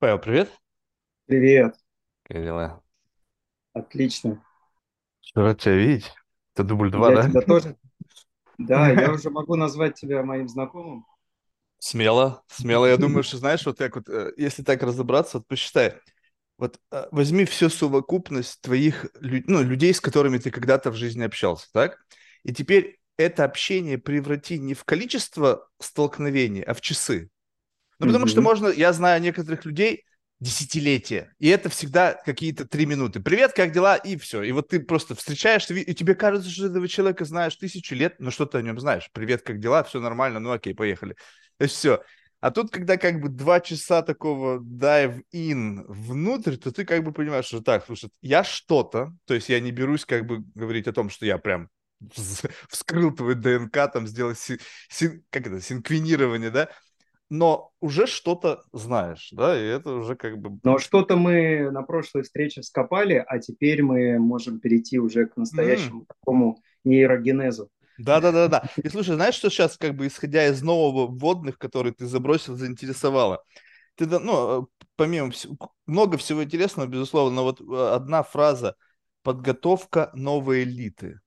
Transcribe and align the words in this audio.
Павел, 0.00 0.18
привет. 0.18 0.50
Привет, 1.26 1.76
Как 2.22 2.42
дела? 2.42 2.82
отлично. 3.74 4.42
Что 5.20 5.42
рад 5.42 5.60
тебя 5.60 5.74
видеть. 5.74 6.10
Это 6.54 6.64
дубль 6.64 6.90
два, 6.90 7.10
Я 7.10 7.16
да? 7.16 7.28
тебя 7.28 7.42
тоже. 7.42 7.76
Да, 8.56 8.88
я 8.92 9.12
уже 9.12 9.28
могу 9.28 9.56
назвать 9.56 9.96
тебя 10.00 10.22
моим 10.22 10.48
знакомым. 10.48 11.04
Смело, 11.78 12.42
смело. 12.48 12.86
Я 12.86 12.96
думаю, 12.96 13.22
что 13.24 13.36
знаешь, 13.36 13.66
вот 13.66 13.76
так 13.76 13.94
вот, 13.94 14.08
э, 14.08 14.32
если 14.38 14.62
так 14.62 14.82
разобраться, 14.82 15.36
вот 15.36 15.46
посчитай. 15.46 15.96
Вот 16.56 16.78
э, 16.90 17.06
возьми 17.10 17.44
всю 17.44 17.68
совокупность 17.68 18.62
твоих, 18.62 19.06
ну, 19.20 19.62
людей, 19.62 19.92
с 19.92 20.00
которыми 20.00 20.38
ты 20.38 20.50
когда-то 20.50 20.90
в 20.90 20.94
жизни 20.94 21.24
общался, 21.24 21.68
так? 21.74 21.98
И 22.42 22.54
теперь 22.54 22.98
это 23.18 23.44
общение 23.44 23.98
преврати 23.98 24.58
не 24.58 24.72
в 24.72 24.84
количество 24.84 25.68
столкновений, 25.78 26.62
а 26.62 26.72
в 26.72 26.80
часы. 26.80 27.28
Ну, 28.00 28.06
потому 28.06 28.26
что 28.26 28.40
Мгм. 28.40 28.44
можно, 28.44 28.68
я 28.68 28.92
знаю 28.92 29.20
некоторых 29.20 29.64
людей 29.64 30.04
десятилетия, 30.40 31.34
и 31.38 31.48
это 31.48 31.68
всегда 31.68 32.14
какие-то 32.14 32.66
три 32.66 32.86
минуты. 32.86 33.20
Привет, 33.20 33.52
как 33.52 33.72
дела? 33.72 33.96
И 33.96 34.16
все. 34.16 34.42
И 34.42 34.52
вот 34.52 34.68
ты 34.68 34.80
просто 34.80 35.14
встречаешься, 35.14 35.74
ви- 35.74 35.82
и 35.82 35.94
тебе 35.94 36.14
кажется, 36.14 36.48
что 36.48 36.66
этого 36.66 36.88
человека 36.88 37.26
знаешь 37.26 37.56
тысячу 37.56 37.94
лет, 37.94 38.16
но 38.20 38.30
что 38.30 38.46
ты 38.46 38.56
о 38.58 38.62
нем 38.62 38.80
знаешь? 38.80 39.10
Привет, 39.12 39.42
как 39.42 39.60
дела? 39.60 39.82
Все 39.84 40.00
нормально, 40.00 40.40
ну 40.40 40.50
окей, 40.50 40.74
поехали. 40.74 41.14
Есть 41.58 41.74
все. 41.74 42.02
А 42.40 42.50
тут, 42.50 42.70
когда 42.70 42.96
как 42.96 43.20
бы 43.20 43.28
два 43.28 43.60
часа 43.60 44.00
такого 44.00 44.60
dive-in 44.60 45.84
внутрь, 45.88 46.56
то 46.56 46.72
ты 46.72 46.86
как 46.86 47.04
бы 47.04 47.12
понимаешь, 47.12 47.44
что 47.44 47.60
так, 47.60 47.84
слушай, 47.84 48.08
я 48.22 48.42
что-то, 48.42 49.12
то 49.26 49.34
есть 49.34 49.50
я 49.50 49.60
не 49.60 49.72
берусь 49.72 50.06
как 50.06 50.24
бы 50.26 50.38
говорить 50.54 50.88
о 50.88 50.94
том, 50.94 51.10
что 51.10 51.26
я 51.26 51.36
прям 51.36 51.68
вскрыл 52.70 53.14
твой 53.14 53.34
ДНК, 53.34 53.88
там 53.92 54.06
сделал, 54.06 54.34
си- 54.34 54.58
син- 54.88 55.22
как 55.30 55.46
это, 55.46 55.60
синквенирование, 55.60 56.50
да, 56.50 56.70
но 57.30 57.70
уже 57.80 58.06
что-то 58.06 58.64
знаешь, 58.72 59.28
да, 59.32 59.58
и 59.58 59.64
это 59.64 59.94
уже 59.94 60.16
как 60.16 60.38
бы... 60.38 60.58
Но 60.64 60.78
что-то 60.78 61.16
мы 61.16 61.70
на 61.70 61.82
прошлой 61.82 62.22
встрече 62.22 62.60
вскопали, 62.60 63.24
а 63.26 63.38
теперь 63.38 63.82
мы 63.82 64.18
можем 64.18 64.58
перейти 64.58 64.98
уже 64.98 65.26
к 65.26 65.36
настоящему 65.36 66.04
такому 66.06 66.60
нейрогенезу. 66.84 67.70
Да-да-да-да. 67.98 68.64
И 68.82 68.88
слушай, 68.88 69.14
знаешь, 69.14 69.34
что 69.34 69.48
сейчас, 69.50 69.76
как 69.76 69.94
бы, 69.94 70.06
исходя 70.06 70.46
из 70.46 70.62
нового 70.62 71.06
вводных, 71.06 71.58
который 71.58 71.92
ты 71.92 72.06
забросил, 72.06 72.56
заинтересовало? 72.56 73.44
Ты, 73.94 74.06
ну, 74.06 74.62
э, 74.62 74.66
помимо 74.96 75.30
всего, 75.30 75.56
много 75.86 76.16
всего 76.16 76.42
интересного, 76.42 76.88
безусловно, 76.88 77.36
но 77.36 77.42
вот 77.44 77.60
э, 77.60 77.94
одна 77.94 78.22
фраза 78.22 78.74
«подготовка 79.22 80.10
новой 80.14 80.62
элиты». 80.62 81.20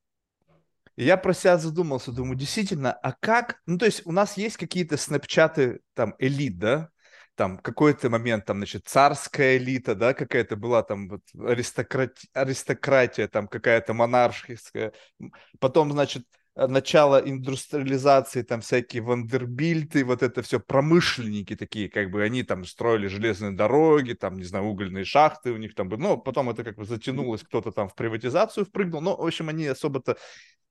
Я 0.95 1.17
про 1.17 1.33
себя 1.33 1.57
задумался, 1.57 2.11
думаю, 2.11 2.35
действительно, 2.37 2.91
а 2.93 3.13
как? 3.19 3.61
Ну, 3.65 3.77
то 3.77 3.85
есть 3.85 4.05
у 4.05 4.11
нас 4.11 4.37
есть 4.37 4.57
какие-то 4.57 4.97
снапчаты, 4.97 5.81
там, 5.95 6.15
элит, 6.19 6.59
да? 6.59 6.89
Там 7.35 7.57
какой-то 7.57 8.11
момент, 8.11 8.45
там, 8.45 8.57
значит, 8.57 8.87
царская 8.87 9.57
элита, 9.57 9.95
да, 9.95 10.13
какая-то 10.13 10.55
была 10.55 10.83
там 10.83 11.09
вот 11.09 11.21
аристократи- 11.35 12.27
аристократия, 12.33 13.27
там 13.27 13.47
какая-то 13.47 13.93
монархическая. 13.95 14.93
М, 15.19 15.33
Потом, 15.59 15.91
значит, 15.91 16.27
э, 16.55 16.67
начало 16.67 17.17
индустриализации, 17.17 18.43
там 18.43 18.61
всякие 18.61 19.01
вандербильты, 19.03 20.03
вот 20.05 20.23
это 20.23 20.41
все 20.41 20.59
промышленники 20.59 21.55
такие, 21.55 21.89
как 21.89 22.11
бы 22.11 22.23
они 22.23 22.43
там 22.43 22.65
строили 22.65 23.07
железные 23.07 23.51
дороги, 23.51 24.13
там, 24.13 24.37
не 24.37 24.43
знаю, 24.43 24.65
угольные 24.65 25.05
шахты 25.05 25.51
у 25.51 25.57
них 25.57 25.75
там 25.75 25.89
были. 25.89 26.01
Ну, 26.01 26.17
потом 26.17 26.49
это 26.49 26.63
как 26.63 26.77
бы 26.77 26.85
затянулось, 26.85 27.43
кто-то 27.43 27.71
там 27.71 27.89
в 27.89 27.95
приватизацию 27.95 28.65
впрыгнул. 28.65 29.01
Но, 29.01 29.15
в 29.17 29.25
общем, 29.25 29.49
они 29.49 29.67
особо-то 29.67 30.17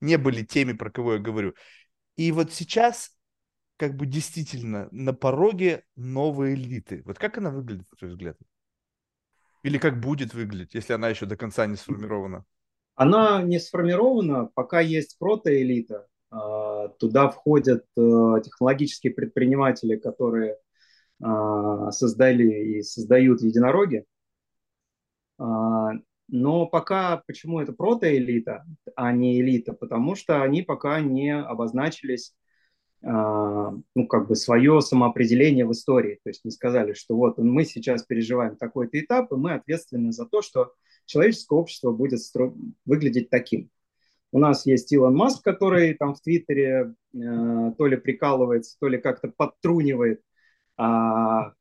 не 0.00 0.19
были 0.19 0.44
теми, 0.44 0.72
про 0.72 0.91
кого 0.91 1.14
я 1.14 1.19
говорю. 1.19 1.55
И 2.17 2.33
вот 2.33 2.52
сейчас 2.52 3.11
как 3.77 3.96
бы 3.96 4.06
действительно 4.06 4.89
на 4.92 5.12
пороге 5.12 5.84
новой 5.96 6.55
элиты. 6.55 7.02
Вот 7.05 7.19
как 7.19 7.39
она 7.39 7.50
выглядит, 7.50 7.91
на 7.91 7.96
твой 7.96 8.11
взгляд? 8.11 8.39
Или 9.62 9.78
как 9.78 10.00
будет 10.00 10.34
выглядеть, 10.34 10.74
если 10.74 10.92
она 10.92 11.08
еще 11.08 11.27
до 11.27 11.36
конца 11.36 11.67
не 11.67 11.77
сформирована? 11.77 12.44
Она 12.94 13.42
не 13.42 13.58
сформирована, 13.58 14.50
пока 14.54 14.80
есть 14.80 15.18
протоэлита. 15.18 16.06
А, 16.30 16.89
Туда 16.89 17.28
входят 17.28 17.84
э, 17.96 18.34
технологические 18.44 19.12
предприниматели, 19.12 19.96
которые 19.96 20.58
а, 21.22 21.90
создали 21.92 22.78
и 22.78 22.83
создают 22.83 23.42
единороги. 23.42 24.05
А, 25.39 25.92
Но 26.28 26.67
пока, 26.67 27.22
почему 27.27 27.61
это 27.61 27.72
протоэлита, 27.72 28.64
а 28.96 29.12
не 29.12 29.40
элита? 29.40 29.72
Потому 29.72 30.14
что 30.14 30.42
они 30.42 30.62
пока 30.62 31.00
не 31.00 31.36
обозначились, 31.36 32.34
а, 33.05 33.72
ну, 33.94 34.06
как 34.06 34.28
бы 34.28 34.36
свое 34.36 34.80
самоопределение 34.80 35.67
в 35.67 35.72
истории. 35.72 36.20
То 36.24 36.30
есть 36.30 36.44
не 36.44 36.50
сказали, 36.50 36.92
что 36.94 37.17
вот 37.17 37.38
мы 37.38 37.64
сейчас 37.64 38.05
переживаем 38.05 38.56
такой-то 38.56 38.98
этап, 38.98 39.33
и 39.33 39.36
мы 39.36 39.55
ответственны 39.55 40.12
за 40.12 40.27
то, 40.27 40.42
что 40.42 40.72
человеческое 41.07 41.58
общество 41.58 41.92
будет 41.92 42.20
стро- 42.20 42.57
выглядеть 42.85 43.30
таким. 43.30 43.70
У 44.33 44.39
нас 44.39 44.64
есть 44.67 44.90
Илон 44.92 45.14
Маск, 45.14 45.45
который 45.45 45.95
там 45.95 46.14
в 46.14 46.20
Твиттере 46.23 46.95
э, 47.14 47.73
то 47.77 47.86
ли 47.86 47.96
прикалывается, 47.96 48.77
то 48.80 48.89
ли 48.89 48.98
как-то 48.98 49.29
подтрунивает, 49.29 50.23
а, 50.79 51.52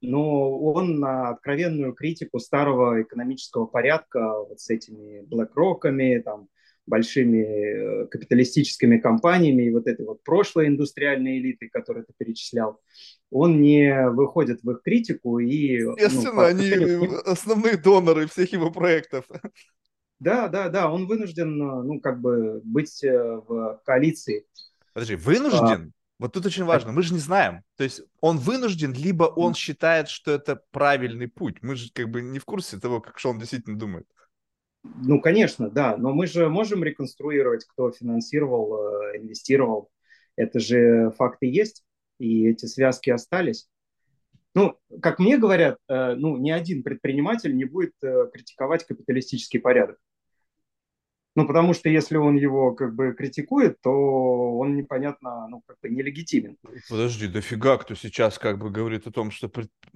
но 0.00 0.58
он 0.60 1.00
на 1.00 1.30
откровенную 1.30 1.92
критику 1.92 2.38
старого 2.38 3.02
экономического 3.02 3.66
порядка 3.66 4.44
вот 4.48 4.60
с 4.60 4.70
этими 4.70 5.22
BlackRock'ами, 5.22 6.20
там, 6.22 6.48
большими 6.86 7.42
э, 7.42 8.06
капиталистическими 8.06 8.98
компаниями 8.98 9.64
и 9.64 9.70
вот 9.70 9.86
этой 9.86 10.06
вот 10.06 10.22
прошлой 10.22 10.68
индустриальной 10.68 11.38
элитой, 11.38 11.68
которую 11.68 12.06
ты 12.06 12.12
перечислял, 12.16 12.80
он 13.30 13.60
не 13.60 14.08
выходит 14.10 14.62
в 14.62 14.70
их 14.70 14.82
критику 14.82 15.38
и 15.38 15.82
ну, 15.82 15.96
Естественно, 15.96 16.36
по 16.36 16.46
они 16.46 16.68
ним 16.70 17.14
основные 17.26 17.76
доноры 17.76 18.26
всех 18.26 18.52
его 18.52 18.70
проектов. 18.70 19.24
да, 20.18 20.48
да, 20.48 20.68
да, 20.68 20.90
он 20.90 21.06
вынужден, 21.06 21.60
э, 21.60 21.82
ну, 21.82 22.00
как 22.00 22.20
бы 22.20 22.60
быть 22.64 23.02
э, 23.04 23.12
в 23.46 23.80
коалиции. 23.84 24.46
Подожди, 24.94 25.14
А, 25.14 25.18
вынужден? 25.18 25.92
Вот 26.18 26.32
тут 26.32 26.46
очень 26.46 26.64
важно, 26.64 26.90
мы 26.90 27.02
же 27.02 27.12
не 27.14 27.20
знаем. 27.20 27.62
То 27.76 27.84
есть 27.84 28.02
он 28.20 28.38
вынужден, 28.38 28.92
либо 28.92 29.24
он 29.24 29.54
считает, 29.54 30.08
что 30.08 30.32
это 30.32 30.60
правильный 30.72 31.28
путь. 31.28 31.58
Мы 31.62 31.76
же 31.76 31.90
как 31.92 32.08
бы 32.10 32.22
не 32.22 32.40
в 32.40 32.44
курсе 32.44 32.78
того, 32.78 33.00
как 33.00 33.18
что 33.18 33.30
он 33.30 33.38
действительно 33.38 33.78
думает. 33.78 34.06
Ну, 34.82 35.20
конечно, 35.20 35.70
да, 35.70 35.96
но 35.96 36.12
мы 36.12 36.26
же 36.26 36.48
можем 36.48 36.82
реконструировать, 36.82 37.64
кто 37.66 37.90
финансировал, 37.90 39.12
э, 39.12 39.18
инвестировал. 39.18 39.90
Это 40.36 40.60
же 40.60 41.12
факты 41.16 41.46
есть, 41.46 41.84
и 42.18 42.46
эти 42.48 42.66
связки 42.66 43.10
остались. 43.10 43.68
Ну, 44.54 44.78
как 45.02 45.18
мне 45.18 45.38
говорят, 45.38 45.78
э, 45.88 46.14
ну, 46.14 46.36
ни 46.36 46.50
один 46.50 46.82
предприниматель 46.82 47.56
не 47.56 47.64
будет 47.64 47.92
э, 48.02 48.28
критиковать 48.32 48.84
капиталистический 48.84 49.60
порядок. 49.60 49.98
Ну, 51.36 51.46
потому 51.46 51.72
что 51.72 51.88
если 51.88 52.16
он 52.16 52.36
его 52.36 52.74
как 52.74 52.96
бы 52.96 53.14
критикует, 53.14 53.80
то 53.80 53.92
он 54.58 54.74
непонятно, 54.74 55.46
ну, 55.48 55.62
как 55.64 55.76
бы 55.80 55.88
нелегитимен. 55.88 56.56
Подожди, 56.90 57.28
дофига 57.28 57.78
кто 57.78 57.94
сейчас 57.94 58.40
как 58.40 58.58
бы 58.58 58.70
говорит 58.70 59.06
о 59.06 59.12
том, 59.12 59.30
что 59.30 59.48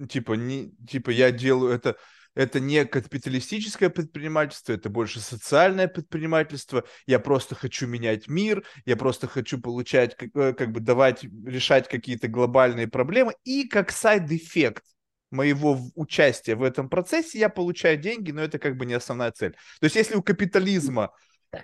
типа 0.07 0.33
не 0.33 0.73
типа 0.87 1.09
я 1.09 1.31
делаю 1.31 1.73
это 1.73 1.97
это 2.35 2.59
не 2.59 2.85
капиталистическое 2.85 3.89
предпринимательство, 3.89 4.73
это 4.73 4.89
больше 4.89 5.19
социальное 5.19 5.87
предпринимательство. 5.87 6.83
Я 7.05 7.19
просто 7.19 7.55
хочу 7.55 7.87
менять 7.87 8.27
мир, 8.27 8.63
я 8.85 8.97
просто 8.97 9.27
хочу 9.27 9.59
получать 9.59 10.15
как, 10.15 10.29
э, 10.35 10.53
как 10.53 10.71
бы 10.71 10.79
давать 10.79 11.23
решать 11.45 11.87
какие-то 11.87 12.27
глобальные 12.27 12.87
проблемы 12.87 13.35
и 13.43 13.67
как 13.67 13.91
side 13.91 14.28
effect 14.28 14.83
моего 15.31 15.79
участия 15.95 16.55
в 16.55 16.63
этом 16.63 16.89
процессе 16.89 17.39
я 17.39 17.49
получаю 17.49 17.97
деньги, 17.97 18.31
но 18.31 18.41
это 18.41 18.59
как 18.59 18.77
бы 18.77 18.85
не 18.85 18.93
основная 18.93 19.31
цель. 19.31 19.53
То 19.79 19.85
есть 19.85 19.95
если 19.95 20.15
у 20.15 20.21
капитализма 20.21 21.11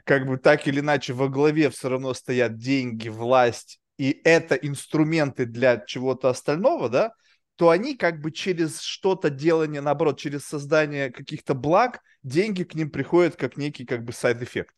как 0.06 0.28
бы 0.28 0.38
так 0.38 0.68
или 0.68 0.80
иначе 0.80 1.13
во 1.13 1.30
главе 1.30 1.69
все 1.69 1.90
равно 1.90 2.13
стоят 2.13 2.57
деньги, 2.57 3.09
власть, 3.09 3.80
и 3.97 4.22
это 4.24 4.56
инструменты 4.56 5.46
для 5.46 5.78
чего-то 5.78 6.30
остального, 6.30 6.90
да, 6.90 7.12
то 7.59 7.71
они 7.71 7.97
как 7.97 8.21
бы 8.21 8.31
через 8.31 8.79
что-то 8.79 9.29
делание, 9.29 9.81
наоборот, 9.81 10.17
через 10.17 10.45
создание 10.45 11.11
каких-то 11.11 11.53
благ, 11.53 12.00
деньги 12.23 12.63
к 12.63 12.73
ним 12.73 12.89
приходят 12.89 13.35
как 13.35 13.57
некий 13.57 13.85
как 13.85 14.06
бы 14.06 14.13
side 14.13 14.35
effect. 14.35 14.74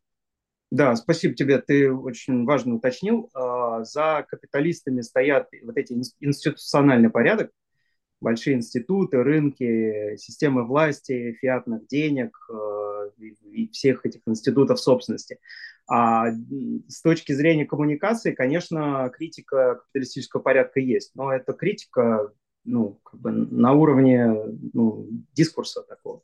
Да, 0.72 0.96
спасибо 0.96 1.36
тебе, 1.36 1.60
ты 1.60 1.94
очень 1.94 2.44
важно 2.44 2.74
уточнил. 2.76 3.30
А, 3.36 3.84
За 3.84 4.26
капиталистами 4.28 5.02
стоят 5.02 5.48
вот 5.62 5.78
эти 5.78 5.94
ин- 5.94 6.02
институциональный 6.22 7.12
порядок, 7.12 7.52
большие 8.20 8.56
институты, 8.56 9.24
рынки, 9.24 10.18
системы 10.18 10.66
власти, 10.66 11.38
фиатных 11.42 11.88
денег 11.88 12.36
э, 12.52 13.10
и, 13.52 13.70
всех 13.72 14.06
этих 14.08 14.22
институтов 14.28 14.80
собственности. 14.80 15.40
А 15.88 16.32
с 16.88 17.02
точки 17.02 17.34
зрения 17.34 17.66
коммуникации, 17.66 18.32
конечно, 18.34 19.12
критика 19.16 19.76
капиталистического 19.76 20.42
порядка 20.42 20.80
есть, 20.80 21.12
но 21.16 21.32
это 21.34 21.54
критика 21.54 22.32
ну, 22.64 23.00
как 23.04 23.20
бы 23.20 23.32
на 23.32 23.74
уровне 23.74 24.34
ну, 24.74 25.08
дискурса 25.34 25.82
такого. 25.82 26.24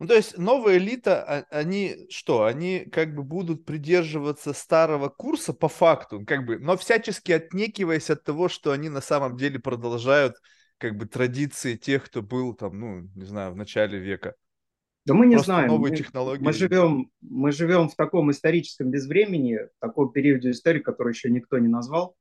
Ну, 0.00 0.06
то 0.06 0.14
есть 0.14 0.38
новая 0.38 0.78
элита, 0.78 1.24
а, 1.24 1.46
они 1.50 2.06
что? 2.08 2.44
Они 2.44 2.84
как 2.92 3.14
бы 3.16 3.24
будут 3.24 3.64
придерживаться 3.64 4.52
старого 4.52 5.08
курса 5.08 5.52
по 5.52 5.68
факту, 5.68 6.24
как 6.24 6.46
бы, 6.46 6.58
но 6.58 6.76
всячески 6.76 7.32
отнекиваясь 7.32 8.08
от 8.08 8.22
того, 8.22 8.48
что 8.48 8.70
они 8.70 8.88
на 8.88 9.00
самом 9.00 9.36
деле 9.36 9.58
продолжают 9.58 10.36
как 10.78 10.96
бы 10.96 11.06
традиции 11.06 11.74
тех, 11.74 12.04
кто 12.04 12.22
был 12.22 12.54
там, 12.54 12.78
ну, 12.78 13.08
не 13.16 13.24
знаю, 13.24 13.52
в 13.52 13.56
начале 13.56 13.98
века. 13.98 14.34
Да 15.04 15.14
мы 15.14 15.26
не 15.26 15.36
Просто 15.36 15.52
знаем. 15.52 15.68
Новые 15.68 15.92
мы, 15.92 15.96
технологии. 15.96 16.44
Мы 16.44 16.52
живем, 16.52 17.10
мы 17.20 17.50
живем 17.50 17.88
в 17.88 17.96
таком 17.96 18.30
историческом 18.30 18.90
безвремени, 18.90 19.56
в 19.56 19.80
таком 19.80 20.12
периоде 20.12 20.50
истории, 20.50 20.80
который 20.80 21.12
еще 21.12 21.30
никто 21.30 21.58
не 21.58 21.68
назвал. 21.68 22.14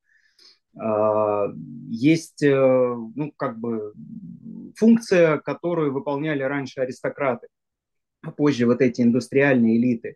А, 0.80 1.48
есть, 1.90 2.44
э, 2.44 2.96
ну, 3.16 3.32
как 3.36 3.60
бы, 3.60 3.94
функция, 4.76 5.38
которую 5.40 5.94
выполняли 5.94 6.44
раньше 6.44 6.82
аристократы, 6.82 7.48
а 8.22 8.32
позже 8.32 8.66
вот 8.66 8.82
эти 8.82 9.02
индустриальные 9.02 9.78
элиты. 9.78 10.16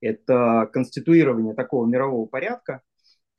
Это 0.00 0.68
конституирование 0.72 1.54
такого 1.54 1.86
мирового 1.86 2.26
порядка. 2.26 2.82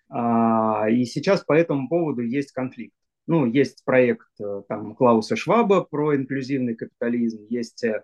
А, 0.09 0.89
и 0.89 1.05
сейчас 1.05 1.43
по 1.43 1.53
этому 1.53 1.89
поводу 1.89 2.21
есть 2.21 2.51
конфликт. 2.51 2.95
Ну, 3.27 3.45
есть 3.45 3.83
проект 3.85 4.27
э, 4.41 4.63
там, 4.67 4.95
Клауса 4.95 5.35
Шваба 5.35 5.81
про 5.83 6.15
инклюзивный 6.15 6.75
капитализм, 6.75 7.45
есть 7.49 7.83
э, 7.83 8.03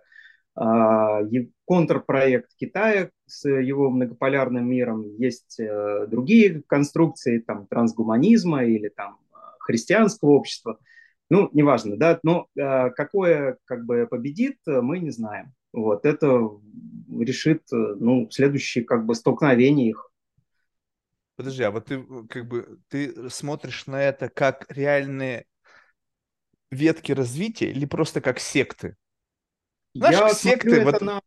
контрпроект 0.55 2.51
Китая 2.55 3.11
с 3.25 3.47
его 3.47 3.89
многополярным 3.89 4.67
миром, 4.67 5.15
есть 5.17 5.59
э, 5.59 6.07
другие 6.07 6.63
конструкции 6.67 7.39
там, 7.39 7.67
трансгуманизма 7.67 8.65
или 8.65 8.89
там, 8.89 9.19
христианского 9.59 10.31
общества. 10.31 10.79
Ну, 11.29 11.49
неважно, 11.53 11.95
да, 11.95 12.19
но 12.23 12.47
э, 12.57 12.89
какое 12.89 13.57
как 13.65 13.85
бы 13.85 14.07
победит, 14.09 14.57
мы 14.65 14.99
не 14.99 15.11
знаем. 15.11 15.53
Вот, 15.71 16.05
это 16.05 16.49
решит, 17.09 17.63
ну, 17.71 18.27
следующее 18.31 18.83
как 18.83 19.05
бы 19.05 19.13
столкновение 19.13 19.89
их. 19.89 20.11
Подожди, 21.35 21.63
а 21.63 21.71
вот 21.71 21.85
ты 21.85 22.03
как 22.27 22.47
бы 22.47 22.79
ты 22.89 23.29
смотришь 23.29 23.85
на 23.85 24.01
это 24.01 24.27
как 24.27 24.65
реальные 24.69 25.45
ветки 26.71 27.11
развития 27.11 27.71
или 27.71 27.85
просто 27.85 28.19
как 28.19 28.39
секты? 28.39 28.97
Знаешь, 29.93 30.17
Я 30.17 30.29
секты, 30.29 30.69
смотрю 30.69 30.85
вот... 30.85 30.95
это 30.95 31.05
на 31.05 31.21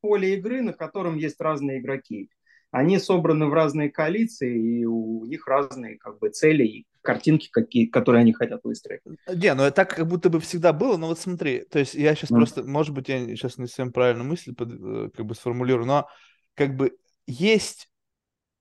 поле 0.00 0.34
игры, 0.34 0.62
на 0.62 0.72
котором 0.72 1.16
есть 1.16 1.40
разные 1.40 1.80
игроки. 1.80 2.30
Они 2.70 2.98
собраны 2.98 3.46
в 3.46 3.52
разные 3.52 3.90
коалиции, 3.90 4.80
и 4.80 4.84
у 4.86 5.24
них 5.26 5.46
разные 5.46 5.98
как 5.98 6.18
бы 6.18 6.30
цели 6.30 6.64
и 6.64 6.86
картинки, 7.02 7.48
какие, 7.50 7.86
которые 7.86 8.22
они 8.22 8.32
хотят 8.32 8.60
выстроить. 8.64 9.02
Не, 9.28 9.54
ну 9.54 9.70
так 9.70 9.94
как 9.94 10.06
будто 10.06 10.30
бы 10.30 10.40
всегда 10.40 10.72
было, 10.72 10.96
но 10.96 11.08
вот 11.08 11.18
смотри, 11.18 11.64
то 11.70 11.78
есть 11.78 11.94
я 11.94 12.14
сейчас 12.14 12.30
mm. 12.30 12.36
просто, 12.36 12.62
может 12.62 12.94
быть, 12.94 13.08
я 13.08 13.26
сейчас 13.26 13.58
не 13.58 13.66
совсем 13.66 13.92
правильно 13.92 14.24
мысль 14.24 14.54
под, 14.54 14.72
э, 14.72 15.10
как 15.14 15.26
бы 15.26 15.34
сформулирую, 15.34 15.86
но 15.86 16.08
как 16.54 16.76
бы 16.76 16.96
есть, 17.26 17.90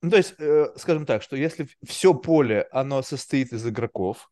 ну 0.01 0.09
то 0.09 0.17
есть, 0.17 0.35
э, 0.39 0.73
скажем 0.75 1.05
так, 1.05 1.21
что 1.21 1.38
если 1.38 1.67
все 1.83 2.13
поле, 2.13 2.67
оно 2.71 3.01
состоит 3.03 3.53
из 3.53 3.65
игроков, 3.65 4.29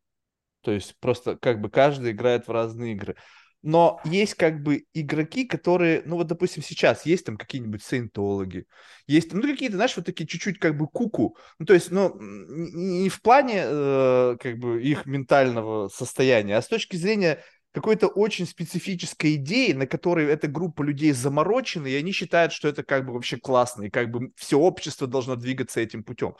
то 0.61 0.71
есть 0.71 0.95
просто 0.99 1.37
как 1.37 1.61
бы 1.61 1.69
каждый 1.69 2.11
играет 2.11 2.47
в 2.47 2.51
разные 2.51 2.93
игры, 2.93 3.15
но 3.61 3.99
есть 4.05 4.35
как 4.35 4.63
бы 4.63 4.85
игроки, 4.93 5.45
которые, 5.45 6.01
ну 6.05 6.15
вот, 6.15 6.27
допустим, 6.27 6.63
сейчас 6.63 7.05
есть 7.05 7.25
там 7.25 7.37
какие-нибудь 7.37 7.83
саентологи, 7.83 8.65
есть 9.07 9.33
ну 9.33 9.41
какие-то, 9.41 9.75
знаешь, 9.75 9.95
вот 9.97 10.05
такие 10.05 10.25
чуть-чуть 10.25 10.59
как 10.59 10.77
бы 10.77 10.87
куку, 10.87 11.37
ну 11.57 11.65
то 11.65 11.73
есть, 11.73 11.91
ну 11.91 12.15
не 12.19 13.09
в 13.09 13.21
плане 13.21 13.63
э, 13.65 14.37
как 14.39 14.57
бы 14.57 14.81
их 14.81 15.05
ментального 15.05 15.89
состояния, 15.89 16.57
а 16.57 16.61
с 16.61 16.67
точки 16.67 16.95
зрения 16.95 17.43
какой-то 17.71 18.07
очень 18.07 18.47
специфической 18.47 19.35
идеи, 19.35 19.73
на 19.73 19.85
которой 19.85 20.25
эта 20.27 20.47
группа 20.47 20.81
людей 20.81 21.11
заморочена, 21.11 21.87
и 21.87 21.95
они 21.95 22.11
считают, 22.11 22.51
что 22.51 22.67
это 22.67 22.83
как 22.83 23.05
бы 23.05 23.13
вообще 23.13 23.37
классно, 23.37 23.83
и 23.83 23.89
как 23.89 24.09
бы 24.09 24.31
все 24.35 24.57
общество 24.57 25.05
должно 25.05 25.35
двигаться 25.35 25.79
этим 25.79 26.03
путем. 26.03 26.35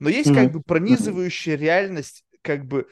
Но 0.00 0.08
есть 0.08 0.30
mm-hmm. 0.30 0.34
как 0.34 0.52
бы 0.52 0.62
пронизывающая 0.62 1.56
реальность 1.56 2.24
как 2.42 2.66
бы 2.66 2.88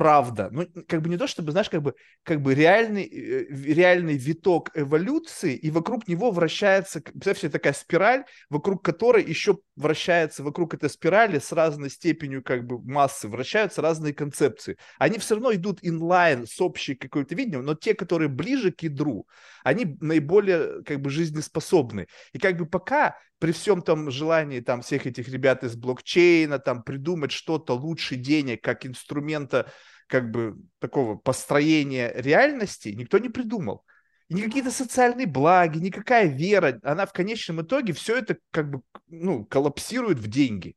правда. 0.00 0.48
Ну, 0.50 0.66
как 0.88 1.02
бы 1.02 1.10
не 1.10 1.18
то, 1.18 1.26
чтобы, 1.26 1.52
знаешь, 1.52 1.68
как 1.68 1.82
бы, 1.82 1.94
как 2.22 2.40
бы 2.40 2.54
реальный, 2.54 3.04
э, 3.04 3.44
реальный 3.50 4.16
виток 4.16 4.70
эволюции, 4.74 5.54
и 5.54 5.70
вокруг 5.70 6.08
него 6.08 6.30
вращается, 6.30 7.02
представь 7.02 7.40
себе, 7.40 7.50
такая 7.50 7.74
спираль, 7.74 8.24
вокруг 8.48 8.82
которой 8.82 9.22
еще 9.22 9.58
вращается, 9.76 10.42
вокруг 10.42 10.72
этой 10.72 10.88
спирали 10.88 11.38
с 11.38 11.52
разной 11.52 11.90
степенью 11.90 12.42
как 12.42 12.66
бы 12.66 12.80
массы, 12.82 13.28
вращаются 13.28 13.82
разные 13.82 14.14
концепции. 14.14 14.78
Они 14.98 15.18
все 15.18 15.34
равно 15.34 15.52
идут 15.52 15.80
инлайн 15.82 16.46
с 16.46 16.58
общей 16.62 16.94
какой-то 16.94 17.34
видением, 17.34 17.66
но 17.66 17.74
те, 17.74 17.92
которые 17.92 18.30
ближе 18.30 18.72
к 18.72 18.80
ядру, 18.80 19.26
они 19.64 19.98
наиболее 20.00 20.82
как 20.82 21.02
бы 21.02 21.10
жизнеспособны. 21.10 22.06
И 22.32 22.38
как 22.38 22.56
бы 22.56 22.64
пока 22.64 23.18
при 23.40 23.52
всем 23.52 23.82
том 23.82 24.10
желании 24.10 24.60
там 24.60 24.82
всех 24.82 25.06
этих 25.06 25.28
ребят 25.28 25.64
из 25.64 25.74
блокчейна 25.74 26.58
там 26.58 26.82
придумать 26.82 27.32
что-то 27.32 27.74
лучше 27.74 28.16
денег 28.16 28.62
как 28.62 28.86
инструмента 28.86 29.72
как 30.06 30.30
бы 30.30 30.56
такого 30.78 31.16
построения 31.16 32.12
реальности 32.14 32.90
никто 32.90 33.18
не 33.18 33.30
придумал. 33.30 33.84
И 34.28 34.34
ни 34.34 34.42
какие-то 34.42 34.70
социальные 34.70 35.26
благи, 35.26 35.78
никакая 35.78 36.26
вера, 36.26 36.78
она 36.84 37.06
в 37.06 37.12
конечном 37.12 37.62
итоге 37.62 37.94
все 37.94 38.18
это 38.18 38.36
как 38.52 38.70
бы, 38.70 38.82
ну, 39.08 39.44
коллапсирует 39.44 40.18
в 40.18 40.28
деньги 40.28 40.76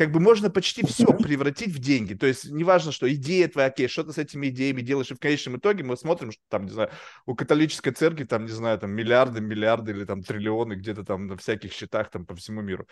как 0.00 0.12
бы 0.12 0.18
можно 0.18 0.48
почти 0.48 0.82
все 0.86 1.04
превратить 1.12 1.74
в 1.74 1.78
деньги. 1.78 2.14
То 2.14 2.24
есть 2.24 2.50
неважно, 2.50 2.90
что 2.90 3.12
идея 3.12 3.48
твоя, 3.48 3.68
окей, 3.68 3.86
что 3.86 4.02
ты 4.02 4.14
с 4.14 4.16
этими 4.16 4.46
идеями 4.46 4.80
делаешь, 4.80 5.10
и 5.10 5.14
в 5.14 5.18
конечном 5.18 5.58
итоге 5.58 5.84
мы 5.84 5.94
смотрим, 5.94 6.32
что 6.32 6.40
там, 6.48 6.64
не 6.64 6.70
знаю, 6.70 6.90
у 7.26 7.34
католической 7.34 7.90
церкви 7.90 8.24
там, 8.24 8.46
не 8.46 8.50
знаю, 8.50 8.78
там 8.78 8.92
миллиарды, 8.92 9.42
миллиарды 9.42 9.92
или 9.92 10.06
там 10.06 10.22
триллионы 10.22 10.72
где-то 10.72 11.04
там 11.04 11.26
на 11.26 11.36
всяких 11.36 11.74
счетах 11.74 12.10
там 12.10 12.24
по 12.24 12.34
всему 12.34 12.62
миру. 12.62 12.88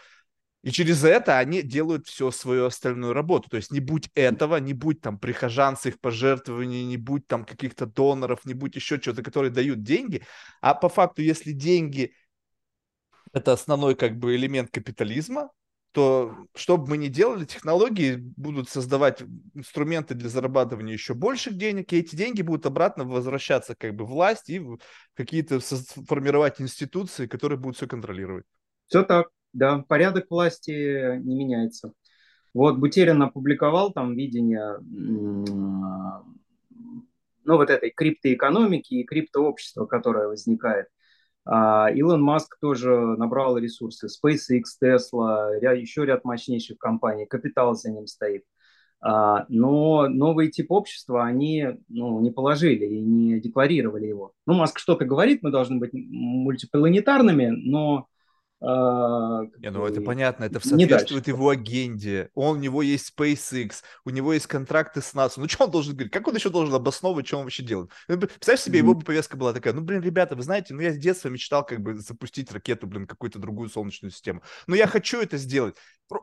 И 0.63 0.71
через 0.71 1.03
это 1.03 1.39
они 1.39 1.63
делают 1.63 2.07
всю 2.07 2.31
свою 2.31 2.67
остальную 2.67 3.15
работу. 3.15 3.49
То 3.49 3.57
есть 3.57 3.71
не 3.73 3.81
будь 3.81 4.11
этого, 4.15 4.59
не 4.59 4.75
будь 4.75 5.01
там 5.01 5.19
прихожан 5.19 5.79
с 5.79 5.87
их 5.87 5.99
пожертвований, 6.01 6.85
не 6.85 6.99
будь 6.99 7.27
там 7.27 7.47
каких-то 7.47 7.87
доноров, 7.87 8.45
не 8.45 8.53
будь 8.53 8.77
еще 8.77 9.01
чего-то, 9.01 9.23
которые 9.23 9.51
дают 9.51 9.83
деньги. 9.83 10.25
А 10.61 10.75
по 10.75 10.91
факту, 10.91 11.23
если 11.23 11.53
деньги 11.53 12.13
это 13.33 13.55
основной 13.55 13.95
как 13.95 14.19
бы 14.19 14.37
элемент 14.37 14.71
капитализма, 14.71 15.49
то 15.99 16.47
что 16.55 16.77
бы 16.77 16.91
мы 16.91 16.97
ни 16.97 17.09
делали, 17.09 17.45
технологии 17.45 18.15
будут 18.37 18.69
создавать 18.69 19.21
инструменты 19.55 20.15
для 20.15 20.29
зарабатывания 20.29 20.93
еще 20.93 21.15
больших 21.15 21.56
денег, 21.56 21.93
и 21.93 21.99
эти 21.99 22.15
деньги 22.15 22.43
будут 22.43 22.67
обратно 22.67 23.03
возвращаться 23.03 23.75
как 23.75 23.97
бы 23.97 24.05
власть 24.05 24.49
и 24.49 24.65
какие-то 25.15 25.59
формировать 25.59 26.61
институции, 26.61 27.27
которые 27.27 27.59
будут 27.59 27.79
все 27.79 27.89
контролировать. 27.89 28.45
Все 28.87 29.03
так, 29.03 29.31
да, 29.53 29.79
порядок 29.89 30.27
власти 30.31 31.17
не 31.19 31.35
меняется. 31.35 31.93
Вот 32.55 32.79
Бутерин 32.79 33.21
опубликовал 33.21 33.93
там 33.93 34.15
видение 34.15 34.79
ну, 34.81 36.23
вот 37.45 37.71
этой 37.71 37.91
криптоэкономики 37.91 38.95
и 38.95 39.05
криптообщества, 39.05 39.87
которое 39.87 40.28
возникает. 40.28 40.87
А, 41.50 41.90
Илон 41.90 42.23
Маск 42.23 42.59
тоже 42.61 42.90
набрал 42.90 43.57
ресурсы, 43.57 44.07
SpaceX, 44.07 44.64
Tesla, 44.83 45.59
еще 45.76 46.05
ряд 46.05 46.25
мощнейших 46.25 46.76
компаний, 46.76 47.25
капитал 47.25 47.75
за 47.75 47.90
ним 47.90 48.07
стоит. 48.07 48.45
А, 49.00 49.47
но 49.49 50.09
новый 50.09 50.50
тип 50.50 50.71
общества 50.71 51.25
они 51.25 51.69
ну, 51.88 52.21
не 52.21 52.31
положили 52.31 52.85
и 52.85 53.00
не 53.00 53.40
декларировали 53.40 54.07
его. 54.07 54.33
Ну, 54.47 54.55
Маск 54.55 54.78
что-то 54.78 55.07
говорит, 55.07 55.43
мы 55.43 55.50
должны 55.50 55.78
быть 55.78 55.93
мультипланетарными, 55.95 57.47
но 57.47 58.09
а, 58.61 59.43
не, 59.59 59.71
ну 59.71 59.87
это 59.87 60.00
понятно, 60.00 60.45
это 60.45 60.59
соответствует 60.59 61.29
его 61.29 61.49
агенде. 61.49 62.31
Он, 62.35 62.57
у 62.57 62.61
него 62.61 62.83
есть 62.83 63.12
SpaceX, 63.17 63.83
у 64.05 64.11
него 64.11 64.33
есть 64.33 64.49
контракты 64.49 65.00
с 65.00 65.15
НАСА. 65.15 65.41
Ну 65.41 65.49
что 65.49 65.67
он 65.67 65.71
должен 65.71 65.95
говорить? 65.95 66.12
Как 66.12 66.27
он 66.27 66.35
еще 66.35 66.50
должен 66.50 66.75
обосновывать, 66.75 67.29
что 67.29 67.38
он 67.38 67.45
вообще 67.45 67.62
делает? 67.62 67.91
Ну, 68.09 68.19
представь 68.19 68.61
себе, 68.61 68.81
mm-hmm. 68.81 68.83
его 68.83 68.95
бы 68.95 69.05
повестка 69.05 69.37
была 69.37 69.53
такая, 69.53 69.75
ну, 69.75 69.83
блин, 69.83 70.00
ребята, 70.00 70.35
вы 70.35 70.43
знаете, 70.43 70.75
ну 70.75 70.81
я 70.81 70.93
с 70.93 70.99
детства 70.99 71.29
мечтал 71.29 71.65
как 71.65 71.81
бы 71.81 71.97
запустить 71.99 72.50
ракету, 72.50 72.88
блин, 72.88 73.07
какую-то 73.07 73.38
другую 73.38 73.69
солнечную 73.69 74.11
систему. 74.11 74.43
Но 74.67 74.75
я 74.75 74.88
хочу 74.88 75.21
это 75.21 75.37
сделать. 75.37 75.77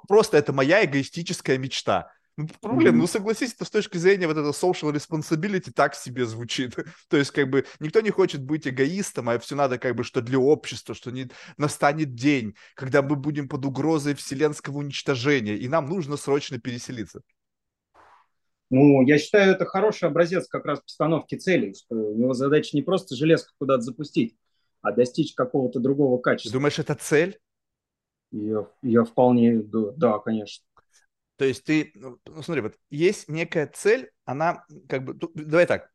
Просто 0.08 0.38
это 0.38 0.51
моя 0.51 0.84
эгоистическая 0.84 1.58
мечта. 1.58 2.12
Ну, 2.38 2.50
проблем, 2.60 2.98
ну 2.98 3.08
согласись, 3.08 3.54
это 3.54 3.63
с 3.63 3.70
точки 3.70 3.98
зрения 3.98 4.27
вот 4.27 4.36
этого 4.36 4.51
social 4.51 4.94
responsibility 4.94 5.72
так 5.74 5.96
себе 5.96 6.25
звучит. 6.25 6.75
То 7.10 7.15
есть, 7.15 7.32
как 7.32 7.50
бы, 7.50 7.65
никто 7.80 8.01
не 8.01 8.10
хочет 8.10 8.44
быть 8.44 8.68
эгоистом, 8.68 9.30
а 9.30 9.39
все 9.39 9.56
надо, 9.56 9.77
как 9.77 9.96
бы, 9.96 10.04
что 10.04 10.22
для 10.22 10.38
общества, 10.38 10.94
что 10.94 11.12
не 11.12 11.30
настанет 11.58 12.13
день, 12.13 12.56
когда 12.74 13.01
мы 13.01 13.15
будем 13.15 13.48
под 13.48 13.65
угрозой 13.65 14.15
вселенского 14.15 14.80
уничтожения, 14.80 15.56
и 15.56 15.70
нам 15.70 15.86
нужно 15.86 16.18
срочно 16.18 16.60
переселиться. 16.60 17.22
Ну, 18.70 19.01
я 19.04 19.18
считаю, 19.18 19.54
это 19.54 19.65
хороший 19.65 20.10
образец 20.10 20.48
как 20.48 20.65
раз 20.65 20.82
постановки 20.82 21.36
целей, 21.36 21.74
что 21.74 21.96
у 21.96 22.15
него 22.15 22.34
задача 22.34 22.75
не 22.75 22.82
просто 22.82 23.15
железку 23.15 23.54
куда-то 23.60 23.82
запустить, 23.82 24.36
а 24.82 24.92
достичь 24.92 25.34
какого-то 25.36 25.80
другого 25.80 26.20
качества. 26.20 26.51
Ты 26.51 26.58
думаешь, 26.58 26.80
это 26.80 26.96
цель? 26.96 27.39
Я, 28.32 28.68
я 28.82 29.06
вполне, 29.06 29.62
да, 29.62 29.92
да, 29.96 30.20
конечно. 30.20 30.65
То 31.38 31.46
есть 31.46 31.63
ты, 31.65 31.92
ну, 31.96 32.18
ну, 32.25 32.42
смотри, 32.42 32.62
вот 32.62 32.75
есть 32.89 33.27
некая 33.27 33.68
цель, 33.68 34.10
она 34.24 34.65
как 34.88 35.04
бы, 35.04 35.13
давай 35.34 35.65
так, 35.65 35.92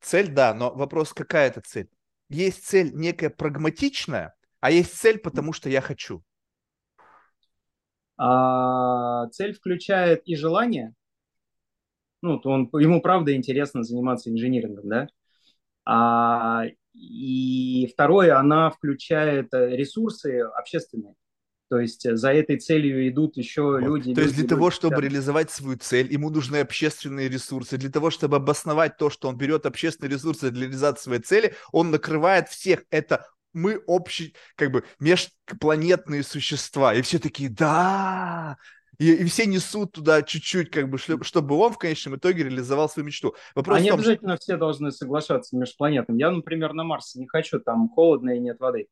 цель, 0.00 0.28
да, 0.28 0.54
но 0.54 0.72
вопрос, 0.72 1.12
какая 1.12 1.48
это 1.48 1.60
цель? 1.60 1.88
есть 2.28 2.64
цель 2.66 2.92
некая 2.94 3.30
прагматичная, 3.30 4.34
а 4.60 4.70
есть 4.70 4.94
цель, 4.98 5.18
потому 5.18 5.52
что 5.52 5.68
я 5.68 5.80
хочу? 5.80 6.22
А, 8.16 9.28
цель 9.28 9.52
включает 9.54 10.22
и 10.26 10.36
желание. 10.36 10.94
Ну, 12.22 12.38
то 12.38 12.50
он, 12.50 12.70
ему 12.74 13.02
правда 13.02 13.34
интересно 13.34 13.82
заниматься 13.82 14.30
инжинирингом, 14.30 14.88
да? 14.88 15.08
А, 15.84 16.64
и 16.94 17.90
второе, 17.92 18.38
она 18.38 18.70
включает 18.70 19.52
э, 19.52 19.76
ресурсы 19.76 20.40
общественные. 20.40 21.14
То 21.74 21.80
есть 21.80 22.08
за 22.08 22.32
этой 22.32 22.56
целью 22.60 23.08
идут 23.08 23.36
еще 23.36 23.62
вот. 23.62 23.80
люди. 23.80 24.14
То 24.14 24.20
есть 24.20 24.36
люди, 24.36 24.46
для 24.46 24.48
того, 24.48 24.66
люди, 24.66 24.76
чтобы 24.76 24.94
да. 24.94 25.02
реализовать 25.02 25.50
свою 25.50 25.76
цель, 25.76 26.12
ему 26.12 26.30
нужны 26.30 26.58
общественные 26.58 27.28
ресурсы. 27.28 27.76
Для 27.76 27.90
того, 27.90 28.10
чтобы 28.10 28.36
обосновать 28.36 28.96
то, 28.96 29.10
что 29.10 29.26
он 29.26 29.36
берет 29.36 29.66
общественные 29.66 30.12
ресурсы 30.12 30.52
для 30.52 30.66
реализации 30.66 31.02
своей 31.02 31.20
цели, 31.20 31.54
он 31.72 31.90
накрывает 31.90 32.48
всех. 32.48 32.84
Это 32.90 33.26
мы 33.52 33.82
общие, 33.88 34.34
как 34.54 34.70
бы 34.70 34.84
межпланетные 35.00 36.22
существа. 36.22 36.94
И 36.94 37.02
все 37.02 37.18
такие, 37.18 37.50
да, 37.50 38.56
и, 38.98 39.12
и 39.12 39.24
все 39.24 39.46
несут 39.46 39.90
туда 39.90 40.22
чуть-чуть, 40.22 40.70
как 40.70 40.88
бы, 40.88 40.98
чтобы 40.98 41.56
он 41.56 41.72
в 41.72 41.78
конечном 41.78 42.14
итоге 42.14 42.44
реализовал 42.44 42.88
свою 42.88 43.06
мечту. 43.06 43.34
Вопрос 43.56 43.78
Они 43.78 43.90
том, 43.90 43.98
обязательно 43.98 44.36
что... 44.36 44.42
все 44.42 44.56
должны 44.56 44.92
соглашаться 44.92 45.56
межпланетным. 45.56 46.18
Я, 46.18 46.30
например, 46.30 46.72
на 46.72 46.84
Марсе 46.84 47.18
не 47.18 47.26
хочу, 47.26 47.58
там 47.58 47.88
холодно 47.88 48.36
и 48.36 48.38
нет 48.38 48.60
воды. 48.60 48.86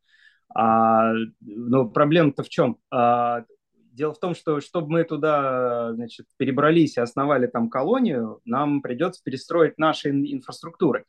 А, 0.54 1.12
но 1.40 1.88
проблема-то 1.88 2.42
в 2.42 2.48
чем? 2.48 2.78
А, 2.90 3.44
дело 3.92 4.14
в 4.14 4.18
том, 4.20 4.34
что 4.34 4.60
чтобы 4.60 4.90
мы 4.90 5.04
туда 5.04 5.92
значит, 5.94 6.26
перебрались 6.36 6.96
и 6.96 7.00
основали 7.00 7.46
там 7.46 7.70
колонию, 7.70 8.40
нам 8.44 8.82
придется 8.82 9.22
перестроить 9.22 9.78
наши 9.78 10.10
инфраструктуры. 10.10 11.04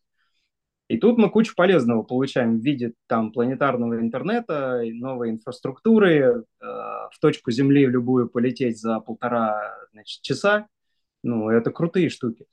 И 0.90 0.98
тут 0.98 1.18
мы 1.18 1.30
кучу 1.30 1.56
полезного 1.56 2.04
получаем 2.04 2.60
в 2.60 2.64
виде 2.64 2.94
там 3.08 3.32
планетарного 3.32 4.00
интернета, 4.00 4.82
новой 4.84 5.30
инфраструктуры, 5.32 6.12
э, 6.12 6.44
в 6.62 7.14
точку 7.22 7.52
Земли 7.52 7.86
в 7.86 7.90
любую 7.90 8.30
полететь 8.30 8.80
за 8.80 9.00
полтора 9.00 9.76
значит, 9.94 10.22
часа. 10.22 10.68
Ну, 11.24 11.50
это 11.50 11.72
крутые 11.72 12.10
штуки, 12.10 12.46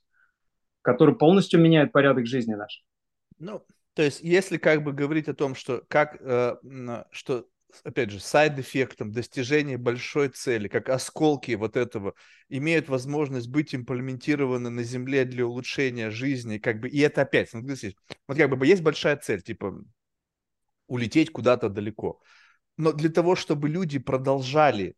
которые 0.81 1.17
полностью 1.17 1.59
меняют 1.59 1.91
порядок 1.91 2.25
жизни 2.25 2.53
наш. 2.53 2.83
Ну, 3.37 3.63
то 3.93 4.03
есть, 4.03 4.21
если 4.21 4.57
как 4.57 4.83
бы 4.83 4.93
говорить 4.93 5.27
о 5.27 5.33
том, 5.33 5.55
что 5.55 5.83
как, 5.87 6.17
э, 6.21 6.55
что 7.11 7.47
опять 7.83 8.11
же, 8.11 8.19
сайд-эффектом 8.19 9.11
достижения 9.11 9.77
большой 9.77 10.29
цели, 10.29 10.67
как 10.67 10.89
осколки 10.89 11.53
вот 11.53 11.77
этого, 11.77 12.13
имеют 12.49 12.89
возможность 12.89 13.47
быть 13.49 13.73
имплементированы 13.73 14.69
на 14.69 14.83
Земле 14.83 15.25
для 15.25 15.45
улучшения 15.45 16.09
жизни, 16.09 16.57
как 16.57 16.79
бы, 16.79 16.89
и 16.89 16.99
это 16.99 17.21
опять, 17.21 17.49
смотрите, 17.49 17.95
вот 18.27 18.37
как 18.37 18.49
бы 18.49 18.65
есть 18.65 18.81
большая 18.81 19.17
цель, 19.17 19.41
типа, 19.41 19.83
улететь 20.87 21.31
куда-то 21.31 21.69
далеко. 21.69 22.21
Но 22.77 22.91
для 22.91 23.09
того, 23.09 23.35
чтобы 23.35 23.69
люди 23.69 23.99
продолжали 23.99 24.95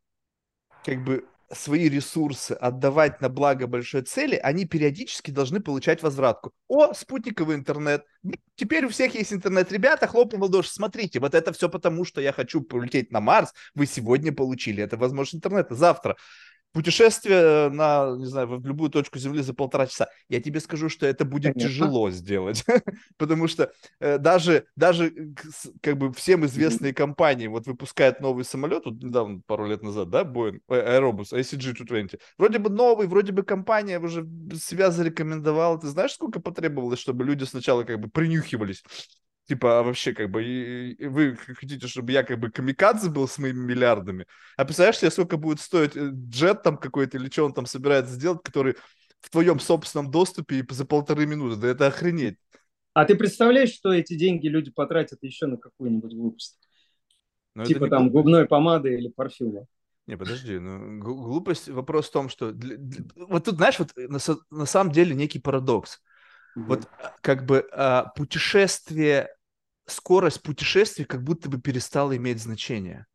как 0.83 1.03
бы 1.03 1.25
свои 1.53 1.89
ресурсы 1.89 2.51
отдавать 2.51 3.21
на 3.21 3.29
благо 3.29 3.67
большой 3.67 4.01
цели, 4.01 4.35
они 4.35 4.65
периодически 4.65 5.31
должны 5.31 5.59
получать 5.59 6.01
возвратку. 6.03 6.51
О, 6.67 6.93
спутниковый 6.93 7.55
интернет. 7.55 8.05
Теперь 8.55 8.85
у 8.85 8.89
всех 8.89 9.15
есть 9.15 9.33
интернет. 9.33 9.71
Ребята, 9.71 10.07
хлопнул 10.07 10.39
в 10.39 10.43
ладоши. 10.43 10.71
Смотрите, 10.71 11.19
вот 11.19 11.35
это 11.35 11.53
все 11.53 11.69
потому, 11.69 12.05
что 12.05 12.21
я 12.21 12.31
хочу 12.31 12.61
полететь 12.61 13.11
на 13.11 13.19
Марс. 13.19 13.53
Вы 13.75 13.85
сегодня 13.85 14.31
получили 14.31 14.83
это 14.83 14.97
возможность 14.97 15.35
интернета. 15.35 15.75
Завтра 15.75 16.15
путешествие 16.73 17.69
на, 17.69 18.15
не 18.17 18.25
знаю, 18.25 18.59
в 18.59 18.65
любую 18.65 18.89
точку 18.89 19.19
Земли 19.19 19.41
за 19.41 19.53
полтора 19.53 19.87
часа. 19.87 20.09
Я 20.27 20.41
тебе 20.41 20.59
скажу, 20.59 20.89
что 20.89 21.05
это 21.05 21.23
будет 21.23 21.53
Конечно. 21.53 21.69
тяжело 21.69 22.09
сделать, 22.11 22.65
потому 23.17 23.47
что 23.47 23.71
э, 23.99 24.17
даже, 24.17 24.65
даже 24.75 25.13
как 25.81 25.97
бы 25.97 26.11
всем 26.13 26.45
известные 26.45 26.93
компании 26.93 27.47
вот 27.47 27.67
выпускают 27.67 28.19
новый 28.19 28.43
самолет, 28.43 28.85
вот 28.85 28.95
недавно, 29.01 29.41
пару 29.45 29.67
лет 29.67 29.83
назад, 29.83 30.09
да, 30.09 30.23
Boeing, 30.23 30.59
э, 30.67 30.99
Aerobus, 30.99 31.31
ACG-220. 31.31 32.19
Вроде 32.37 32.59
бы 32.59 32.69
новый, 32.69 33.07
вроде 33.07 33.31
бы 33.31 33.43
компания 33.43 33.99
уже 33.99 34.27
себя 34.59 34.89
зарекомендовала. 34.91 35.79
Ты 35.79 35.87
знаешь, 35.87 36.13
сколько 36.13 36.39
потребовалось, 36.39 36.99
чтобы 36.99 37.23
люди 37.23 37.43
сначала 37.43 37.83
как 37.83 37.99
бы 37.99 38.09
принюхивались 38.09 38.83
Типа, 39.45 39.79
а 39.79 39.83
вообще, 39.83 40.13
как 40.13 40.31
бы, 40.31 40.43
и, 40.43 40.93
и 40.93 41.05
вы 41.07 41.35
хотите, 41.35 41.87
чтобы 41.87 42.13
я, 42.13 42.23
как 42.23 42.39
бы, 42.39 42.49
камикадзе 42.49 43.09
был 43.09 43.27
с 43.27 43.37
моими 43.37 43.59
миллиардами? 43.59 44.25
А 44.55 44.63
представляешь 44.63 44.99
себе, 44.99 45.11
сколько 45.11 45.35
будет 45.35 45.59
стоить 45.59 45.97
э, 45.97 46.11
джет 46.13 46.63
там 46.63 46.77
какой-то 46.77 47.17
или 47.17 47.29
что 47.29 47.45
он 47.45 47.53
там 47.53 47.65
собирается 47.65 48.13
сделать, 48.13 48.41
который 48.41 48.75
в 49.19 49.29
твоем 49.29 49.59
собственном 49.59 50.11
доступе 50.11 50.59
и 50.59 50.65
за 50.69 50.85
полторы 50.85 51.25
минуты? 51.25 51.57
Да 51.57 51.67
это 51.67 51.87
охренеть. 51.87 52.37
А 52.93 53.03
ты 53.03 53.15
представляешь, 53.15 53.73
что 53.73 53.91
эти 53.91 54.13
деньги 54.13 54.47
люди 54.47 54.71
потратят 54.71 55.19
еще 55.23 55.47
на 55.47 55.57
какую-нибудь 55.57 56.13
глупость? 56.13 56.57
Но 57.55 57.65
типа 57.65 57.89
там 57.89 58.03
глупость. 58.03 58.13
губной 58.13 58.45
помады 58.47 58.93
или 58.93 59.09
парфюма. 59.09 59.65
Не, 60.07 60.17
подожди, 60.17 60.57
ну, 60.59 60.99
глупость, 60.99 61.69
вопрос 61.69 62.09
в 62.09 62.11
том, 62.11 62.29
что... 62.29 62.51
Для, 62.51 62.77
для, 62.77 63.05
вот 63.15 63.45
тут, 63.45 63.55
знаешь, 63.55 63.79
вот 63.79 63.91
на, 63.95 64.19
на 64.51 64.65
самом 64.65 64.91
деле 64.91 65.15
некий 65.15 65.39
парадокс. 65.39 66.01
Mm-hmm. 66.57 66.63
Вот 66.67 66.87
а, 66.99 67.13
как 67.21 67.45
бы 67.45 67.67
а, 67.71 68.05
путешествие, 68.15 69.29
скорость 69.85 70.41
путешествий 70.41 71.05
как 71.05 71.23
будто 71.23 71.49
бы 71.49 71.59
перестала 71.59 72.15
иметь 72.15 72.41
значение. 72.41 73.05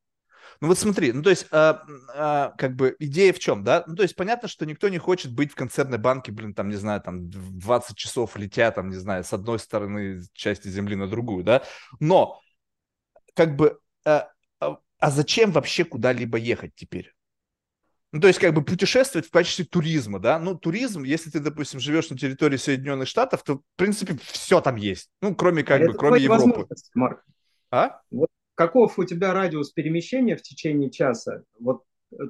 Ну 0.61 0.69
вот 0.69 0.79
смотри, 0.79 1.13
ну 1.13 1.23
то 1.23 1.31
есть, 1.31 1.47
а, 1.53 1.83
а, 2.15 2.53
как 2.59 2.75
бы 2.75 2.97
идея 2.99 3.33
в 3.33 3.39
чем, 3.39 3.63
да? 3.63 3.85
Ну 3.87 3.95
то 3.95 4.03
есть 4.03 4.17
понятно, 4.17 4.49
что 4.49 4.67
никто 4.67 4.89
не 4.89 4.99
хочет 4.99 5.33
быть 5.33 5.53
в 5.53 5.55
концертной 5.55 5.99
банке, 5.99 6.33
блин, 6.33 6.53
там, 6.53 6.69
не 6.69 6.77
знаю, 6.77 7.01
там 7.01 7.31
20 7.31 7.97
часов 7.97 8.37
летя, 8.37 8.71
там, 8.73 8.91
не 8.91 8.97
знаю, 8.97 9.23
с 9.23 9.33
одной 9.33 9.59
стороны 9.61 10.21
части 10.33 10.69
Земли 10.69 10.97
на 10.97 11.07
другую, 11.07 11.45
да? 11.45 11.63
Но 12.01 12.41
как 13.35 13.55
бы, 13.55 13.79
а, 14.05 14.31
а, 14.61 14.79
а 14.99 15.11
зачем 15.11 15.53
вообще 15.53 15.85
куда-либо 15.85 16.39
ехать 16.39 16.75
теперь? 16.75 17.15
Ну, 18.13 18.21
то 18.21 18.29
есть, 18.29 18.39
как 18.39 18.55
бы 18.55 18.65
путешествовать 18.65 19.27
в 19.27 19.31
качестве 19.31 19.67
туризма, 19.67 20.19
да? 20.19 20.39
Ну, 20.39 20.57
туризм, 20.57 21.03
если 21.03 21.31
ты, 21.31 21.41
допустим, 21.41 21.79
живешь 21.79 22.09
на 22.09 22.17
территории 22.17 22.57
Соединенных 22.57 23.07
Штатов, 23.07 23.43
то, 23.43 23.57
в 23.57 23.63
принципе, 23.77 24.17
все 24.23 24.61
там 24.61 24.77
есть. 24.77 25.11
Ну, 25.21 25.35
кроме, 25.35 25.63
как 25.63 25.83
а 25.83 25.87
бы, 25.87 25.95
кроме 25.95 26.23
Европы. 26.23 26.67
Марк. 26.95 27.23
А? 27.71 28.01
Вот 28.11 28.29
каков 28.55 28.99
у 28.99 29.05
тебя 29.05 29.33
радиус 29.33 29.71
перемещения 29.71 30.37
в 30.37 30.43
течение 30.43 30.91
часа? 30.91 31.43
Вот 31.61 31.85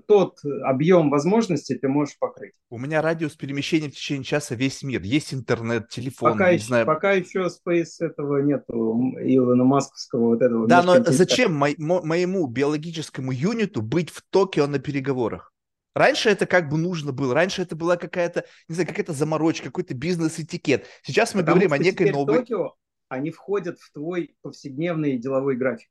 тот 0.06 0.38
объем 0.64 1.11
возможностей 1.11 1.76
ты 1.76 1.88
можешь 1.88 2.18
покрыть. 2.18 2.52
У 2.68 2.78
меня 2.78 3.00
радиус 3.00 3.37
перемещения 3.37 3.88
в 3.88 3.92
течение 3.92 4.25
часа 4.25 4.54
весь 4.54 4.82
мир. 4.82 5.00
Есть 5.02 5.32
интернет, 5.32 5.88
телефон, 5.88 6.32
пока 6.32 6.50
не 6.50 6.56
еще, 6.56 6.66
знаю. 6.66 6.87
Пока 6.87 7.12
еще 7.12 7.47
Space 7.47 8.00
этого 8.00 8.38
нету, 8.42 9.14
Илона 9.20 9.64
Масковского 9.64 10.30
вот 10.30 10.42
этого. 10.42 10.66
Да, 10.66 10.82
но 10.82 11.02
зачем 11.04 11.54
мо- 11.54 11.76
моему 11.78 12.47
биологическому 12.47 13.32
юниту 13.32 13.80
быть 13.80 14.11
в 14.11 14.23
Токио 14.30 14.66
на 14.66 14.80
переговорах? 14.80 15.52
Раньше 15.99 16.31
это 16.31 16.47
как 16.47 16.69
бы 16.69 16.78
нужно 16.78 17.11
было, 17.11 17.35
раньше 17.35 17.62
это 17.62 17.75
была 17.75 17.97
какая-то, 17.97 18.45
не 18.69 18.76
знаю, 18.76 18.88
какая-то 18.88 19.12
заморочка, 19.12 19.67
какой-то 19.67 19.95
бизнес-этикет. 19.95 20.87
Сейчас 21.02 21.35
мы 21.35 21.40
Потому 21.40 21.57
говорим 21.57 21.73
о 21.73 21.78
некой 21.78 22.12
новой... 22.12 22.38
Токио, 22.38 22.76
они 23.09 23.33
входят 23.33 23.81
в 23.81 23.93
твой 23.93 24.37
повседневный 24.43 25.19
деловой 25.19 25.57
график. 25.57 25.90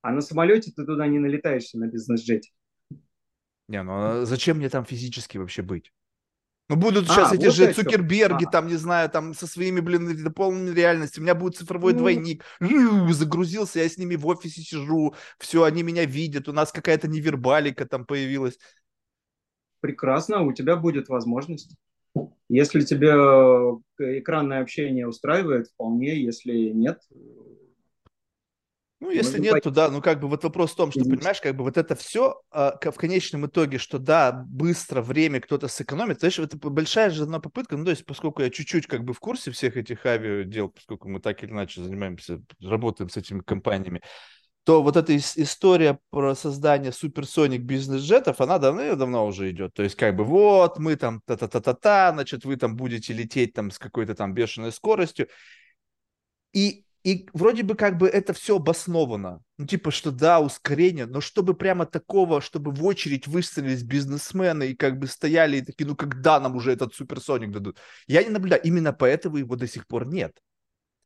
А 0.00 0.10
на 0.10 0.22
самолете 0.22 0.72
ты 0.74 0.84
туда 0.84 1.06
не 1.06 1.20
налетаешься 1.20 1.78
на 1.78 1.86
бизнес-джете. 1.86 2.50
Не, 3.68 3.84
ну 3.84 3.92
а 3.94 4.24
зачем 4.26 4.56
мне 4.56 4.68
там 4.68 4.84
физически 4.84 5.38
вообще 5.38 5.62
быть? 5.62 5.92
Ну, 6.68 6.76
будут 6.76 7.06
сейчас 7.06 7.32
а, 7.32 7.34
эти 7.34 7.46
вот 7.46 7.54
же 7.54 7.72
Цукерберги, 7.72 8.44
а. 8.46 8.50
там, 8.50 8.66
не 8.66 8.76
знаю, 8.76 9.10
там, 9.10 9.34
со 9.34 9.46
своими, 9.46 9.80
блин, 9.80 10.32
полными 10.32 10.74
реальностью. 10.74 11.20
У 11.20 11.24
меня 11.24 11.34
будет 11.34 11.56
цифровой 11.56 11.92
ну. 11.92 11.98
двойник. 11.98 12.44
Загрузился, 13.10 13.80
я 13.80 13.88
с 13.88 13.98
ними 13.98 14.16
в 14.16 14.26
офисе 14.26 14.62
сижу. 14.62 15.14
Все, 15.38 15.64
они 15.64 15.82
меня 15.82 16.06
видят. 16.06 16.48
У 16.48 16.52
нас 16.52 16.72
какая-то 16.72 17.08
невербалика 17.08 17.84
там 17.84 18.06
появилась 18.06 18.58
прекрасно, 19.82 20.42
у 20.42 20.52
тебя 20.52 20.76
будет 20.76 21.08
возможность. 21.10 21.76
Если 22.48 22.80
тебе 22.80 23.10
э, 23.10 24.18
экранное 24.18 24.62
общение 24.62 25.06
устраивает, 25.06 25.68
вполне, 25.68 26.22
если 26.22 26.70
нет, 26.70 26.98
ну, 29.02 29.10
если 29.10 29.40
нет, 29.40 29.60
то 29.64 29.70
да, 29.72 29.90
ну 29.90 30.00
как 30.00 30.20
бы 30.20 30.28
вот 30.28 30.44
вопрос 30.44 30.70
в 30.70 30.76
том, 30.76 30.92
что, 30.92 31.00
понимаешь, 31.00 31.40
как 31.40 31.56
бы 31.56 31.64
вот 31.64 31.76
это 31.76 31.96
все 31.96 32.40
а, 32.52 32.78
в 32.80 32.94
конечном 32.94 33.46
итоге, 33.46 33.78
что 33.78 33.98
да, 33.98 34.30
быстро 34.30 35.02
время 35.02 35.40
кто-то 35.40 35.66
сэкономит, 35.66 36.20
знаешь, 36.20 36.38
это 36.38 36.56
большая 36.56 37.10
же 37.10 37.24
одна 37.24 37.40
попытка, 37.40 37.76
ну 37.76 37.84
то 37.84 37.90
есть 37.90 38.06
поскольку 38.06 38.42
я 38.42 38.50
чуть-чуть 38.50 38.86
как 38.86 39.02
бы 39.02 39.12
в 39.12 39.18
курсе 39.18 39.50
всех 39.50 39.76
этих 39.76 40.06
авиадел, 40.06 40.68
поскольку 40.68 41.08
мы 41.08 41.18
так 41.18 41.42
или 41.42 41.50
иначе 41.50 41.82
занимаемся, 41.82 42.40
работаем 42.60 43.10
с 43.10 43.16
этими 43.16 43.40
компаниями, 43.40 44.02
то 44.64 44.82
вот 44.82 44.96
эта 44.96 45.16
история 45.16 45.98
про 46.10 46.34
создание 46.34 46.92
суперсоник 46.92 47.62
бизнес-джетов, 47.62 48.40
она 48.40 48.58
давно-давно 48.58 49.26
уже 49.26 49.50
идет. 49.50 49.74
То 49.74 49.82
есть 49.82 49.96
как 49.96 50.14
бы 50.14 50.24
вот 50.24 50.78
мы 50.78 50.94
там 50.96 51.20
та-та-та-та-та, 51.26 52.12
значит, 52.12 52.44
вы 52.44 52.56
там 52.56 52.76
будете 52.76 53.12
лететь 53.12 53.54
там 53.54 53.70
с 53.72 53.78
какой-то 53.78 54.14
там 54.14 54.34
бешеной 54.34 54.70
скоростью. 54.70 55.28
И, 56.52 56.84
и 57.02 57.28
вроде 57.32 57.64
бы 57.64 57.74
как 57.74 57.98
бы 57.98 58.06
это 58.06 58.32
все 58.34 58.56
обосновано. 58.56 59.40
Ну 59.58 59.66
типа, 59.66 59.90
что 59.90 60.12
да, 60.12 60.38
ускорение, 60.38 61.06
но 61.06 61.20
чтобы 61.20 61.54
прямо 61.54 61.84
такого, 61.84 62.40
чтобы 62.40 62.70
в 62.70 62.84
очередь 62.84 63.26
выстроились 63.26 63.82
бизнесмены 63.82 64.68
и 64.68 64.76
как 64.76 64.98
бы 65.00 65.08
стояли 65.08 65.56
и 65.56 65.62
такие, 65.62 65.86
ну 65.86 65.96
когда 65.96 66.38
нам 66.38 66.54
уже 66.54 66.70
этот 66.70 66.94
суперсоник 66.94 67.50
дадут? 67.50 67.78
Я 68.06 68.22
не 68.22 68.30
наблюдаю. 68.30 68.62
Именно 68.62 68.92
поэтому 68.92 69.38
его 69.38 69.56
до 69.56 69.66
сих 69.66 69.88
пор 69.88 70.06
нет. 70.06 70.38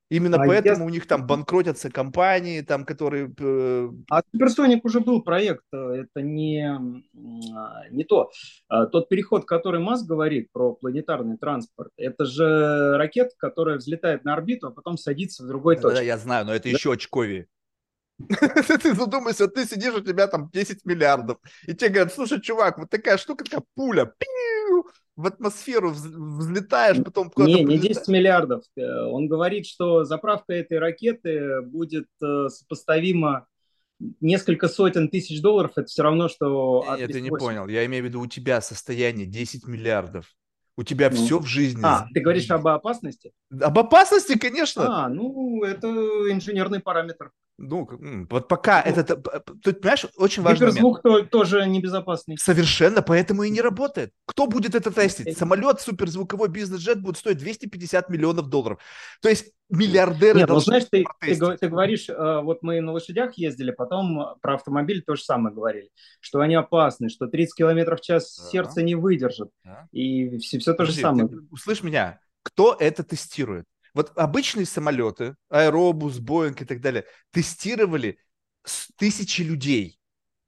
Именно 0.09 0.37
а 0.37 0.47
поэтому 0.47 0.81
я... 0.81 0.85
у 0.85 0.89
них 0.89 1.07
там 1.07 1.27
банкротятся 1.27 1.91
компании, 1.91 2.61
там, 2.61 2.85
которые... 2.85 3.33
Э, 3.39 3.89
а 4.09 4.23
Суперсоник 4.33 4.85
уже 4.85 5.01
был 5.01 5.23
проект, 5.23 5.65
э, 5.73 6.05
это 6.05 6.23
не, 6.23 7.03
не 7.91 8.05
то. 8.05 8.31
А 8.69 8.87
тот 8.87 9.09
переход, 9.09 9.47
который 9.47 9.81
Маск 9.81 10.07
говорит 10.07 10.53
про 10.53 10.75
планетарный 10.75 11.39
транспорт, 11.39 11.91
это 11.97 12.25
же 12.25 12.97
ракета, 12.97 13.35
которая 13.37 13.79
взлетает 13.79 14.25
на 14.25 14.35
орбиту, 14.35 14.69
а 14.69 14.71
потом 14.71 14.97
садится 14.97 15.43
в 15.43 15.49
другой 15.49 15.77
точке. 15.77 15.97
Да, 15.97 16.03
я 16.03 16.19
знаю, 16.19 16.47
но 16.47 16.55
это 16.55 16.65
да? 16.65 16.71
еще 16.71 16.93
очковее. 16.93 17.49
Ты 18.83 18.95
задумайся, 18.95 19.47
ты 19.47 19.67
сидишь, 19.67 19.93
у 19.93 20.01
тебя 20.01 20.27
там 20.27 20.49
10 20.51 20.87
миллиардов, 20.87 21.39
и 21.67 21.75
тебе 21.75 21.91
говорят, 21.91 22.15
слушай, 22.15 22.41
чувак, 22.41 22.79
вот 22.79 22.89
такая 22.89 23.19
штука, 23.19 23.45
такая 23.45 23.63
пуля, 23.75 24.11
в 25.17 25.27
атмосферу 25.27 25.91
взлетаешь, 25.91 27.03
потом 27.03 27.31
куда-то... 27.31 27.53
Не, 27.53 27.65
не 27.65 27.79
10 27.79 28.09
миллиардов. 28.09 28.65
Э, 28.77 29.07
он 29.07 29.29
говорит, 29.29 29.67
что 29.67 30.05
заправка 30.05 30.53
этой 30.53 30.79
ракеты 30.79 31.63
будет 31.63 32.09
э, 32.23 32.49
сопоставима 32.49 33.47
несколько 34.21 34.69
сотен 34.69 35.09
тысяч 35.09 35.41
долларов, 35.41 35.73
это 35.77 35.87
все 35.87 36.03
равно, 36.03 36.29
что... 36.29 36.85
Нет, 36.99 37.11
ты 37.11 37.21
не 37.23 37.31
понял. 37.31 37.67
Я 37.67 37.87
имею 37.87 38.05
в 38.05 38.07
виду, 38.07 38.21
у 38.21 38.27
тебя 38.27 38.61
состояние 38.61 39.27
10 39.27 39.67
миллиардов. 39.67 40.27
У 40.77 40.83
тебя 40.83 41.09
ну. 41.09 41.17
все 41.17 41.39
в 41.39 41.47
жизни. 41.47 41.81
А, 41.83 42.07
ты 42.13 42.21
говоришь 42.21 42.51
об 42.51 42.67
опасности? 42.69 43.33
Об 43.51 43.79
опасности, 43.79 44.37
конечно. 44.39 45.05
А, 45.05 45.09
ну, 45.09 45.65
это 45.65 45.89
инженерный 45.89 46.81
параметр. 46.81 47.33
Ну, 47.59 47.89
вот 48.29 48.49
пока 48.49 48.83
ну, 48.85 48.93
это, 48.93 49.17
тут, 49.63 49.81
понимаешь, 49.81 50.05
очень 50.17 50.43
важно. 50.43 50.67
Гиперзвук 50.67 51.01
то, 51.03 51.23
тоже 51.25 51.67
небезопасный. 51.67 52.37
Совершенно, 52.37 53.01
поэтому 53.01 53.45
и 53.45 53.51
не 53.51 53.63
работает. 53.63 54.13
Кто 54.27 54.47
будет 54.47 54.75
это 54.75 54.91
тестить? 54.91 55.39
Самолет, 55.39 55.81
суперзвуковой 55.81 56.49
бизнес-джет 56.49 57.01
будет 57.01 57.17
стоить 57.17 57.39
250 57.39 58.11
миллионов 58.11 58.49
долларов. 58.49 58.79
То 59.23 59.31
есть 59.31 59.53
миллиардеры 59.71 60.41
Нет, 60.41 60.49
ну 60.51 60.61
знаешь, 60.61 60.85
ты, 60.91 61.05
ты, 61.21 61.57
ты 61.57 61.69
говоришь, 61.69 62.11
э, 62.11 62.41
вот 62.43 62.63
мы 62.63 62.81
на 62.83 62.93
лошадях 62.93 63.39
ездили, 63.39 63.71
потом 63.71 64.37
про 64.43 64.57
автомобиль 64.57 65.03
то 65.03 65.17
же 65.17 65.23
самое 65.23 65.55
говорили, 65.55 65.91
что 66.21 66.41
они 66.41 66.55
опасны, 66.55 67.09
что 67.09 67.27
30 67.27 67.55
километров 67.55 68.01
в 68.01 68.05
час 68.05 68.37
да. 68.37 68.51
сердце 68.51 68.83
не 68.83 68.95
выдержит. 68.95 69.49
Да. 69.65 69.89
И 69.93 70.37
все, 70.39 70.59
все 70.59 70.73
то 70.73 70.79
Подожди, 70.79 70.97
же 70.97 71.01
самое. 71.01 71.29
Ты, 71.29 71.37
услышь 71.51 71.83
меня, 71.83 72.21
кто 72.43 72.77
это 72.79 73.03
тестирует? 73.03 73.65
Вот 73.97 74.13
обычные 74.15 74.67
самолеты, 74.67 75.37
Аэробус, 75.49 76.19
Боинг 76.19 76.61
и 76.61 76.67
так 76.67 76.83
далее, 76.83 77.07
тестировали 77.31 78.19
тысячи 78.99 79.41
людей. 79.41 79.99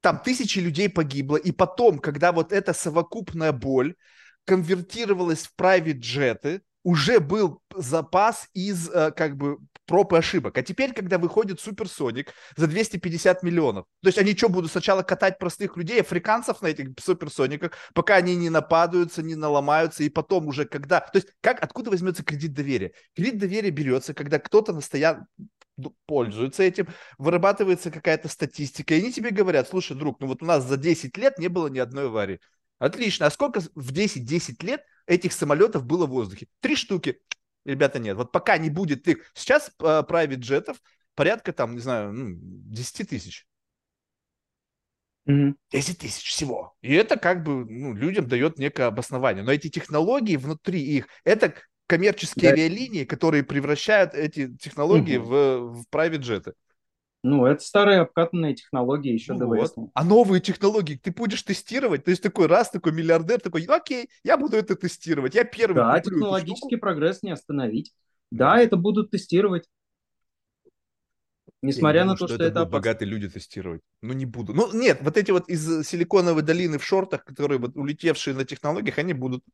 Там 0.02 0.21
тысячи 0.23 0.59
людей 0.59 0.90
погибло. 0.90 1.37
И 1.37 1.50
потом, 1.50 1.99
когда 1.99 2.33
вот 2.33 2.52
эта 2.52 2.75
совокупная 2.75 3.52
боль 3.52 3.95
конвертировалась 4.45 5.47
в 5.47 5.55
private 5.59 5.99
джеты, 5.99 6.61
уже 6.83 7.21
был 7.21 7.62
запас 7.75 8.50
из 8.52 8.90
э, 8.90 9.12
как 9.12 9.38
бы 9.38 9.57
проб 9.88 10.12
и 10.12 10.16
ошибок. 10.16 10.57
А 10.59 10.62
теперь, 10.62 10.92
когда 10.92 11.18
выходит 11.18 11.61
суперсоник 11.61 12.33
за 12.57 12.68
250 12.68 13.42
миллионов, 13.42 13.87
то 14.02 14.09
есть 14.09 14.18
они 14.18 14.37
что, 14.37 14.49
будут 14.49 14.71
сначала 14.71 15.02
катать 15.02 15.38
простых 15.38 15.76
людей, 15.76 16.00
африканцев 16.02 16.62
на 16.62 16.68
этих 16.68 16.90
суперсониках, 17.02 17.73
пока 17.95 18.16
они 18.16 18.37
не 18.37 18.50
нападаются, 18.50 19.23
не 19.23 19.35
наломаются, 19.35 20.04
и 20.04 20.11
потом 20.11 20.47
уже 20.47 20.66
когда... 20.66 21.00
То 21.00 21.16
есть 21.16 21.28
как, 21.40 21.62
откуда 21.62 21.90
возьмется 21.90 22.23
кредит 22.23 22.52
доверия? 22.52 22.92
Кредит 23.16 23.38
доверия 23.38 23.71
берется, 23.71 24.14
когда 24.14 24.38
кто-то 24.38 24.73
настоян 24.73 25.26
пользуется 26.07 26.62
этим, 26.62 26.88
вырабатывается 27.16 27.90
какая-то 27.90 28.28
статистика, 28.28 28.95
и 28.95 28.99
они 28.99 29.12
тебе 29.12 29.30
говорят, 29.30 29.68
слушай, 29.68 29.97
друг, 29.97 30.21
ну 30.21 30.26
вот 30.26 30.42
у 30.42 30.47
нас 30.47 30.64
за 30.64 30.76
10 30.76 31.16
лет 31.16 31.38
не 31.38 31.49
было 31.49 31.68
ни 31.68 31.78
одной 31.78 32.07
аварии. 32.07 32.40
Отлично. 32.78 33.26
А 33.26 33.30
сколько 33.30 33.61
в 33.75 33.92
10-10 33.92 34.64
лет 34.64 34.83
этих 35.07 35.33
самолетов 35.33 35.85
было 35.85 36.07
в 36.07 36.11
воздухе? 36.11 36.47
Три 36.61 36.76
штуки. 36.76 37.21
Ребята, 37.69 37.99
нет. 37.99 38.17
Вот 38.17 38.33
пока 38.33 38.57
не 38.57 38.71
будет 38.71 39.07
их... 39.09 39.31
Сейчас 39.35 39.71
uh, 39.81 40.07
private 40.09 40.37
джетов 40.37 40.81
порядка 41.15 41.53
там, 41.53 41.75
не 41.75 41.81
знаю, 41.81 42.13
ну, 42.13 42.35
10 42.41 43.11
тысяч. 43.11 43.47
Mm-hmm. 45.29 45.55
10 45.71 45.99
тысяч 45.99 46.27
всего. 46.31 46.75
И 46.81 46.95
это 46.95 47.19
как 47.19 47.43
бы 47.43 47.67
ну, 47.67 47.93
людям 47.93 48.27
дает 48.27 48.59
некое 48.59 48.87
обоснование. 48.87 49.45
Но 49.45 49.53
эти 49.53 49.69
технологии 49.69 50.37
внутри 50.37 50.81
их, 50.81 51.09
это 51.25 51.53
коммерческие 51.87 52.51
да. 52.51 52.57
авиалинии, 52.57 53.05
которые 53.05 53.43
превращают 53.43 54.15
эти 54.15 54.57
технологии 54.57 55.19
mm-hmm. 55.19 55.71
в, 55.71 55.83
в 55.83 55.85
private 55.93 56.19
джеты. 56.19 56.55
Ну, 57.29 57.45
это 57.45 57.62
старые 57.62 58.01
обкатанные 58.01 58.55
технологии 58.55 59.12
еще 59.12 59.35
ну 59.35 59.41
до 59.41 59.47
вот. 59.47 59.75
А 59.93 60.03
новые 60.03 60.41
технологии 60.41 60.95
ты 60.97 61.11
будешь 61.11 61.43
тестировать? 61.43 62.05
То 62.05 62.11
есть 62.11 62.23
такой 62.23 62.47
раз, 62.47 62.71
такой 62.71 62.93
миллиардер, 62.93 63.38
такой, 63.38 63.64
окей, 63.64 64.09
я 64.25 64.38
буду 64.38 64.57
это 64.57 64.77
тестировать, 64.77 65.35
я 65.35 65.45
первый 65.45 65.77
Да, 65.77 66.01
технологический 66.01 66.77
прогресс 66.77 67.23
не 67.23 67.31
остановить. 67.31 67.93
Да, 68.31 68.59
это 68.59 68.77
будут 68.77 69.11
тестировать. 69.11 69.64
Несмотря 71.61 72.03
думаю, 72.03 72.14
на 72.14 72.19
то, 72.19 72.27
что, 72.29 72.35
что 72.37 72.45
это, 72.45 72.53
это 72.53 72.61
будут 72.61 72.73
богатые 72.73 73.09
люди 73.09 73.29
тестировать. 73.29 73.83
Ну, 74.01 74.14
не 74.14 74.25
буду. 74.25 74.55
Ну, 74.55 74.73
нет, 74.73 75.01
вот 75.03 75.17
эти 75.17 75.31
вот 75.31 75.49
из 75.49 75.87
силиконовой 75.87 76.43
долины 76.43 76.79
в 76.79 76.85
шортах, 76.85 77.25
которые 77.25 77.59
вот 77.59 77.77
улетевшие 77.77 78.35
на 78.35 78.45
технологиях, 78.45 78.99
они 78.99 79.12
будут. 79.12 79.45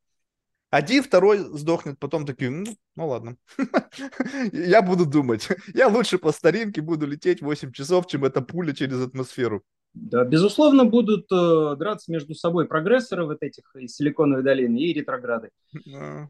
Один, 0.74 1.04
второй 1.04 1.38
сдохнет, 1.38 2.00
потом 2.00 2.26
такие, 2.26 2.50
ну, 2.50 2.76
ну 2.96 3.06
ладно, 3.06 3.36
я 4.52 4.82
буду 4.82 5.06
думать. 5.06 5.46
Я 5.72 5.86
лучше 5.86 6.18
по 6.18 6.32
старинке 6.32 6.80
буду 6.80 7.06
лететь 7.06 7.42
8 7.42 7.70
часов, 7.70 8.08
чем 8.08 8.24
эта 8.24 8.40
пуля 8.40 8.74
через 8.74 9.00
атмосферу. 9.00 9.62
Да, 9.92 10.24
безусловно, 10.24 10.84
будут 10.84 11.30
э, 11.30 11.76
драться 11.78 12.10
между 12.10 12.34
собой 12.34 12.66
прогрессоры 12.66 13.24
вот 13.24 13.40
этих 13.44 13.62
из 13.76 13.94
Силиконовой 13.94 14.42
долины 14.42 14.78
и 14.78 14.92
ретрограды. 14.92 15.50
Ну, 15.84 16.28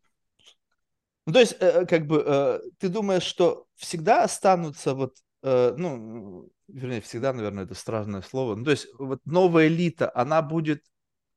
то 1.32 1.40
есть, 1.40 1.56
э, 1.60 1.66
э, 1.66 1.86
как 1.86 2.06
бы, 2.06 2.22
э, 2.26 2.60
ты 2.78 2.90
думаешь, 2.90 3.22
что 3.22 3.64
всегда 3.76 4.24
останутся 4.24 4.92
вот, 4.92 5.14
э, 5.42 5.74
ну, 5.78 6.50
вернее, 6.68 7.00
всегда, 7.00 7.32
наверное, 7.32 7.64
это 7.64 7.74
странное 7.74 8.20
слово, 8.20 8.56
ну, 8.56 8.64
то 8.66 8.72
есть, 8.72 8.88
вот 8.98 9.20
новая 9.24 9.68
элита, 9.68 10.12
она 10.14 10.42
будет 10.42 10.82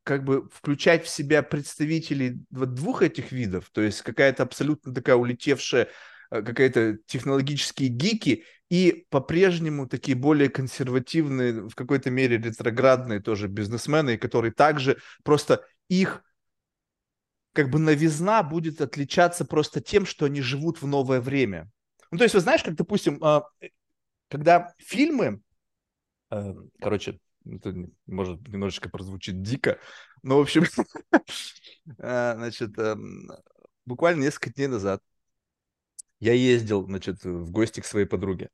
как 0.08 0.24
бы 0.24 0.48
включать 0.54 1.04
в 1.04 1.10
себя 1.10 1.44
представителей 1.44 2.40
вот 2.50 2.74
двух 2.74 3.02
этих 3.02 3.34
видов, 3.34 3.70
то 3.74 3.82
есть 3.82 4.02
какая-то 4.04 4.44
абсолютно 4.44 4.94
такая 4.94 5.18
улетевшая 5.18 5.90
э, 6.32 6.42
какая-то 6.42 6.98
технологические 7.08 7.90
гики 7.90 8.46
и 8.70 9.06
по-прежнему 9.10 9.86
такие 9.86 10.16
более 10.16 10.48
консервативные, 10.48 11.68
в 11.68 11.76
какой-то 11.76 12.10
мере 12.10 12.38
ретроградные 12.38 13.20
тоже 13.20 13.50
бизнесмены, 13.50 14.18
которые 14.18 14.54
также 14.54 14.98
просто 15.24 15.66
их 15.90 16.24
как 17.52 17.70
бы 17.70 17.78
новизна 17.78 18.44
будет 18.44 18.80
отличаться 18.80 19.44
просто 19.44 19.82
тем, 19.82 20.06
что 20.06 20.26
они 20.26 20.40
живут 20.40 20.82
в 20.82 20.88
новое 20.88 21.20
время. 21.20 21.70
Ну, 22.12 22.18
то 22.18 22.24
есть, 22.24 22.34
вы 22.34 22.40
знаешь, 22.40 22.64
как, 22.64 22.76
допустим, 22.76 23.22
а, 23.22 23.44
э, 23.60 23.68
когда 24.30 24.74
фильмы, 24.78 25.42
э, 26.32 26.54
короче, 26.80 27.20
это 27.56 27.74
может 28.06 28.48
немножечко 28.48 28.90
прозвучит 28.90 29.42
дико, 29.42 29.80
но, 30.24 30.38
в 30.38 30.42
общем, 30.42 30.64
э, 32.00 32.34
значит, 32.36 32.78
эм, 32.78 33.32
буквально 33.86 34.24
несколько 34.24 34.52
дней 34.52 34.68
назад 34.68 35.02
я 36.20 36.34
ездил, 36.34 36.86
значит, 36.86 37.24
в 37.24 37.52
гости 37.52 37.80
к 37.80 37.86
своей 37.86 38.06
подруге. 38.06 38.50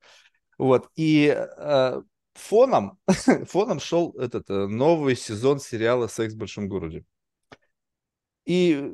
Вот, 0.57 0.89
и 0.95 1.33
э, 1.35 2.01
фоном, 2.33 2.99
фоном 3.47 3.79
шел 3.79 4.11
этот 4.13 4.49
э, 4.49 4.67
новый 4.67 5.15
сезон 5.15 5.59
сериала 5.59 6.07
«Секс 6.07 6.33
в 6.33 6.37
большом 6.37 6.67
городе». 6.67 7.05
И 8.45 8.91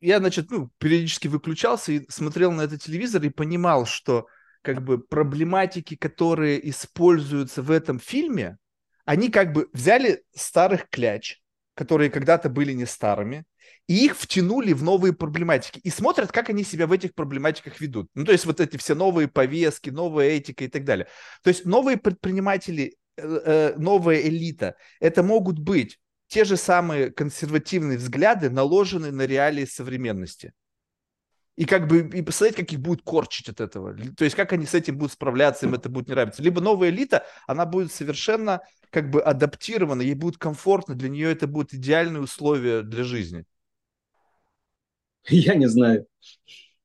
я, 0.00 0.18
значит, 0.18 0.50
ну, 0.50 0.70
периодически 0.78 1.28
выключался 1.28 1.92
и 1.92 2.10
смотрел 2.10 2.52
на 2.52 2.62
этот 2.62 2.82
телевизор 2.82 3.22
и 3.22 3.30
понимал, 3.30 3.86
что 3.86 4.26
как 4.62 4.82
бы 4.82 4.98
проблематики, 4.98 5.96
которые 5.96 6.68
используются 6.68 7.62
в 7.62 7.70
этом 7.70 7.98
фильме, 7.98 8.58
они 9.04 9.28
как 9.30 9.52
бы 9.52 9.68
взяли 9.72 10.22
старых 10.34 10.88
кляч, 10.88 11.40
которые 11.74 12.10
когда-то 12.10 12.48
были 12.48 12.72
не 12.72 12.86
старыми, 12.86 13.44
и 13.88 14.04
их 14.04 14.16
втянули 14.16 14.72
в 14.72 14.82
новые 14.82 15.12
проблематики. 15.12 15.80
И 15.82 15.90
смотрят, 15.90 16.30
как 16.30 16.50
они 16.50 16.64
себя 16.64 16.86
в 16.86 16.92
этих 16.92 17.14
проблематиках 17.14 17.80
ведут. 17.80 18.08
Ну, 18.14 18.24
то 18.24 18.32
есть 18.32 18.46
вот 18.46 18.60
эти 18.60 18.76
все 18.76 18.94
новые 18.94 19.28
повестки, 19.28 19.90
новая 19.90 20.28
этика 20.28 20.64
и 20.64 20.68
так 20.68 20.84
далее. 20.84 21.08
То 21.42 21.48
есть 21.48 21.64
новые 21.64 21.96
предприниматели, 21.96 22.96
э, 23.16 23.22
э, 23.44 23.74
новая 23.76 24.20
элита, 24.20 24.76
это 25.00 25.22
могут 25.22 25.58
быть 25.58 25.98
те 26.28 26.44
же 26.44 26.56
самые 26.56 27.10
консервативные 27.10 27.98
взгляды, 27.98 28.50
наложенные 28.50 29.12
на 29.12 29.26
реалии 29.26 29.64
современности 29.64 30.52
и 31.62 31.64
как 31.64 31.86
бы 31.86 32.00
и 32.12 32.22
посмотреть, 32.22 32.56
как 32.56 32.72
их 32.72 32.80
будут 32.80 33.04
корчить 33.04 33.48
от 33.48 33.60
этого. 33.60 33.96
То 34.16 34.24
есть 34.24 34.34
как 34.34 34.52
они 34.52 34.66
с 34.66 34.74
этим 34.74 34.98
будут 34.98 35.12
справляться, 35.12 35.66
им 35.66 35.74
это 35.74 35.88
будет 35.88 36.08
не 36.08 36.14
нравиться. 36.14 36.42
Либо 36.42 36.60
новая 36.60 36.88
элита, 36.88 37.24
она 37.46 37.66
будет 37.66 37.92
совершенно 37.92 38.62
как 38.90 39.10
бы 39.10 39.22
адаптирована, 39.22 40.02
ей 40.02 40.14
будет 40.14 40.38
комфортно, 40.38 40.96
для 40.96 41.08
нее 41.08 41.30
это 41.30 41.46
будут 41.46 41.72
идеальные 41.72 42.20
условия 42.20 42.82
для 42.82 43.04
жизни. 43.04 43.44
Я 45.28 45.54
не 45.54 45.68
знаю. 45.68 46.04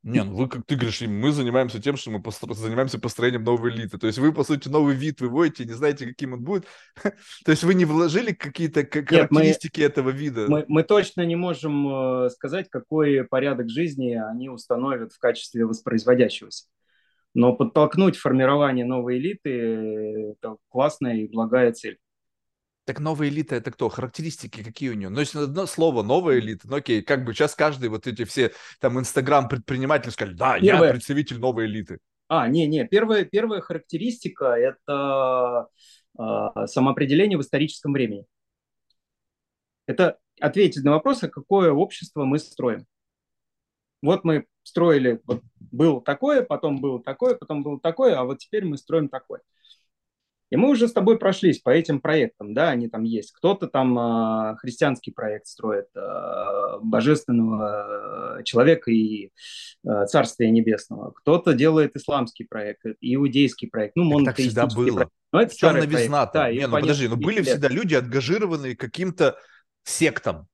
Не, 0.03 0.23
ну 0.23 0.35
вы, 0.35 0.47
как 0.47 0.65
ты 0.65 0.75
говоришь, 0.75 1.01
мы 1.01 1.31
занимаемся 1.31 1.81
тем, 1.81 1.97
что 1.97 2.11
мы 2.11 2.21
постро... 2.21 2.53
занимаемся 2.53 2.99
построением 2.99 3.43
новой 3.43 3.71
элиты. 3.71 3.97
То 3.97 4.07
есть 4.07 4.19
вы, 4.19 4.31
по 4.31 4.43
сути, 4.43 4.69
новый 4.69 4.95
вид 4.95 5.19
выводите, 5.19 5.65
не 5.65 5.73
знаете, 5.73 6.05
каким 6.05 6.33
он 6.33 6.43
будет. 6.43 6.65
То 7.45 7.51
есть 7.51 7.63
вы 7.63 7.73
не 7.73 7.85
вложили 7.85 8.31
какие-то 8.31 8.85
характеристики 8.85 9.81
Нет, 9.81 9.95
мы, 9.97 10.01
этого 10.01 10.09
вида? 10.09 10.45
Мы, 10.47 10.65
мы 10.67 10.83
точно 10.83 11.25
не 11.25 11.35
можем 11.35 12.25
э, 12.25 12.29
сказать, 12.29 12.69
какой 12.69 13.23
порядок 13.25 13.69
жизни 13.69 14.13
они 14.13 14.49
установят 14.49 15.11
в 15.11 15.19
качестве 15.19 15.65
воспроизводящегося. 15.65 16.65
Но 17.33 17.53
подтолкнуть 17.53 18.17
формирование 18.17 18.85
новой 18.85 19.17
элиты– 19.17 20.35
это 20.39 20.57
классная 20.69 21.17
и 21.17 21.27
благая 21.27 21.73
цель. 21.73 21.97
Так 22.87 23.01
новая 23.01 23.27
элита 23.27 23.53
это 23.57 23.69
кто? 23.69 23.89
Характеристики 23.89 24.63
какие 24.63 24.91
у 24.91 24.93
нее? 24.93 25.09
Ну, 25.09 25.19
если 25.19 25.43
одно 25.43 25.65
слово 25.65 26.03
новая 26.03 26.39
элита, 26.39 26.69
ну 26.69 26.77
окей, 26.77 27.01
как 27.01 27.25
бы 27.25 27.33
сейчас 27.33 27.53
каждый 27.53 27.89
вот 27.89 28.07
эти 28.07 28.23
все 28.23 28.53
там 28.79 28.97
инстаграм 28.97 29.49
предприниматели 29.49 30.09
сказали, 30.09 30.35
да, 30.37 30.57
Первое. 30.57 30.87
я 30.87 30.93
представитель 30.93 31.37
новой 31.37 31.65
элиты. 31.65 31.99
А, 32.29 32.47
не-не, 32.47 32.87
первая, 32.87 33.25
первая 33.25 33.59
характеристика– 33.59 34.45
это 34.57 35.67
э, 36.17 36.65
самоопределение 36.67 37.37
в 37.37 37.41
историческом 37.41 37.91
времени. 37.91 38.23
Это 39.85 40.17
ответить 40.39 40.85
на 40.85 40.91
вопрос, 40.91 41.21
а 41.23 41.27
какое 41.27 41.73
общество 41.73 42.23
мы 42.23 42.39
строим. 42.39 42.85
Вот 44.01 44.23
мы 44.23 44.45
строили, 44.63 45.19
вот 45.25 45.43
было 45.59 46.01
такое, 46.01 46.41
потом 46.41 46.79
было 46.79 47.03
такое, 47.03 47.35
потом 47.35 47.63
было 47.63 47.81
такое, 47.81 48.17
а 48.17 48.23
вот 48.23 48.37
теперь 48.37 48.63
мы 48.63 48.77
строим 48.77 49.09
такое. 49.09 49.41
И 50.49 50.55
мы 50.55 50.69
уже 50.69 50.87
с 50.87 50.93
тобой 50.93 51.19
прошлись 51.19 51.59
по 51.59 51.69
этим 51.69 51.99
проектам, 51.99 52.53
да, 52.53 52.69
они 52.69 52.87
там 52.87 53.03
есть. 53.03 53.33
Кто-то 53.33 53.67
там 53.67 53.97
э, 53.99 54.55
христианский 54.57 55.11
проект 55.11 55.47
строит, 55.47 55.87
э, 55.93 56.79
божественного 56.81 58.41
человека 58.45 58.89
и 58.89 59.31
э, 59.85 60.05
царствия 60.05 60.49
небесного. 60.49 61.11
Кто-то 61.11 61.53
делает 61.53 61.97
исламский 61.97 62.45
проект, 62.45 62.83
иудейский 63.01 63.67
проект, 63.69 63.97
ну, 63.97 64.23
так 64.23 64.37
всегда 64.37 64.67
было. 64.67 64.95
Проект. 64.95 65.11
Но 65.33 65.41
это 65.41 65.53
старый 65.53 65.81
новизна 65.81 66.25
проект. 66.27 66.33
Да, 66.33 66.51
Не, 66.51 66.67
ну 66.67 66.79
подожди, 66.79 67.07
ну 67.09 67.17
были 67.17 67.37
лет. 67.37 67.47
всегда 67.47 67.67
люди, 67.67 67.95
отгажированные 67.95 68.77
каким-то 68.77 69.37
сектам. 69.83 70.47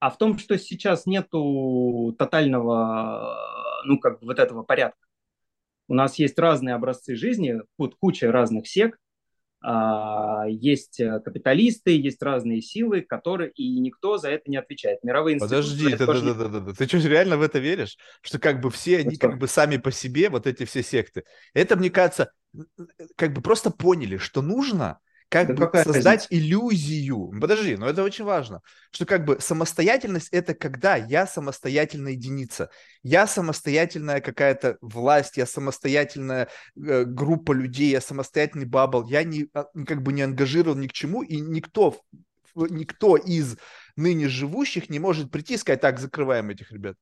А 0.00 0.10
в 0.10 0.18
том, 0.18 0.38
что 0.38 0.58
сейчас 0.58 1.06
нету 1.06 2.14
тотального, 2.18 3.36
ну, 3.84 3.98
как 4.00 4.18
бы 4.20 4.26
вот 4.26 4.40
этого 4.40 4.64
порядка. 4.64 4.98
У 5.86 5.94
нас 5.94 6.18
есть 6.18 6.38
разные 6.38 6.74
образцы 6.74 7.14
жизни, 7.14 7.60
вот 7.78 7.94
куча 7.94 8.32
разных 8.32 8.66
сект, 8.66 8.98
а, 8.98 9.03
есть 10.46 11.00
э, 11.00 11.20
капиталисты, 11.20 11.98
есть 11.98 12.22
разные 12.22 12.60
силы, 12.60 13.00
которые 13.00 13.50
и 13.50 13.80
никто 13.80 14.18
за 14.18 14.30
это 14.30 14.50
не 14.50 14.58
отвечает. 14.58 15.02
Мировые 15.02 15.38
Подожди, 15.38 15.96
да, 15.96 16.06
да, 16.06 16.20
да, 16.20 16.34
да, 16.34 16.48
да, 16.48 16.60
да. 16.60 16.72
ты 16.74 16.86
что, 16.86 16.98
реально 17.08 17.38
в 17.38 17.42
это 17.42 17.58
веришь? 17.58 17.96
Что 18.20 18.38
как 18.38 18.60
бы 18.60 18.70
все 18.70 18.98
они 18.98 19.16
как 19.16 19.38
бы 19.38 19.48
сами 19.48 19.78
по 19.78 19.90
себе, 19.90 20.28
вот 20.28 20.46
эти 20.46 20.64
все 20.66 20.82
секты. 20.82 21.24
Это, 21.54 21.76
мне 21.76 21.88
кажется, 21.88 22.30
как 23.16 23.32
бы 23.32 23.40
просто 23.40 23.70
поняли, 23.70 24.18
что 24.18 24.42
нужно 24.42 24.98
как 25.34 25.54
да 25.56 25.66
бы 25.66 25.78
создать 25.78 26.22
разница? 26.22 26.28
иллюзию. 26.30 27.32
Подожди, 27.40 27.76
но 27.76 27.88
это 27.88 28.04
очень 28.04 28.24
важно, 28.24 28.60
что 28.92 29.04
как 29.04 29.24
бы 29.24 29.38
самостоятельность 29.40 30.28
это 30.30 30.54
когда 30.54 30.94
я 30.94 31.26
самостоятельная 31.26 32.12
единица, 32.12 32.70
я 33.02 33.26
самостоятельная 33.26 34.20
какая-то 34.20 34.78
власть, 34.80 35.36
я 35.36 35.46
самостоятельная 35.46 36.48
э, 36.76 37.04
группа 37.04 37.50
людей, 37.50 37.90
я 37.90 38.00
самостоятельный 38.00 38.66
бабл, 38.66 39.08
я 39.08 39.24
не 39.24 39.48
а, 39.54 39.64
как 39.86 40.02
бы 40.02 40.12
не 40.12 40.22
ангажирован 40.22 40.80
ни 40.80 40.86
к 40.86 40.92
чему, 40.92 41.22
и 41.22 41.40
никто 41.40 42.00
никто 42.54 43.16
из 43.16 43.56
ныне 43.96 44.28
живущих 44.28 44.88
не 44.88 45.00
может 45.00 45.32
прийти 45.32 45.54
и 45.54 45.56
сказать, 45.56 45.80
так, 45.80 45.98
закрываем 45.98 46.50
этих 46.50 46.70
ребят. 46.70 46.94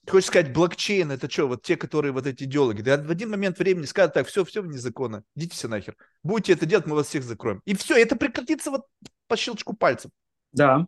хочешь 0.11 0.27
сказать, 0.27 0.53
блокчейн 0.53 1.11
это 1.11 1.29
что, 1.29 1.47
вот 1.47 1.63
те, 1.63 1.77
которые 1.77 2.11
вот 2.11 2.27
эти 2.27 2.43
идеологи, 2.43 2.81
да 2.81 2.97
в 2.97 3.09
один 3.09 3.29
момент 3.29 3.57
времени 3.57 3.85
скажут, 3.85 4.13
так, 4.13 4.27
все, 4.27 4.45
все 4.45 4.61
вне 4.61 4.77
закона, 4.77 5.23
идите 5.35 5.55
все 5.55 5.67
нахер. 5.67 5.95
Будете 6.23 6.53
это 6.53 6.65
делать, 6.65 6.85
мы 6.85 6.95
вас 6.95 7.07
всех 7.07 7.23
закроем. 7.23 7.61
И 7.65 7.75
все, 7.75 7.95
это 7.95 8.15
прекратится 8.15 8.71
вот 8.71 8.85
по 9.27 9.37
щелчку 9.37 9.73
пальцев. 9.73 10.11
Да. 10.51 10.87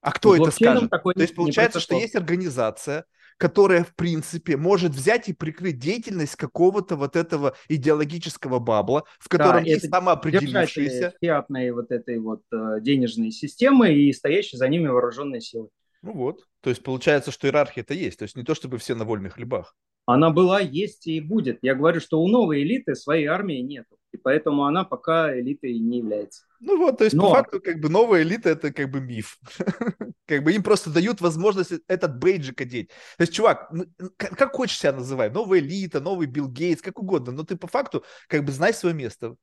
А 0.00 0.12
кто 0.12 0.36
это 0.36 0.50
скажет? 0.50 0.90
То 0.90 1.12
есть 1.16 1.34
получается, 1.34 1.80
что 1.80 1.96
есть 1.96 2.14
организация, 2.14 3.04
которая, 3.36 3.84
в 3.84 3.94
принципе, 3.94 4.56
может 4.56 4.92
взять 4.92 5.28
и 5.28 5.32
прикрыть 5.32 5.78
деятельность 5.78 6.36
какого-то 6.36 6.96
вот 6.96 7.16
этого 7.16 7.56
идеологического 7.68 8.58
бабла, 8.58 9.04
в 9.18 9.28
котором 9.28 9.64
да, 9.64 9.70
есть 9.70 9.88
самоопределившиеся... 9.88 11.14
фиатные 11.20 11.72
вот 11.72 11.90
этой 11.90 12.18
вот 12.18 12.42
э, 12.52 12.80
денежной 12.80 13.30
системы 13.30 13.94
и 13.94 14.12
стоящие 14.12 14.58
за 14.58 14.68
ними 14.68 14.88
вооруженные 14.88 15.40
силы. 15.40 15.68
Ну 16.02 16.12
вот. 16.12 16.44
То 16.60 16.70
есть 16.70 16.82
получается, 16.82 17.30
что 17.30 17.46
иерархия-то 17.46 17.94
есть. 17.94 18.18
То 18.18 18.24
есть 18.24 18.36
не 18.36 18.44
то, 18.44 18.54
чтобы 18.54 18.78
все 18.78 18.94
на 18.94 19.04
вольных 19.04 19.34
хлебах. 19.34 19.74
Она 20.06 20.30
была, 20.30 20.60
есть 20.60 21.06
и 21.06 21.20
будет. 21.20 21.58
Я 21.60 21.74
говорю, 21.74 22.00
что 22.00 22.22
у 22.22 22.28
новой 22.28 22.62
элиты 22.62 22.94
своей 22.94 23.26
армии 23.26 23.60
нет. 23.60 23.84
И 24.12 24.16
поэтому 24.16 24.64
она 24.64 24.84
пока 24.84 25.38
элитой 25.38 25.78
не 25.78 25.98
является. 25.98 26.44
Ну 26.60 26.78
вот, 26.78 26.98
то 26.98 27.04
есть 27.04 27.14
Но... 27.14 27.28
по 27.28 27.34
факту 27.36 27.60
как 27.60 27.78
бы 27.78 27.90
новая 27.90 28.22
элита 28.22 28.48
это 28.48 28.72
как 28.72 28.90
бы 28.90 29.00
миф. 29.00 29.38
как 30.26 30.44
бы 30.44 30.52
им 30.52 30.62
просто 30.62 30.88
дают 30.90 31.20
возможность 31.20 31.72
этот 31.88 32.18
бейджик 32.18 32.60
одеть. 32.60 32.88
То 33.18 33.22
есть, 33.22 33.34
чувак, 33.34 33.68
ну, 33.70 33.84
как 34.16 34.52
хочешь 34.52 34.78
себя 34.78 34.92
называй, 34.92 35.30
новая 35.30 35.58
элита, 35.58 36.00
новый 36.00 36.26
Билл 36.26 36.48
Гейтс, 36.48 36.80
как 36.80 36.98
угодно, 36.98 37.32
но 37.32 37.44
ты 37.44 37.56
по 37.56 37.66
факту 37.66 38.02
как 38.28 38.44
бы 38.44 38.52
знай 38.52 38.72
свое 38.72 38.94
место. 38.94 39.36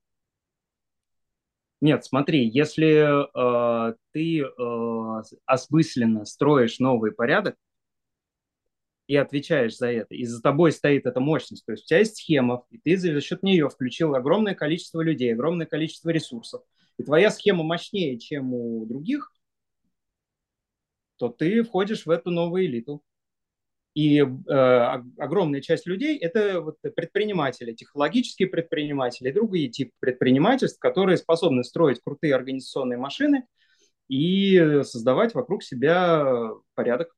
Нет, 1.81 2.05
смотри, 2.05 2.47
если 2.49 3.89
э, 3.91 3.95
ты 4.11 4.41
э, 4.41 5.21
осмысленно 5.45 6.25
строишь 6.25 6.79
новый 6.79 7.11
порядок 7.11 7.55
и 9.07 9.15
отвечаешь 9.15 9.77
за 9.77 9.91
это, 9.91 10.15
и 10.15 10.23
за 10.25 10.41
тобой 10.41 10.71
стоит 10.71 11.05
эта 11.05 11.19
мощность, 11.19 11.65
то 11.65 11.73
есть 11.73 11.83
у 11.83 11.87
тебя 11.87 11.99
есть 11.99 12.17
схема, 12.17 12.65
и 12.71 12.77
ты 12.79 12.97
за 12.97 13.21
счет 13.21 13.43
нее 13.43 13.69
включил 13.69 14.15
огромное 14.15 14.55
количество 14.55 15.01
людей, 15.01 15.33
огромное 15.33 15.67
количество 15.67 16.09
ресурсов, 16.09 16.63
и 16.97 17.03
твоя 17.03 17.29
схема 17.29 17.63
мощнее, 17.63 18.17
чем 18.17 18.53
у 18.53 18.85
других, 18.85 19.31
то 21.17 21.29
ты 21.29 21.63
входишь 21.63 22.05
в 22.05 22.09
эту 22.09 22.31
новую 22.31 22.65
элиту. 22.65 23.03
И 23.95 24.19
э, 24.19 24.23
огромная 25.17 25.61
часть 25.61 25.87
людей– 25.87 26.17
это 26.19 26.59
вот 26.59 26.75
предприниматели, 26.95 27.71
технологические 27.71 28.49
предприниматели, 28.49 29.31
другие 29.31 29.69
типы 29.69 29.93
предпринимательств, 29.99 30.79
которые 30.79 31.17
способны 31.17 31.63
строить 31.63 32.01
крутые 32.03 32.35
организационные 32.35 32.97
машины 32.97 33.45
и 34.09 34.81
создавать 34.83 35.33
вокруг 35.33 35.63
себя 35.63 36.51
порядок. 36.73 37.15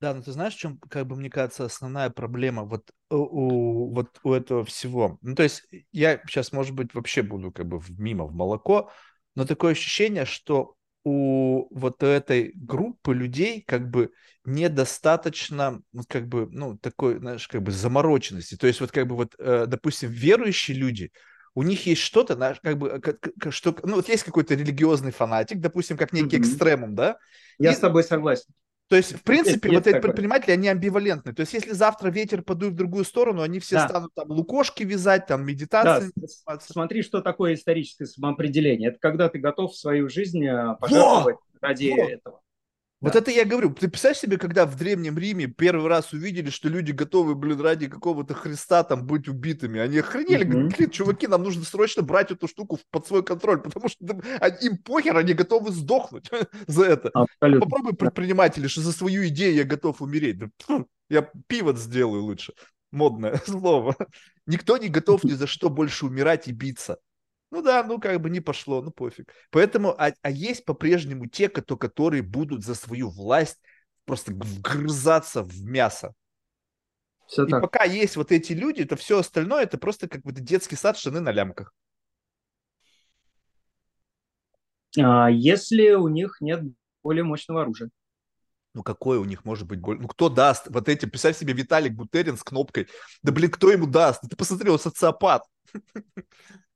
Да, 0.00 0.14
но 0.14 0.22
ты 0.22 0.32
знаешь, 0.32 0.54
в 0.54 0.58
чем, 0.58 0.78
как 0.88 1.06
бы 1.06 1.16
мне 1.16 1.28
кажется, 1.28 1.64
основная 1.64 2.08
проблема 2.08 2.64
вот 2.64 2.90
у, 3.10 3.92
вот 3.92 4.18
у 4.22 4.32
этого 4.32 4.64
всего? 4.64 5.18
Ну, 5.22 5.34
то 5.34 5.42
есть 5.42 5.64
я 5.92 6.22
сейчас, 6.26 6.52
может 6.52 6.72
быть, 6.74 6.94
вообще 6.94 7.22
буду 7.22 7.52
как 7.52 7.66
бы 7.66 7.82
мимо 7.98 8.24
в 8.24 8.32
молоко, 8.32 8.90
но 9.34 9.44
такое 9.44 9.72
ощущение, 9.72 10.24
что 10.24 10.76
у 11.04 11.68
вот 11.74 12.02
этой 12.02 12.52
группы 12.54 13.14
людей 13.14 13.62
как 13.66 13.88
бы 13.90 14.10
недостаточно, 14.44 15.82
как 16.08 16.28
бы, 16.28 16.48
ну, 16.50 16.78
такой, 16.78 17.18
знаешь, 17.18 17.46
как 17.48 17.62
бы 17.62 17.70
замороченности. 17.70 18.56
То 18.56 18.66
есть 18.66 18.80
вот 18.80 18.90
как 18.90 19.06
бы 19.06 19.16
вот, 19.16 19.34
э, 19.38 19.66
допустим, 19.66 20.10
верующие 20.10 20.76
люди, 20.76 21.12
у 21.54 21.62
них 21.62 21.86
есть 21.86 22.02
что-то, 22.02 22.36
как 22.62 22.78
бы, 22.78 23.00
как, 23.00 23.52
что, 23.52 23.76
ну, 23.82 23.96
вот 23.96 24.08
есть 24.08 24.22
какой-то 24.22 24.54
религиозный 24.54 25.12
фанатик, 25.12 25.60
допустим, 25.60 25.96
как 25.96 26.12
некий 26.12 26.36
mm-hmm. 26.36 26.40
экстремум, 26.40 26.94
да? 26.94 27.18
Я 27.58 27.72
и, 27.72 27.74
с 27.74 27.78
тобой 27.78 28.04
согласен. 28.04 28.46
То 28.88 28.96
есть, 28.96 29.14
в 29.14 29.22
принципе, 29.22 29.68
есть, 29.68 29.74
вот 29.74 29.86
эти 29.86 29.94
такое. 29.96 30.00
предприниматели, 30.00 30.52
они 30.52 30.68
амбивалентны. 30.68 31.34
То 31.34 31.40
есть, 31.40 31.52
если 31.52 31.72
завтра 31.72 32.08
ветер 32.08 32.42
подует 32.42 32.72
в 32.72 32.76
другую 32.76 33.04
сторону, 33.04 33.42
они 33.42 33.60
все 33.60 33.76
да. 33.76 33.88
станут 33.88 34.14
там 34.14 34.30
лукошки 34.30 34.82
вязать, 34.82 35.26
там 35.26 35.44
медитации. 35.44 36.10
Да. 36.16 36.58
Смотри, 36.60 37.02
что 37.02 37.20
такое 37.20 37.54
историческое 37.54 38.06
самоопределение. 38.06 38.88
Это 38.90 38.98
когда 38.98 39.28
ты 39.28 39.38
готов 39.38 39.76
свою 39.76 40.08
жизнь 40.08 40.42
э, 40.44 40.76
пожертвовать 40.80 41.36
Во! 41.36 41.68
ради 41.68 41.90
Во! 41.90 42.08
этого. 42.08 42.40
Вот 43.00 43.12
да. 43.12 43.20
это 43.20 43.30
я 43.30 43.44
говорю. 43.44 43.72
Ты 43.72 43.88
представляешь 43.88 44.20
себе, 44.20 44.38
когда 44.38 44.66
в 44.66 44.76
Древнем 44.76 45.16
Риме 45.18 45.46
первый 45.46 45.86
раз 45.86 46.12
увидели, 46.12 46.50
что 46.50 46.68
люди 46.68 46.90
готовы, 46.90 47.36
блин, 47.36 47.60
ради 47.60 47.86
какого-то 47.86 48.34
Христа 48.34 48.82
там 48.82 49.06
быть 49.06 49.28
убитыми. 49.28 49.78
Они 49.78 49.98
охренели, 49.98 50.44
mm-hmm. 50.44 50.48
говорят, 50.48 50.76
блин, 50.76 50.90
чуваки, 50.90 51.26
нам 51.28 51.44
нужно 51.44 51.64
срочно 51.64 52.02
брать 52.02 52.32
эту 52.32 52.48
штуку 52.48 52.80
под 52.90 53.06
свой 53.06 53.22
контроль, 53.22 53.60
потому 53.62 53.88
что 53.88 54.04
им 54.60 54.78
похер, 54.78 55.16
они 55.16 55.32
готовы 55.34 55.70
сдохнуть 55.70 56.28
за 56.66 56.84
это. 56.86 57.10
Абсолютно. 57.14 57.60
Попробуй 57.60 57.94
предприниматели, 57.94 58.66
что 58.66 58.80
за 58.80 58.92
свою 58.92 59.28
идею 59.28 59.54
я 59.54 59.64
готов 59.64 60.02
умереть. 60.02 60.38
Да, 60.38 60.48
я 61.08 61.30
пивот 61.46 61.78
сделаю 61.78 62.24
лучше. 62.24 62.52
Модное 62.90 63.40
слово. 63.46 63.94
Никто 64.46 64.76
не 64.76 64.88
готов 64.88 65.22
ни 65.22 65.32
за 65.32 65.46
что 65.46 65.70
больше 65.70 66.06
умирать 66.06 66.48
и 66.48 66.52
биться. 66.52 66.98
Ну 67.50 67.62
да, 67.62 67.82
ну 67.82 67.98
как 67.98 68.20
бы 68.20 68.28
не 68.28 68.40
пошло, 68.40 68.82
ну 68.82 68.90
пофиг. 68.90 69.32
Поэтому, 69.50 69.94
а, 69.98 70.12
а 70.20 70.30
есть 70.30 70.64
по-прежнему 70.64 71.26
те, 71.26 71.48
кто, 71.48 71.76
которые 71.76 72.22
будут 72.22 72.64
за 72.64 72.74
свою 72.74 73.08
власть 73.08 73.58
просто 74.04 74.32
вгрызаться 74.32 75.42
в 75.42 75.62
мясо. 75.62 76.14
Все 77.26 77.44
и 77.44 77.50
так. 77.50 77.62
пока 77.62 77.84
есть 77.84 78.16
вот 78.16 78.32
эти 78.32 78.52
люди, 78.52 78.84
то 78.84 78.96
все 78.96 79.18
остальное 79.18 79.62
это 79.62 79.78
просто 79.78 80.08
как 80.08 80.22
бы 80.22 80.32
детский 80.32 80.76
сад 80.76 80.96
штаны 80.96 81.20
на 81.20 81.30
лямках. 81.30 81.74
А 84.98 85.30
если 85.30 85.90
у 85.92 86.08
них 86.08 86.38
нет 86.40 86.62
более 87.02 87.24
мощного 87.24 87.62
оружия? 87.62 87.90
Ну, 88.74 88.82
какое 88.82 89.18
у 89.18 89.24
них 89.24 89.44
может 89.44 89.66
быть 89.66 89.80
более... 89.80 90.02
Ну, 90.02 90.08
кто 90.08 90.28
даст 90.28 90.68
вот 90.68 90.88
эти... 90.88 91.06
Представь 91.06 91.36
себе 91.36 91.52
Виталик 91.52 91.94
Бутерин 91.94 92.36
с 92.36 92.42
кнопкой. 92.42 92.88
Да, 93.22 93.32
блин, 93.32 93.50
кто 93.50 93.70
ему 93.70 93.86
даст? 93.86 94.22
Ты 94.28 94.36
посмотри, 94.36 94.70
он 94.70 94.78
социопат. 94.78 95.42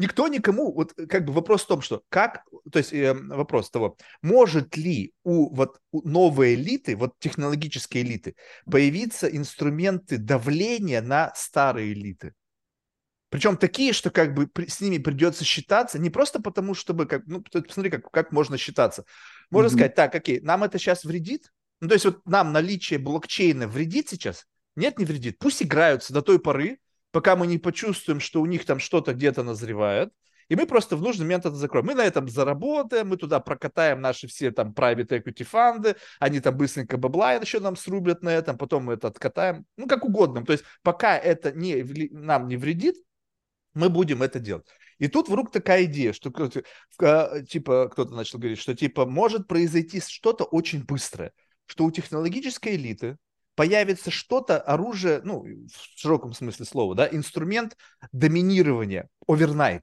никто 0.00 0.28
никому, 0.28 0.72
вот 0.72 0.94
как 1.08 1.24
бы 1.24 1.32
вопрос 1.32 1.64
в 1.64 1.68
том, 1.68 1.82
что 1.82 2.02
как, 2.08 2.44
то 2.72 2.78
есть 2.78 2.92
э, 2.92 3.12
вопрос 3.12 3.70
того, 3.70 3.96
может 4.22 4.76
ли 4.76 5.12
у 5.22 5.54
вот 5.54 5.78
у 5.92 6.06
новой 6.08 6.54
элиты, 6.54 6.96
вот 6.96 7.14
технологической 7.18 8.02
элиты, 8.02 8.34
появиться 8.64 9.26
инструменты 9.26 10.16
давления 10.16 11.02
на 11.02 11.32
старые 11.34 11.92
элиты? 11.92 12.32
Причем 13.28 13.56
такие, 13.56 13.92
что 13.92 14.10
как 14.10 14.34
бы 14.34 14.50
с 14.66 14.80
ними 14.80 14.98
придется 14.98 15.44
считаться, 15.44 15.98
не 15.98 16.10
просто 16.10 16.42
потому, 16.42 16.74
чтобы, 16.74 17.06
как, 17.06 17.22
ну, 17.26 17.42
посмотри, 17.42 17.90
как, 17.90 18.10
как 18.10 18.32
можно 18.32 18.58
считаться. 18.58 19.04
Можно 19.50 19.68
mm-hmm. 19.68 19.72
сказать, 19.72 19.94
так, 19.94 20.14
окей, 20.14 20.40
нам 20.40 20.64
это 20.64 20.78
сейчас 20.78 21.04
вредит? 21.04 21.52
Ну, 21.80 21.88
то 21.88 21.94
есть 21.94 22.06
вот 22.06 22.26
нам 22.26 22.52
наличие 22.52 22.98
блокчейна 22.98 23.68
вредит 23.68 24.08
сейчас? 24.08 24.46
Нет, 24.74 24.98
не 24.98 25.04
вредит. 25.04 25.38
Пусть 25.38 25.62
играются 25.62 26.12
до 26.12 26.22
той 26.22 26.40
поры, 26.40 26.78
пока 27.12 27.36
мы 27.36 27.46
не 27.46 27.58
почувствуем, 27.58 28.20
что 28.20 28.40
у 28.40 28.46
них 28.46 28.64
там 28.64 28.78
что-то 28.78 29.14
где-то 29.14 29.42
назревает, 29.42 30.12
и 30.50 30.56
мы 30.56 30.66
просто 30.66 30.96
в 30.96 31.02
нужный 31.02 31.24
момент 31.24 31.46
это 31.46 31.54
закроем. 31.54 31.86
Мы 31.86 31.94
на 31.94 32.04
этом 32.04 32.28
заработаем, 32.28 33.08
мы 33.08 33.16
туда 33.16 33.38
прокатаем 33.38 34.00
наши 34.00 34.26
все 34.26 34.50
там 34.50 34.72
private 34.72 35.08
equity 35.08 35.44
фанды, 35.44 35.94
они 36.18 36.40
там 36.40 36.56
быстренько 36.56 36.96
бабла 36.96 37.34
еще 37.34 37.60
нам 37.60 37.76
срублят 37.76 38.22
на 38.22 38.30
этом, 38.30 38.58
потом 38.58 38.84
мы 38.84 38.94
это 38.94 39.06
откатаем, 39.06 39.64
ну, 39.76 39.86
как 39.86 40.04
угодно. 40.04 40.44
То 40.44 40.52
есть 40.52 40.64
пока 40.82 41.16
это 41.16 41.52
не, 41.52 42.10
нам 42.10 42.48
не 42.48 42.56
вредит, 42.56 42.96
мы 43.74 43.90
будем 43.90 44.24
это 44.24 44.40
делать. 44.40 44.66
И 44.98 45.06
тут 45.06 45.28
вдруг 45.28 45.52
такая 45.52 45.84
идея, 45.84 46.12
что 46.12 46.32
а, 46.98 47.42
типа 47.42 47.88
кто-то 47.88 48.12
начал 48.12 48.40
говорить, 48.40 48.58
что 48.58 48.74
типа 48.74 49.06
может 49.06 49.46
произойти 49.46 50.00
что-то 50.00 50.42
очень 50.42 50.84
быстрое, 50.84 51.32
что 51.66 51.84
у 51.84 51.92
технологической 51.92 52.74
элиты 52.74 53.16
появится 53.60 54.10
что-то, 54.10 54.58
оружие, 54.58 55.20
ну, 55.22 55.42
в 55.42 56.00
широком 56.00 56.32
смысле 56.32 56.64
слова, 56.64 56.94
да, 56.94 57.06
инструмент 57.06 57.76
доминирования, 58.10 59.10
overnight. 59.28 59.82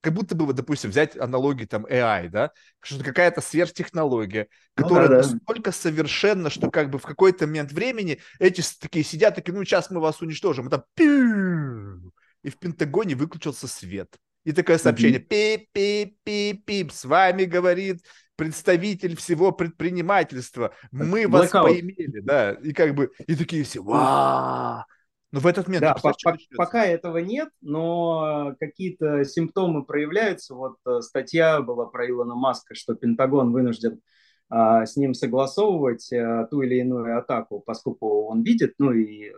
Как 0.00 0.14
будто 0.14 0.34
бы, 0.34 0.50
допустим, 0.54 0.88
взять 0.88 1.14
аналогии 1.14 1.66
там 1.66 1.84
AI, 1.84 2.30
да, 2.30 2.52
что 2.80 3.04
какая-то 3.04 3.42
сверхтехнология, 3.42 4.46
которая 4.72 5.08
ну, 5.08 5.16
да, 5.16 5.22
да. 5.22 5.28
настолько 5.28 5.72
совершенна, 5.72 6.48
что 6.48 6.70
как 6.70 6.88
бы 6.88 6.98
в 6.98 7.02
какой-то 7.02 7.46
момент 7.46 7.70
времени 7.70 8.18
эти 8.38 8.62
такие 8.80 9.04
сидят, 9.04 9.34
такие, 9.34 9.52
ну, 9.52 9.62
сейчас 9.62 9.90
мы 9.90 10.00
вас 10.00 10.22
уничтожим, 10.22 10.68
это 10.68 10.86
и 10.98 12.48
в 12.48 12.58
Пентагоне 12.58 13.14
выключился 13.14 13.68
свет. 13.68 14.16
И 14.44 14.52
такое 14.52 14.78
сообщение, 14.78 15.20
пип-пип-пип-пип, 15.20 16.92
с 16.92 17.04
вами 17.04 17.44
говорит 17.44 18.00
представитель 18.38 19.16
всего 19.16 19.50
предпринимательства, 19.50 20.72
мы 20.92 21.24
Blackout. 21.24 21.28
вас 21.28 21.50
поимели, 21.50 22.20
да, 22.20 22.52
и 22.52 22.72
как 22.72 22.94
бы, 22.94 23.10
и 23.26 23.34
такие 23.34 23.64
все, 23.64 23.82
вау, 23.82 24.84
но 25.32 25.40
в 25.40 25.46
этот 25.46 25.66
момент... 25.66 25.82
Да, 25.82 25.94
по 25.94 26.14
по 26.22 26.38
пока 26.56 26.86
этого 26.86 27.18
нет, 27.18 27.50
но 27.60 28.54
какие-то 28.60 29.24
симптомы 29.24 29.84
проявляются. 29.84 30.54
Вот 30.54 30.76
э, 30.86 31.02
статья 31.02 31.60
была 31.60 31.84
про 31.84 32.08
Илона 32.08 32.34
Маска, 32.34 32.74
что 32.74 32.94
Пентагон 32.94 33.52
вынужден 33.52 34.00
а, 34.48 34.86
с 34.86 34.96
ним 34.96 35.12
согласовывать 35.12 36.10
а, 36.12 36.46
ту 36.46 36.62
или 36.62 36.76
иную 36.76 37.18
атаку, 37.18 37.60
поскольку 37.60 38.26
он 38.26 38.42
видит, 38.42 38.74
ну 38.78 38.92
и 38.92 39.28
а, 39.28 39.34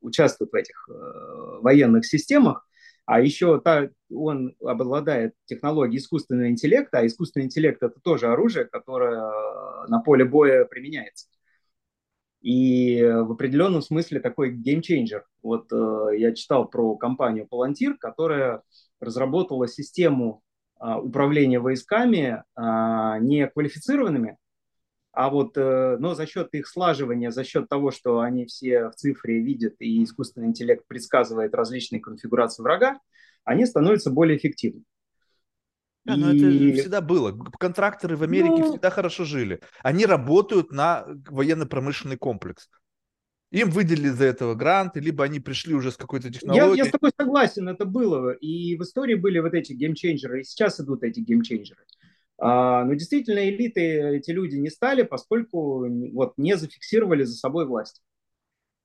участвует 0.00 0.52
в 0.52 0.54
этих 0.54 0.88
а, 0.88 1.60
военных 1.60 2.06
системах. 2.06 2.66
А 3.06 3.20
еще 3.20 3.60
та, 3.60 3.90
он 4.10 4.54
обладает 4.62 5.34
технологией 5.44 5.98
искусственного 5.98 6.48
интеллекта, 6.48 6.98
а 6.98 7.06
искусственный 7.06 7.46
интеллект 7.46 7.82
это 7.82 8.00
тоже 8.00 8.28
оружие, 8.28 8.64
которое 8.64 9.20
на 9.88 10.00
поле 10.00 10.24
боя 10.24 10.64
применяется. 10.64 11.26
И 12.44 13.02
в 13.02 13.32
определенном 13.32 13.80
смысле 13.80 14.20
такой 14.20 14.52
game 14.52 14.76
changer. 14.76 15.24
Вот 15.42 15.72
э, 15.72 16.18
я 16.18 16.34
читал 16.34 16.68
про 16.68 16.94
компанию 16.94 17.48
Palantir, 17.50 17.94
которая 17.98 18.62
разработала 19.00 19.66
систему 19.66 20.42
э, 20.78 20.94
управления 20.94 21.58
войсками 21.58 22.44
э, 22.54 23.18
не 23.20 23.48
квалифицированными, 23.48 24.36
а 25.14 25.30
вот, 25.30 25.56
э, 25.56 25.96
но 25.98 26.14
за 26.14 26.26
счет 26.26 26.48
их 26.54 26.66
слаживания, 26.66 27.30
за 27.30 27.44
счет 27.44 27.68
того, 27.68 27.90
что 27.90 28.20
они 28.20 28.46
все 28.46 28.88
в 28.90 28.94
цифре 28.94 29.40
видят 29.40 29.74
и 29.78 30.02
искусственный 30.02 30.48
интеллект 30.48 30.86
предсказывает 30.88 31.54
различные 31.54 32.00
конфигурации 32.00 32.62
врага, 32.62 32.98
они 33.44 33.64
становятся 33.66 34.10
более 34.10 34.36
эффективны. 34.38 34.82
Да, 36.04 36.14
и... 36.14 36.18
но 36.18 36.30
это 36.30 36.76
всегда 36.80 37.00
было. 37.00 37.32
Контракторы 37.58 38.16
в 38.16 38.22
Америке 38.22 38.56
ну... 38.58 38.70
всегда 38.70 38.90
хорошо 38.90 39.24
жили. 39.24 39.60
Они 39.82 40.04
работают 40.04 40.72
на 40.72 41.06
военно-промышленный 41.28 42.16
комплекс. 42.16 42.68
Им 43.50 43.70
выделили 43.70 44.08
за 44.08 44.24
этого 44.24 44.56
гранты, 44.56 44.98
либо 44.98 45.22
они 45.22 45.38
пришли 45.38 45.74
уже 45.74 45.92
с 45.92 45.96
какой-то 45.96 46.28
технологией. 46.28 46.76
Я, 46.76 46.84
я 46.84 46.84
с 46.86 46.90
тобой 46.90 47.12
согласен, 47.16 47.68
это 47.68 47.84
было. 47.84 48.32
И 48.32 48.76
в 48.76 48.82
истории 48.82 49.14
были 49.14 49.38
вот 49.38 49.54
эти 49.54 49.72
game 49.72 49.91
changer'ы, 49.91 50.40
и 50.40 50.44
сейчас 50.44 50.80
идут 50.80 51.04
эти 51.04 51.20
game 51.20 51.38
changer'ы. 51.38 51.84
А, 52.38 52.84
но 52.84 52.94
действительно 52.94 53.48
элиты 53.48 54.16
эти 54.16 54.30
люди 54.30 54.56
не 54.56 54.70
стали, 54.70 55.02
поскольку 55.02 55.86
вот, 56.12 56.34
не 56.36 56.56
зафиксировали 56.56 57.24
за 57.24 57.34
собой 57.34 57.66
власть. 57.66 58.02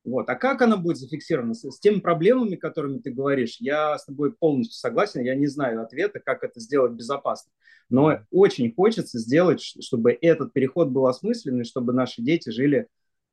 Вот. 0.03 0.29
А 0.29 0.35
как 0.35 0.61
она 0.61 0.77
будет 0.77 0.97
зафиксирована? 0.97 1.53
С, 1.53 1.69
с 1.69 1.79
теми 1.79 1.99
проблемами, 1.99 2.55
которыми 2.55 2.99
ты 2.99 3.11
говоришь, 3.11 3.57
я 3.59 3.97
с 3.97 4.05
тобой 4.05 4.33
полностью 4.33 4.75
согласен, 4.77 5.21
я 5.21 5.35
не 5.35 5.47
знаю 5.47 5.81
ответа, 5.81 6.19
как 6.19 6.43
это 6.43 6.59
сделать 6.59 6.93
безопасно. 6.93 7.51
Но 7.89 8.19
очень 8.31 8.73
хочется 8.73 9.19
сделать, 9.19 9.61
чтобы 9.61 10.17
этот 10.19 10.53
переход 10.53 10.89
был 10.89 11.07
осмысленный, 11.07 11.65
чтобы 11.65 11.93
наши 11.93 12.21
дети 12.21 12.49
жили 12.49 12.87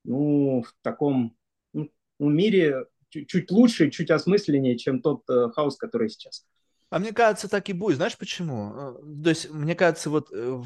ну, 0.05 0.62
в 0.62 0.74
таком 0.83 1.37
ну, 1.72 1.90
мире 2.18 2.87
чуть, 3.11 3.29
чуть 3.29 3.50
лучше, 3.50 3.90
чуть 3.90 4.11
осмысленнее, 4.11 4.76
чем 4.76 5.02
тот 5.02 5.22
э, 5.29 5.48
хаос, 5.55 5.76
который 5.76 6.09
сейчас. 6.09 6.46
А 6.90 6.99
мне 6.99 7.12
кажется, 7.12 7.49
так 7.49 7.68
и 7.68 7.72
будет. 7.72 7.96
Знаешь 7.96 8.16
почему? 8.16 8.72
Э, 8.75 9.22
то 9.22 9.29
есть, 9.29 9.51
мне 9.51 9.75
кажется, 9.75 10.11
вот 10.11 10.29
э, 10.33 10.62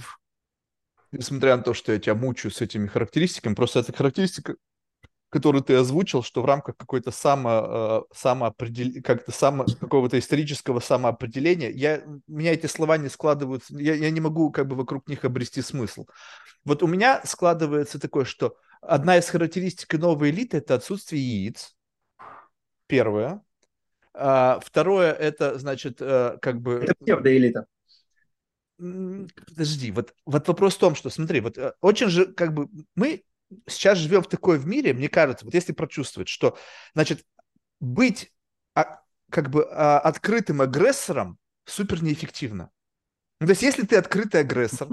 несмотря 1.12 1.56
на 1.56 1.62
то, 1.62 1.74
что 1.74 1.92
я 1.92 1.98
тебя 1.98 2.14
мучаю 2.14 2.52
с 2.52 2.60
этими 2.60 2.86
характеристиками, 2.86 3.54
просто 3.54 3.80
эта 3.80 3.92
характеристика, 3.92 4.56
которую 5.30 5.62
ты 5.62 5.74
озвучил, 5.74 6.22
что 6.22 6.42
в 6.42 6.44
рамках 6.44 6.76
какой-то 6.76 7.10
само, 7.10 8.06
э, 8.10 8.14
самоопредел... 8.14 9.02
как-то 9.02 9.32
само... 9.32 9.64
какого-то 9.64 10.18
исторического 10.18 10.80
самоопределения, 10.80 11.70
я... 11.70 12.02
меня 12.26 12.52
эти 12.52 12.66
слова 12.66 12.98
не 12.98 13.08
складываются, 13.08 13.76
я, 13.78 13.94
я 13.94 14.10
не 14.10 14.20
могу 14.20 14.50
как 14.50 14.66
бы 14.66 14.76
вокруг 14.76 15.08
них 15.08 15.24
обрести 15.24 15.62
смысл. 15.62 16.06
Вот 16.64 16.82
у 16.82 16.86
меня 16.86 17.22
складывается 17.24 17.98
такое, 17.98 18.24
что 18.24 18.56
одна 18.82 19.16
из 19.18 19.28
характеристик 19.28 19.94
новой 19.94 20.30
элиты– 20.30 20.56
это 20.58 20.74
отсутствие 20.74 21.22
яиц, 21.22 21.76
первое. 22.86 23.42
А, 24.12 24.60
второе, 24.60 25.12
это, 25.12 25.58
значит, 25.58 25.98
э, 26.00 26.38
как 26.40 26.60
бы... 26.60 26.82
Это 26.82 26.94
псевдоэлита. 27.00 27.66
Подожди, 28.78 29.90
вот, 29.92 30.14
вот 30.24 30.48
вопрос 30.48 30.76
в 30.76 30.78
том, 30.78 30.94
что, 30.94 31.10
смотри, 31.10 31.40
вот 31.40 31.58
э, 31.58 31.74
очень 31.80 32.08
же, 32.08 32.26
как 32.32 32.54
бы, 32.54 32.68
мы 32.94 33.24
сейчас 33.66 33.98
живем 33.98 34.22
в 34.22 34.28
такой 34.28 34.58
в 34.58 34.66
мире, 34.66 34.94
мне 34.94 35.08
кажется, 35.08 35.44
вот 35.44 35.54
если 35.54 35.72
прочувствовать, 35.72 36.28
что, 36.28 36.56
значит, 36.94 37.24
быть 37.78 38.32
а, 38.74 39.00
как 39.30 39.50
бы 39.50 39.66
а, 39.70 39.98
открытым 39.98 40.60
агрессором 40.60 41.38
супер 41.64 42.02
неэффективно. 42.02 42.70
Ну, 43.40 43.46
то 43.46 43.50
есть, 43.50 43.62
если 43.62 43.84
ты 43.86 43.96
открытый 43.96 44.40
агрессор, 44.40 44.88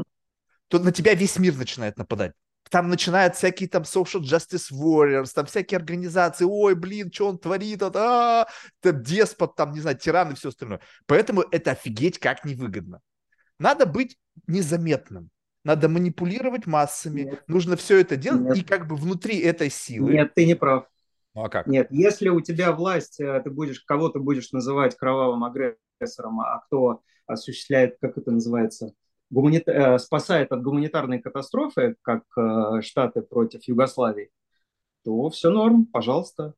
то 0.67 0.79
на 0.79 0.91
тебя 0.91 1.13
весь 1.13 1.37
мир 1.37 1.55
начинает 1.55 1.97
нападать 1.97 2.33
там 2.69 2.89
начинают 2.89 3.35
всякие 3.35 3.69
там 3.69 3.83
social 3.83 4.21
justice 4.21 4.71
warriors, 4.71 5.31
там 5.33 5.45
всякие 5.45 5.77
организации, 5.77 6.45
ой, 6.45 6.75
блин, 6.75 7.11
что 7.11 7.29
он 7.29 7.37
творит, 7.37 7.81
а, 7.81 7.89
-а, 7.89 8.47
-а 8.83 8.91
деспот, 8.91 9.55
там, 9.55 9.71
не 9.71 9.79
знаю, 9.79 9.97
тиран 9.97 10.31
и 10.31 10.35
все 10.35 10.49
остальное. 10.49 10.81
Поэтому 11.05 11.43
это 11.51 11.71
офигеть 11.71 12.19
как 12.19 12.45
невыгодно. 12.45 13.01
Надо 13.59 13.85
быть 13.85 14.17
незаметным. 14.47 15.29
Надо 15.63 15.89
манипулировать 15.89 16.65
массами, 16.65 17.23
Нет. 17.23 17.43
нужно 17.47 17.75
все 17.75 17.99
это 17.99 18.15
делать, 18.15 18.41
Нет. 18.41 18.57
и 18.57 18.63
как 18.63 18.87
бы 18.87 18.95
внутри 18.95 19.39
этой 19.39 19.69
силы... 19.69 20.13
Нет, 20.13 20.33
ты 20.33 20.45
не 20.45 20.55
прав. 20.55 20.87
Ну 21.35 21.43
а 21.43 21.49
как? 21.49 21.67
Нет, 21.67 21.87
если 21.89 22.29
у 22.29 22.39
тебя 22.39 22.71
власть, 22.71 23.19
э, 23.19 23.41
ты 23.43 23.49
будешь 23.49 23.81
кого-то 23.81 24.19
будешь 24.19 24.53
называть 24.53 24.95
кровавым 24.95 25.43
агрессором, 25.43 26.39
а 26.39 26.61
кто 26.65 27.01
осуществляет, 27.25 27.97
как 27.99 28.17
это 28.17 28.31
называется, 28.31 28.93
гумани... 29.29 29.61
Э, 29.65 29.99
спасает 29.99 30.51
от 30.51 30.61
гуманитарной 30.61 31.19
катастрофы, 31.19 31.95
как 32.01 32.23
э, 32.37 32.81
Штаты 32.81 33.21
против 33.21 33.63
Югославии, 33.67 34.29
то 35.03 35.29
все 35.29 35.49
норм, 35.49 35.85
пожалуйста. 35.85 36.53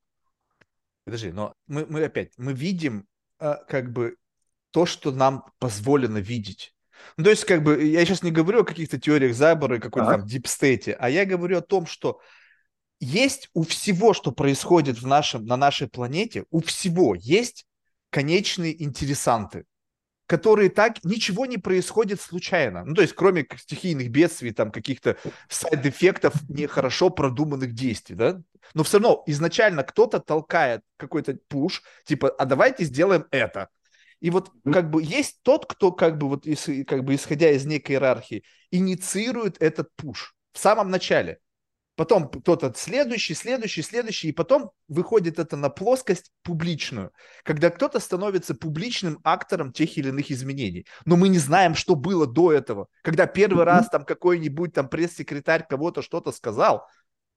Подожди, 1.05 1.31
но 1.31 1.53
мы, 1.67 1.85
мы 1.87 2.03
опять, 2.03 2.33
мы 2.37 2.53
видим 2.53 3.07
э, 3.39 3.55
как 3.67 3.91
бы 3.91 4.17
то, 4.71 4.85
что 4.85 5.11
нам 5.11 5.45
позволено 5.59 6.19
видеть. 6.19 6.73
Ну, 7.17 7.23
то 7.23 7.29
есть, 7.29 7.45
как 7.45 7.63
бы, 7.63 7.83
я 7.83 8.05
сейчас 8.05 8.23
не 8.23 8.31
говорю 8.31 8.61
о 8.61 8.65
каких-то 8.65 8.99
теориях 8.99 9.33
заговора 9.33 9.77
и 9.77 9.79
какой-то 9.79 10.11
там 10.11 10.25
дипстейте, 10.25 10.93
а 10.93 11.09
я 11.09 11.25
говорю 11.25 11.57
о 11.57 11.61
том, 11.61 11.85
что 11.85 12.19
есть 12.99 13.49
у 13.53 13.63
всего, 13.63 14.13
что 14.13 14.31
происходит 14.31 14.99
в 15.01 15.07
нашем, 15.07 15.45
на 15.45 15.55
нашей 15.55 15.87
планете, 15.87 16.45
у 16.51 16.59
всего 16.61 17.15
есть 17.15 17.65
конечные 18.09 18.83
интересанты 18.83 19.65
которые 20.29 20.69
так 20.69 21.03
ничего 21.03 21.47
не 21.47 21.57
происходит 21.57 22.21
случайно. 22.21 22.85
Ну, 22.85 22.93
то 22.93 23.01
есть, 23.01 23.15
кроме 23.15 23.47
стихийных 23.57 24.11
бедствий, 24.11 24.51
там 24.51 24.71
каких-то 24.71 25.17
сайд-эффектов 25.49 26.35
нехорошо 26.47 27.09
продуманных 27.09 27.73
действий, 27.73 28.15
да? 28.15 28.39
Но 28.75 28.83
все 28.83 28.99
равно 28.99 29.23
изначально 29.25 29.83
кто-то 29.83 30.19
толкает 30.19 30.81
какой-то 30.97 31.35
пуш, 31.47 31.81
типа, 32.05 32.29
а 32.29 32.45
давайте 32.45 32.83
сделаем 32.83 33.25
это. 33.31 33.69
И 34.19 34.29
вот 34.29 34.51
как 34.71 34.91
бы 34.91 35.01
есть 35.01 35.39
тот, 35.41 35.65
кто 35.65 35.91
как 35.91 36.19
бы 36.19 36.29
вот 36.29 36.45
как 36.85 37.03
бы 37.03 37.15
исходя 37.15 37.49
из 37.49 37.65
некой 37.65 37.95
иерархии 37.95 38.43
инициирует 38.69 39.59
этот 39.59 39.89
пуш 39.95 40.35
в 40.53 40.59
самом 40.59 40.91
начале. 40.91 41.39
Потом 41.99 42.29
кто-то 42.29 42.71
следующий, 42.77 43.33
следующий, 43.33 43.81
следующий, 43.81 44.29
и 44.29 44.31
потом 44.31 44.71
выходит 44.87 45.37
это 45.37 45.57
на 45.57 45.69
плоскость 45.69 46.31
публичную, 46.43 47.11
когда 47.43 47.69
кто-то 47.69 47.99
становится 47.99 48.55
публичным 48.55 49.19
актором 49.25 49.73
тех 49.73 49.97
или 49.97 50.07
иных 50.07 50.31
изменений. 50.31 50.85
Но 51.03 51.17
мы 51.17 51.27
не 51.27 51.39
знаем, 51.39 51.75
что 51.75 51.95
было 51.95 52.25
до 52.25 52.53
этого. 52.53 52.87
Когда 53.01 53.25
первый 53.25 53.65
раз 53.65 53.89
там 53.89 54.05
какой-нибудь 54.05 54.71
там 54.71 54.87
пресс-секретарь 54.87 55.67
кого-то 55.67 56.01
что-то 56.01 56.31
сказал, 56.31 56.87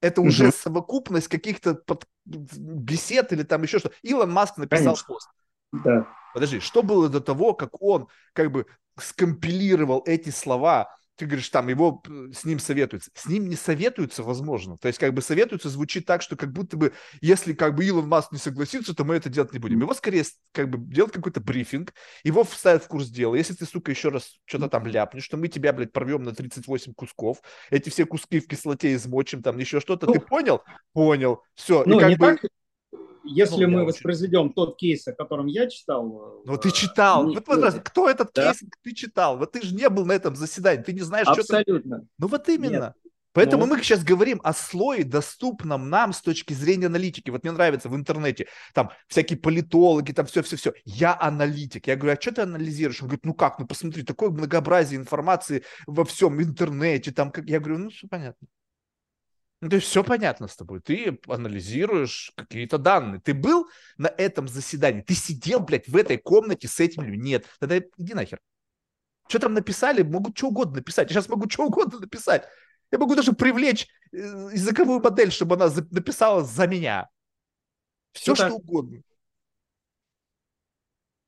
это 0.01 0.21
уже 0.21 0.53
совокупность 0.53 1.27
каких-то 1.27 1.75
под... 1.75 2.07
бесед 2.25 3.33
или 3.33 3.43
там 3.43 3.65
еще 3.65 3.81
что. 3.81 3.91
Илон 4.03 4.31
Маск 4.31 4.59
написал 4.59 4.95
Конечно. 4.95 5.07
пост. 5.09 5.29
Да. 5.73 6.07
Подожди, 6.35 6.61
что 6.61 6.85
было 6.85 7.09
до 7.09 7.21
того, 7.21 7.55
как 7.55 7.83
он 7.83 8.07
как 8.33 8.53
бы 8.53 8.67
скомпилировал 8.97 10.05
эти 10.07 10.31
слова 10.31 10.95
ты 11.17 11.27
говоришь, 11.27 11.49
там 11.51 11.69
его 11.69 12.03
с 12.33 12.45
ним 12.45 12.59
советуются. 12.59 13.11
С 13.15 13.27
ним 13.27 13.49
не 13.49 13.57
советуются, 13.57 14.23
возможно. 14.23 14.77
То 14.79 14.89
есть, 14.89 14.99
как 14.99 15.13
бы 15.13 15.23
советуются 15.23 15.69
звучит 15.69 16.07
так, 16.07 16.23
что 16.23 16.37
как 16.37 16.53
будто 16.53 16.77
бы, 16.77 16.93
если 17.21 17.53
как 17.53 17.75
бы 17.75 17.85
Илон 17.85 18.09
Маск 18.09 18.33
не 18.33 18.39
согласится, 18.39 18.95
то 18.95 19.05
мы 19.05 19.17
это 19.17 19.29
делать 19.29 19.53
не 19.53 19.59
будем. 19.59 19.81
Его 19.81 19.95
скорее 19.95 20.25
как 20.53 20.71
бы 20.71 20.79
делать 20.79 21.13
какой-то 21.13 21.41
брифинг, 21.41 21.93
его 22.25 22.45
вставят 22.45 22.85
в 22.85 22.89
курс 22.89 23.09
дела. 23.09 23.35
Если 23.35 23.55
ты, 23.55 23.67
сука, 23.67 23.91
еще 23.91 24.09
раз 24.09 24.39
что-то 24.47 24.69
там 24.69 24.87
ляпнешь, 24.87 25.25
что 25.25 25.37
мы 25.37 25.49
тебя, 25.49 25.73
блядь, 25.73 25.93
порвем 25.93 26.23
на 26.23 26.35
38 26.35 26.95
кусков, 26.95 27.43
эти 27.71 27.91
все 27.91 28.07
куски 28.07 28.41
в 28.41 28.47
кислоте 28.47 28.95
измочим, 28.95 29.43
там 29.43 29.59
еще 29.59 29.81
что-то. 29.81 30.07
Ну, 30.07 30.15
ты 30.15 30.21
понял? 30.21 30.63
Понял. 30.93 31.43
Все. 31.55 31.85
Ну, 31.85 31.99
и 31.99 32.01
как 32.01 32.19
бы... 32.19 32.27
так, 32.39 32.51
если 33.25 33.65
ну, 33.65 33.79
мы 33.79 33.85
воспроизведем 33.85 34.47
очень... 34.47 34.55
тот 34.55 34.77
кейс, 34.77 35.07
о 35.09 35.13
котором 35.13 35.47
я 35.47 35.69
читал... 35.69 36.43
Ну, 36.45 36.57
ты 36.57 36.69
э, 36.69 36.73
читал. 36.73 37.27
Не... 37.27 37.35
Вот, 37.37 37.47
вот, 37.47 37.75
кто 37.85 38.09
этот 38.09 38.31
да? 38.35 38.53
кейс 38.53 38.63
ты 38.83 38.95
читал? 38.95 39.39
Вот 39.39 39.53
ты 39.53 39.63
же 39.63 39.75
не 39.75 39.89
был 39.89 40.05
на 40.05 40.13
этом 40.13 40.37
заседании, 40.37 40.83
ты 40.83 40.93
не 40.93 41.01
знаешь, 41.01 41.27
Абсолютно. 41.27 41.45
что 41.45 41.59
Абсолютно. 41.59 42.07
Ну, 42.19 42.27
вот 42.27 42.49
именно. 42.49 42.95
Нет. 42.97 43.13
Поэтому 43.33 43.65
ну. 43.65 43.75
мы 43.75 43.83
сейчас 43.83 44.05
говорим 44.05 44.41
о 44.45 44.53
слое, 44.53 45.05
доступном 45.05 45.89
нам 45.89 46.13
с 46.13 46.21
точки 46.21 46.53
зрения 46.53 46.87
аналитики. 46.87 47.31
Вот 47.31 47.45
мне 47.45 47.53
нравится 47.53 47.89
в 47.89 47.97
интернете, 47.97 48.47
там 48.75 48.91
всякие 49.09 49.39
политологи, 49.39 50.13
там 50.13 50.27
все-все-все. 50.27 50.75
Я 50.85 51.17
аналитик. 51.19 51.87
Я 51.87 51.97
говорю, 51.97 52.17
а 52.19 52.21
что 52.21 52.33
ты 52.33 52.43
анализируешь? 52.43 53.01
Он 53.01 53.09
говорит, 53.09 53.25
ну 53.25 53.35
как, 53.35 53.59
ну 53.59 53.67
посмотри, 53.67 54.03
такое 54.03 54.31
многообразие 54.31 55.01
информации 55.01 55.65
во 55.87 56.05
всем 56.05 56.43
интернете. 56.43 57.11
Там, 57.11 57.31
как... 57.31 57.49
Я 57.49 57.61
говорю, 57.61 57.79
ну 57.79 57.91
все 57.91 58.07
понятно. 58.07 58.47
Ну, 59.63 59.69
то 59.69 59.77
есть 59.77 59.87
все 59.87 60.03
понятно 60.03 60.49
с 60.49 60.57
тобой. 60.57 60.81
Ты 60.81 61.21
анализируешь 61.29 62.33
какие-то 62.35 62.79
данные. 62.79 63.21
Ты 63.21 63.33
был 63.33 63.69
на 63.97 64.09
этом 64.09 64.49
заседании? 64.49 65.03
Ты 65.03 65.15
сидел, 65.15 65.61
блядь, 65.61 65.87
в 65.87 65.97
этой 65.97 66.19
комнате 66.19 66.67
с 66.67 66.81
этим 66.81 67.05
людьми? 67.05 67.31
Нет. 67.31 67.47
Тогда 67.61 67.79
иди 67.79 68.13
нахер. 68.13 68.41
Что 69.29 69.39
там 69.39 69.55
написали? 69.55 70.03
Могут 70.03 70.37
что 70.37 70.49
угодно 70.49 70.79
написать. 70.79 71.11
Я 71.11 71.15
сейчас 71.15 71.29
могу 71.29 71.49
что 71.49 71.65
угодно 71.65 72.01
написать. 72.01 72.43
Я 72.91 72.99
могу 72.99 73.15
даже 73.15 73.35
привлечь 73.35 73.87
э, 74.11 74.17
языковую 74.17 75.01
модель, 75.01 75.31
чтобы 75.31 75.55
она 75.55 75.69
написала 75.93 76.43
за 76.43 76.67
меня. 76.67 77.09
Все, 78.11 78.35
что, 78.35 78.49
что 78.49 78.57
угодно. 78.57 79.01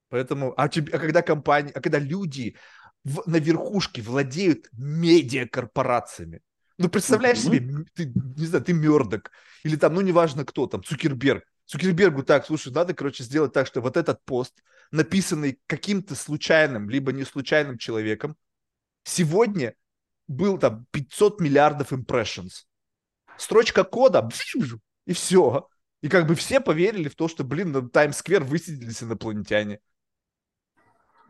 Поэтому, 0.08 0.54
а, 0.56 0.68
тебе, 0.68 0.92
а 0.92 0.98
когда 0.98 1.22
компания, 1.22 1.70
а 1.72 1.80
когда 1.80 2.00
люди 2.00 2.56
в, 3.04 3.22
на 3.26 3.36
верхушке 3.36 4.02
владеют 4.02 4.66
медиакорпорациями, 4.72 6.42
ну, 6.78 6.88
представляешь 6.88 7.38
mm-hmm. 7.38 7.42
себе, 7.42 7.84
ты, 7.94 8.12
не 8.36 8.46
знаю, 8.46 8.64
ты 8.64 8.72
Мердок, 8.72 9.30
или 9.62 9.76
там, 9.76 9.94
ну, 9.94 10.00
неважно 10.00 10.44
кто 10.44 10.66
там, 10.66 10.82
Цукерберг. 10.82 11.44
Цукербергу 11.66 12.22
так, 12.22 12.44
слушай, 12.46 12.72
надо, 12.72 12.94
короче, 12.94 13.24
сделать 13.24 13.52
так, 13.52 13.66
что 13.66 13.80
вот 13.80 13.96
этот 13.96 14.22
пост, 14.24 14.62
написанный 14.90 15.58
каким-то 15.66 16.14
случайным, 16.14 16.90
либо 16.90 17.12
не 17.12 17.24
случайным 17.24 17.78
человеком, 17.78 18.36
сегодня 19.04 19.74
был 20.28 20.58
там 20.58 20.86
500 20.90 21.40
миллиардов 21.40 21.92
impressions. 21.92 22.64
Строчка 23.38 23.84
кода, 23.84 24.28
и 25.06 25.12
все. 25.12 25.68
И 26.02 26.08
как 26.08 26.26
бы 26.26 26.34
все 26.34 26.60
поверили 26.60 27.08
в 27.08 27.14
то, 27.14 27.28
что, 27.28 27.44
блин, 27.44 27.72
на 27.72 27.88
Таймс-сквер 27.88 28.44
высадились 28.44 29.02
инопланетяне. 29.02 29.80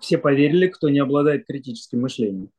Все 0.01 0.19
поверили, 0.19 0.67
кто 0.67 0.89
не 0.91 0.99
обладает 0.99 1.47
критическим 1.47 2.01
мышлением. 2.01 2.51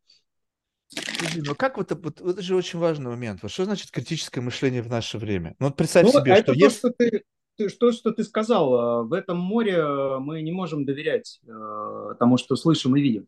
Подожди, 0.94 1.42
ну 1.46 1.56
как 1.56 1.78
вот, 1.78 1.92
вот 1.92 2.22
это 2.22 2.42
же 2.42 2.56
очень 2.56 2.80
важный 2.80 3.10
момент. 3.10 3.42
Вот 3.42 3.52
что 3.52 3.66
значит 3.66 3.92
критическое 3.92 4.42
мышление 4.42 4.82
в 4.82 4.90
наше 4.90 5.18
время? 5.18 5.56
Ну 5.60 5.68
вот 5.68 5.76
представь 5.76 6.06
ну, 6.06 6.12
себе, 6.12 6.34
это 6.34 6.54
что 6.54 6.54
то, 6.54 6.66
есть... 6.66 6.78
что 6.78 6.90
ты, 6.92 7.24
ты, 7.58 7.70
что, 7.70 7.92
что 7.92 8.12
ты 8.12 8.24
сказал. 8.24 8.74
А, 8.76 9.04
в 9.04 9.14
этом 9.14 9.38
море 9.38 9.84
мы 10.20 10.42
не 10.42 10.52
можем 10.52 10.86
доверять 10.86 11.40
э, 11.48 12.16
тому, 12.20 12.38
что 12.38 12.56
слышим 12.56 12.96
и 12.96 13.02
видим. 13.02 13.28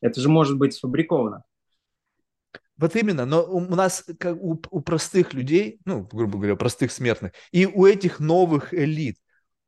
Это 0.00 0.20
же 0.20 0.28
может 0.28 0.56
быть 0.56 0.74
сфабриковано. 0.74 1.44
Вот 2.76 2.94
именно, 2.94 3.26
но 3.26 3.44
у 3.44 3.60
нас, 3.60 4.04
как 4.18 4.40
у, 4.40 4.60
у 4.70 4.80
простых 4.80 5.34
людей, 5.34 5.80
ну, 5.84 6.08
грубо 6.12 6.38
говоря, 6.38 6.54
простых 6.54 6.92
смертных, 6.92 7.32
и 7.50 7.66
у 7.66 7.84
этих 7.86 8.20
новых 8.20 8.72
элит, 8.72 9.16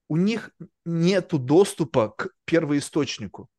у 0.08 0.16
них 0.16 0.50
нету 0.84 1.38
доступа 1.38 2.10
к 2.10 2.30
первоисточнику 2.44 3.50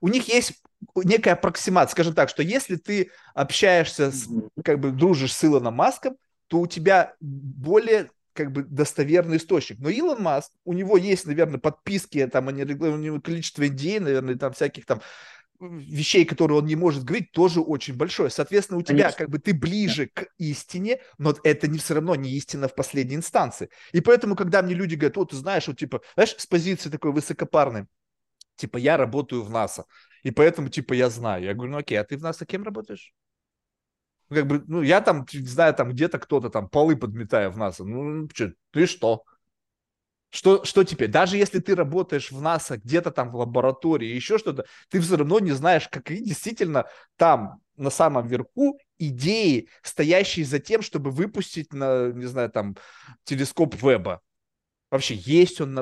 у 0.00 0.08
них 0.08 0.28
есть 0.28 0.62
некая 0.94 1.32
аппроксимация, 1.32 1.92
скажем 1.92 2.14
так, 2.14 2.28
что 2.28 2.42
если 2.42 2.76
ты 2.76 3.10
общаешься, 3.34 4.10
с, 4.10 4.28
как 4.64 4.80
бы 4.80 4.90
дружишь 4.90 5.34
с 5.34 5.44
Илоном 5.44 5.74
Маском, 5.74 6.16
то 6.48 6.60
у 6.60 6.66
тебя 6.66 7.14
более 7.20 8.10
как 8.32 8.52
бы 8.52 8.62
достоверный 8.62 9.38
источник. 9.38 9.78
Но 9.80 9.88
Илон 9.88 10.22
Маск, 10.22 10.52
у 10.64 10.72
него 10.72 10.96
есть, 10.96 11.26
наверное, 11.26 11.58
подписки, 11.58 12.26
там, 12.26 12.48
они, 12.48 12.64
у 12.64 12.96
него 12.96 13.20
количество 13.20 13.66
идей, 13.66 13.98
наверное, 13.98 14.36
там 14.36 14.52
всяких 14.52 14.84
там 14.84 15.00
вещей, 15.58 16.24
которые 16.24 16.58
он 16.58 16.66
не 16.66 16.76
может 16.76 17.04
говорить, 17.04 17.32
тоже 17.32 17.60
очень 17.60 17.96
большое. 17.96 18.30
Соответственно, 18.30 18.78
у 18.78 18.82
тебя 18.82 19.04
Конечно. 19.04 19.18
как 19.18 19.30
бы 19.30 19.38
ты 19.38 19.54
ближе 19.54 20.10
к 20.12 20.26
истине, 20.38 21.00
но 21.18 21.34
это 21.44 21.66
не 21.66 21.78
все 21.78 21.94
равно 21.94 22.14
не 22.14 22.30
истина 22.32 22.68
в 22.68 22.74
последней 22.74 23.16
инстанции. 23.16 23.70
И 23.92 24.00
поэтому, 24.00 24.36
когда 24.36 24.62
мне 24.62 24.74
люди 24.74 24.94
говорят, 24.94 25.16
вот, 25.16 25.30
ты 25.30 25.36
знаешь, 25.36 25.66
вот 25.66 25.78
типа, 25.78 26.02
знаешь, 26.14 26.34
с 26.36 26.46
позиции 26.46 26.90
такой 26.90 27.12
высокопарной, 27.12 27.86
типа, 28.56 28.76
я 28.76 28.96
работаю 28.96 29.42
в 29.42 29.50
НАСА, 29.50 29.84
и 30.26 30.32
поэтому, 30.32 30.68
типа, 30.68 30.92
я 30.92 31.08
знаю. 31.08 31.44
Я 31.44 31.54
говорю, 31.54 31.70
ну 31.70 31.78
окей, 31.78 31.94
а 31.94 32.02
ты 32.02 32.16
в 32.16 32.20
НАСА 32.20 32.46
кем 32.46 32.64
работаешь? 32.64 33.14
Ну, 34.28 34.34
как 34.34 34.46
бы, 34.48 34.64
ну, 34.66 34.82
я 34.82 35.00
там, 35.00 35.24
не 35.32 35.46
знаю, 35.46 35.72
там 35.72 35.90
где-то 35.90 36.18
кто-то 36.18 36.50
там 36.50 36.68
полы 36.68 36.96
подметая 36.96 37.48
в 37.48 37.56
НАСА. 37.56 37.84
Ну, 37.84 38.28
что, 38.34 38.52
ты 38.72 38.86
что? 38.86 39.22
Что, 40.30 40.64
что 40.64 40.82
теперь? 40.82 41.08
Даже 41.12 41.36
если 41.36 41.60
ты 41.60 41.76
работаешь 41.76 42.32
в 42.32 42.42
НАСА 42.42 42.78
где-то 42.78 43.12
там 43.12 43.30
в 43.30 43.36
лаборатории, 43.36 44.08
еще 44.08 44.36
что-то, 44.38 44.66
ты 44.88 44.98
все 44.98 45.16
равно 45.16 45.38
не 45.38 45.52
знаешь, 45.52 45.88
какие 45.88 46.24
действительно 46.24 46.86
там 47.14 47.60
на 47.76 47.90
самом 47.90 48.26
верху 48.26 48.80
идеи, 48.98 49.68
стоящие 49.82 50.44
за 50.44 50.58
тем, 50.58 50.82
чтобы 50.82 51.12
выпустить 51.12 51.72
на, 51.72 52.10
не 52.10 52.26
знаю, 52.26 52.50
там, 52.50 52.76
телескоп 53.22 53.80
Веба. 53.80 54.22
Вообще, 54.90 55.14
есть 55.16 55.60
он 55.60 55.74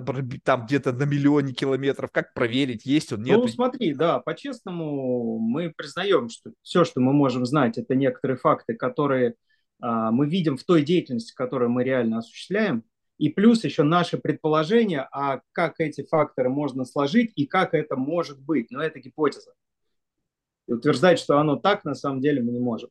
там 0.45 0.65
где-то 0.65 0.93
на 0.93 1.05
миллионе 1.05 1.53
километров? 1.53 2.11
Как 2.11 2.33
проверить, 2.33 2.87
есть 2.87 3.13
он, 3.13 3.23
нет? 3.23 3.37
Ну, 3.37 3.47
смотри, 3.49 3.93
да, 3.95 4.19
по-честному 4.21 5.39
мы 5.39 5.71
признаем, 5.77 6.31
что 6.31 6.53
все, 6.63 6.85
что 6.85 7.01
мы 7.01 7.13
можем 7.13 7.45
знать, 7.45 7.77
это 7.77 7.95
некоторые 7.95 8.39
факты, 8.39 8.75
которые 8.75 9.35
а, 9.81 10.11
мы 10.11 10.27
видим 10.27 10.57
в 10.57 10.65
той 10.65 10.83
деятельности, 10.83 11.35
которую 11.35 11.71
мы 11.71 11.85
реально 11.85 12.19
осуществляем, 12.19 12.83
и 13.19 13.29
плюс 13.29 13.63
еще 13.65 13.83
наши 13.83 14.19
предположения, 14.19 15.07
а 15.13 15.41
как 15.53 15.79
эти 15.79 16.05
факторы 16.05 16.49
можно 16.49 16.85
сложить 16.85 17.33
и 17.37 17.47
как 17.47 17.75
это 17.75 17.97
может 17.97 18.41
быть. 18.41 18.71
Но 18.71 18.83
это 18.83 18.99
гипотеза. 18.99 19.53
И 20.67 20.73
утверждать, 20.73 21.19
что 21.19 21.39
оно 21.39 21.57
так, 21.57 21.85
на 21.85 21.95
самом 21.95 22.21
деле 22.21 22.43
мы 22.43 22.53
не 22.53 22.59
можем. 22.59 22.91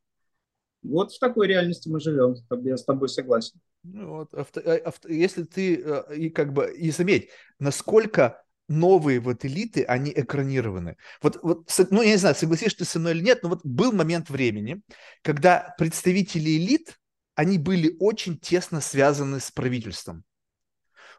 Вот 0.84 1.12
в 1.12 1.20
такой 1.20 1.48
реальности 1.48 1.90
мы 1.90 2.00
живем, 2.00 2.36
я 2.64 2.78
с 2.78 2.86
тобой 2.86 3.10
согласен. 3.10 3.60
Ну, 3.84 4.08
вот, 4.18 4.34
авто, 4.34 4.62
э, 4.62 4.78
авто, 4.78 5.10
если 5.10 5.44
ты, 5.44 5.82
э, 5.84 6.16
и 6.16 6.30
как 6.30 6.54
бы, 6.54 6.72
и 6.74 6.90
заметь, 6.92 7.30
насколько 7.60 8.42
новые 8.70 9.20
вот 9.20 9.44
элиты, 9.44 9.84
они 9.84 10.12
экранированы. 10.16 10.96
Вот, 11.22 11.38
вот, 11.44 11.70
ну, 11.90 12.02
я 12.02 12.12
не 12.12 12.18
знаю, 12.18 12.36
согласишься 12.36 12.80
ты 12.80 12.86
со 12.86 13.00
мной 13.00 13.12
или 13.14 13.22
нет, 13.24 13.44
но 13.44 13.50
вот 13.50 13.60
был 13.66 13.92
момент 13.92 14.30
времени, 14.30 14.82
когда 15.22 15.76
представители 15.78 16.58
элит, 16.58 16.98
они 17.36 17.58
были 17.58 17.96
очень 18.00 18.38
тесно 18.40 18.80
связаны 18.80 19.42
с 19.42 19.52
правительством. 19.52 20.24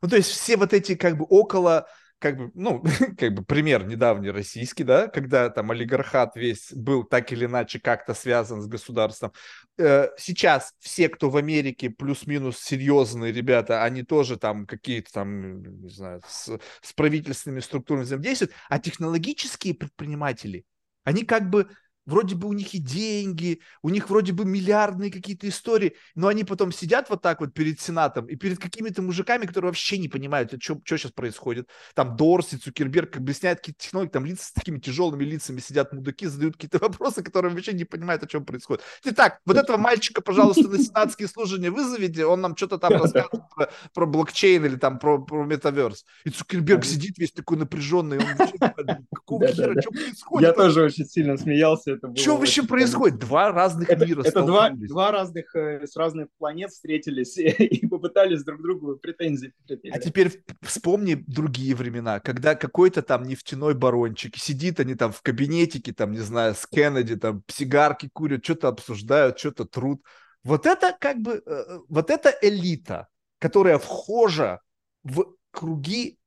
Ну, 0.02 0.08
то 0.08 0.16
есть 0.16 0.30
все 0.30 0.56
вот 0.56 0.72
эти 0.72 0.94
как 0.94 1.16
бы 1.18 1.24
около 1.28 1.86
как 2.24 2.38
бы, 2.38 2.50
ну, 2.54 2.82
как 3.18 3.34
бы 3.34 3.44
пример 3.44 3.84
недавний 3.84 4.30
российский, 4.30 4.82
да, 4.82 5.08
когда 5.08 5.50
там 5.50 5.70
олигархат 5.70 6.36
весь 6.36 6.72
был 6.72 7.04
так 7.04 7.30
или 7.32 7.44
иначе 7.44 7.78
как-то 7.78 8.14
связан 8.14 8.62
с 8.62 8.66
государством. 8.66 9.32
Э, 9.76 10.08
сейчас 10.16 10.72
все, 10.78 11.10
кто 11.10 11.28
в 11.28 11.36
Америке 11.36 11.90
плюс-минус 11.90 12.60
серьезные 12.60 13.30
ребята, 13.30 13.84
они 13.84 14.04
тоже 14.04 14.38
там 14.38 14.66
какие-то 14.66 15.12
там, 15.12 15.82
не 15.82 15.90
знаю, 15.90 16.22
с, 16.26 16.58
с 16.80 16.92
правительственными 16.94 17.60
структурами 17.60 18.04
взаимодействуют, 18.04 18.54
а 18.70 18.78
технологические 18.78 19.74
предприниматели, 19.74 20.64
они 21.04 21.24
как 21.24 21.50
бы 21.50 21.68
вроде 22.06 22.34
бы 22.34 22.48
у 22.48 22.52
них 22.52 22.74
и 22.74 22.78
деньги, 22.78 23.60
у 23.82 23.88
них 23.88 24.08
вроде 24.10 24.32
бы 24.32 24.44
миллиардные 24.44 25.10
какие-то 25.10 25.48
истории, 25.48 25.96
но 26.14 26.28
они 26.28 26.44
потом 26.44 26.72
сидят 26.72 27.10
вот 27.10 27.22
так 27.22 27.40
вот 27.40 27.54
перед 27.54 27.80
Сенатом 27.80 28.26
и 28.26 28.36
перед 28.36 28.58
какими-то 28.58 29.02
мужиками, 29.02 29.46
которые 29.46 29.70
вообще 29.70 29.98
не 29.98 30.08
понимают, 30.08 30.50
что, 30.62 30.80
что 30.84 30.96
сейчас 30.96 31.12
происходит. 31.12 31.68
Там 31.94 32.16
Дорси, 32.16 32.56
Цукерберг 32.56 33.16
объясняет 33.16 33.58
какие-то 33.58 33.82
технологии, 33.82 34.10
там 34.10 34.24
лица 34.24 34.44
с 34.46 34.52
такими 34.52 34.78
тяжелыми 34.78 35.24
лицами 35.24 35.60
сидят 35.60 35.92
мудаки, 35.92 36.26
задают 36.26 36.54
какие-то 36.54 36.78
вопросы, 36.78 37.22
которые 37.22 37.52
вообще 37.52 37.72
не 37.72 37.84
понимают, 37.84 38.22
о 38.22 38.26
чем 38.26 38.44
происходит. 38.44 38.82
Итак, 39.04 39.40
вот 39.44 39.56
этого 39.56 39.76
мальчика, 39.76 40.22
пожалуйста, 40.22 40.68
на 40.68 40.78
сенатские 40.78 41.28
служения 41.28 41.70
вызовите, 41.70 42.26
он 42.26 42.40
нам 42.40 42.56
что-то 42.56 42.78
там 42.78 42.92
рассказывает 42.92 43.42
про, 43.54 43.70
про 43.92 44.06
блокчейн 44.06 44.64
или 44.64 44.76
там 44.76 44.98
про, 44.98 45.18
про 45.22 45.44
метаверс. 45.44 46.04
И 46.24 46.30
Цукерберг 46.30 46.84
сидит 46.84 47.18
весь 47.18 47.32
такой 47.32 47.56
напряженный, 47.56 48.18
он 48.18 48.36
вообще, 48.36 48.58
какого 49.14 49.46
хера, 49.46 49.80
что 49.80 49.90
происходит? 49.90 50.48
Я 50.48 50.54
тоже 50.54 50.82
очень 50.82 51.06
сильно 51.06 51.36
смеялся, 51.36 51.93
это 51.94 52.08
было 52.08 52.16
Что 52.16 52.36
вообще 52.36 52.62
происходит? 52.62 53.18
Два 53.18 53.52
разных 53.52 53.88
это, 53.88 54.06
мира 54.06 54.22
Это 54.24 54.42
два, 54.42 54.70
два 54.70 55.10
разных, 55.10 55.54
э, 55.54 55.86
с 55.86 55.96
разных 55.96 56.28
планет 56.38 56.70
встретились 56.70 57.36
и, 57.38 57.86
попытались 57.86 58.44
друг 58.44 58.62
другу 58.62 58.96
претензии 58.96 59.52
предъявить. 59.66 59.96
А 59.96 60.00
теперь 60.00 60.42
вспомни 60.62 61.14
другие 61.26 61.74
времена, 61.74 62.20
когда 62.20 62.54
какой-то 62.54 63.02
там 63.02 63.24
нефтяной 63.24 63.74
барончик, 63.74 64.36
сидит 64.36 64.80
они 64.80 64.94
там 64.94 65.12
в 65.12 65.22
кабинетике, 65.22 65.92
там, 65.92 66.12
не 66.12 66.20
знаю, 66.20 66.54
с 66.54 66.66
Кеннеди, 66.66 67.16
там, 67.16 67.42
сигарки 67.48 68.08
курят, 68.12 68.44
что-то 68.44 68.68
обсуждают, 68.68 69.38
что-то 69.38 69.64
труд. 69.64 70.02
Вот 70.42 70.66
это 70.66 70.96
как 70.98 71.18
бы, 71.18 71.42
э, 71.44 71.64
э, 71.68 71.78
вот 71.88 72.10
это 72.10 72.34
элита, 72.42 73.08
которая 73.38 73.78
вхожа 73.78 74.60
в 75.02 75.34
круги 75.50 76.18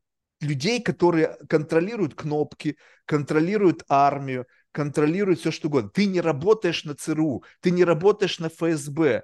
людей, 0.42 0.82
которые 0.82 1.38
контролируют 1.50 2.16
кнопки, 2.16 2.78
контролируют 3.06 3.84
армию, 3.88 4.46
контролируют 4.72 5.40
все 5.40 5.52
что 5.52 5.68
угодно. 5.68 5.90
Ты 5.90 6.06
не 6.06 6.22
работаешь 6.22 6.84
на 6.84 6.96
ЦРУ, 6.96 7.44
ты 7.62 7.72
не 7.72 7.84
работаешь 7.84 8.40
на 8.40 8.50
ФСБ, 8.50 9.24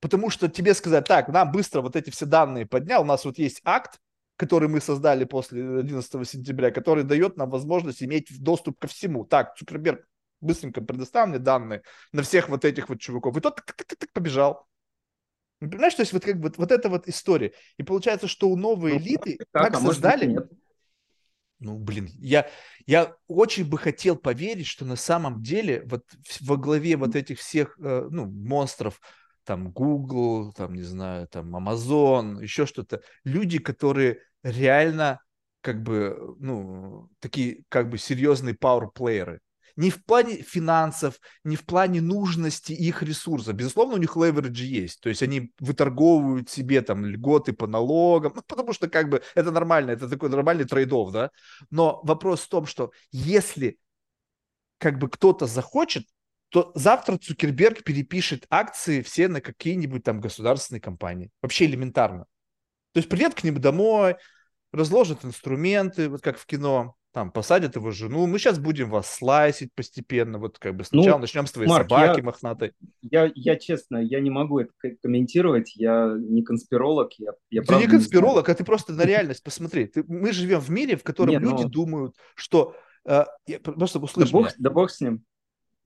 потому 0.00 0.30
что 0.30 0.48
тебе 0.48 0.74
сказать, 0.74 1.06
так, 1.06 1.28
нам 1.28 1.52
быстро 1.52 1.80
вот 1.80 1.96
эти 1.96 2.10
все 2.10 2.26
данные 2.26 2.66
поднял, 2.66 3.02
у 3.02 3.06
нас 3.06 3.24
вот 3.24 3.38
есть 3.38 3.60
акт, 3.64 4.00
который 4.36 4.68
мы 4.68 4.80
создали 4.80 5.24
после 5.24 5.62
11 5.80 6.28
сентября, 6.28 6.70
который 6.70 7.04
дает 7.04 7.36
нам 7.36 7.50
возможность 7.50 8.02
иметь 8.02 8.26
доступ 8.42 8.78
ко 8.78 8.88
всему. 8.88 9.24
Так, 9.24 9.54
Цукерберг, 9.56 10.06
быстренько 10.40 10.80
предоставь 10.80 11.28
мне 11.28 11.38
данные 11.38 11.82
на 12.12 12.22
всех 12.22 12.48
вот 12.48 12.64
этих 12.64 12.88
вот 12.88 13.00
чуваков. 13.00 13.36
И 13.36 13.40
тот 13.40 13.56
так, 13.56 13.72
так, 13.72 13.86
так, 13.86 14.12
побежал. 14.12 14.66
Понимаешь, 15.60 15.94
то 15.94 16.02
есть 16.02 16.12
вот 16.12 16.24
как 16.24 16.40
бы 16.40 16.52
вот 16.56 16.72
эта 16.72 16.88
вот 16.88 17.06
история. 17.06 17.52
И 17.76 17.84
получается, 17.84 18.26
что 18.26 18.48
у 18.48 18.56
новой 18.56 18.94
ну, 18.94 18.98
элиты 18.98 19.38
так, 19.52 19.66
как 19.66 19.74
а 19.76 19.80
создали... 19.80 20.26
Может, 20.26 20.50
ну, 21.62 21.78
блин, 21.78 22.08
я, 22.18 22.48
я 22.86 23.14
очень 23.28 23.64
бы 23.64 23.78
хотел 23.78 24.16
поверить, 24.16 24.66
что 24.66 24.84
на 24.84 24.96
самом 24.96 25.42
деле 25.42 25.82
вот 25.86 26.04
во 26.40 26.56
главе 26.56 26.96
вот 26.96 27.16
этих 27.16 27.38
всех, 27.38 27.78
э, 27.78 28.08
ну, 28.10 28.26
монстров, 28.26 29.00
там, 29.44 29.70
Google, 29.70 30.52
там, 30.52 30.74
не 30.74 30.82
знаю, 30.82 31.28
там, 31.28 31.56
Amazon, 31.56 32.42
еще 32.42 32.66
что-то, 32.66 33.02
люди, 33.24 33.58
которые 33.58 34.20
реально, 34.42 35.20
как 35.60 35.82
бы, 35.82 36.36
ну, 36.38 37.08
такие, 37.20 37.64
как 37.68 37.88
бы, 37.88 37.98
серьезные 37.98 38.54
power-плееры. 38.54 39.40
Не 39.76 39.90
в 39.90 40.04
плане 40.04 40.36
финансов, 40.42 41.18
не 41.44 41.56
в 41.56 41.64
плане 41.64 42.00
нужности 42.00 42.72
их 42.72 43.02
ресурсов. 43.02 43.54
Безусловно, 43.54 43.94
у 43.94 43.98
них 43.98 44.16
леверидж 44.16 44.62
есть. 44.62 45.00
То 45.00 45.08
есть 45.08 45.22
они 45.22 45.52
выторговывают 45.58 46.50
себе 46.50 46.82
там 46.82 47.04
льготы 47.04 47.52
по 47.52 47.66
налогам, 47.66 48.32
ну, 48.34 48.42
потому 48.46 48.72
что 48.72 48.88
как 48.88 49.08
бы 49.08 49.22
это 49.34 49.50
нормально, 49.50 49.90
это 49.92 50.08
такой 50.08 50.28
нормальный 50.28 50.64
трейдов, 50.64 51.12
да. 51.12 51.30
Но 51.70 52.00
вопрос 52.04 52.40
в 52.40 52.48
том, 52.48 52.66
что 52.66 52.92
если 53.10 53.78
как 54.78 54.98
бы 54.98 55.08
кто-то 55.08 55.46
захочет, 55.46 56.06
то 56.48 56.70
завтра 56.74 57.16
Цукерберг 57.16 57.82
перепишет 57.82 58.46
акции 58.50 59.00
все 59.00 59.28
на 59.28 59.40
какие-нибудь 59.40 60.04
там 60.04 60.20
государственные 60.20 60.82
компании. 60.82 61.30
Вообще 61.40 61.64
элементарно. 61.64 62.26
То 62.92 62.98
есть 62.98 63.08
придет 63.08 63.34
к 63.34 63.42
ним 63.42 63.58
домой, 63.58 64.16
разложит 64.70 65.24
инструменты, 65.24 66.10
вот 66.10 66.20
как 66.20 66.38
в 66.38 66.44
кино, 66.44 66.94
там 67.12 67.30
посадят 67.30 67.76
его 67.76 67.90
жену, 67.90 68.26
мы 68.26 68.38
сейчас 68.38 68.58
будем 68.58 68.88
вас 68.88 69.14
слайсить 69.14 69.72
постепенно, 69.74 70.38
вот 70.38 70.58
как 70.58 70.74
бы 70.74 70.84
сначала 70.84 71.16
ну, 71.16 71.22
начнем 71.22 71.46
с 71.46 71.52
твоей 71.52 71.68
Марк, 71.68 71.88
собаки 71.88 72.18
я, 72.18 72.24
мохнатой. 72.24 72.72
Я, 73.02 73.30
я 73.34 73.56
честно, 73.56 73.98
я 73.98 74.20
не 74.20 74.30
могу 74.30 74.60
это 74.60 74.72
комментировать, 75.02 75.76
я 75.76 76.14
не 76.18 76.42
конспиролог. 76.42 77.12
Я, 77.18 77.32
я 77.50 77.62
ты 77.62 77.74
не 77.76 77.86
конспиролог, 77.86 78.48
не 78.48 78.52
а 78.52 78.56
ты 78.56 78.64
просто 78.64 78.94
на 78.94 79.04
реальность 79.04 79.44
посмотри. 79.44 79.86
Ты, 79.86 80.04
мы 80.08 80.32
живем 80.32 80.60
в 80.60 80.70
мире, 80.70 80.96
в 80.96 81.02
котором 81.02 81.32
Нет, 81.32 81.42
люди 81.42 81.62
но... 81.62 81.68
думают, 81.68 82.16
что... 82.34 82.74
Э, 83.04 83.24
просто 83.62 83.98
услышь 83.98 84.30
да, 84.30 84.38
бог, 84.38 84.48
да 84.56 84.70
бог 84.70 84.90
с 84.90 85.00
ним. 85.00 85.24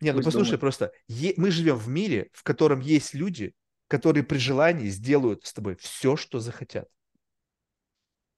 Нет, 0.00 0.14
ну 0.14 0.22
послушай 0.22 0.50
думает. 0.50 0.60
просто. 0.60 0.92
Е, 1.08 1.34
мы 1.36 1.50
живем 1.50 1.76
в 1.76 1.88
мире, 1.88 2.28
в 2.32 2.44
котором 2.44 2.80
есть 2.80 3.14
люди, 3.14 3.54
которые 3.88 4.22
при 4.22 4.38
желании 4.38 4.88
сделают 4.88 5.44
с 5.44 5.52
тобой 5.52 5.76
все, 5.76 6.16
что 6.16 6.38
захотят. 6.38 6.88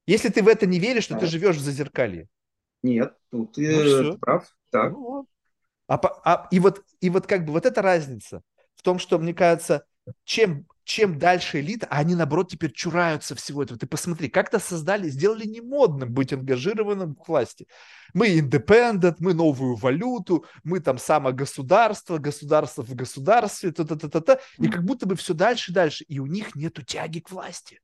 Если 0.07 0.31
ты 0.31 0.43
в 0.43 0.49
это 0.49 0.65
не 0.65 0.79
веришь, 0.79 1.07
то 1.07 1.19
ты 1.19 1.27
живешь 1.27 1.57
в 1.57 1.61
зазеркалье. 1.61 2.29
Нет, 2.83 3.15
тут 3.31 3.57
ну, 3.57 4.13
ты 4.13 4.19
прав. 4.19 4.47
Так. 4.71 4.93
Ну, 4.93 5.27
а, 5.89 6.01
а, 6.25 6.49
и, 6.51 6.61
вот, 6.61 6.83
и 7.01 7.11
вот 7.11 7.27
как 7.27 7.45
бы 7.45 7.53
вот 7.53 7.67
эта 7.67 7.83
разница 7.83 8.43
в 8.75 8.83
том, 8.83 8.99
что, 8.99 9.19
мне 9.19 9.35
кажется, 9.35 9.85
чем, 10.25 10.67
чем 10.85 11.19
дальше 11.19 11.61
элита, 11.61 11.87
а 11.91 11.99
они, 11.99 12.15
наоборот, 12.15 12.51
теперь 12.51 12.73
чураются 12.73 13.35
всего 13.35 13.63
этого. 13.63 13.79
Ты 13.79 13.87
посмотри, 13.87 14.29
как-то 14.29 14.59
создали, 14.59 15.09
сделали 15.09 15.47
не 15.47 15.61
модным 15.61 16.13
быть 16.13 16.33
ангажированным 16.33 17.15
в 17.15 17.29
власти. 17.29 17.67
Мы 18.15 18.39
independent, 18.39 19.17
мы 19.19 19.35
новую 19.35 19.77
валюту, 19.77 20.45
мы 20.63 20.81
там 20.81 20.99
само 20.99 21.33
государство, 21.33 22.19
государство 22.19 22.83
в 22.83 22.95
государстве, 22.95 23.73
та-та-та-та-та, 23.73 24.39
и 24.59 24.69
как 24.69 24.85
будто 24.85 25.07
бы 25.07 25.17
все 25.17 25.35
дальше 25.35 25.73
и 25.73 25.75
дальше. 25.75 26.05
И 26.05 26.19
у 26.19 26.27
них 26.27 26.55
нету 26.55 26.83
тяги 26.83 27.21
к 27.21 27.31
власти. 27.31 27.81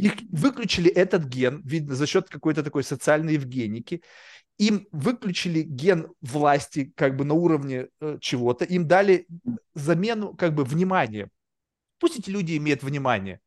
Их 0.00 0.14
выключили 0.30 0.90
этот 0.90 1.24
ген, 1.24 1.62
видно, 1.64 1.94
за 1.94 2.06
счет 2.06 2.28
какой-то 2.28 2.62
такой 2.62 2.82
социальной 2.82 3.34
евгеники. 3.34 4.02
Им 4.58 4.86
выключили 4.92 5.62
ген 5.62 6.08
власти 6.22 6.92
как 6.96 7.16
бы 7.16 7.24
на 7.24 7.34
уровне 7.34 7.88
э, 8.00 8.18
чего-то. 8.20 8.64
Им 8.64 8.88
дали 8.88 9.26
замену 9.74 10.34
как 10.34 10.54
бы 10.54 10.64
внимания. 10.64 11.28
Пусть 11.98 12.18
эти 12.18 12.30
люди 12.30 12.56
имеют 12.56 12.82
внимание, 12.82 13.40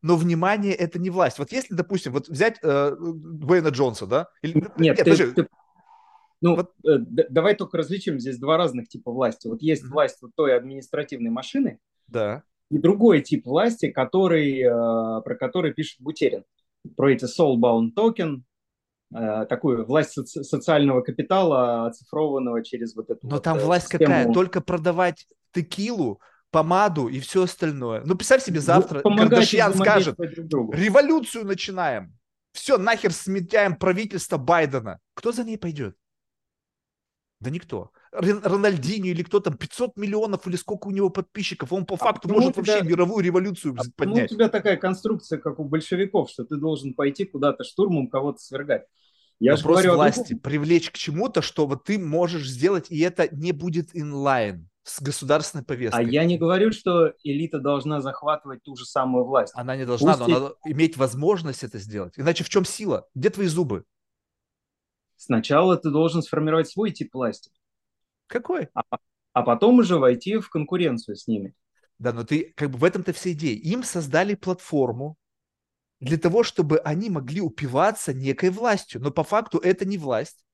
но 0.00 0.16
внимание 0.16 0.74
это 0.74 1.00
не 1.00 1.10
власть. 1.10 1.38
Вот 1.38 1.50
если, 1.50 1.74
допустим, 1.74 2.12
вот 2.12 2.28
взять 2.28 2.58
э, 2.62 2.96
Дуэйна 2.98 3.68
Джонса, 3.68 4.06
да? 4.06 4.28
Или, 4.42 4.60
нет, 4.60 4.78
нет 4.78 4.96
ты, 5.04 5.32
ты, 5.32 5.48
ну, 6.40 6.54
вот. 6.54 6.72
э, 6.84 6.98
давай 7.30 7.56
только 7.56 7.78
различим 7.78 8.20
здесь 8.20 8.38
два 8.38 8.56
разных 8.56 8.88
типа 8.88 9.10
власти. 9.10 9.48
Вот 9.48 9.60
есть 9.60 9.84
mm-hmm. 9.84 9.88
власть 9.88 10.18
вот 10.22 10.30
той 10.36 10.56
административной 10.56 11.30
машины, 11.30 11.80
да 12.06 12.44
и 12.70 12.78
другой 12.78 13.20
тип 13.22 13.46
власти, 13.46 13.90
который, 13.90 14.60
э, 14.60 15.22
про 15.22 15.36
который 15.36 15.72
пишет 15.72 16.00
Бутерин, 16.00 16.44
про 16.96 17.12
эти 17.12 17.24
soulbound 17.24 17.92
токен, 17.92 18.44
э, 19.14 19.46
такую 19.48 19.84
власть 19.86 20.18
соци- 20.18 20.42
социального 20.42 21.00
капитала, 21.02 21.86
оцифрованного 21.86 22.64
через 22.64 22.94
вот 22.96 23.10
эту. 23.10 23.20
Но 23.22 23.36
вот 23.36 23.42
там 23.42 23.58
э, 23.58 23.64
власть 23.64 23.86
систему. 23.88 24.04
какая? 24.04 24.32
Только 24.32 24.60
продавать 24.60 25.26
текилу, 25.52 26.20
помаду 26.50 27.08
и 27.08 27.20
все 27.20 27.44
остальное. 27.44 28.02
Ну, 28.04 28.16
представь 28.16 28.42
себе, 28.42 28.60
завтра 28.60 29.00
Кардашьян 29.00 29.74
скажет, 29.74 30.18
революцию 30.18 31.44
начинаем. 31.46 32.16
Все, 32.52 32.78
нахер 32.78 33.12
сметаем 33.12 33.76
правительство 33.76 34.38
Байдена. 34.38 34.98
Кто 35.14 35.30
за 35.32 35.44
ней 35.44 35.58
пойдет? 35.58 35.94
Да 37.40 37.50
никто. 37.50 37.90
Рональдинho 38.20 39.10
или 39.10 39.22
кто 39.22 39.40
там, 39.40 39.56
500 39.56 39.96
миллионов 39.96 40.46
или 40.46 40.56
сколько 40.56 40.88
у 40.88 40.90
него 40.90 41.10
подписчиков, 41.10 41.72
он 41.72 41.84
по 41.84 41.94
а 41.94 41.98
факту 41.98 42.28
может 42.28 42.54
тебя, 42.54 42.74
вообще 42.74 42.88
мировую 42.88 43.24
революцию 43.24 43.76
а 43.78 43.82
поднять. 43.96 44.30
у 44.30 44.34
тебя 44.34 44.48
такая 44.48 44.76
конструкция, 44.76 45.38
как 45.38 45.58
у 45.58 45.64
большевиков, 45.64 46.30
что 46.30 46.44
ты 46.44 46.56
должен 46.56 46.94
пойти 46.94 47.24
куда-то 47.24 47.64
штурмом 47.64 48.08
кого-то 48.08 48.38
свергать. 48.38 48.86
Я 49.38 49.56
Вопрос 49.56 49.82
говорю, 49.82 49.94
власти, 49.94 50.34
а... 50.34 50.38
привлечь 50.42 50.90
к 50.90 50.94
чему-то, 50.94 51.42
что 51.42 51.66
вот 51.66 51.84
ты 51.84 51.98
можешь 51.98 52.48
сделать, 52.48 52.90
и 52.90 52.98
это 53.00 53.28
не 53.34 53.52
будет 53.52 53.90
инлайн 53.92 54.68
с 54.82 55.02
государственной 55.02 55.64
повесткой. 55.64 56.06
А 56.06 56.08
я 56.08 56.24
не 56.24 56.38
говорю, 56.38 56.72
что 56.72 57.12
элита 57.22 57.58
должна 57.58 58.00
захватывать 58.00 58.62
ту 58.62 58.76
же 58.76 58.84
самую 58.86 59.24
власть. 59.24 59.52
Она 59.56 59.76
не 59.76 59.84
должна, 59.84 60.16
Пусть 60.16 60.20
но 60.20 60.28
и... 60.28 60.32
надо 60.32 60.54
иметь 60.64 60.96
возможность 60.96 61.64
это 61.64 61.78
сделать. 61.78 62.14
Иначе 62.16 62.44
в 62.44 62.48
чем 62.48 62.64
сила? 62.64 63.06
Где 63.14 63.30
твои 63.30 63.48
зубы? 63.48 63.84
Сначала 65.16 65.76
ты 65.76 65.90
должен 65.90 66.22
сформировать 66.22 66.68
свой 66.68 66.92
тип 66.92 67.12
власти. 67.14 67.50
Какой? 68.26 68.68
А, 68.74 68.82
а 69.32 69.42
потом 69.42 69.78
уже 69.80 69.98
войти 69.98 70.38
в 70.38 70.48
конкуренцию 70.48 71.16
с 71.16 71.26
ними. 71.26 71.54
Да, 71.98 72.12
но 72.12 72.24
ты 72.24 72.54
как 72.56 72.70
бы 72.70 72.78
в 72.78 72.84
этом-то 72.84 73.12
вся 73.12 73.32
идея. 73.32 73.56
Им 73.56 73.82
создали 73.82 74.34
платформу 74.34 75.16
для 76.00 76.18
того, 76.18 76.42
чтобы 76.42 76.78
они 76.78 77.10
могли 77.10 77.40
упиваться 77.40 78.14
некой 78.14 78.50
властью. 78.50 79.00
Но 79.00 79.10
по 79.10 79.24
факту 79.24 79.58
это 79.58 79.84
не 79.84 79.98
власть, 79.98 80.45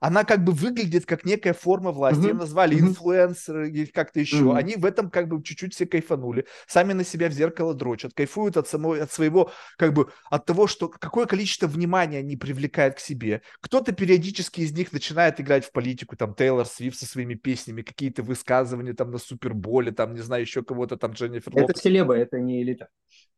она 0.00 0.24
как 0.24 0.44
бы 0.44 0.52
выглядит 0.52 1.06
как 1.06 1.24
некая 1.24 1.52
форма 1.52 1.92
власти. 1.92 2.20
Uh-huh. 2.20 2.28
Ее 2.28 2.34
назвали 2.34 2.78
инфлюенсеры 2.78 3.70
или 3.70 3.86
как-то 3.86 4.20
еще. 4.20 4.36
Uh-huh. 4.36 4.56
Они 4.56 4.76
в 4.76 4.84
этом 4.84 5.10
как 5.10 5.28
бы 5.28 5.42
чуть-чуть 5.42 5.74
все 5.74 5.86
кайфанули. 5.86 6.46
Сами 6.66 6.92
на 6.92 7.04
себя 7.04 7.28
в 7.28 7.32
зеркало 7.32 7.74
дрочат, 7.74 8.14
кайфуют 8.14 8.56
от, 8.56 8.68
самого, 8.68 9.02
от 9.02 9.10
своего, 9.10 9.50
как 9.76 9.92
бы, 9.94 10.10
от 10.30 10.46
того, 10.46 10.66
что 10.66 10.88
какое 10.88 11.26
количество 11.26 11.66
внимания 11.66 12.18
они 12.18 12.36
привлекают 12.36 12.96
к 12.96 13.00
себе. 13.00 13.42
Кто-то 13.60 13.92
периодически 13.92 14.60
из 14.60 14.72
них 14.72 14.92
начинает 14.92 15.40
играть 15.40 15.64
в 15.64 15.72
политику, 15.72 16.16
там, 16.16 16.34
Тейлор 16.34 16.66
Свифт 16.66 16.98
со 16.98 17.06
своими 17.06 17.34
песнями, 17.34 17.82
какие-то 17.82 18.22
высказывания 18.22 18.92
там 18.92 19.10
на 19.10 19.18
Суперболе, 19.18 19.92
там, 19.92 20.14
не 20.14 20.20
знаю, 20.20 20.42
еще 20.42 20.62
кого-то 20.62 20.96
там, 20.96 21.12
Дженнифер 21.12 21.52
Это 21.52 21.62
Лопес. 21.62 21.80
селеба, 21.80 22.16
это 22.16 22.38
не 22.38 22.62
элита. 22.62 22.88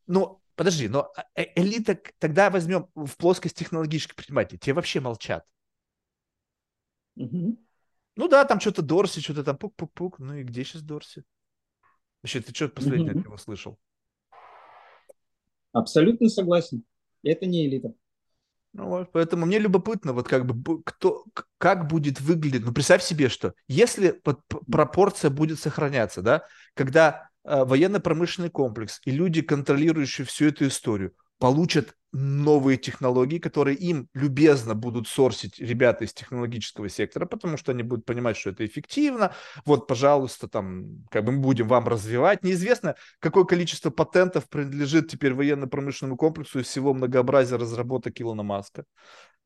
Ну, 0.06 0.40
подожди, 0.56 0.88
но 0.88 1.12
э, 1.36 1.44
элита, 1.54 1.98
тогда 2.18 2.50
возьмем 2.50 2.88
в 2.94 3.16
плоскость 3.16 3.56
технологических 3.56 4.16
предпринимателей, 4.16 4.58
те 4.58 4.72
вообще 4.72 5.00
молчат. 5.00 5.44
Угу. 7.18 7.58
Ну 8.16 8.28
да, 8.28 8.44
там 8.44 8.60
что-то 8.60 8.82
Дорси, 8.82 9.20
что-то 9.20 9.44
там 9.44 9.56
пук-пук-пук. 9.56 10.18
Ну 10.18 10.34
и 10.34 10.42
где 10.42 10.64
сейчас 10.64 10.82
Дорси? 10.82 11.24
Вообще, 12.22 12.40
ты 12.40 12.54
что 12.54 12.68
последнее 12.68 13.12
угу. 13.12 13.20
от 13.20 13.26
него 13.26 13.36
слышал? 13.36 13.78
Абсолютно 15.72 16.28
согласен. 16.28 16.84
Это 17.22 17.46
не 17.46 17.66
элита. 17.66 17.92
Ну, 18.72 18.88
вот, 18.88 19.12
поэтому 19.12 19.46
мне 19.46 19.58
любопытно, 19.58 20.12
вот 20.12 20.28
как 20.28 20.46
бы 20.46 20.82
кто, 20.82 21.24
как 21.56 21.88
будет 21.88 22.20
выглядеть. 22.20 22.64
Ну, 22.64 22.72
представь 22.72 23.02
себе, 23.02 23.28
что 23.28 23.54
если 23.66 24.20
вот, 24.24 24.40
пропорция 24.70 25.30
будет 25.30 25.58
сохраняться, 25.58 26.22
да, 26.22 26.44
когда 26.74 27.30
э, 27.44 27.64
военно-промышленный 27.64 28.50
комплекс 28.50 29.00
и 29.04 29.10
люди, 29.10 29.42
контролирующие 29.42 30.26
всю 30.26 30.46
эту 30.46 30.66
историю, 30.68 31.14
получат 31.38 31.94
новые 32.12 32.78
технологии, 32.78 33.38
которые 33.38 33.76
им 33.76 34.08
любезно 34.14 34.74
будут 34.74 35.08
сорсить 35.08 35.58
ребята 35.58 36.04
из 36.04 36.14
технологического 36.14 36.88
сектора, 36.88 37.26
потому 37.26 37.58
что 37.58 37.72
они 37.72 37.82
будут 37.82 38.06
понимать, 38.06 38.36
что 38.36 38.50
это 38.50 38.64
эффективно. 38.64 39.34
Вот, 39.66 39.86
пожалуйста, 39.86 40.48
там, 40.48 41.04
как 41.10 41.24
бы 41.24 41.32
мы 41.32 41.40
будем 41.40 41.68
вам 41.68 41.86
развивать. 41.86 42.42
Неизвестно, 42.42 42.94
какое 43.18 43.44
количество 43.44 43.90
патентов 43.90 44.48
принадлежит 44.48 45.10
теперь 45.10 45.34
военно-промышленному 45.34 46.16
комплексу 46.16 46.60
из 46.60 46.66
всего 46.66 46.94
многообразия 46.94 47.56
разработок 47.56 48.18
Илона 48.18 48.42
Маска, 48.42 48.84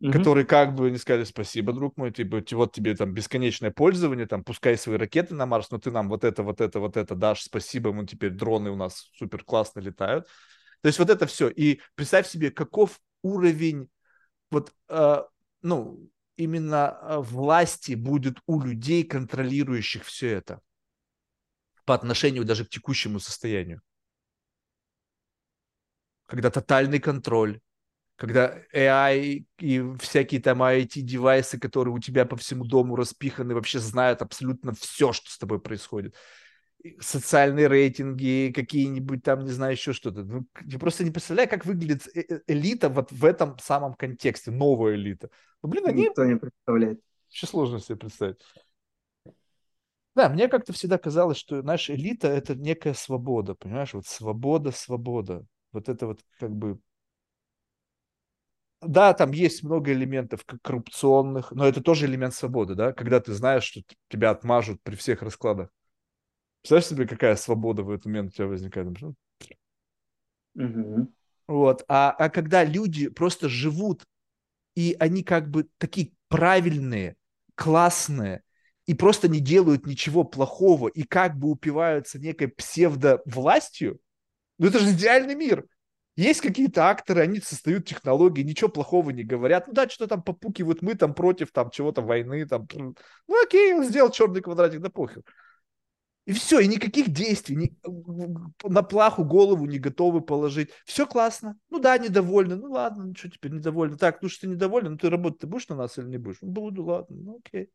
mm-hmm. 0.01 0.12
которые 0.12 0.47
как 0.47 0.76
бы 0.76 0.88
не 0.93 0.99
сказали 0.99 1.24
спасибо, 1.24 1.72
друг 1.72 1.97
мой, 1.97 2.12
типа, 2.12 2.45
вот 2.53 2.72
тебе 2.72 2.95
там 2.95 3.12
бесконечное 3.12 3.72
пользование, 3.72 4.26
там, 4.26 4.45
пускай 4.45 4.78
свои 4.78 4.99
ракеты 4.99 5.34
на 5.34 5.47
Марс, 5.47 5.72
но 5.72 5.78
ты 5.78 5.90
нам 5.90 6.09
вот 6.09 6.22
это, 6.22 6.45
вот 6.45 6.61
это, 6.61 6.78
вот 6.78 6.97
это 6.97 7.16
дашь, 7.16 7.43
спасибо, 7.43 7.93
мы 7.93 8.07
теперь 8.07 8.30
дроны 8.30 8.70
у 8.70 8.76
нас 8.76 9.11
супер 9.18 9.43
классно 9.43 9.80
летают. 9.80 10.28
То 10.82 10.88
есть 10.88 10.98
вот 10.98 11.10
это 11.10 11.26
все. 11.26 11.48
И 11.48 11.80
представь 11.94 12.28
себе, 12.28 12.50
каков 12.50 13.00
уровень 13.22 13.88
вот, 14.50 14.74
э, 14.88 15.22
ну, 15.62 16.10
именно 16.36 16.90
а, 16.90 17.20
власти 17.20 17.94
будет 17.94 18.38
у 18.46 18.60
людей, 18.60 19.04
контролирующих 19.04 20.04
все 20.04 20.28
это 20.30 20.60
по 21.84 21.94
отношению 21.94 22.44
даже 22.44 22.64
к 22.64 22.68
текущему 22.70 23.18
состоянию. 23.18 23.80
Когда 26.26 26.50
тотальный 26.50 26.98
контроль, 26.98 27.60
когда 28.16 28.58
AI 28.72 29.44
и 29.58 29.96
всякие 29.98 30.40
там 30.40 30.62
IT-девайсы, 30.62 31.58
которые 31.58 31.94
у 31.94 31.98
тебя 31.98 32.24
по 32.24 32.36
всему 32.36 32.64
дому 32.64 32.96
распиханы, 32.96 33.54
вообще 33.54 33.78
знают 33.78 34.22
абсолютно 34.22 34.72
все, 34.74 35.12
что 35.12 35.30
с 35.30 35.38
тобой 35.38 35.60
происходит 35.60 36.14
социальные 37.00 37.68
рейтинги, 37.68 38.52
какие-нибудь 38.54 39.22
там, 39.22 39.44
не 39.44 39.50
знаю, 39.50 39.72
еще 39.72 39.92
что-то. 39.92 40.22
Ну, 40.24 40.46
я 40.64 40.78
просто 40.78 41.04
не 41.04 41.10
представляю, 41.10 41.48
как 41.48 41.64
выглядит 41.64 42.08
э, 42.14 42.24
э, 42.28 42.40
элита 42.46 42.88
вот 42.88 43.12
в 43.12 43.24
этом 43.24 43.58
самом 43.58 43.94
контексте, 43.94 44.50
новая 44.50 44.94
элита. 44.94 45.30
Ну, 45.62 45.68
блин, 45.68 45.86
они... 45.86 46.02
Никто 46.02 46.24
не 46.24 46.36
представляет. 46.36 47.00
Еще 47.30 47.46
сложно 47.46 47.80
себе 47.80 47.96
представить. 47.96 48.38
Да, 50.14 50.28
мне 50.28 50.48
как-то 50.48 50.72
всегда 50.72 50.98
казалось, 50.98 51.38
что 51.38 51.62
наша 51.62 51.94
элита– 51.94 52.28
это 52.28 52.54
некая 52.54 52.92
свобода, 52.92 53.54
понимаешь? 53.54 53.94
Вот 53.94 54.06
свобода, 54.06 54.70
свобода. 54.70 55.46
Вот 55.72 55.88
это 55.88 56.06
вот 56.06 56.20
как 56.38 56.50
бы... 56.50 56.78
Да, 58.82 59.14
там 59.14 59.30
есть 59.30 59.62
много 59.62 59.92
элементов 59.92 60.44
коррупционных, 60.60 61.52
но 61.52 61.66
это 61.66 61.80
тоже 61.82 62.06
элемент 62.06 62.34
свободы, 62.34 62.74
да? 62.74 62.92
Когда 62.92 63.20
ты 63.20 63.32
знаешь, 63.32 63.62
что 63.62 63.80
тебя 64.08 64.30
отмажут 64.30 64.82
при 64.82 64.96
всех 64.96 65.22
раскладах. 65.22 65.70
Представляешь 66.62 66.86
себе, 66.86 67.06
какая 67.06 67.36
свобода 67.36 67.82
в 67.82 67.90
этот 67.90 68.06
момент 68.06 68.30
у 68.30 68.34
тебя 68.34 68.46
возникает? 68.46 68.88
Угу. 70.54 71.12
Вот. 71.48 71.84
А, 71.88 72.10
а 72.12 72.30
когда 72.30 72.64
люди 72.64 73.08
просто 73.08 73.48
живут, 73.48 74.04
и 74.76 74.96
они 75.00 75.24
как 75.24 75.50
бы 75.50 75.68
такие 75.78 76.12
правильные, 76.28 77.16
классные, 77.56 78.42
и 78.86 78.94
просто 78.94 79.28
не 79.28 79.40
делают 79.40 79.86
ничего 79.86 80.24
плохого, 80.24 80.88
и 80.88 81.02
как 81.02 81.36
бы 81.36 81.50
упиваются 81.50 82.18
некой 82.18 82.48
псевдовластью, 82.48 83.98
ну 84.58 84.68
это 84.68 84.78
же 84.78 84.92
идеальный 84.92 85.34
мир. 85.34 85.66
Есть 86.14 86.42
какие-то 86.42 86.90
акторы, 86.90 87.22
они 87.22 87.40
создают 87.40 87.86
технологии, 87.86 88.42
ничего 88.42 88.68
плохого 88.68 89.10
не 89.10 89.24
говорят. 89.24 89.66
Ну 89.66 89.72
да, 89.72 89.88
что 89.88 90.06
там 90.06 90.22
попукивают, 90.22 90.82
мы 90.82 90.94
там 90.94 91.14
против 91.14 91.50
там 91.52 91.70
чего-то 91.70 92.02
войны, 92.02 92.46
там. 92.46 92.68
Ну 92.74 93.42
окей, 93.42 93.72
он 93.74 93.84
сделал 93.84 94.10
черный 94.10 94.42
квадратик, 94.42 94.80
да 94.80 94.90
похер. 94.90 95.22
И 96.24 96.32
все, 96.32 96.60
и 96.60 96.68
никаких 96.68 97.10
действий, 97.10 97.56
ни, 97.56 97.76
на 98.62 98.82
плаху 98.82 99.24
голову 99.24 99.66
не 99.66 99.80
готовы 99.80 100.20
положить. 100.20 100.70
Все 100.84 101.04
классно. 101.04 101.58
Ну 101.68 101.80
да, 101.80 101.98
недовольны. 101.98 102.54
Ну 102.54 102.70
ладно, 102.70 103.06
ну 103.06 103.14
что 103.16 103.28
теперь 103.28 103.50
недовольны. 103.50 103.96
Так, 103.96 104.22
ну 104.22 104.28
что 104.28 104.42
ты 104.42 104.46
недовольны, 104.46 104.90
ну 104.90 104.98
ты 104.98 105.10
работать 105.10 105.40
ты 105.40 105.46
будешь 105.48 105.68
на 105.68 105.74
нас 105.74 105.98
или 105.98 106.06
не 106.06 106.18
будешь? 106.18 106.38
Ну, 106.40 106.48
буду, 106.48 106.84
ладно, 106.84 107.16
ну 107.16 107.40
окей. 107.44 107.70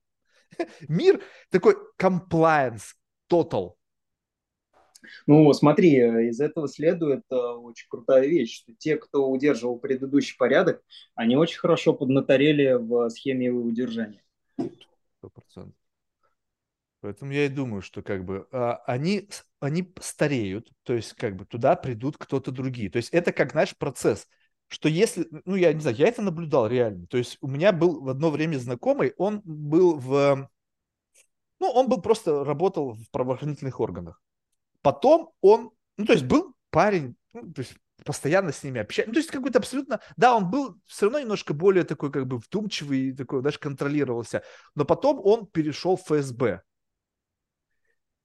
Мир 0.87 1.21
такой 1.49 1.75
compliance, 1.99 2.93
total. 3.29 3.73
Ну, 5.25 5.51
смотри, 5.53 6.29
из 6.29 6.39
этого 6.39 6.67
следует 6.67 7.23
э, 7.29 7.35
очень 7.35 7.87
крутая 7.89 8.25
вещь, 8.25 8.61
что 8.61 8.73
те, 8.73 8.97
кто 8.97 9.29
удерживал 9.29 9.77
предыдущий 9.77 10.35
порядок, 10.37 10.81
они 11.15 11.35
очень 11.35 11.59
хорошо 11.59 11.93
поднаторели 11.93 12.73
в 12.73 13.09
схеме 13.09 13.47
его 13.47 13.61
удержания. 13.61 14.23
Сто 14.57 15.29
процентов. 15.29 15.75
Поэтому 17.01 17.31
я 17.31 17.45
и 17.45 17.49
думаю, 17.49 17.81
что 17.81 18.01
как 18.01 18.25
бы 18.25 18.47
а, 18.51 18.77
они, 18.87 19.29
они 19.59 19.93
стареют, 20.01 20.69
то 20.83 20.93
есть 20.93 21.13
как 21.13 21.35
бы 21.35 21.45
туда 21.45 21.75
придут 21.75 22.17
кто-то 22.17 22.51
другие. 22.51 22.89
То 22.89 22.97
есть 22.97 23.09
это 23.09 23.31
как, 23.31 23.51
знаешь, 23.51 23.77
процесс, 23.77 24.27
что 24.67 24.89
если, 24.89 25.27
ну 25.45 25.55
я 25.55 25.73
не 25.73 25.81
знаю, 25.81 25.95
я 25.95 26.07
это 26.07 26.21
наблюдал 26.21 26.67
реально. 26.67 27.05
То 27.07 27.17
есть 27.17 27.37
у 27.41 27.47
меня 27.47 27.71
был 27.71 28.01
в 28.01 28.09
одно 28.09 28.31
время 28.31 28.57
знакомый, 28.57 29.13
он 29.17 29.41
был 29.43 29.97
в, 29.97 30.49
ну 31.59 31.67
он 31.69 31.87
был 31.87 32.01
просто 32.01 32.43
работал 32.43 32.93
в 32.95 33.09
правоохранительных 33.11 33.79
органах. 33.79 34.21
Потом 34.81 35.31
он, 35.41 35.71
ну 35.97 36.05
то 36.05 36.13
есть 36.13 36.25
был 36.25 36.55
парень, 36.71 37.15
ну, 37.33 37.53
то 37.53 37.61
есть 37.61 37.75
постоянно 38.03 38.51
с 38.51 38.63
ними 38.63 38.81
общаться. 38.81 39.09
Ну, 39.09 39.13
то 39.13 39.19
есть 39.19 39.31
какой-то 39.31 39.59
абсолютно... 39.59 39.99
Да, 40.17 40.35
он 40.35 40.49
был 40.49 40.79
все 40.85 41.05
равно 41.05 41.19
немножко 41.19 41.53
более 41.53 41.83
такой 41.83 42.11
как 42.11 42.27
бы 42.27 42.37
вдумчивый, 42.37 43.11
такой 43.13 43.41
даже 43.41 43.59
контролировался. 43.59 44.43
Но 44.75 44.85
потом 44.85 45.19
он 45.23 45.47
перешел 45.47 45.97
в 45.97 46.03
ФСБ 46.03 46.61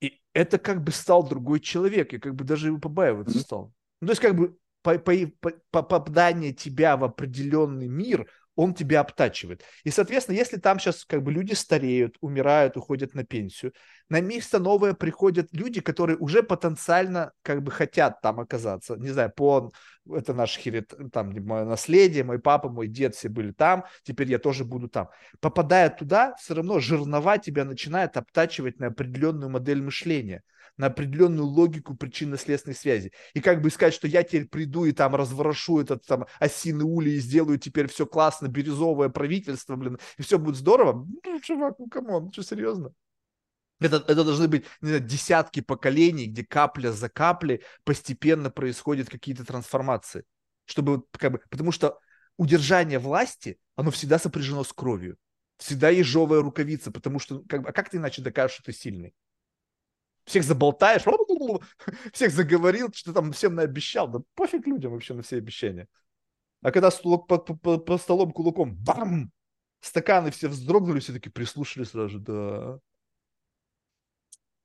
и 0.03 0.21
это 0.35 0.59
как 0.59 0.83
бы 0.83 0.93
стал 0.93 1.27
другой 1.27 1.61
человек, 1.61 2.13
я 2.13 2.19
как 2.19 2.35
бы 2.35 2.45
даже 2.45 2.69
его 2.69 2.79
побаиваться 2.79 3.39
стал. 3.39 3.73
Ну, 4.01 4.09
то 4.09 4.13
есть 4.13 4.21
как 4.21 4.35
бы 4.35 4.57
по, 4.83 4.99
по, 4.99 5.13
по, 5.41 5.53
попадание 5.71 6.53
тебя 6.53 6.97
в 6.97 7.05
определенный 7.05 7.89
мир– 7.89 8.27
он 8.55 8.75
тебя 8.75 9.01
обтачивает. 9.01 9.63
И, 9.85 9.91
соответственно, 9.91 10.37
если 10.37 10.59
там 10.59 10.79
сейчас 10.79 11.05
как 11.05 11.23
бы 11.23 11.33
люди 11.33 11.55
стареют, 11.55 12.17
умирают, 12.21 12.77
уходят 12.77 13.15
на 13.15 13.25
пенсию, 13.25 13.73
на 14.09 14.21
место 14.21 14.59
новое 14.59 14.95
приходят 14.95 15.49
люди, 15.53 15.81
которые 15.81 16.19
уже 16.19 16.43
потенциально 16.43 17.33
как 17.43 17.63
бы 17.63 17.71
хотят 17.71 18.21
там 18.21 18.41
оказаться. 18.41 18.97
Не 18.97 19.09
знаю, 19.09 19.33
по 19.35 19.73
это 20.11 20.35
наш 20.35 20.57
херит, 20.57 20.93
там 21.13 21.33
мое 21.47 21.65
наследие, 21.65 22.25
мой 22.25 22.39
папа, 22.39 22.69
мой 22.69 22.89
дед 22.89 23.15
все 23.15 23.29
были 23.29 23.53
там, 23.53 23.85
теперь 24.03 24.29
я 24.31 24.39
тоже 24.39 24.65
буду 24.65 24.89
там. 24.89 25.09
Попадая 25.41 25.91
туда, 25.91 26.35
все 26.37 26.55
равно 26.55 26.81
жернова 26.81 27.39
тебя 27.39 27.65
начинает 27.65 28.17
обтачивать 28.17 28.81
на 28.81 28.89
определенную 28.89 29.51
модель 29.51 29.83
мышления 29.83 30.43
на 30.77 30.87
определенную 30.87 31.47
логику 31.47 31.95
причинно-следственной 31.95 32.75
связи. 32.75 33.13
И 33.35 33.41
как 33.41 33.61
бы 33.61 33.71
сказать, 33.71 33.95
что 33.95 34.09
я 34.09 34.23
теперь 34.23 34.47
приду 34.47 34.85
и 34.85 34.93
там 34.93 35.15
разворошу 35.15 35.81
этот 35.81 36.05
там 36.07 36.27
осиный 36.39 36.85
улей 36.85 37.17
и 37.17 37.21
сделаю 37.21 37.59
теперь 37.59 37.89
все 37.89 38.07
классно, 38.07 38.49
бирюзовое 38.49 39.09
правительство, 39.09 39.77
блин, 39.77 39.99
и 40.17 40.23
все 40.23 40.39
будет 40.39 40.57
здорово. 40.57 41.07
Ну, 41.25 41.41
чувак, 41.41 41.79
ну 41.79 41.89
come 41.89 42.09
on, 42.09 42.25
ну 42.25 42.33
что, 42.33 42.43
серьезно? 42.43 42.93
Это, 43.83 43.97
это 43.97 44.25
должны 44.25 44.49
быть 44.49 44.65
не 44.81 44.89
знаю, 44.89 45.03
десятки 45.03 45.61
поколений, 45.61 46.27
где 46.27 46.45
капля 46.45 46.93
за 46.93 47.09
каплей 47.09 47.63
постепенно 47.85 48.51
происходят 48.51 49.09
какие-то 49.09 49.45
трансформации. 49.45 50.25
Чтобы, 50.65 51.05
как 51.13 51.33
бы, 51.33 51.41
потому 51.51 51.73
что 51.73 51.99
удержание 52.37 52.99
власти, 52.99 53.59
оно 53.77 53.91
всегда 53.91 54.19
сопряжено 54.19 54.65
с 54.65 54.73
кровью. 54.73 55.17
Всегда 55.59 55.91
ежовая 55.91 56.41
рукавица, 56.41 56.91
потому 56.91 57.19
что 57.19 57.43
как, 57.49 57.69
а 57.69 57.73
как 57.73 57.91
ты 57.91 57.99
иначе 57.99 58.23
докажешь, 58.23 58.55
что 58.55 58.65
ты 58.65 58.73
сильный? 58.73 59.15
всех 60.25 60.45
заболтаешь, 60.45 61.03
всех 62.13 62.33
заговорил, 62.33 62.91
что 62.95 63.13
там 63.13 63.33
всем 63.33 63.55
наобещал. 63.55 64.09
Да 64.09 64.21
пофиг 64.35 64.67
людям 64.67 64.93
вообще 64.93 65.15
на 65.15 65.23
все 65.23 65.37
обещания. 65.37 65.89
А 66.63 66.71
когда 66.71 66.91
стул, 66.91 67.19
по, 67.25 67.39
по, 67.39 67.79
по 67.79 67.99
столом 67.99 68.31
кулаком, 68.31 68.75
бам, 68.77 69.33
стаканы 69.81 70.31
все 70.31 70.49
вздрогнули, 70.49 71.01
все 71.01 71.13
таки 71.13 71.29
прислушали 71.29 71.85
сразу, 71.85 72.21
да. 72.21 72.79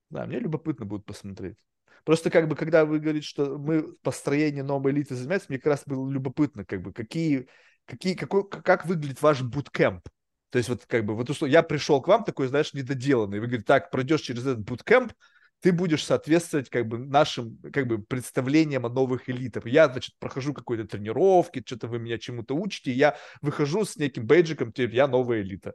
Да, 0.09 0.25
мне 0.25 0.39
любопытно 0.39 0.85
будет 0.85 1.05
посмотреть. 1.05 1.57
Просто 2.05 2.29
как 2.29 2.47
бы, 2.47 2.55
когда 2.55 2.85
вы 2.85 2.99
говорите, 2.99 3.27
что 3.27 3.57
мы 3.57 3.93
построение 4.01 4.63
новой 4.63 4.91
элиты 4.91 5.15
занимаемся, 5.15 5.47
мне 5.49 5.57
как 5.57 5.67
раз 5.67 5.83
было 5.85 6.09
любопытно, 6.09 6.63
как 6.63 6.81
бы, 6.81 6.93
какие, 6.93 7.47
какие, 7.85 8.13
какой, 8.13 8.47
как 8.47 8.85
выглядит 8.85 9.21
ваш 9.21 9.41
буткемп. 9.41 10.07
То 10.49 10.57
есть 10.57 10.69
вот 10.69 10.85
как 10.85 11.05
бы, 11.05 11.15
вот 11.15 11.29
я 11.41 11.63
пришел 11.63 12.01
к 12.01 12.07
вам 12.07 12.23
такой, 12.23 12.47
знаешь, 12.47 12.73
недоделанный. 12.73 13.39
Вы 13.39 13.47
говорите, 13.47 13.65
так, 13.65 13.91
пройдешь 13.91 14.21
через 14.21 14.43
этот 14.43 14.61
буткемп, 14.61 15.11
ты 15.59 15.73
будешь 15.73 16.05
соответствовать 16.05 16.69
как 16.69 16.87
бы 16.87 16.97
нашим 16.97 17.57
как 17.73 17.87
бы 17.87 17.97
представлениям 18.01 18.85
о 18.85 18.89
новых 18.89 19.29
элитах. 19.29 19.65
Я, 19.65 19.89
значит, 19.89 20.15
прохожу 20.19 20.53
какой-то 20.53 20.87
тренировки, 20.87 21.63
что-то 21.65 21.87
вы 21.87 21.99
меня 21.99 22.17
чему-то 22.17 22.55
учите, 22.55 22.91
я 22.91 23.17
выхожу 23.41 23.83
с 23.83 23.97
неким 23.97 24.25
бейджиком, 24.25 24.71
типа, 24.71 24.93
я 24.93 25.07
новая 25.07 25.41
элита. 25.41 25.73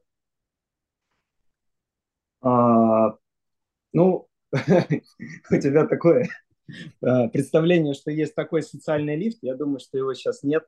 А, 2.41 3.17
ну, 3.93 4.29
у 4.53 5.57
тебя 5.57 5.87
такое 5.87 6.29
а, 7.03 7.29
представление, 7.29 7.95
что 7.95 8.11
есть 8.11 8.35
такой 8.35 8.63
социальный 8.63 9.17
лифт, 9.17 9.39
я 9.43 9.55
думаю, 9.55 9.81
что 9.81 9.99
его 9.99 10.15
сейчас 10.15 10.43
нет. 10.43 10.65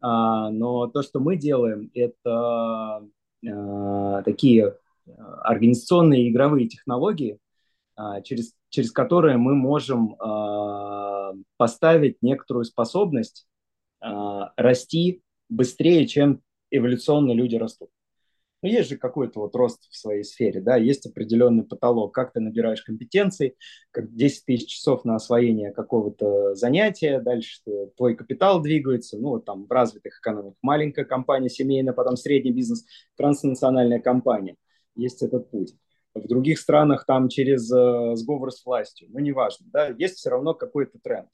А, 0.00 0.50
но 0.50 0.88
то, 0.88 1.02
что 1.02 1.20
мы 1.20 1.36
делаем, 1.36 1.90
это 1.94 3.02
а, 3.46 4.22
такие 4.22 4.76
организационные 5.42 6.30
игровые 6.30 6.68
технологии, 6.68 7.40
через, 8.22 8.54
через 8.68 8.92
которые 8.92 9.36
мы 9.36 9.56
можем 9.56 10.16
поставить 11.56 12.18
некоторую 12.22 12.64
способность 12.64 13.48
расти 14.00 15.22
быстрее, 15.48 16.06
чем 16.06 16.40
эволюционно 16.70 17.32
люди 17.32 17.56
растут. 17.56 17.90
Ну, 18.62 18.68
есть 18.68 18.90
же 18.90 18.96
какой-то 18.96 19.40
вот 19.40 19.56
рост 19.56 19.88
в 19.90 19.96
своей 19.96 20.22
сфере, 20.22 20.60
да, 20.60 20.76
есть 20.76 21.04
определенный 21.04 21.64
потолок, 21.64 22.14
как 22.14 22.32
ты 22.32 22.38
набираешь 22.38 22.82
компетенции, 22.82 23.56
как 23.90 24.14
10 24.14 24.44
тысяч 24.44 24.68
часов 24.68 25.04
на 25.04 25.16
освоение 25.16 25.72
какого-то 25.72 26.54
занятия, 26.54 27.20
дальше 27.20 27.60
твой 27.96 28.14
капитал 28.14 28.62
двигается, 28.62 29.18
ну, 29.18 29.30
вот 29.30 29.44
там 29.44 29.66
в 29.66 29.70
развитых 29.72 30.20
экономиках 30.20 30.58
маленькая 30.62 31.04
компания, 31.04 31.48
семейная, 31.48 31.92
потом 31.92 32.16
средний 32.16 32.52
бизнес, 32.52 32.84
транснациональная 33.16 34.00
компания. 34.00 34.56
Есть 34.94 35.22
этот 35.22 35.50
путь. 35.50 35.74
В 36.14 36.28
других 36.28 36.60
странах 36.60 37.04
там 37.04 37.28
через 37.28 37.72
э, 37.72 38.14
сговор 38.16 38.52
с 38.52 38.64
властью, 38.64 39.08
ну, 39.10 39.18
неважно, 39.18 39.66
да, 39.72 39.88
есть 39.88 40.16
все 40.16 40.30
равно 40.30 40.54
какой-то 40.54 40.98
тренд. 41.02 41.28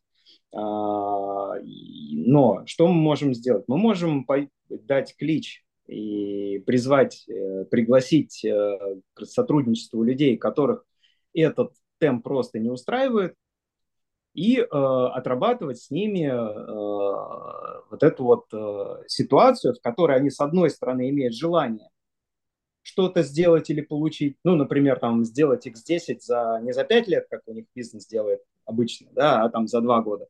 А, 0.55 1.57
но 1.61 2.63
что 2.65 2.87
мы 2.87 2.95
можем 2.95 3.35
сделать? 3.35 3.65
Мы 3.67 3.77
можем 3.77 4.27
дать 4.69 5.15
клич 5.17 5.65
и 5.89 6.59
призвать, 6.61 7.25
э, 7.29 7.65
пригласить 7.65 8.45
э, 8.45 8.79
к 9.15 9.25
сотрудничеству 9.25 10.03
людей, 10.03 10.37
которых 10.37 10.85
этот 11.35 11.73
темп 11.99 12.25
просто 12.25 12.59
не 12.59 12.71
устраивает, 12.71 13.35
и 14.35 14.59
э, 14.59 14.65
отрабатывать 14.65 15.79
с 15.79 15.91
ними 15.91 16.27
э, 16.27 17.83
вот 17.91 18.03
эту 18.03 18.25
вот 18.25 18.45
э, 18.53 19.03
ситуацию, 19.09 19.75
в 19.75 19.81
которой 19.81 20.17
они, 20.17 20.31
с 20.31 20.41
одной 20.41 20.71
стороны, 20.71 21.11
имеют 21.11 21.35
желание 21.35 21.89
что-то 22.83 23.23
сделать 23.23 23.69
или 23.69 23.81
получить, 23.83 24.37
ну, 24.45 24.55
например, 24.55 24.99
там, 24.99 25.25
сделать 25.25 25.67
X10 25.67 26.21
за, 26.21 26.61
не 26.63 26.73
за 26.73 26.85
5 26.85 27.09
лет, 27.09 27.27
как 27.29 27.43
у 27.47 27.53
них 27.53 27.67
бизнес 27.75 28.07
делает 28.07 28.41
обычно, 28.65 29.09
да, 29.13 29.43
а 29.43 29.51
там 29.51 29.67
за 29.67 29.81
2 29.81 30.03
года, 30.03 30.27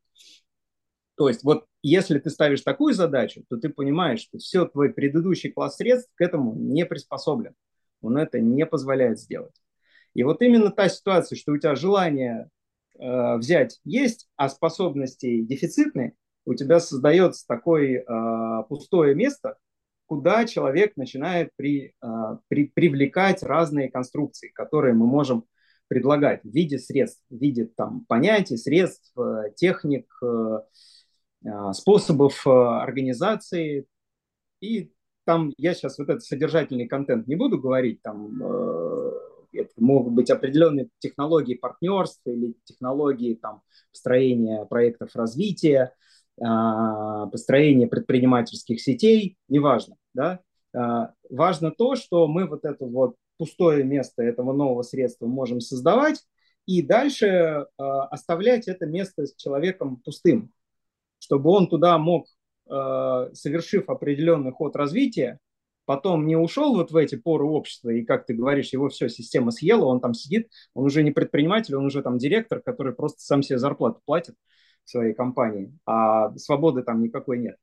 то 1.19 1.29
есть 1.29 1.43
вот 1.43 1.67
если 1.83 2.21
ты 2.21 2.31
ставишь 2.31 2.63
такую 2.63 2.95
задачу, 2.95 3.45
то 3.49 3.57
ты 3.57 3.69
понимаешь, 3.69 4.21
что 4.21 4.39
все 4.39 4.65
твой 4.67 4.91
предыдущий 4.91 5.51
класс 5.51 5.77
средств 5.77 6.11
к 6.15 6.21
этому 6.21 6.55
не 6.55 6.87
приспособлен. 6.87 7.55
Он 8.01 8.17
это 8.17 8.39
не 8.39 8.65
позволяет 8.65 9.19
сделать. 9.19 9.55
И 10.15 10.23
вот 10.23 10.41
именно 10.43 10.71
та 10.71 10.89
ситуация, 10.89 11.37
что 11.37 11.53
у 11.53 11.59
тебя 11.59 11.75
желание 11.75 12.49
э, 12.99 13.37
взять 13.37 13.81
есть, 13.85 14.29
а 14.37 14.49
способности 14.49 15.43
дефицитные, 15.43 16.15
у 16.45 16.55
тебя 16.55 16.79
создается 16.79 17.45
такое 17.49 18.01
э, 18.01 18.63
пустое 18.69 19.17
место, 19.17 19.57
куда 20.07 20.45
человек 20.47 20.97
начинает 20.97 21.51
при, 21.57 21.95
э, 22.01 22.07
при, 22.47 22.69
привлекать 22.69 23.43
разные 23.43 23.91
конструкции, 23.91 24.49
которые 24.55 24.95
мы 24.95 25.07
можем 25.07 25.47
предлагать 25.89 26.43
в 26.45 26.49
виде 26.49 26.79
средств, 26.79 27.23
в 27.29 27.37
виде 27.37 27.65
там, 27.65 28.05
понятий, 28.07 28.57
средств, 28.57 29.13
э, 29.19 29.53
техник, 29.57 30.07
э, 30.23 30.61
способов 31.73 32.47
а, 32.47 32.83
организации. 32.83 33.87
И 34.61 34.93
там 35.25 35.53
я 35.57 35.75
сейчас 35.75 35.99
вот 35.99 36.09
этот 36.09 36.25
содержательный 36.25 36.89
контент 36.89 37.27
не 37.27 37.37
буду 37.37 37.59
говорить, 37.59 38.03
там 38.03 38.43
э, 38.43 39.11
это 39.53 39.73
могут 39.77 40.15
быть 40.15 40.31
определенные 40.31 40.89
технологии 40.99 41.55
партнерства 41.55 42.31
или 42.31 42.55
технологии 42.65 43.35
там, 43.35 43.63
построения 43.93 44.65
проектов 44.65 45.15
развития, 45.15 45.95
а, 46.41 47.27
построения 47.27 47.87
предпринимательских 47.87 48.81
сетей, 48.81 49.37
неважно. 49.49 49.97
Да? 50.15 50.41
Важно 51.31 51.71
то, 51.71 51.97
что 51.97 52.29
мы 52.29 52.47
вот 52.47 52.65
это 52.65 52.85
вот 52.85 53.17
пустое 53.39 53.85
место 53.85 54.23
этого 54.23 54.53
нового 54.53 54.83
средства 54.83 55.27
можем 55.27 55.61
создавать, 55.61 56.23
и 56.67 56.83
дальше 56.83 57.67
оставлять 57.79 58.69
это 58.69 58.85
место 58.85 59.25
с 59.25 59.35
человеком 59.35 59.97
пустым, 60.05 60.53
чтобы 61.19 61.51
он 61.51 61.69
туда 61.69 61.99
мог, 61.99 62.27
э, 62.71 63.31
совершив 63.33 63.89
определенный 63.89 64.53
ход 64.53 64.77
развития, 64.77 65.39
потом 65.85 66.27
не 66.27 66.37
ушел 66.37 66.77
вот 66.77 66.91
в 66.91 66.97
эти 66.97 67.17
поры 67.17 67.45
общества, 67.45 67.91
и, 67.91 68.05
как 68.05 68.27
ты 68.27 68.35
говоришь, 68.35 68.73
его 68.73 68.89
все, 68.91 69.09
система 69.09 69.51
съела, 69.51 69.87
он 69.87 70.01
там 70.01 70.13
сидит, 70.13 70.51
он 70.75 70.85
уже 70.85 71.03
не 71.03 71.13
предприниматель, 71.13 71.77
он 71.77 71.87
уже 71.87 72.03
там 72.03 72.19
директор, 72.19 72.61
который 72.61 72.93
просто 72.93 73.23
сам 73.23 73.43
себе 73.43 73.59
зарплату 73.59 74.01
платит 74.05 74.35
в 74.85 74.91
своей 74.91 75.15
компании, 75.15 75.73
а 75.87 76.37
свободы 76.37 76.83
там 76.83 77.03
никакой 77.03 77.39
нет. 77.39 77.57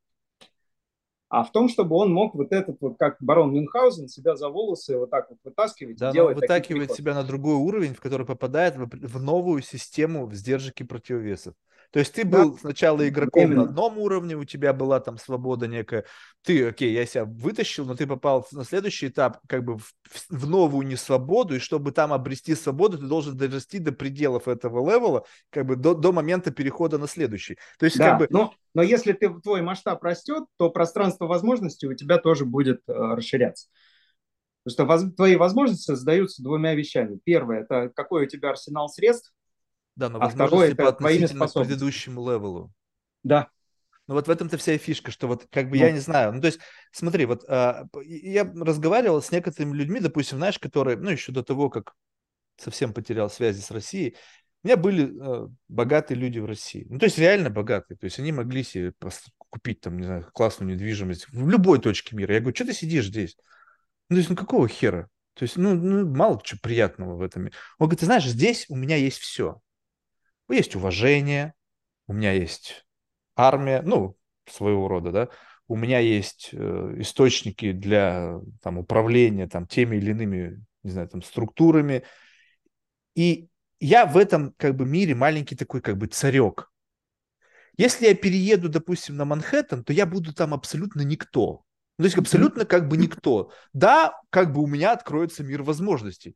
А 1.29 1.43
в 1.43 1.51
том, 1.51 1.69
чтобы 1.69 1.95
он 1.97 2.13
мог 2.13 2.33
вот 2.33 2.51
этот 2.51 2.77
вот, 2.81 2.97
как 2.97 3.17
барон 3.19 3.51
Мюнхгаузен, 3.51 4.07
себя 4.07 4.35
за 4.35 4.49
волосы 4.49 4.97
вот 4.97 5.09
так 5.09 5.29
вот 5.29 5.39
вытаскивать. 5.43 5.97
Да, 5.97 6.11
делать 6.11 6.35
вытаскивать 6.35 6.93
себя 6.93 7.13
на 7.13 7.23
другой 7.23 7.55
уровень, 7.55 7.93
в 7.93 7.99
который 7.99 8.25
попадает 8.25 8.75
в, 8.75 8.87
в 8.87 9.21
новую 9.21 9.61
систему 9.61 10.31
сдержек 10.31 10.79
и 10.81 10.83
противовесов. 10.83 11.53
То 11.91 11.99
есть 11.99 12.13
ты 12.13 12.25
был 12.25 12.53
да. 12.53 12.59
сначала 12.59 13.07
игроком 13.07 13.43
Именно. 13.43 13.63
на 13.63 13.69
одном 13.69 13.97
уровне, 13.97 14.35
у 14.35 14.43
тебя 14.43 14.73
была 14.73 14.99
там 14.99 15.17
свобода 15.17 15.67
некая. 15.67 16.05
Ты, 16.43 16.67
окей, 16.67 16.93
я 16.93 17.05
себя 17.05 17.25
вытащил, 17.25 17.85
но 17.85 17.95
ты 17.95 18.05
попал 18.07 18.45
на 18.51 18.63
следующий 18.63 19.07
этап 19.07 19.39
как 19.47 19.63
бы 19.63 19.77
в, 19.77 19.93
в 20.29 20.47
новую 20.47 20.87
несвободу, 20.87 21.55
и 21.55 21.59
чтобы 21.59 21.91
там 21.91 22.13
обрести 22.13 22.55
свободу, 22.55 22.97
ты 22.97 23.05
должен 23.05 23.37
дорасти 23.37 23.79
до 23.79 23.91
пределов 23.91 24.47
этого 24.47 24.87
левела, 24.89 25.25
как 25.49 25.65
бы 25.65 25.75
до, 25.75 25.93
до 25.93 26.11
момента 26.11 26.51
перехода 26.51 26.97
на 26.97 27.07
следующий. 27.07 27.57
То 27.79 27.85
есть 27.85 27.97
да, 27.97 28.11
как 28.11 28.19
бы... 28.19 28.27
но, 28.29 28.53
но 28.73 28.81
если 28.81 29.13
ты, 29.13 29.29
твой 29.39 29.61
масштаб 29.61 30.03
растет, 30.03 30.43
то 30.57 30.69
пространство 30.69 31.25
возможностей 31.27 31.87
у 31.87 31.93
тебя 31.93 32.17
тоже 32.17 32.45
будет 32.45 32.81
э, 32.87 32.93
расширяться. 32.93 33.67
Потому 34.63 34.73
что 34.73 35.05
воз, 35.05 35.15
твои 35.15 35.35
возможности 35.35 35.85
создаются 35.85 36.41
двумя 36.41 36.73
вещами. 36.73 37.19
Первое– 37.23 37.61
это 37.69 37.89
какой 37.95 38.25
у 38.25 38.27
тебя 38.27 38.49
арсенал 38.49 38.89
средств, 38.89 39.31
да, 39.95 40.09
но 40.09 40.19
а 40.21 40.29
второе 40.29 40.67
это 40.67 40.75
по 40.75 40.89
относительно 40.89 41.47
к 41.47 41.53
предыдущему 41.53 42.29
левелу. 42.29 42.71
Да. 43.23 43.49
Ну 44.07 44.13
вот 44.13 44.27
в 44.27 44.29
этом-то 44.29 44.57
вся 44.57 44.73
и 44.73 44.77
фишка, 44.77 45.09
что 45.09 45.27
вот 45.27 45.47
как 45.49 45.69
бы 45.69 45.77
ну. 45.77 45.83
я 45.83 45.91
не 45.91 45.99
знаю, 45.99 46.33
ну 46.33 46.41
то 46.41 46.47
есть 46.47 46.59
смотри, 46.91 47.25
вот 47.25 47.43
а, 47.47 47.85
я 48.03 48.43
разговаривал 48.43 49.21
с 49.21 49.31
некоторыми 49.31 49.75
людьми, 49.75 49.99
допустим, 49.99 50.37
знаешь, 50.37 50.59
которые, 50.59 50.97
ну 50.97 51.09
еще 51.09 51.31
до 51.31 51.43
того, 51.43 51.69
как 51.69 51.93
совсем 52.57 52.93
потерял 52.93 53.29
связи 53.29 53.61
с 53.61 53.71
Россией, 53.71 54.15
у 54.63 54.67
меня 54.67 54.77
были 54.77 55.05
э, 55.05 55.47
богатые 55.67 56.17
люди 56.17 56.39
в 56.39 56.45
России. 56.45 56.87
Ну, 56.89 56.97
то 56.97 57.05
есть 57.05 57.19
реально 57.19 57.51
богатые. 57.51 57.97
То 57.99 58.05
есть 58.05 58.17
они 58.17 58.31
могли 58.31 58.63
себе 58.63 58.93
купить 59.37 59.81
там, 59.81 59.97
не 59.97 60.05
знаю, 60.05 60.27
классную 60.33 60.73
недвижимость 60.73 61.27
в 61.29 61.47
любой 61.47 61.79
точке 61.79 62.15
мира. 62.15 62.33
Я 62.33 62.39
говорю, 62.39 62.55
что 62.55 62.65
ты 62.65 62.73
сидишь 62.73 63.05
здесь? 63.05 63.37
Ну, 64.09 64.15
то 64.15 64.17
есть, 64.17 64.29
ну 64.31 64.35
какого 64.35 64.67
хера? 64.67 65.07
То 65.35 65.43
есть, 65.43 65.57
ну, 65.57 65.75
ну 65.75 66.07
мало 66.07 66.41
чего 66.43 66.59
приятного 66.63 67.15
в 67.15 67.21
этом. 67.21 67.43
Он 67.43 67.51
говорит, 67.77 67.99
ты 67.99 68.05
знаешь, 68.05 68.25
здесь 68.25 68.65
у 68.69 68.75
меня 68.75 68.95
есть 68.95 69.19
все 69.19 69.61
есть 70.53 70.75
уважение, 70.75 71.53
у 72.07 72.13
меня 72.13 72.31
есть 72.31 72.85
армия, 73.35 73.81
ну, 73.81 74.15
своего 74.47 74.87
рода, 74.87 75.11
да, 75.11 75.29
у 75.67 75.75
меня 75.75 75.99
есть 75.99 76.49
э, 76.51 76.95
источники 76.99 77.71
для 77.71 78.39
там, 78.61 78.77
управления 78.77 79.47
там, 79.47 79.65
теми 79.65 79.97
или 79.97 80.11
иными, 80.11 80.63
не 80.83 80.91
знаю, 80.91 81.07
там, 81.09 81.23
структурами. 81.23 82.03
И 83.15 83.49
я 83.79 84.05
в 84.05 84.17
этом 84.17 84.53
как 84.57 84.75
бы 84.75 84.85
мире 84.85 85.15
маленький 85.15 85.55
такой 85.55 85.81
как 85.81 85.97
бы 85.97 86.07
царек. 86.07 86.71
Если 87.77 88.07
я 88.07 88.15
перееду, 88.15 88.69
допустим, 88.69 89.17
на 89.17 89.25
Манхэттен, 89.25 89.83
то 89.83 89.91
я 89.91 90.05
буду 90.05 90.33
там 90.33 90.53
абсолютно 90.53 91.01
никто. 91.01 91.63
Ну, 91.97 92.03
то 92.03 92.05
есть 92.05 92.17
абсолютно 92.17 92.65
как 92.65 92.87
бы 92.87 92.97
никто. 92.97 93.51
Да, 93.73 94.13
как 94.29 94.53
бы 94.53 94.61
у 94.61 94.67
меня 94.67 94.91
откроется 94.91 95.43
мир 95.43 95.63
возможностей 95.63 96.35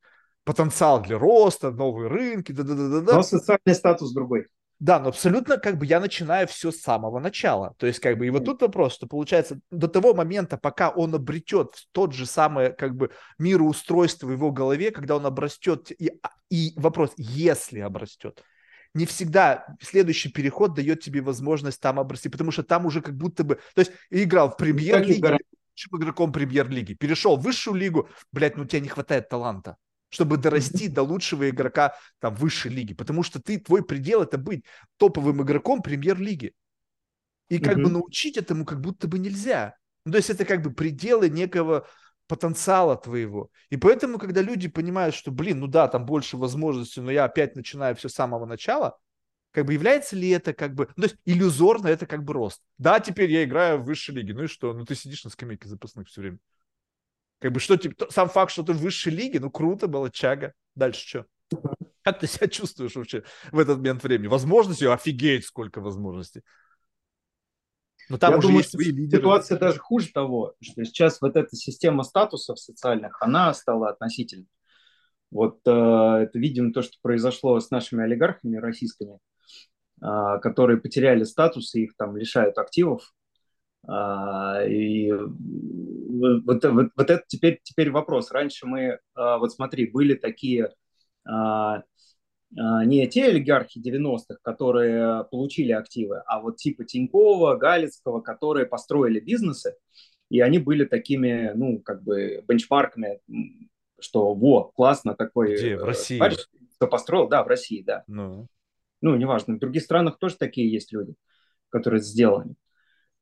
потенциал 0.50 1.00
для 1.00 1.20
роста, 1.20 1.70
новые 1.70 2.10
рынки, 2.10 2.52
да-да-да-да. 2.52 3.18
Но 3.18 3.22
социальный 3.22 3.76
статус 3.76 4.12
другой. 4.12 4.48
Да, 4.80 5.00
но 5.00 5.10
абсолютно 5.10 5.58
как 5.58 5.78
бы 5.78 5.86
я 5.86 6.00
начинаю 6.00 6.48
все 6.48 6.72
с 6.72 6.82
самого 6.82 7.20
начала. 7.20 7.76
То 7.78 7.86
есть 7.86 8.00
как 8.00 8.18
бы 8.18 8.26
и 8.26 8.32
вот 8.32 8.46
тут 8.46 8.60
вопрос, 8.64 8.96
что 8.96 9.06
получается 9.06 9.60
до 9.70 9.88
того 9.88 10.16
момента, 10.16 10.58
пока 10.58 10.90
он 10.90 11.14
обретет 11.14 11.76
тот 11.92 12.14
же 12.14 12.26
самый 12.26 12.74
как 12.74 12.96
бы 12.96 13.12
мироустройство 13.38 14.26
в 14.26 14.32
его 14.32 14.52
голове, 14.52 14.90
когда 14.90 15.18
он 15.18 15.28
обрастет, 15.28 15.92
и, 15.92 16.20
и 16.50 16.74
вопрос, 16.78 17.12
если 17.18 17.82
обрастет, 17.82 18.44
не 18.96 19.06
всегда 19.06 19.68
следующий 19.80 20.32
переход 20.32 20.74
дает 20.74 21.02
тебе 21.02 21.22
возможность 21.22 21.80
там 21.80 22.00
обрасти, 22.00 22.28
потому 22.28 22.50
что 22.50 22.64
там 22.64 22.88
уже 22.88 23.02
как 23.02 23.16
будто 23.16 23.44
бы, 23.44 23.60
то 23.76 23.82
есть 23.82 23.92
играл 24.10 24.50
в 24.50 24.58
премьер-лиге, 24.58 25.38
лучшим 25.72 26.00
игроком 26.00 26.32
премьер-лиги, 26.32 26.96
перешел 26.96 27.38
в 27.38 27.44
высшую 27.44 27.76
лигу, 27.76 28.10
блядь, 28.32 28.58
ну 28.58 28.64
у 28.64 28.66
тебя 28.66 28.80
не 28.80 28.90
хватает 28.90 29.30
таланта 29.30 29.78
чтобы 30.10 30.38
дорасти 30.38 30.88
до 30.88 31.04
лучшего 31.04 31.50
игрока 31.50 31.96
там 32.20 32.36
высшей 32.36 32.72
лиги, 32.72 32.94
потому 32.94 33.24
что 33.24 33.42
ты 33.42 33.60
твой 33.60 33.84
предел 33.84 34.22
это 34.24 34.38
быть 34.38 34.66
топовым 34.98 35.42
игроком 35.44 35.82
премьер-лиги. 35.82 36.54
И 37.48 37.60
как 37.60 37.78
mm-hmm. 37.78 37.84
бы 37.84 37.90
научить 37.90 38.38
этому 38.38 38.66
как 38.66 38.80
будто 38.82 39.08
бы 39.08 39.18
нельзя. 39.18 39.76
Ну, 40.06 40.12
то 40.12 40.18
есть 40.18 40.30
это 40.30 40.46
как 40.46 40.62
бы 40.62 40.72
пределы 40.72 41.30
некого 41.30 41.88
потенциала 42.28 42.96
твоего. 42.96 43.50
И 43.70 43.78
поэтому, 43.78 44.20
когда 44.20 44.42
люди 44.42 44.68
понимают, 44.68 45.16
что, 45.16 45.32
блин, 45.32 45.60
ну 45.60 45.68
да, 45.68 45.88
там 45.88 46.06
больше 46.06 46.38
возможностей, 46.38 47.02
но 47.02 47.12
я 47.12 47.26
опять 47.26 47.56
начинаю 47.56 47.96
все 47.96 48.08
с 48.08 48.14
самого 48.14 48.46
начала, 48.46 49.00
как 49.52 49.66
бы 49.66 49.74
является 49.74 50.16
ли 50.16 50.30
это 50.30 50.54
как 50.54 50.76
бы, 50.76 50.88
ну, 50.96 51.04
то 51.04 51.10
есть 51.10 51.18
иллюзорно 51.26 51.88
это 51.88 52.06
как 52.06 52.24
бы 52.24 52.34
рост. 52.34 52.62
Да, 52.78 53.00
теперь 53.00 53.32
я 53.32 53.44
играю 53.44 53.80
в 53.80 53.86
высшей 53.86 54.14
лиге, 54.14 54.36
ну 54.36 54.44
и 54.44 54.48
что? 54.48 54.74
Ну 54.74 54.86
ты 54.86 54.94
сидишь 54.94 55.24
на 55.24 55.32
скамейке 55.32 55.68
запасных 55.68 56.08
все 56.08 56.22
время. 56.22 56.38
Как 57.40 57.52
бы 57.52 57.60
что, 57.60 57.78
типа, 57.78 58.08
сам 58.10 58.30
факт, 58.30 58.52
что 58.52 58.64
ты 58.64 58.74
в 58.74 58.78
высшей 58.78 59.14
лиге, 59.14 59.40
ну 59.40 59.50
круто 59.50 59.88
было, 59.88 60.12
чага. 60.12 60.54
Дальше 60.76 61.08
что? 61.08 61.26
Как 62.04 62.20
ты 62.20 62.28
себя 62.28 62.48
чувствуешь 62.48 62.96
вообще 62.96 63.24
в 63.52 63.60
этот 63.60 63.78
момент 63.78 64.04
времени? 64.04 64.28
Возможностей, 64.28 64.86
офигеть, 64.86 65.46
сколько 65.46 65.82
возможностей. 65.82 66.44
Но 68.10 68.18
там 68.18 68.32
Я 68.32 68.38
уже 68.40 68.48
думаю, 68.48 68.62
есть 68.62 68.72
свои 68.72 68.88
лидеры. 68.88 69.22
Ситуация 69.22 69.60
даже 69.60 69.80
хуже 69.80 70.10
того, 70.12 70.56
что 70.62 70.84
сейчас 70.84 71.22
вот 71.22 71.36
эта 71.36 71.56
система 71.56 72.04
статусов 72.04 72.60
социальных, 72.60 73.22
она 73.22 73.54
стала 73.54 73.90
относительной. 73.90 74.48
Вот 75.32 75.60
э, 75.68 75.72
это 75.72 76.40
видим 76.40 76.74
то, 76.74 76.82
что 76.82 76.98
произошло 77.04 77.60
с 77.60 77.70
нашими 77.70 78.04
олигархами 78.04 78.58
российскими, 78.58 79.20
э, 80.02 80.40
которые 80.42 80.78
потеряли 80.78 81.24
статус 81.24 81.76
и 81.76 81.84
их 81.84 81.96
там 81.98 82.18
лишают 82.18 82.58
активов. 82.58 83.14
Э, 83.88 84.70
и 84.70 85.12
вот, 85.12 86.44
вот, 86.46 86.64
вот 86.96 87.10
это 87.10 87.24
теперь, 87.28 87.60
теперь 87.64 87.92
вопрос. 87.92 88.32
Раньше 88.32 88.66
мы, 88.66 89.00
а, 89.16 89.38
вот 89.38 89.54
смотри, 89.54 89.90
были 89.90 90.16
такие 90.16 90.74
а, 91.26 91.84
а, 92.58 92.86
не 92.86 93.08
те 93.08 93.26
олигархи 93.26 93.80
90-х, 93.80 94.38
которые 94.42 95.26
получили 95.26 95.72
активы, 95.72 96.22
а 96.26 96.40
вот 96.40 96.58
типа 96.58 96.84
Тинькова, 96.84 97.56
Галицкого, 97.56 98.22
которые 98.22 98.66
построили 98.66 99.20
бизнесы, 99.20 99.76
и 100.30 100.42
они 100.42 100.60
были 100.60 100.86
такими, 100.86 101.52
ну, 101.56 101.80
как 101.80 102.04
бы 102.04 102.44
бенчмарками, 102.48 103.20
что 104.00 104.34
во, 104.34 104.72
классно 104.72 105.16
такой... 105.16 105.56
Где? 105.56 105.78
В 105.78 105.82
э, 105.82 105.86
России? 105.86 106.20
Парень, 106.20 106.38
кто 106.76 106.88
построил? 106.88 107.28
Да, 107.28 107.44
в 107.44 107.48
России, 107.48 107.82
да. 107.82 108.04
Ну. 108.08 108.48
ну, 109.02 109.16
неважно. 109.16 109.56
В 109.56 109.60
других 109.60 109.84
странах 109.84 110.18
тоже 110.18 110.38
такие 110.38 110.72
есть 110.72 110.94
люди, 110.94 111.16
которые 111.70 112.02
сделаны. 112.02 112.56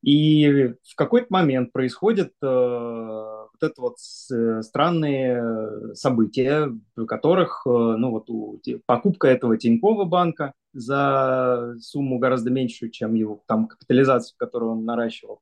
И 0.03 0.73
в 0.83 0.95
какой-то 0.95 1.27
момент 1.29 1.71
происходят 1.71 2.31
э, 2.41 2.45
вот 2.45 3.61
это 3.61 3.81
вот 3.81 3.99
с, 3.99 4.61
странные 4.61 5.95
события, 5.95 6.71
в 6.95 7.05
которых, 7.05 7.63
э, 7.65 7.69
ну 7.69 8.11
вот 8.11 8.29
у, 8.29 8.61
покупка 8.85 9.27
этого 9.27 9.57
Тинькова 9.57 10.05
банка 10.05 10.53
за 10.73 11.75
сумму 11.81 12.19
гораздо 12.19 12.51
меньшую, 12.51 12.91
чем 12.91 13.15
его 13.15 13.43
там 13.47 13.67
капитализацию, 13.67 14.35
которую 14.37 14.73
он 14.73 14.85
наращивал. 14.85 15.41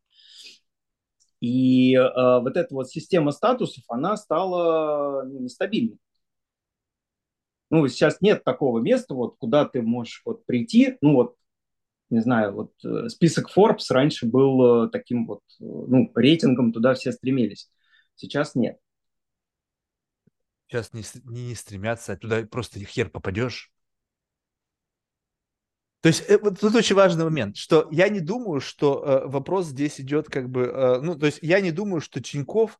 И 1.41 1.93
э, 1.95 2.01
вот 2.39 2.55
эта 2.55 2.73
вот 2.73 2.89
система 2.89 3.31
статусов, 3.31 3.83
она 3.89 4.15
стала 4.15 5.23
ну, 5.25 5.41
нестабильной. 5.41 5.99
Ну, 7.69 7.87
сейчас 7.87 8.21
нет 8.21 8.43
такого 8.43 8.79
места, 8.79 9.13
вот, 9.15 9.35
куда 9.37 9.65
ты 9.65 9.81
можешь 9.81 10.21
вот 10.23 10.45
прийти, 10.45 10.97
ну, 11.01 11.15
вот 11.15 11.35
не 12.15 12.21
знаю, 12.21 12.53
вот 12.53 12.71
э, 12.83 13.09
список 13.09 13.51
Forbes 13.55 13.85
раньше 13.89 14.25
был 14.25 14.85
э, 14.85 14.89
таким 14.89 15.27
вот, 15.27 15.41
э, 15.59 15.63
ну, 15.63 16.11
рейтингом, 16.15 16.71
туда 16.71 16.93
все 16.93 17.11
стремились. 17.11 17.69
Сейчас 18.15 18.55
нет. 18.55 18.77
Сейчас 20.67 20.93
не, 20.93 21.03
не, 21.25 21.47
не 21.47 21.55
стремятся, 21.55 22.13
а 22.13 22.17
туда 22.17 22.43
просто 22.43 22.79
хер 22.79 23.09
попадешь. 23.09 23.71
То 26.01 26.09
есть 26.09 26.23
вот 26.41 26.59
тут 26.59 26.75
очень 26.75 26.95
важный 26.95 27.25
момент, 27.25 27.57
что 27.57 27.87
я 27.91 28.07
не 28.09 28.21
думаю, 28.21 28.61
что 28.61 29.03
э, 29.03 29.27
вопрос 29.27 29.65
здесь 29.67 29.99
идет 29.99 30.29
как 30.29 30.49
бы, 30.49 30.65
э, 30.65 31.01
ну, 31.01 31.15
то 31.17 31.25
есть 31.25 31.39
я 31.41 31.59
не 31.59 31.71
думаю, 31.71 31.99
что 31.99 32.21
Тиньков, 32.21 32.79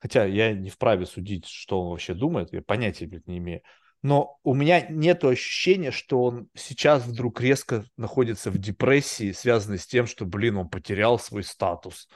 хотя 0.00 0.24
я 0.24 0.52
не 0.52 0.68
вправе 0.68 1.06
судить, 1.06 1.46
что 1.46 1.80
он 1.80 1.90
вообще 1.90 2.12
думает, 2.12 2.52
я 2.52 2.60
понятия, 2.60 3.06
блядь, 3.06 3.26
не 3.26 3.38
имею, 3.38 3.62
но 4.06 4.38
у 4.44 4.54
меня 4.54 4.86
нет 4.88 5.24
ощущения, 5.24 5.90
что 5.90 6.22
он 6.22 6.48
сейчас 6.54 7.04
вдруг 7.04 7.40
резко 7.40 7.84
находится 7.96 8.52
в 8.52 8.58
депрессии, 8.58 9.32
связанной 9.32 9.78
с 9.78 9.86
тем, 9.88 10.06
что, 10.06 10.24
блин, 10.24 10.58
он 10.58 10.68
потерял 10.68 11.18
свой 11.18 11.42
статус. 11.42 12.08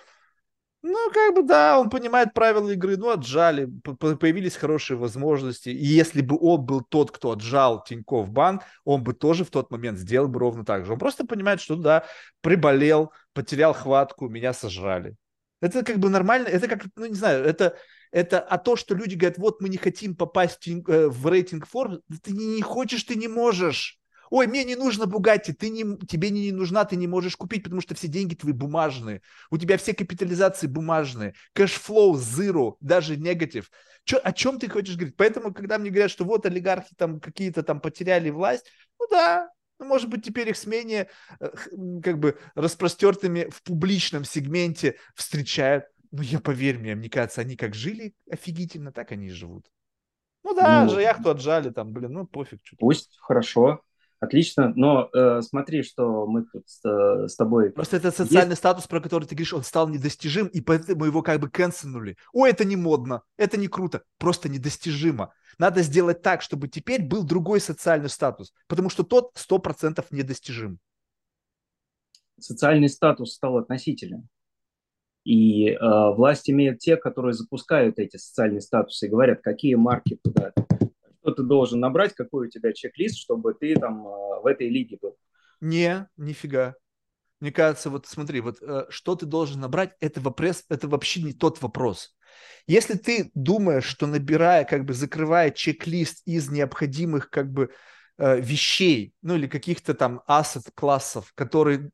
Ну, 0.82 1.10
как 1.12 1.34
бы, 1.34 1.42
да, 1.42 1.80
он 1.80 1.90
понимает 1.90 2.32
правила 2.32 2.70
игры, 2.70 2.96
ну, 2.96 3.10
отжали, 3.10 3.68
появились 4.20 4.54
хорошие 4.54 4.98
возможности. 4.98 5.70
И 5.70 5.84
если 5.84 6.20
бы 6.22 6.38
он 6.40 6.64
был 6.64 6.82
тот, 6.82 7.10
кто 7.10 7.32
отжал 7.32 7.82
Тиньков 7.82 8.30
банк, 8.30 8.62
он 8.84 9.02
бы 9.02 9.12
тоже 9.12 9.44
в 9.44 9.50
тот 9.50 9.72
момент 9.72 9.98
сделал 9.98 10.28
бы 10.28 10.38
ровно 10.38 10.64
так 10.64 10.86
же. 10.86 10.92
Он 10.92 10.98
просто 11.00 11.26
понимает, 11.26 11.60
что, 11.60 11.74
да, 11.74 12.04
приболел, 12.40 13.12
потерял 13.32 13.74
хватку, 13.74 14.28
меня 14.28 14.52
сожрали. 14.52 15.16
Это 15.60 15.82
как 15.82 15.98
бы 15.98 16.08
нормально, 16.08 16.46
это 16.46 16.68
как, 16.68 16.84
ну, 16.94 17.06
не 17.06 17.14
знаю, 17.14 17.44
это 17.44 17.76
это 18.12 18.40
а 18.40 18.58
то, 18.58 18.76
что 18.76 18.94
люди 18.94 19.14
говорят, 19.14 19.38
вот 19.38 19.60
мы 19.60 19.68
не 19.68 19.76
хотим 19.76 20.16
попасть 20.16 20.66
э, 20.66 21.08
в 21.08 21.26
рейтинг 21.26 21.66
Forbes, 21.72 22.00
ты 22.22 22.32
не, 22.32 22.46
не 22.46 22.62
хочешь, 22.62 23.04
ты 23.04 23.14
не 23.14 23.28
можешь. 23.28 23.98
Ой, 24.30 24.46
мне 24.46 24.62
не 24.62 24.76
нужно 24.76 25.06
Bugatti, 25.06 25.52
ты 25.52 25.70
не, 25.70 25.98
тебе 26.06 26.30
не 26.30 26.52
нужна, 26.52 26.84
ты 26.84 26.94
не 26.94 27.08
можешь 27.08 27.36
купить, 27.36 27.64
потому 27.64 27.80
что 27.80 27.96
все 27.96 28.06
деньги 28.06 28.36
твои 28.36 28.52
бумажные. 28.52 29.22
У 29.50 29.58
тебя 29.58 29.76
все 29.76 29.92
капитализации 29.92 30.68
бумажные. 30.68 31.34
Cash 31.52 31.81
flow, 31.81 32.16
zero, 32.16 32.76
даже 32.80 33.16
негатив. 33.16 33.70
Чё, 34.04 34.20
о 34.22 34.32
чем 34.32 34.60
ты 34.60 34.68
хочешь 34.68 34.94
говорить? 34.94 35.16
Поэтому, 35.16 35.52
когда 35.52 35.78
мне 35.78 35.90
говорят, 35.90 36.12
что 36.12 36.24
вот 36.24 36.46
олигархи 36.46 36.94
там 36.96 37.18
какие-то 37.18 37.64
там 37.64 37.80
потеряли 37.80 38.30
власть, 38.30 38.66
ну 39.00 39.06
да, 39.10 39.50
ну, 39.80 39.86
может 39.86 40.08
быть, 40.08 40.24
теперь 40.24 40.48
их 40.48 40.56
с 40.56 40.66
менее 40.66 41.08
э, 41.40 41.50
как 42.02 42.18
бы 42.18 42.38
распростертыми 42.54 43.48
в 43.50 43.62
публичном 43.62 44.24
сегменте 44.24 44.96
встречают. 45.14 45.86
Ну, 46.12 46.22
я 46.22 46.40
поверь 46.40 46.78
мне, 46.78 46.94
мне 46.94 47.08
кажется, 47.08 47.40
они 47.40 47.56
как 47.56 47.74
жили 47.74 48.14
офигительно, 48.30 48.92
так 48.92 49.12
они 49.12 49.26
и 49.26 49.30
живут. 49.30 49.70
Ну 50.42 50.54
да, 50.54 50.84
ну, 50.84 50.90
же 50.90 51.02
яхту 51.02 51.30
отжали, 51.30 51.70
там, 51.70 51.92
блин, 51.92 52.12
ну 52.12 52.26
пофиг. 52.26 52.60
Что 52.64 52.76
пусть, 52.78 53.16
хорошо, 53.20 53.82
отлично, 54.20 54.72
но 54.74 55.08
э, 55.12 55.42
смотри, 55.42 55.82
что 55.82 56.26
мы 56.26 56.44
тут 56.44 56.68
с, 56.68 56.80
э, 56.84 57.28
с 57.28 57.36
тобой... 57.36 57.70
Просто 57.70 57.98
это 57.98 58.10
социальный 58.10 58.52
Есть... 58.52 58.60
статус, 58.60 58.86
про 58.86 59.00
который 59.00 59.24
ты 59.24 59.34
говоришь, 59.34 59.54
он 59.54 59.62
стал 59.62 59.88
недостижим, 59.88 60.46
и 60.46 60.60
поэтому 60.60 61.04
его 61.04 61.22
как 61.22 61.40
бы 61.40 61.50
канцельнули. 61.50 62.16
Ой, 62.32 62.50
это 62.50 62.64
не 62.64 62.76
модно, 62.76 63.22
это 63.36 63.58
не 63.58 63.68
круто, 63.68 64.02
просто 64.18 64.48
недостижимо. 64.48 65.32
Надо 65.58 65.82
сделать 65.82 66.22
так, 66.22 66.42
чтобы 66.42 66.68
теперь 66.68 67.02
был 67.02 67.22
другой 67.22 67.60
социальный 67.60 68.08
статус, 68.08 68.52
потому 68.66 68.90
что 68.90 69.04
тот 69.04 69.36
100% 69.36 70.04
недостижим. 70.10 70.78
Социальный 72.38 72.88
статус 72.88 73.34
стал 73.34 73.58
относительным. 73.58 74.28
И 75.24 75.68
э, 75.68 75.78
власть 75.80 76.48
имеют 76.48 76.78
те, 76.78 76.96
которые 76.96 77.34
запускают 77.34 77.98
эти 77.98 78.16
социальные 78.16 78.62
статусы 78.62 79.06
и 79.06 79.10
говорят, 79.10 79.40
какие 79.42 79.74
марки 79.74 80.18
туда, 80.22 80.52
что 81.20 81.32
ты 81.32 81.42
должен 81.42 81.80
набрать, 81.80 82.14
какой 82.14 82.46
у 82.46 82.50
тебя 82.50 82.72
чек-лист, 82.72 83.18
чтобы 83.18 83.54
ты 83.54 83.76
там 83.76 84.06
э, 84.06 84.40
в 84.42 84.46
этой 84.46 84.68
лиге 84.68 84.98
был. 85.00 85.16
Не, 85.60 86.08
нифига. 86.16 86.74
Мне 87.40 87.52
кажется, 87.52 87.90
вот 87.90 88.06
смотри, 88.06 88.40
вот 88.40 88.62
э, 88.62 88.86
что 88.88 89.14
ты 89.14 89.26
должен 89.26 89.60
набрать, 89.60 89.94
это 90.00 90.20
вопрос, 90.20 90.64
это 90.68 90.88
вообще 90.88 91.22
не 91.22 91.32
тот 91.32 91.60
вопрос. 91.62 92.14
Если 92.66 92.94
ты 92.94 93.30
думаешь, 93.34 93.84
что 93.84 94.06
набирая, 94.06 94.64
как 94.64 94.84
бы 94.84 94.94
закрывая 94.94 95.50
чек-лист 95.50 96.22
из 96.26 96.50
необходимых 96.50 97.30
как 97.30 97.50
бы 97.50 97.70
э, 98.18 98.40
вещей, 98.40 99.14
ну 99.22 99.36
или 99.36 99.46
каких-то 99.46 99.94
там 99.94 100.22
asset 100.26 100.64
class'ов, 100.64 101.32
которые 101.34 101.90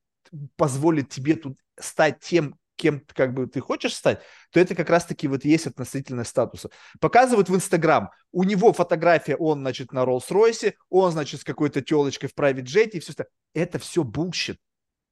позволят 0.56 1.08
тебе 1.08 1.34
тут 1.36 1.58
стать 1.78 2.20
тем, 2.20 2.56
кем 2.76 3.02
как 3.08 3.34
бы 3.34 3.46
ты 3.46 3.60
хочешь 3.60 3.94
стать, 3.94 4.20
то 4.50 4.60
это 4.60 4.74
как 4.74 4.90
раз-таки 4.90 5.28
вот 5.28 5.44
есть 5.44 5.66
относительность 5.66 6.30
статуса. 6.30 6.70
Показывают 7.00 7.48
в 7.48 7.54
Инстаграм, 7.54 8.10
у 8.32 8.44
него 8.44 8.72
фотография, 8.72 9.36
он, 9.36 9.60
значит, 9.60 9.92
на 9.92 10.04
Rolls-Royce'е, 10.04 10.74
он, 10.90 11.12
значит, 11.12 11.40
с 11.40 11.44
какой-то 11.44 11.80
телочкой 11.80 12.28
в 12.28 12.38
jet 12.38 12.90
и 12.90 13.00
все 13.00 13.12
это. 13.12 13.26
Это 13.54 13.78
все 13.78 14.04
bullshit. 14.04 14.58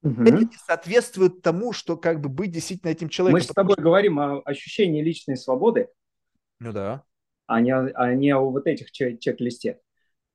Угу. 0.03 0.23
Это 0.23 0.37
не 0.37 0.59
соответствует 0.67 1.41
тому, 1.41 1.73
что 1.73 1.97
как 1.97 2.21
бы 2.21 2.29
быть 2.29 2.51
действительно 2.51 2.91
этим 2.91 3.09
человеком. 3.09 3.41
Мы 3.41 3.53
с 3.53 3.55
тобой 3.55 3.73
что... 3.73 3.83
говорим 3.83 4.21
о 4.21 4.43
ощущении 4.45 5.03
личной 5.03 5.37
свободы. 5.37 5.89
Ну 6.61 6.73
да. 6.73 7.05
А 7.47 7.61
не, 7.61 7.75
а 7.75 8.15
не 8.15 8.31
о 8.33 8.41
вот 8.41 8.67
этих 8.67 8.93
чек-листе. 8.93 9.81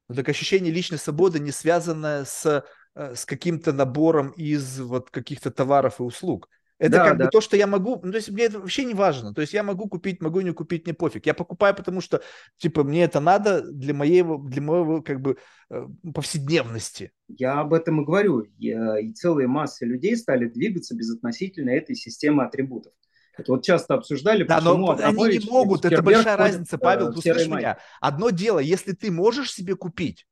Ну 0.07 0.15
так 0.15 0.27
ощущение 0.27 0.73
личной 0.73 0.97
свободы 0.97 1.39
не 1.39 1.51
связано 1.51 2.25
с 2.25 2.65
э, 2.95 3.15
с 3.15 3.25
каким-то 3.25 3.71
набором 3.71 4.31
из 4.31 4.79
вот 4.79 5.11
каких-то 5.11 5.51
товаров 5.51 5.99
и 5.99 6.03
услуг. 6.03 6.49
Это 6.79 6.91
да, 6.91 7.05
как 7.09 7.17
да. 7.17 7.25
бы 7.25 7.31
то, 7.31 7.41
что 7.41 7.57
я 7.57 7.67
могу, 7.67 7.99
ну, 8.01 8.11
то 8.11 8.17
есть 8.17 8.29
мне 8.29 8.45
это 8.45 8.59
вообще 8.59 8.85
не 8.85 8.93
важно. 8.93 9.33
То 9.33 9.41
есть 9.41 9.53
я 9.53 9.63
могу 9.63 9.89
купить, 9.89 10.21
могу 10.21 10.39
не 10.39 10.51
купить, 10.51 10.85
мне 10.85 10.93
пофиг. 10.93 11.25
Я 11.25 11.33
покупаю, 11.33 11.75
потому 11.75 11.99
что, 11.99 12.21
типа, 12.57 12.83
мне 12.83 13.03
это 13.03 13.19
надо 13.19 13.61
для 13.69 13.93
моей, 13.93 14.23
для 14.23 14.61
моего, 14.61 15.01
как 15.01 15.19
бы, 15.19 15.37
э, 15.69 15.87
повседневности. 16.13 17.11
Я 17.27 17.59
об 17.59 17.73
этом 17.73 18.01
и 18.01 18.05
говорю. 18.05 18.45
Я, 18.57 18.97
и 18.97 19.11
целые 19.11 19.47
массы 19.47 19.85
людей 19.85 20.15
стали 20.15 20.47
двигаться 20.47 20.95
безотносительно 20.95 21.71
этой 21.71 21.95
системы 21.95 22.45
атрибутов. 22.45 22.93
Это 23.37 23.51
вот 23.53 23.63
часто 23.63 23.93
обсуждали, 23.95 24.43
да, 24.43 24.61
но 24.61 24.97
они 25.01 25.37
не 25.37 25.49
могут, 25.49 25.85
это 25.85 26.01
большая 26.01 26.37
разница, 26.37 26.77
Павел, 26.77 27.09
услышь 27.09 27.47
меня. 27.47 27.77
Одно 27.99 28.29
дело, 28.29 28.59
если 28.59 28.93
ты 28.93 29.11
можешь 29.11 29.51
себе 29.51 29.75
купить, 29.75 30.25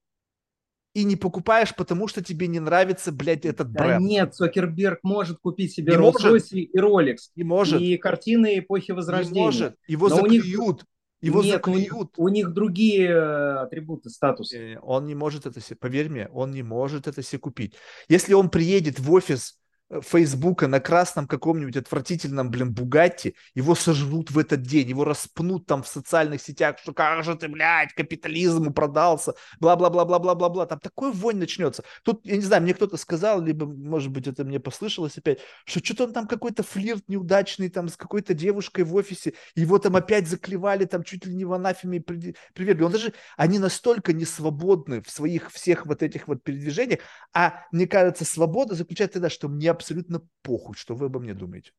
и 0.97 1.03
не 1.03 1.15
покупаешь, 1.15 1.75
потому 1.75 2.07
что 2.07 2.23
тебе 2.23 2.47
не 2.47 2.59
нравится, 2.59 3.11
блядь, 3.11 3.45
этот 3.45 3.69
бренд. 3.69 3.89
Да 3.89 3.97
нет, 3.99 4.33
Цукерберг 4.33 5.01
может 5.03 5.37
купить 5.37 5.71
себе 5.71 5.93
Rolls-Royce 5.93 6.53
и 6.53 6.79
Rolex. 6.79 7.17
И 7.35 7.43
может. 7.43 7.79
И 7.79 7.97
картины 7.97 8.57
эпохи 8.57 8.91
Возрождения. 8.91 9.41
Не 9.41 9.45
может. 9.45 9.75
Его 9.85 10.09
Но 10.09 10.15
заклюют. 10.15 10.85
Его 11.21 11.43
Нет, 11.43 11.53
заклюют. 11.53 12.17
У, 12.17 12.23
у 12.23 12.29
них 12.29 12.51
другие 12.51 13.09
э, 13.09 13.57
атрибуты 13.59 14.09
статуса. 14.09 14.57
Он 14.81 15.05
не 15.05 15.13
может 15.13 15.45
это 15.45 15.61
себе, 15.61 15.75
поверь 15.75 16.09
мне, 16.09 16.29
он 16.33 16.49
не 16.49 16.63
может 16.63 17.07
это 17.07 17.21
себе 17.21 17.39
купить. 17.39 17.75
Если 18.09 18.33
он 18.33 18.49
приедет 18.49 18.99
в 18.99 19.11
офис 19.11 19.59
Фейсбука 19.89 20.67
на 20.67 20.79
красном 20.81 21.27
каком-нибудь 21.27 21.77
отвратительном, 21.77 22.51
блин, 22.51 22.73
Бугатти, 22.73 23.35
его 23.55 23.73
сожрут 23.73 24.31
в 24.31 24.37
этот 24.37 24.61
день, 24.61 24.89
его 24.89 25.05
распнут 25.05 25.65
там 25.65 25.81
в 25.81 25.87
социальных 25.87 26.41
сетях, 26.41 26.77
что 26.79 26.93
как 26.93 27.23
же 27.23 27.35
ты, 27.35 27.47
блядь, 27.47 27.93
капитализму 27.93 28.73
продался, 28.73 29.35
бла-бла-бла-бла-бла-бла-бла, 29.61 30.65
там 30.65 30.79
такой 30.79 31.13
вонь 31.13 31.37
начнется. 31.37 31.83
Тут, 32.03 32.25
я 32.25 32.35
не 32.35 32.41
знаю, 32.41 32.63
мне 32.63 32.73
кто-то 32.73 32.97
сказал, 32.97 33.41
либо, 33.41 33.65
может 33.65 34.11
быть, 34.11 34.27
это 34.27 34.43
мне 34.43 34.59
послышалось 34.59 35.17
опять, 35.17 35.39
что 35.65 35.83
что-то 35.83 36.03
он 36.05 36.13
там 36.13 36.27
какой-то 36.27 36.63
флирт 36.63 37.07
неудачный 37.07 37.69
там 37.69 37.87
с 37.87 37.95
какой-то 37.95 38.33
девушкой 38.33 38.83
в 38.83 38.93
офисе, 38.93 39.35
его 39.55 39.79
там 39.79 39.95
опять 39.95 40.27
заклевали, 40.27 40.83
там 40.83 41.03
чуть 41.03 41.25
ли 41.25 41.33
не 41.33 41.45
в 41.45 41.53
анафеме 41.53 42.01
привергли. 42.01 42.83
Он 42.83 42.91
даже, 42.91 43.13
они 43.37 43.57
настолько 43.57 44.11
не 44.11 44.25
свободны 44.25 45.01
в 45.01 45.09
своих 45.09 45.49
всех 45.51 45.85
вот 45.85 46.03
этих 46.03 46.27
вот 46.27 46.43
передвижениях, 46.43 46.99
а 47.33 47.65
мне 47.71 47.87
кажется, 47.87 48.25
свобода 48.25 48.75
заключается 48.75 49.21
том, 49.21 49.29
что 49.29 49.47
мне 49.47 49.76
абсолютно 49.77 50.27
похуй, 50.41 50.75
что 50.75 50.95
вы 50.95 51.05
обо 51.05 51.19
мне 51.19 51.33
думаете. 51.33 51.71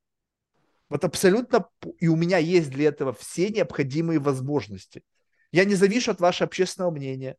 Вот 0.89 1.05
абсолютно, 1.05 1.69
и 1.99 2.09
у 2.09 2.17
меня 2.17 2.39
есть 2.39 2.71
для 2.71 2.89
этого 2.89 3.13
все 3.13 3.51
необходимые 3.51 4.19
возможности. 4.19 5.03
Я 5.53 5.65
не 5.65 5.75
завишу 5.75 6.13
от 6.13 6.21
вашего 6.21 6.47
общественного 6.47 6.91
мнения. 6.91 7.37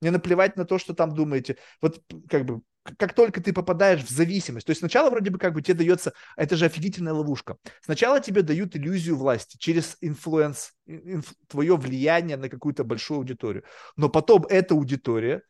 Мне 0.00 0.10
наплевать 0.10 0.56
на 0.56 0.64
то, 0.64 0.78
что 0.78 0.94
там 0.94 1.14
думаете. 1.14 1.56
Вот 1.80 2.02
как 2.28 2.44
бы, 2.44 2.62
как 2.98 3.14
только 3.14 3.42
ты 3.42 3.52
попадаешь 3.52 4.02
в 4.02 4.10
зависимость, 4.10 4.66
то 4.66 4.70
есть 4.70 4.80
сначала 4.80 5.10
вроде 5.10 5.30
бы 5.30 5.38
как 5.38 5.52
бы 5.52 5.62
тебе 5.62 5.74
дается, 5.74 6.12
это 6.36 6.56
же 6.56 6.66
офигительная 6.66 7.12
ловушка. 7.12 7.56
Сначала 7.82 8.20
тебе 8.20 8.42
дают 8.42 8.76
иллюзию 8.76 9.16
власти 9.16 9.56
через 9.58 9.96
influence, 10.00 10.72
inf, 10.86 11.34
твое 11.48 11.76
влияние 11.76 12.36
на 12.36 12.48
какую-то 12.48 12.84
большую 12.84 13.18
аудиторию. 13.18 13.64
Но 13.96 14.08
потом 14.08 14.46
эта 14.48 14.74
аудитория 14.74 15.42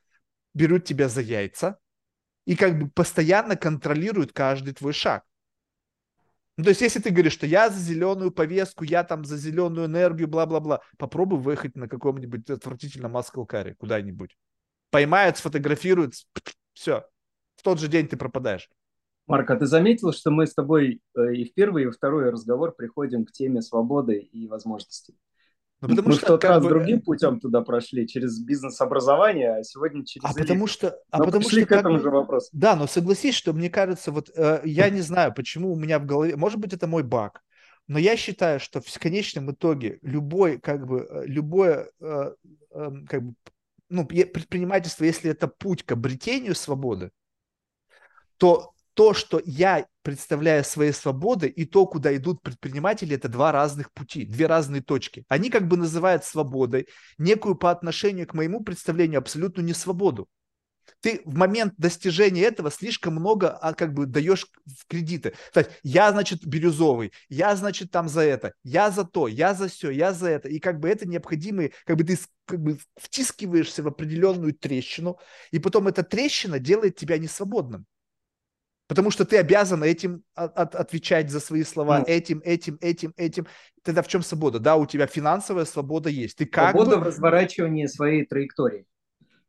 берут 0.55 0.85
тебя 0.85 1.09
за 1.09 1.21
яйца, 1.21 1.79
и 2.51 2.57
как 2.57 2.77
бы 2.77 2.91
постоянно 2.91 3.55
контролируют 3.55 4.33
каждый 4.33 4.75
твой 4.75 4.93
шаг. 4.93 5.23
Ну, 6.57 6.65
то 6.65 6.71
есть, 6.71 6.81
если 6.81 6.99
ты 6.99 7.11
говоришь, 7.11 7.35
что 7.35 7.47
я 7.47 7.71
за 7.71 7.79
зеленую 7.79 8.33
повестку, 8.33 8.83
я 8.83 9.05
там 9.05 9.25
за 9.25 9.37
зеленую 9.37 9.87
энергию, 9.87 10.27
бла-бла-бла, 10.27 10.81
попробуй 10.99 11.39
выехать 11.39 11.77
на 11.77 11.87
каком-нибудь 11.87 12.51
отвратительном 12.51 13.13
маскалкаре 13.13 13.77
куда-нибудь. 13.77 14.37
Поймают, 14.91 15.37
сфотографируют, 15.37 16.15
все. 16.73 17.05
В 17.55 17.63
тот 17.63 17.79
же 17.79 17.87
день 17.87 18.09
ты 18.09 18.17
пропадаешь. 18.17 18.69
Марк, 19.29 19.49
а 19.49 19.57
ты 19.57 19.67
заметил, 19.67 20.13
что 20.13 20.33
мы 20.33 20.49
с 20.49 20.53
тобой 20.53 21.01
э, 21.15 21.35
и 21.35 21.45
в 21.45 21.55
первый, 21.55 21.85
и 21.85 21.87
в 21.87 21.93
второй 21.93 22.31
разговор 22.31 22.75
приходим 22.75 23.27
к 23.27 23.31
теме 23.31 23.63
свободы 23.63 24.17
и 24.17 24.49
возможностей? 24.49 25.15
Ну, 25.81 25.89
потому 25.89 26.09
Мы 26.09 26.15
что, 26.15 26.27
в 26.27 26.29
тот 26.29 26.45
раз 26.45 26.63
бы... 26.63 26.69
другим 26.69 27.01
путем 27.01 27.41
туда 27.41 27.63
прошли, 27.63 28.07
через 28.07 28.39
бизнес-образование, 28.39 29.57
а 29.57 29.65
сегодня 29.65 30.05
через 30.05 30.25
А 30.29 30.35
потому 30.35 30.67
что... 30.67 30.99
А 31.11 31.19
но 31.19 31.25
потому 31.25 31.49
что 31.49 31.65
к 31.65 31.73
этому 31.73 31.97
бы... 31.97 32.03
же 32.03 32.11
вопросу. 32.11 32.51
Да, 32.53 32.77
но 32.77 32.87
согласись, 32.87 33.35
что 33.35 33.55
мне 33.55 33.71
кажется, 33.71 34.13
вот 34.13 34.31
э, 34.37 34.61
я 34.65 34.91
не 34.91 35.01
знаю, 35.01 35.33
почему 35.35 35.73
у 35.73 35.77
меня 35.77 35.99
в 35.99 36.05
голове... 36.05 36.37
Может 36.37 36.59
быть, 36.59 36.75
это 36.75 36.87
мой 36.87 37.03
баг, 37.03 37.41
но 37.89 37.99
я 37.99 38.17
считаю, 38.17 38.61
что 38.61 38.81
в 38.81 38.99
конечном 38.99 39.53
итоге 39.53 39.99
любой, 40.03 40.59
как 40.59 40.87
бы, 40.87 41.09
э, 41.11 41.23
любое, 41.27 41.91
э, 42.01 42.35
э, 42.73 42.91
как 43.09 43.23
бы, 43.23 43.35
ну, 43.89 44.07
предпринимательство, 44.07 45.05
если 45.05 45.31
это 45.31 45.49
путь 45.49 45.83
к 45.83 45.93
обретению 45.93 46.55
свободы, 46.55 47.11
то 48.37 48.75
то, 48.95 49.15
что 49.15 49.41
я 49.45 49.87
представляю 50.03 50.65
своей 50.65 50.93
свободы, 50.93 51.49
и 51.49 51.65
то, 51.65 51.87
куда 51.87 52.15
идут 52.17 52.43
предприниматели, 52.43 53.17
это 53.17 53.29
два 53.29 53.53
разных 53.53 53.93
пути, 53.93 54.25
две 54.25 54.47
разные 54.47 54.83
точки. 54.83 55.25
Они 55.29 55.51
как 55.51 55.69
бы 55.69 55.77
называют 55.77 56.25
свободой 56.25 56.89
некую 57.19 57.55
по 57.55 57.71
отношению 57.71 58.27
к 58.27 58.35
моему 58.35 58.63
представлению 58.63 59.19
абсолютно 59.19 59.61
не 59.61 59.75
свободу. 59.75 60.29
Ты 61.01 61.23
в 61.25 61.35
момент 61.35 61.75
достижения 61.79 62.43
этого 62.43 62.71
слишком 62.71 63.15
много 63.15 63.51
а, 63.51 63.75
как 63.75 63.95
бы 63.95 64.07
даешь 64.07 64.47
в 64.67 64.87
кредиты. 64.87 65.35
То 65.53 65.61
есть 65.61 65.71
я, 65.83 66.11
значит, 66.11 66.45
бирюзовый, 66.45 67.13
я, 67.29 67.57
значит, 67.57 67.91
там 67.91 68.09
за 68.09 68.23
это, 68.23 68.53
я 68.65 68.91
за 68.91 69.05
то, 69.05 69.29
я 69.29 69.55
за 69.55 69.69
все, 69.69 69.91
я 69.91 70.13
за 70.13 70.29
это. 70.29 70.49
И 70.49 70.59
как 70.59 70.81
бы 70.81 70.89
это 70.89 71.09
необходимые, 71.09 71.73
как 71.87 71.97
бы 71.97 72.05
ты 72.05 72.19
как 72.45 72.61
бы 72.61 72.79
втискиваешься 72.97 73.83
в 73.83 73.87
определенную 73.87 74.53
трещину, 74.53 75.19
и 75.53 75.59
потом 75.59 75.89
эта 75.89 76.03
трещина 76.03 76.59
делает 76.59 76.97
тебя 76.97 77.19
несвободным. 77.19 77.87
Потому 78.91 79.13
что 79.13 79.25
ты 79.25 79.39
обязан 79.39 79.85
этим 79.85 80.25
от, 80.35 80.59
от, 80.59 80.75
отвечать 80.75 81.31
за 81.31 81.39
свои 81.39 81.63
слова, 81.63 82.01
ну, 82.01 82.05
этим, 82.09 82.43
этим, 82.45 82.77
этим, 82.81 83.15
этим. 83.17 83.47
Тогда 83.85 84.03
в 84.03 84.09
чем 84.09 84.21
свобода? 84.21 84.59
Да, 84.59 84.75
у 84.75 84.85
тебя 84.85 85.07
финансовая 85.07 85.65
свобода 85.65 86.11
есть. 86.11 86.39
Ты 86.39 86.45
как 86.45 86.73
свобода 86.73 86.97
бы... 86.97 87.05
в 87.05 87.07
разворачивании 87.07 87.87
своей 87.87 88.27
траектории. 88.27 88.87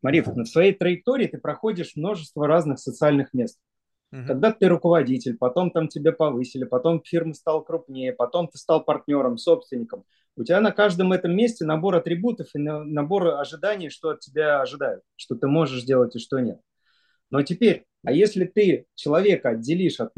Мариф, 0.03 0.27
на 0.27 0.45
своей 0.45 0.75
траектории 0.75 1.25
ты 1.25 1.39
проходишь 1.39 1.95
множество 1.95 2.45
разных 2.45 2.77
социальных 2.77 3.33
мест. 3.33 3.57
Угу. 4.11 4.27
Когда 4.27 4.51
ты 4.51 4.67
руководитель, 4.67 5.35
потом 5.37 5.71
там 5.71 5.87
тебя 5.87 6.11
повысили, 6.11 6.65
потом 6.65 7.01
фирма 7.03 7.33
стала 7.33 7.63
крупнее, 7.63 8.13
потом 8.13 8.47
ты 8.47 8.59
стал 8.59 8.83
партнером, 8.83 9.39
собственником. 9.39 10.03
У 10.35 10.43
тебя 10.43 10.61
на 10.61 10.71
каждом 10.71 11.13
этом 11.13 11.35
месте 11.35 11.65
набор 11.65 11.95
атрибутов 11.95 12.49
и 12.53 12.59
набор 12.59 13.29
ожиданий, 13.29 13.89
что 13.89 14.09
от 14.09 14.19
тебя 14.19 14.61
ожидают, 14.61 15.01
что 15.15 15.33
ты 15.33 15.47
можешь 15.47 15.81
сделать 15.81 16.15
и 16.15 16.19
что 16.19 16.37
нет. 16.37 16.61
Но 17.31 17.41
теперь, 17.41 17.85
а 18.03 18.11
если 18.11 18.45
ты 18.45 18.85
человека 18.95 19.49
отделишь 19.49 19.99
от 19.99 20.13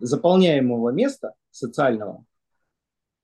заполняемого 0.00 0.90
места 0.90 1.34
социального, 1.50 2.24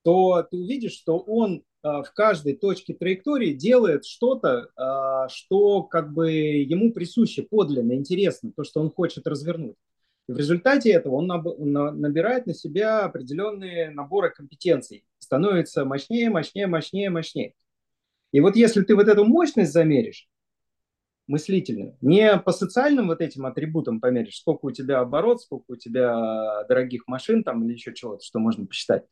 то 0.03 0.43
ты 0.43 0.57
увидишь, 0.57 0.93
что 0.93 1.19
он 1.19 1.63
а, 1.83 2.03
в 2.03 2.13
каждой 2.13 2.55
точке 2.55 2.95
траектории 2.95 3.53
делает 3.53 4.05
что-то, 4.05 4.69
а, 4.77 5.29
что 5.29 5.83
как 5.83 6.13
бы 6.13 6.31
ему 6.31 6.93
присуще, 6.93 7.43
подлинно, 7.43 7.93
интересно, 7.93 8.53
то, 8.55 8.65
что 8.65 8.81
он 8.81 8.91
хочет 8.91 9.27
развернуть. 9.27 9.77
И 10.29 10.33
в 10.33 10.37
результате 10.37 10.93
этого 10.93 11.17
он 11.17 11.27
набирает 11.27 12.47
на 12.47 12.55
себя 12.55 13.05
определенные 13.05 13.91
наборы 13.91 14.31
компетенций, 14.31 15.05
становится 15.19 15.85
мощнее, 15.85 16.31
мощнее, 16.31 16.67
мощнее, 16.67 17.11
мощнее. 17.11 17.55
И 18.31 18.41
вот 18.41 18.55
если 18.57 18.83
ты 18.83 18.95
вот 18.95 19.09
эту 19.09 19.25
мощность 19.25 19.73
замеришь, 19.73 20.29
мыслительную. 21.27 21.97
Не 22.01 22.37
по 22.39 22.53
социальным 22.53 23.09
вот 23.09 23.21
этим 23.21 23.47
атрибутам 23.47 24.01
померить, 24.01 24.35
сколько 24.35 24.67
у 24.67 24.71
тебя 24.71 25.01
оборот, 25.01 25.41
сколько 25.41 25.65
у 25.69 25.77
тебя 25.77 26.65
дорогих 26.69 27.07
машин 27.07 27.45
там 27.45 27.65
или 27.65 27.75
еще 27.75 27.95
чего-то, 27.95 28.25
что 28.25 28.39
можно 28.39 28.67
посчитать, 28.67 29.05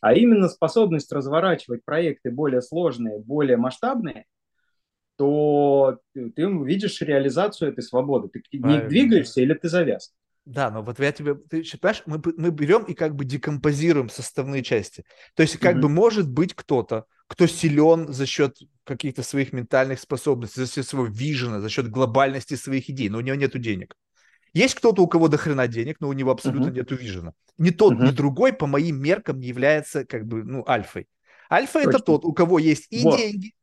а 0.00 0.14
именно 0.14 0.48
способность 0.48 1.12
разворачивать 1.12 1.84
проекты 1.84 2.30
более 2.30 2.62
сложные, 2.62 3.18
более 3.18 3.56
масштабные, 3.56 4.26
то 5.16 5.98
ты, 6.14 6.30
ты 6.30 6.42
видишь 6.64 7.00
реализацию 7.00 7.72
этой 7.72 7.82
свободы. 7.82 8.28
Ты 8.28 8.58
не 8.58 8.80
двигаешься 8.80 9.40
или 9.40 9.54
ты 9.54 9.68
завяз. 9.68 10.14
Да, 10.46 10.70
но 10.70 10.80
вот 10.82 11.00
я 11.00 11.10
тебе, 11.10 11.34
ты 11.34 11.64
считаешь, 11.64 12.04
мы, 12.06 12.22
мы 12.36 12.50
берем 12.50 12.84
и 12.84 12.94
как 12.94 13.16
бы 13.16 13.24
декомпозируем 13.24 14.08
составные 14.08 14.62
части. 14.62 15.04
То 15.34 15.42
есть 15.42 15.58
как 15.58 15.76
mm-hmm. 15.76 15.80
бы 15.80 15.88
может 15.88 16.30
быть 16.30 16.54
кто-то, 16.54 17.06
кто 17.26 17.48
силен 17.48 18.12
за 18.12 18.26
счет 18.26 18.56
каких-то 18.84 19.24
своих 19.24 19.52
ментальных 19.52 19.98
способностей, 19.98 20.60
за 20.60 20.72
счет 20.72 20.86
своего 20.86 21.08
вижена, 21.08 21.60
за 21.60 21.68
счет 21.68 21.90
глобальности 21.90 22.54
своих 22.54 22.88
идей, 22.88 23.08
но 23.08 23.18
у 23.18 23.22
него 23.22 23.36
нет 23.36 23.60
денег. 23.60 23.96
Есть 24.52 24.76
кто-то, 24.76 25.02
у 25.02 25.08
кого 25.08 25.26
до 25.26 25.36
хрена 25.36 25.66
денег, 25.66 25.96
но 25.98 26.08
у 26.08 26.12
него 26.12 26.30
абсолютно 26.30 26.68
uh-huh. 26.68 26.76
нету 26.76 26.94
вижена. 26.94 27.32
Ни 27.58 27.70
тот, 27.70 27.94
uh-huh. 27.94 28.06
ни 28.06 28.10
другой 28.12 28.52
по 28.52 28.66
моим 28.66 29.02
меркам 29.02 29.40
не 29.40 29.48
является 29.48 30.04
как 30.04 30.26
бы, 30.26 30.44
ну, 30.44 30.64
альфой. 30.66 31.08
Альфа 31.50 31.82
Точно. 31.82 31.90
это 31.90 31.98
тот, 31.98 32.24
у 32.24 32.32
кого 32.32 32.60
есть 32.60 32.86
и 32.90 33.02
вот. 33.02 33.18
деньги, 33.18 33.54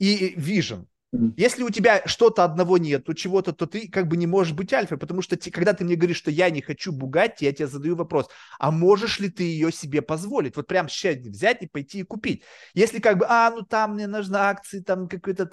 и 0.00 0.34
вижен. 0.36 0.88
Если 1.36 1.62
у 1.62 1.70
тебя 1.70 2.02
что-то 2.06 2.44
одного 2.44 2.78
нет, 2.78 3.04
то 3.04 3.12
чего-то, 3.12 3.52
то 3.52 3.66
ты 3.66 3.88
как 3.88 4.08
бы 4.08 4.16
не 4.16 4.26
можешь 4.26 4.52
быть 4.52 4.72
альфой, 4.72 4.98
потому 4.98 5.22
что 5.22 5.36
ты, 5.36 5.50
когда 5.50 5.72
ты 5.72 5.84
мне 5.84 5.96
говоришь, 5.96 6.16
что 6.16 6.30
я 6.30 6.50
не 6.50 6.60
хочу 6.60 6.92
Бугатти, 6.92 7.44
я 7.44 7.52
тебе 7.52 7.66
задаю 7.66 7.96
вопрос, 7.96 8.28
а 8.58 8.70
можешь 8.70 9.20
ли 9.20 9.28
ты 9.28 9.44
ее 9.44 9.72
себе 9.72 10.02
позволить? 10.02 10.56
Вот 10.56 10.66
прям 10.66 10.88
сейчас 10.88 11.16
взять 11.16 11.62
и 11.62 11.66
пойти 11.66 12.00
и 12.00 12.04
купить. 12.04 12.42
Если 12.74 12.98
как 12.98 13.18
бы, 13.18 13.26
а, 13.28 13.50
ну 13.50 13.62
там 13.62 13.94
мне 13.94 14.06
нужны 14.06 14.36
акции, 14.36 14.80
там 14.80 15.08
какой-то, 15.08 15.48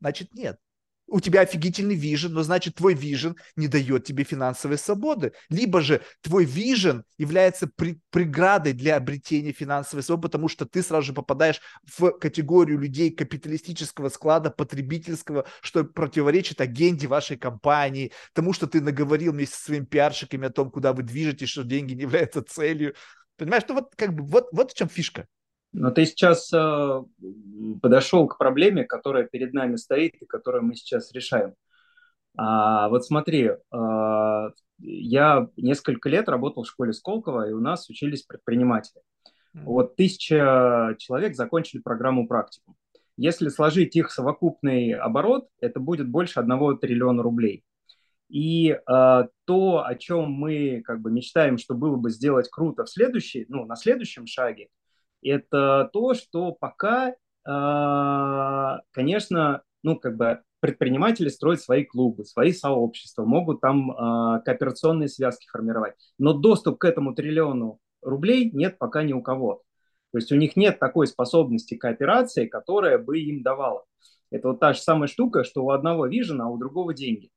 значит 0.00 0.34
нет. 0.34 0.58
У 1.06 1.20
тебя 1.20 1.42
офигительный 1.42 1.94
вижен, 1.94 2.32
но 2.32 2.42
значит 2.42 2.76
твой 2.76 2.94
вижен 2.94 3.36
не 3.56 3.68
дает 3.68 4.04
тебе 4.04 4.24
финансовой 4.24 4.78
свободы. 4.78 5.32
Либо 5.50 5.80
же 5.80 6.02
твой 6.22 6.44
вижен 6.44 7.04
является 7.18 7.66
при, 7.66 8.00
преградой 8.10 8.72
для 8.72 8.96
обретения 8.96 9.52
финансовой 9.52 10.02
свободы, 10.02 10.28
потому 10.28 10.48
что 10.48 10.66
ты 10.66 10.82
сразу 10.82 11.08
же 11.08 11.12
попадаешь 11.12 11.60
в 11.84 12.10
категорию 12.12 12.78
людей 12.78 13.10
капиталистического 13.10 14.08
склада, 14.08 14.50
потребительского, 14.50 15.46
что 15.60 15.84
противоречит 15.84 16.60
агенде 16.60 17.06
вашей 17.06 17.36
компании, 17.36 18.12
тому, 18.32 18.52
что 18.52 18.66
ты 18.66 18.80
наговорил 18.80 19.32
вместе 19.32 19.56
со 19.56 19.64
своими 19.64 19.84
пиарщиками 19.84 20.46
о 20.48 20.50
том, 20.50 20.70
куда 20.70 20.92
вы 20.92 21.02
движетесь, 21.02 21.50
что 21.50 21.64
деньги 21.64 21.92
не 21.92 22.02
являются 22.02 22.42
целью. 22.42 22.94
Понимаешь, 23.36 23.64
ну 23.68 23.74
вот 23.74 23.94
как 23.96 24.14
бы 24.14 24.24
вот, 24.24 24.48
вот 24.52 24.72
в 24.72 24.74
чем 24.74 24.88
фишка. 24.88 25.26
Но 25.74 25.90
ты 25.90 26.06
сейчас 26.06 26.52
э, 26.52 27.02
подошел 27.82 28.28
к 28.28 28.38
проблеме, 28.38 28.84
которая 28.84 29.24
перед 29.24 29.52
нами 29.52 29.74
стоит 29.74 30.14
и 30.22 30.24
которую 30.24 30.62
мы 30.62 30.76
сейчас 30.76 31.10
решаем. 31.12 31.54
А, 32.36 32.88
вот 32.88 33.04
смотри, 33.04 33.50
э, 33.50 34.50
я 34.78 35.48
несколько 35.56 36.08
лет 36.08 36.28
работал 36.28 36.62
в 36.62 36.68
школе 36.68 36.92
Сколково, 36.92 37.48
и 37.48 37.52
у 37.52 37.60
нас 37.60 37.90
учились 37.90 38.22
предприниматели. 38.22 39.02
Вот 39.52 39.96
тысяча 39.96 40.96
человек 40.98 41.34
закончили 41.34 41.80
программу 41.80 42.28
практику. 42.28 42.76
Если 43.16 43.48
сложить 43.48 43.96
их 43.96 44.12
совокупный 44.12 44.92
оборот, 44.92 45.48
это 45.60 45.80
будет 45.80 46.08
больше 46.08 46.38
одного 46.38 46.74
триллиона 46.74 47.22
рублей. 47.22 47.64
И 48.28 48.70
э, 48.70 48.78
то, 49.44 49.84
о 49.84 49.94
чем 49.96 50.30
мы 50.30 50.82
как 50.84 51.00
бы 51.00 51.10
мечтаем, 51.10 51.58
что 51.58 51.74
было 51.74 51.96
бы 51.96 52.10
сделать 52.10 52.48
круто 52.48 52.84
в 52.84 52.90
следующий, 52.90 53.44
ну, 53.48 53.64
на 53.66 53.74
следующем 53.74 54.26
шаге, 54.26 54.68
это 55.28 55.90
то, 55.92 56.14
что 56.14 56.52
пока, 56.52 57.14
а, 57.44 58.80
конечно, 58.92 59.62
ну, 59.82 59.96
как 59.98 60.16
бы 60.16 60.42
предприниматели 60.60 61.28
строят 61.28 61.60
свои 61.60 61.84
клубы, 61.84 62.24
свои 62.24 62.52
сообщества, 62.52 63.24
могут 63.24 63.60
там 63.60 63.90
а, 63.90 64.40
кооперационные 64.40 65.08
связки 65.08 65.46
формировать. 65.50 65.94
Но 66.18 66.32
доступ 66.32 66.78
к 66.78 66.84
этому 66.84 67.14
триллиону 67.14 67.80
рублей 68.00 68.50
нет 68.52 68.78
пока 68.78 69.02
ни 69.02 69.12
у 69.12 69.22
кого. 69.22 69.62
То 70.12 70.18
есть 70.18 70.32
у 70.32 70.36
них 70.36 70.56
нет 70.56 70.78
такой 70.78 71.06
способности 71.06 71.76
кооперации, 71.76 72.46
которая 72.46 72.98
бы 72.98 73.18
им 73.18 73.42
давала. 73.42 73.84
Это 74.30 74.48
вот 74.48 74.60
та 74.60 74.72
же 74.72 74.80
самая 74.80 75.08
штука, 75.08 75.44
что 75.44 75.64
у 75.64 75.70
одного 75.70 76.06
вижена, 76.06 76.44
а 76.44 76.48
у 76.48 76.56
другого 76.56 76.94
деньги. 76.94 77.30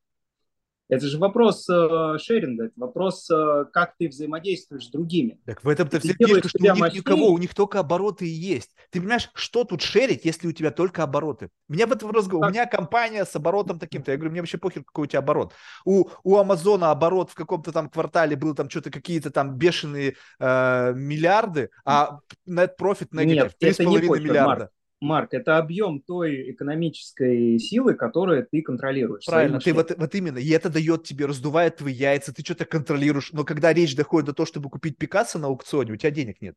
Это 0.89 1.05
же 1.07 1.17
вопрос 1.17 1.67
э, 1.69 2.17
шеринга, 2.17 2.65
это 2.65 2.73
вопрос, 2.77 3.29
э, 3.29 3.65
как 3.73 3.95
ты 3.97 4.07
взаимодействуешь 4.07 4.85
с 4.85 4.89
другими. 4.89 5.39
Так 5.45 5.61
в 5.63 5.67
этом-то 5.67 5.99
вся 5.99 6.13
фишка, 6.13 6.47
что 6.47 6.59
у 6.59 6.61
них 6.61 6.77
мощнее. 6.77 6.99
никого, 6.99 7.27
у 7.27 7.37
них 7.37 7.53
только 7.53 7.79
обороты 7.79 8.25
и 8.25 8.29
есть. 8.29 8.71
Ты 8.89 9.01
понимаешь, 9.01 9.29
что 9.33 9.65
тут 9.65 9.81
шерить, 9.81 10.23
если 10.23 10.47
у 10.47 10.53
тебя 10.53 10.71
только 10.71 11.03
обороты? 11.03 11.49
Меня 11.67 11.87
в 11.87 11.91
этом 11.91 12.11
разговор, 12.11 12.47
у 12.47 12.49
меня 12.49 12.65
компания 12.65 13.25
с 13.25 13.35
оборотом 13.35 13.79
таким-то, 13.79 14.11
я 14.11 14.17
говорю, 14.17 14.31
мне 14.31 14.41
вообще 14.41 14.57
похер, 14.57 14.83
какой 14.85 15.03
у 15.03 15.07
тебя 15.07 15.19
оборот. 15.19 15.53
У, 15.83 16.05
у 16.23 16.37
Амазона 16.37 16.91
оборот 16.91 17.31
в 17.31 17.35
каком-то 17.35 17.73
там 17.73 17.89
квартале 17.89 18.37
был 18.37 18.55
там 18.55 18.69
что-то 18.69 18.89
какие-то 18.89 19.29
там 19.29 19.57
бешеные 19.57 20.15
э, 20.39 20.93
миллиарды, 20.93 21.69
а 21.83 22.19
net 22.47 22.71
profit 22.79 23.09
negative 23.11 23.51
3,5 23.61 24.19
миллиарда. 24.19 24.45
Марк. 24.45 24.71
Марк, 24.99 25.33
это 25.33 25.57
объем 25.57 26.01
той 26.01 26.51
экономической 26.51 27.59
силы, 27.59 27.93
которую 27.93 28.47
ты 28.49 28.61
контролируешь. 28.61 29.25
Правильно, 29.25 29.59
ты 29.59 29.73
вот, 29.73 29.91
вот 29.95 30.15
именно, 30.15 30.39
и 30.39 30.49
это 30.49 30.69
дает 30.69 31.03
тебе, 31.03 31.25
раздувает 31.25 31.77
твои 31.77 31.93
яйца, 31.93 32.33
ты 32.33 32.43
что-то 32.43 32.65
контролируешь, 32.65 33.31
но 33.31 33.43
когда 33.43 33.73
речь 33.73 33.95
доходит 33.95 34.27
до 34.27 34.33
того, 34.33 34.47
чтобы 34.47 34.69
купить 34.69 34.97
Пикассо 34.97 35.37
на 35.37 35.47
аукционе, 35.47 35.93
у 35.93 35.97
тебя 35.97 36.11
денег 36.11 36.41
нет. 36.41 36.55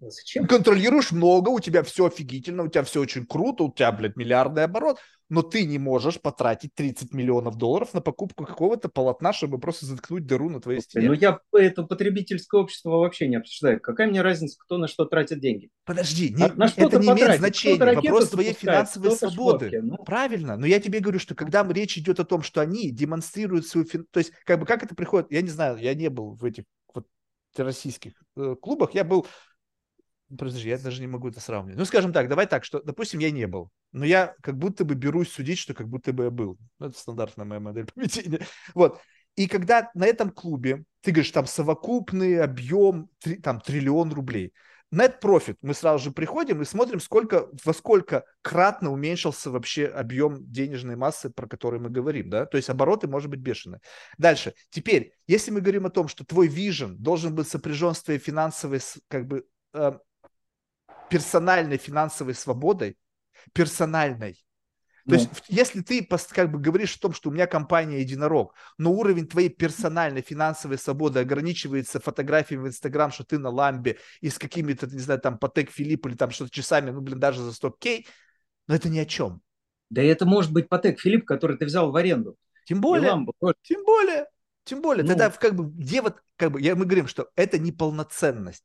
Зачем? 0.00 0.46
Контролируешь 0.46 1.12
много, 1.12 1.50
у 1.50 1.60
тебя 1.60 1.82
все 1.82 2.06
офигительно, 2.06 2.64
у 2.64 2.68
тебя 2.68 2.84
все 2.84 3.00
очень 3.00 3.26
круто, 3.26 3.64
у 3.64 3.72
тебя, 3.72 3.92
блядь, 3.92 4.16
миллиардный 4.16 4.64
оборот, 4.64 4.98
но 5.28 5.42
ты 5.42 5.64
не 5.64 5.78
можешь 5.78 6.20
потратить 6.20 6.74
30 6.74 7.14
миллионов 7.14 7.56
долларов 7.56 7.94
на 7.94 8.00
покупку 8.00 8.44
какого-то 8.44 8.88
полотна, 8.88 9.32
чтобы 9.32 9.58
просто 9.58 9.86
заткнуть 9.86 10.26
дыру 10.26 10.50
на 10.50 10.60
твоей 10.60 10.80
стене. 10.80 11.08
Ну, 11.08 11.12
я 11.12 11.38
это 11.52 11.84
потребительское 11.84 12.60
общество 12.60 12.90
вообще 12.90 13.28
не 13.28 13.36
обсуждаю. 13.36 13.80
Какая 13.80 14.08
мне 14.08 14.22
разница, 14.22 14.56
кто 14.58 14.76
на 14.76 14.88
что 14.88 15.04
тратит 15.04 15.40
деньги? 15.40 15.70
Подожди, 15.84 16.30
не, 16.30 16.46
на 16.46 16.64
это 16.64 16.98
не 16.98 17.06
имеет 17.06 17.38
значения. 17.38 17.94
Вопрос 17.94 18.30
твоей 18.30 18.54
финансовой 18.54 19.12
свободы. 19.12 19.70
Шмотки, 19.70 19.86
ну... 19.86 19.96
Правильно, 20.04 20.56
но 20.56 20.66
я 20.66 20.80
тебе 20.80 20.98
говорю, 21.00 21.20
что 21.20 21.34
когда 21.34 21.62
речь 21.64 21.96
идет 21.96 22.18
о 22.18 22.24
том, 22.24 22.42
что 22.42 22.60
они 22.60 22.90
демонстрируют 22.90 23.66
свою... 23.66 23.86
Фин... 23.86 24.06
То 24.10 24.18
есть, 24.18 24.32
как 24.44 24.58
бы, 24.58 24.66
как 24.66 24.82
это 24.82 24.94
приходит, 24.94 25.30
я 25.30 25.42
не 25.42 25.50
знаю, 25.50 25.76
я 25.76 25.94
не 25.94 26.08
был 26.08 26.34
в 26.34 26.44
этих 26.44 26.64
вот 26.92 27.06
российских 27.56 28.12
э, 28.36 28.56
клубах, 28.60 28.94
я 28.94 29.04
был 29.04 29.26
Подожди, 30.36 30.68
я 30.68 30.78
даже 30.78 31.00
не 31.00 31.08
могу 31.08 31.28
это 31.28 31.40
сравнивать. 31.40 31.78
Ну, 31.78 31.84
скажем 31.84 32.12
так, 32.12 32.28
давай 32.28 32.46
так, 32.46 32.64
что, 32.64 32.80
допустим, 32.82 33.18
я 33.18 33.30
не 33.30 33.46
был, 33.46 33.70
но 33.92 34.04
я 34.04 34.34
как 34.42 34.56
будто 34.56 34.84
бы 34.84 34.94
берусь 34.94 35.30
судить, 35.30 35.58
что 35.58 35.74
как 35.74 35.88
будто 35.88 36.12
бы 36.12 36.24
я 36.24 36.30
был. 36.30 36.56
Ну, 36.78 36.86
это 36.86 36.98
стандартная 36.98 37.44
моя 37.44 37.60
модель 37.60 37.86
поведения. 37.94 38.46
Вот. 38.74 39.00
И 39.36 39.48
когда 39.48 39.90
на 39.94 40.06
этом 40.06 40.30
клубе, 40.30 40.84
ты 41.02 41.10
говоришь, 41.12 41.30
там 41.30 41.46
совокупный 41.46 42.40
объем, 42.40 43.08
три, 43.20 43.36
там 43.36 43.60
триллион 43.60 44.12
рублей, 44.12 44.52
net 44.92 45.20
profit, 45.20 45.56
мы 45.62 45.74
сразу 45.74 46.04
же 46.04 46.10
приходим 46.10 46.62
и 46.62 46.64
смотрим, 46.64 47.00
сколько, 47.00 47.48
во 47.64 47.72
сколько 47.72 48.24
кратно 48.42 48.92
уменьшился 48.92 49.50
вообще 49.50 49.86
объем 49.86 50.38
денежной 50.50 50.96
массы, 50.96 51.30
про 51.30 51.46
который 51.46 51.80
мы 51.80 51.90
говорим, 51.90 52.28
да, 52.28 52.46
то 52.46 52.56
есть 52.56 52.68
обороты 52.70 53.08
может 53.08 53.30
быть 53.30 53.40
бешеные. 53.40 53.80
Дальше, 54.18 54.54
теперь, 54.70 55.12
если 55.26 55.50
мы 55.50 55.60
говорим 55.60 55.86
о 55.86 55.90
том, 55.90 56.08
что 56.08 56.24
твой 56.24 56.48
вижен 56.48 56.96
должен 56.96 57.34
быть 57.34 57.48
сопряжен 57.48 57.94
с 57.94 58.02
твоей 58.02 58.18
финансовой, 58.18 58.80
как 59.08 59.26
бы, 59.26 59.44
э, 59.74 59.92
персональной 61.10 61.76
финансовой 61.76 62.34
свободой, 62.34 62.96
персональной. 63.52 64.34
То 65.06 65.14
ну. 65.14 65.14
есть, 65.16 65.30
если 65.48 65.80
ты 65.80 66.06
как 66.32 66.52
бы 66.52 66.58
говоришь 66.58 66.94
о 66.96 67.00
том, 67.00 67.14
что 67.14 67.30
у 67.30 67.32
меня 67.32 67.46
компания 67.46 68.00
единорог, 68.00 68.54
но 68.78 68.92
уровень 68.92 69.26
твоей 69.26 69.48
персональной 69.48 70.20
финансовой 70.20 70.78
свободы 70.78 71.20
ограничивается 71.20 72.00
фотографиями 72.00 72.64
в 72.64 72.68
Инстаграм, 72.68 73.10
что 73.10 73.24
ты 73.24 73.38
на 73.38 73.48
ламбе 73.48 73.98
и 74.20 74.28
с 74.28 74.38
какими-то, 74.38 74.86
не 74.86 75.00
знаю, 75.00 75.20
там, 75.20 75.38
Патек 75.38 75.70
Филипп 75.70 76.06
или 76.06 76.14
там 76.14 76.30
что-то 76.30 76.50
часами, 76.50 76.90
ну, 76.90 77.00
блин, 77.00 77.18
даже 77.18 77.42
за 77.42 77.52
100 77.52 77.70
кей, 77.78 78.06
но 78.68 78.74
это 78.74 78.88
ни 78.88 78.98
о 78.98 79.06
чем. 79.06 79.40
Да 79.88 80.02
это 80.02 80.26
может 80.26 80.52
быть 80.52 80.68
Патек 80.68 81.00
Филипп, 81.00 81.26
который 81.26 81.56
ты 81.56 81.64
взял 81.64 81.90
в 81.90 81.96
аренду. 81.96 82.36
Тем 82.66 82.80
более, 82.80 83.10
ламбу. 83.10 83.34
тем 83.62 83.84
более, 83.84 84.26
тем 84.64 84.82
более, 84.82 85.02
ну. 85.02 85.08
тогда 85.08 85.30
как 85.30 85.56
бы, 85.56 85.64
где 85.64 86.02
вот, 86.02 86.22
как 86.36 86.52
бы, 86.52 86.60
я, 86.60 86.76
мы 86.76 86.84
говорим, 86.84 87.08
что 87.08 87.30
это 87.34 87.58
неполноценность. 87.58 88.64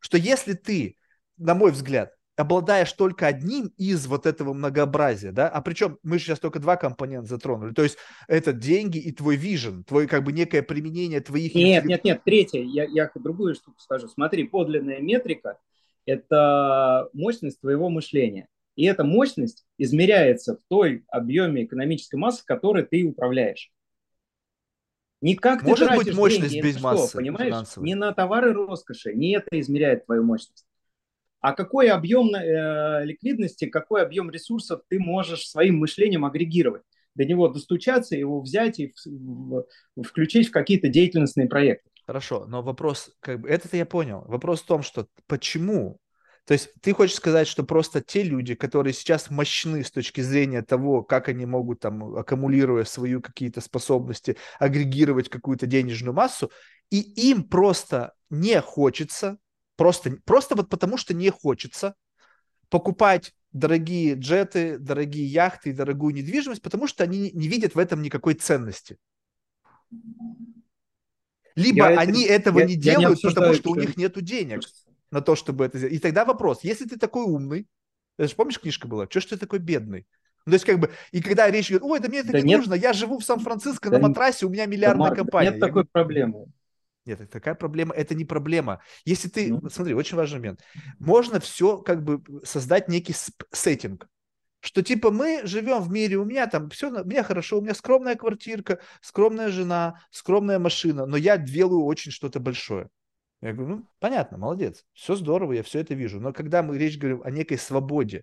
Что 0.00 0.18
если 0.18 0.54
ты 0.54 0.96
на 1.36 1.54
мой 1.54 1.72
взгляд, 1.72 2.14
обладаешь 2.36 2.92
только 2.92 3.26
одним 3.26 3.72
из 3.76 4.06
вот 4.06 4.26
этого 4.26 4.52
многообразия, 4.52 5.32
да, 5.32 5.48
а 5.48 5.60
причем 5.62 5.98
мы 6.02 6.18
сейчас 6.18 6.40
только 6.40 6.58
два 6.58 6.76
компонента 6.76 7.28
затронули, 7.28 7.72
то 7.72 7.82
есть 7.82 7.96
это 8.26 8.52
деньги 8.52 8.98
и 8.98 9.12
твой 9.12 9.36
вижен, 9.36 9.84
твой 9.84 10.06
как 10.06 10.24
бы 10.24 10.32
некое 10.32 10.62
применение 10.62 11.20
твоих... 11.20 11.54
Нет, 11.54 11.84
нет, 11.84 12.04
нет, 12.04 12.22
третье, 12.24 12.60
я, 12.62 12.84
я 12.84 13.10
другую 13.14 13.54
штуку 13.54 13.78
скажу. 13.80 14.08
Смотри, 14.08 14.44
подлинная 14.44 15.00
метрика– 15.00 15.58
это 16.06 17.08
мощность 17.12 17.60
твоего 17.60 17.88
мышления. 17.88 18.48
И 18.74 18.84
эта 18.86 19.04
мощность 19.04 19.64
измеряется 19.78 20.56
в 20.56 20.60
той 20.68 21.04
объеме 21.08 21.64
экономической 21.64 22.16
массы, 22.16 22.44
которой 22.44 22.84
ты 22.84 23.04
управляешь. 23.04 23.70
Не 25.20 25.36
как 25.36 25.62
Может 25.62 25.90
ты 25.90 25.96
быть 25.96 26.14
мощность 26.14 26.52
деньги, 26.52 26.66
без 26.66 26.82
массы, 26.82 27.08
что, 27.10 27.18
понимаешь? 27.18 27.46
Финансовой. 27.46 27.86
Не 27.86 27.94
на 27.94 28.12
товары 28.12 28.52
роскоши, 28.52 29.14
не 29.14 29.36
это 29.36 29.58
измеряет 29.60 30.04
твою 30.06 30.24
мощность 30.24 30.66
а 31.44 31.52
какой 31.52 31.90
объем 31.90 32.34
э, 32.34 33.04
ликвидности, 33.04 33.66
какой 33.66 34.02
объем 34.02 34.30
ресурсов 34.30 34.80
ты 34.88 34.98
можешь 34.98 35.46
своим 35.46 35.76
мышлением 35.76 36.24
агрегировать, 36.24 36.80
до 37.14 37.26
него 37.26 37.48
достучаться, 37.48 38.16
его 38.16 38.40
взять 38.40 38.80
и 38.80 38.94
в, 39.04 39.66
в, 39.94 40.02
включить 40.02 40.48
в 40.48 40.52
какие-то 40.52 40.88
деятельностные 40.88 41.46
проекты. 41.46 41.90
Хорошо, 42.06 42.46
но 42.46 42.62
вопрос, 42.62 43.10
как 43.20 43.40
бы, 43.40 43.48
это 43.50 43.68
я 43.76 43.84
понял. 43.84 44.24
Вопрос 44.26 44.62
в 44.62 44.66
том, 44.66 44.82
что 44.82 45.06
почему 45.26 45.98
то 46.46 46.52
есть 46.52 46.70
ты 46.80 46.92
хочешь 46.94 47.16
сказать, 47.16 47.46
что 47.46 47.62
просто 47.62 48.00
те 48.00 48.22
люди, 48.22 48.54
которые 48.54 48.94
сейчас 48.94 49.30
мощны 49.30 49.84
с 49.84 49.90
точки 49.90 50.22
зрения 50.22 50.62
того, 50.62 51.02
как 51.02 51.28
они 51.28 51.44
могут 51.44 51.80
там, 51.80 52.16
аккумулируя 52.16 52.84
свою 52.84 53.20
какие-то 53.20 53.60
способности, 53.60 54.36
агрегировать 54.58 55.28
какую-то 55.28 55.66
денежную 55.66 56.14
массу, 56.14 56.50
и 56.90 57.00
им 57.00 57.44
просто 57.44 58.12
не 58.30 58.60
хочется 58.60 59.38
Просто, 59.76 60.18
просто 60.24 60.54
вот 60.54 60.68
потому, 60.68 60.96
что 60.96 61.14
не 61.14 61.30
хочется 61.30 61.94
покупать 62.68 63.34
дорогие 63.52 64.14
джеты, 64.14 64.78
дорогие 64.78 65.26
яхты 65.26 65.70
и 65.70 65.72
дорогую 65.72 66.14
недвижимость, 66.14 66.62
потому 66.62 66.86
что 66.86 67.04
они 67.04 67.30
не 67.32 67.48
видят 67.48 67.74
в 67.74 67.78
этом 67.78 68.02
никакой 68.02 68.34
ценности. 68.34 68.98
Либо 71.54 71.90
я 71.90 72.00
они 72.00 72.24
это, 72.24 72.50
этого 72.50 72.60
я, 72.60 72.66
не 72.66 72.76
делают, 72.76 73.22
не 73.22 73.30
потому 73.30 73.54
что 73.54 73.70
у 73.70 73.76
них 73.76 73.96
нет 73.96 74.20
денег 74.22 74.60
на 75.10 75.20
то, 75.20 75.36
чтобы 75.36 75.64
это 75.64 75.78
сделать. 75.78 75.94
И 75.94 75.98
тогда 76.00 76.24
вопрос, 76.24 76.64
если 76.64 76.84
ты 76.84 76.98
такой 76.98 77.24
умный, 77.24 77.68
это 78.18 78.28
же 78.28 78.34
помнишь, 78.34 78.60
книжка 78.60 78.88
была, 78.88 79.06
что 79.08 79.20
ж 79.20 79.26
ты 79.26 79.36
такой 79.36 79.60
бедный? 79.60 80.06
Ну, 80.46 80.50
то 80.50 80.54
есть, 80.54 80.64
как 80.66 80.78
бы, 80.78 80.90
и 81.10 81.22
когда 81.22 81.50
речь 81.50 81.70
идет, 81.70 81.82
ой, 81.82 82.00
да 82.00 82.08
мне 82.08 82.18
это 82.18 82.32
да 82.32 82.40
не 82.40 82.48
нет. 82.48 82.58
нужно, 82.58 82.74
я 82.74 82.92
живу 82.92 83.18
в 83.18 83.24
Сан-Франциско 83.24 83.88
да 83.88 83.98
на 83.98 84.08
матрасе, 84.08 84.46
у 84.46 84.50
меня 84.50 84.66
миллиардная 84.66 85.10
да, 85.10 85.16
компания. 85.16 85.50
Нет 85.50 85.60
такой 85.60 85.72
говорю, 85.72 85.88
проблемы. 85.90 86.46
Нет, 87.06 87.30
такая 87.30 87.54
проблема, 87.54 87.94
это 87.94 88.14
не 88.14 88.24
проблема. 88.24 88.80
Если 89.04 89.28
ты, 89.28 89.52
ну. 89.52 89.68
смотри, 89.68 89.94
очень 89.94 90.16
важный 90.16 90.38
момент. 90.38 90.60
Можно 90.98 91.38
все 91.38 91.78
как 91.78 92.02
бы 92.02 92.22
создать 92.44 92.88
некий 92.88 93.14
сеттинг, 93.52 94.08
что 94.60 94.82
типа 94.82 95.10
мы 95.10 95.42
живем 95.44 95.82
в 95.82 95.90
мире, 95.90 96.16
у 96.16 96.24
меня 96.24 96.46
там 96.46 96.70
все, 96.70 96.90
у 96.90 97.04
меня 97.04 97.22
хорошо, 97.22 97.58
у 97.58 97.60
меня 97.60 97.74
скромная 97.74 98.14
квартирка, 98.14 98.80
скромная 99.02 99.50
жена, 99.50 100.00
скромная 100.10 100.58
машина, 100.58 101.04
но 101.04 101.18
я 101.18 101.36
делаю 101.36 101.84
очень 101.84 102.10
что-то 102.10 102.40
большое. 102.40 102.88
Я 103.42 103.52
говорю, 103.52 103.76
ну, 103.76 103.88
понятно, 104.00 104.38
молодец, 104.38 104.86
все 104.94 105.16
здорово, 105.16 105.52
я 105.52 105.62
все 105.62 105.80
это 105.80 105.92
вижу. 105.92 106.18
Но 106.18 106.32
когда 106.32 106.62
мы 106.62 106.78
речь 106.78 106.96
говорим 106.96 107.20
о 107.22 107.30
некой 107.30 107.58
свободе, 107.58 108.22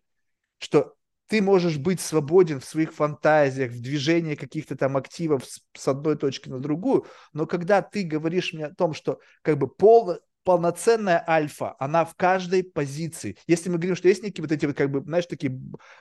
что 0.58 0.96
ты 1.32 1.42
можешь 1.42 1.78
быть 1.78 2.02
свободен 2.02 2.60
в 2.60 2.66
своих 2.66 2.94
фантазиях, 2.94 3.72
в 3.72 3.82
движении 3.82 4.36
каких-то 4.36 4.76
там 4.76 4.98
активов 4.98 5.46
с, 5.46 5.62
с 5.74 5.88
одной 5.88 6.18
точки 6.18 6.50
на 6.50 6.60
другую, 6.60 7.06
но 7.32 7.46
когда 7.46 7.82
ты 7.82 8.04
говоришь 8.04 8.52
мне 8.52 8.66
о 8.66 8.76
том, 8.76 8.94
что 8.94 9.22
как 9.42 9.58
бы 9.58 9.70
пол, 9.70 10.18
полноценная 10.44 11.24
альфа, 11.26 11.74
она 11.80 12.04
в 12.04 12.16
каждой 12.16 12.66
позиции. 12.66 13.38
Если 13.48 13.70
мы 13.70 13.78
говорим, 13.78 13.96
что 13.96 14.10
есть 14.10 14.24
некие 14.24 14.44
вот 14.44 14.52
эти 14.52 14.66
вот, 14.66 14.76
как 14.76 14.92
бы, 14.92 15.00
знаешь, 15.00 15.26
такие 15.26 15.58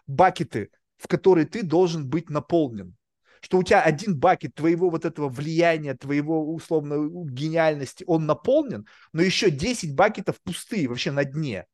бакеты, 0.08 0.70
в 0.96 1.06
которые 1.06 1.46
ты 1.46 1.62
должен 1.62 2.08
быть 2.08 2.28
наполнен, 2.28 2.96
что 3.40 3.58
у 3.58 3.62
тебя 3.62 3.82
один 3.82 4.18
бакет 4.18 4.56
твоего 4.56 4.90
вот 4.90 5.04
этого 5.04 5.28
влияния, 5.28 5.94
твоего 5.94 6.52
условно 6.52 7.08
гениальности, 7.30 8.02
он 8.08 8.26
наполнен, 8.26 8.84
но 9.12 9.22
еще 9.22 9.48
10 9.48 9.94
бакетов 9.94 10.40
пустые 10.42 10.88
вообще 10.88 11.12
на 11.12 11.24
дне. 11.24 11.66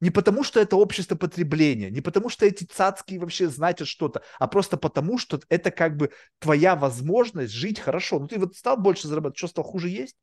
Не 0.00 0.10
потому, 0.10 0.44
что 0.44 0.60
это 0.60 0.76
общество 0.76 1.16
потребления, 1.16 1.90
не 1.90 2.02
потому, 2.02 2.28
что 2.28 2.44
эти 2.44 2.64
цацки 2.64 3.16
вообще 3.16 3.48
значат 3.48 3.88
что-то, 3.88 4.22
а 4.38 4.46
просто 4.46 4.76
потому, 4.76 5.16
что 5.16 5.40
это 5.48 5.70
как 5.70 5.96
бы 5.96 6.10
твоя 6.38 6.76
возможность 6.76 7.52
жить 7.52 7.80
хорошо. 7.80 8.18
Ну, 8.18 8.28
ты 8.28 8.38
вот 8.38 8.54
стал 8.56 8.76
больше 8.76 9.08
зарабатывать, 9.08 9.38
что 9.38 9.48
стал 9.48 9.64
хуже 9.64 9.88
есть? 9.88 10.16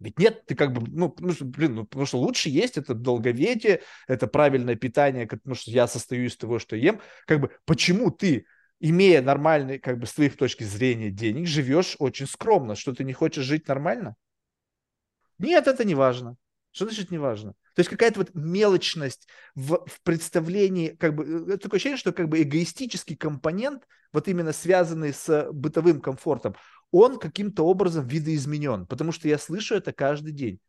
Ведь 0.00 0.18
нет, 0.18 0.46
ты 0.46 0.54
как 0.54 0.72
бы, 0.72 0.86
ну, 0.88 1.14
что, 1.32 1.44
блин, 1.44 1.74
ну, 1.74 1.84
потому 1.84 2.06
что 2.06 2.18
лучше 2.18 2.48
есть, 2.48 2.78
это 2.78 2.94
долговечие, 2.94 3.82
это 4.06 4.28
правильное 4.28 4.76
питание, 4.76 5.26
потому 5.26 5.56
что 5.56 5.70
я 5.72 5.88
состою 5.88 6.26
из 6.26 6.36
того, 6.36 6.58
что 6.60 6.76
ем. 6.76 7.00
Как 7.26 7.40
бы, 7.40 7.50
почему 7.66 8.10
ты, 8.10 8.46
имея 8.78 9.20
нормальный, 9.20 9.78
как 9.80 9.98
бы, 9.98 10.06
с 10.06 10.12
твоих 10.12 10.36
точки 10.36 10.62
зрения 10.62 11.10
денег, 11.10 11.48
живешь 11.48 11.96
очень 11.98 12.28
скромно, 12.28 12.76
что 12.76 12.94
ты 12.94 13.02
не 13.02 13.12
хочешь 13.12 13.44
жить 13.44 13.66
нормально? 13.66 14.14
Нет, 15.38 15.66
это 15.66 15.84
не 15.84 15.96
важно. 15.96 16.36
Что 16.72 16.86
значит 16.86 17.10
не 17.10 17.18
важно? 17.18 17.52
То 17.74 17.80
есть 17.80 17.90
какая-то 17.90 18.20
вот 18.20 18.30
мелочность 18.34 19.28
в, 19.54 19.84
в 19.86 20.02
представлении, 20.02 20.88
как 20.88 21.14
бы, 21.14 21.24
э, 21.24 21.54
это 21.54 21.58
такое 21.58 21.78
ощущение, 21.78 21.96
что 21.96 22.12
как 22.12 22.28
бы 22.28 22.42
эгоистический 22.42 23.16
компонент, 23.16 23.86
вот 24.12 24.28
именно 24.28 24.52
связанный 24.52 25.12
с 25.12 25.48
бытовым 25.52 26.00
комфортом, 26.00 26.56
он 26.90 27.18
каким-то 27.18 27.64
образом 27.64 28.06
видоизменен, 28.06 28.86
потому 28.86 29.12
что 29.12 29.28
я 29.28 29.38
слышу 29.38 29.74
это 29.74 29.92
каждый 29.92 30.32
день. 30.32 30.60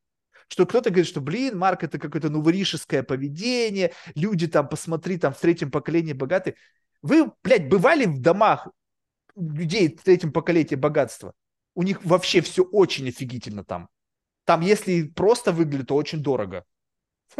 Что 0.47 0.65
кто-то 0.65 0.89
говорит, 0.89 1.07
что, 1.07 1.21
блин, 1.21 1.57
Марк, 1.57 1.83
это 1.83 1.99
какое-то 1.99 2.29
новоришеское 2.29 3.03
поведение, 3.03 3.93
люди 4.15 4.47
там, 4.47 4.67
посмотри, 4.67 5.17
там 5.17 5.33
в 5.33 5.39
третьем 5.39 5.69
поколении 5.69 6.13
богатые. 6.13 6.55
Вы, 7.01 7.31
блядь, 7.43 7.69
бывали 7.69 8.05
в 8.05 8.19
домах 8.19 8.67
людей 9.35 9.95
в 9.95 10.03
третьем 10.03 10.31
поколении 10.31 10.75
богатства? 10.75 11.33
У 11.75 11.83
них 11.83 12.03
вообще 12.03 12.41
все 12.41 12.63
очень 12.63 13.07
офигительно 13.09 13.63
там. 13.63 13.89
Там, 14.49 14.61
если 14.61 15.03
просто 15.03 15.51
выглядит, 15.51 15.89
то 15.89 15.95
очень 15.95 16.23
дорого. 16.23 16.65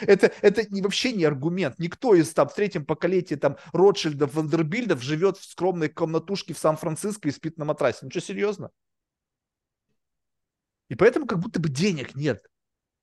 это, 0.00 0.32
это 0.42 0.66
вообще 0.82 1.12
не 1.12 1.22
аргумент. 1.22 1.78
Никто 1.78 2.16
из 2.16 2.34
там 2.34 2.48
в 2.48 2.54
третьем 2.56 2.84
поколении 2.84 3.36
там 3.36 3.58
Ротшильдов, 3.72 4.34
Вандербильдов 4.34 5.00
живет 5.00 5.38
в 5.38 5.44
скромной 5.44 5.88
комнатушке 5.88 6.52
в 6.52 6.58
Сан-Франциско 6.58 7.28
и 7.28 7.30
спит 7.30 7.58
на 7.58 7.64
матрасе. 7.64 8.00
Ну 8.02 8.10
что, 8.10 8.20
серьезно? 8.20 8.72
И 10.88 10.96
поэтому 10.96 11.28
как 11.28 11.38
будто 11.38 11.60
бы 11.60 11.68
денег 11.68 12.16
нет. 12.16 12.44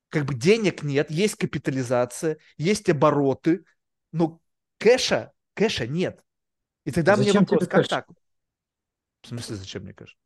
Как 0.10 0.26
бы 0.26 0.34
денег 0.34 0.84
нет, 0.84 1.10
есть 1.10 1.36
капитализация, 1.36 2.40
есть 2.58 2.90
обороты, 2.90 3.64
но 4.12 4.42
кэша, 4.80 5.32
кэша 5.54 5.88
нет. 5.88 6.22
И 6.84 6.92
тогда 6.92 7.16
зачем 7.16 7.36
мне 7.36 7.40
вопрос, 7.40 7.70
как 7.70 7.80
кэш? 7.84 7.88
так? 7.88 8.10
В 9.22 9.28
смысле, 9.30 9.56
зачем 9.56 9.84
мне 9.84 9.94
кэш? 9.94 10.18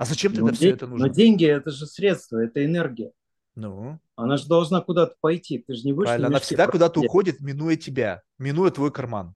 А 0.00 0.06
зачем 0.06 0.32
тогда 0.32 0.48
ну, 0.48 0.54
все 0.54 0.70
это 0.70 0.86
нужно? 0.86 1.08
Но 1.08 1.12
деньги– 1.12 1.44
это 1.46 1.70
же 1.70 1.84
средство, 1.84 2.38
это 2.38 2.64
энергия. 2.64 3.12
Ну? 3.54 3.98
Она 4.16 4.38
же 4.38 4.46
должна 4.46 4.80
куда-то 4.80 5.14
пойти. 5.20 5.58
Ты 5.58 5.74
же 5.74 5.82
не 5.84 5.92
будешь... 5.92 6.06
Правильно, 6.06 6.28
она 6.28 6.38
всегда 6.38 6.68
куда-то 6.68 7.00
уходит, 7.00 7.40
минуя 7.40 7.76
тебя, 7.76 8.22
минуя 8.38 8.70
твой 8.70 8.90
карман. 8.90 9.34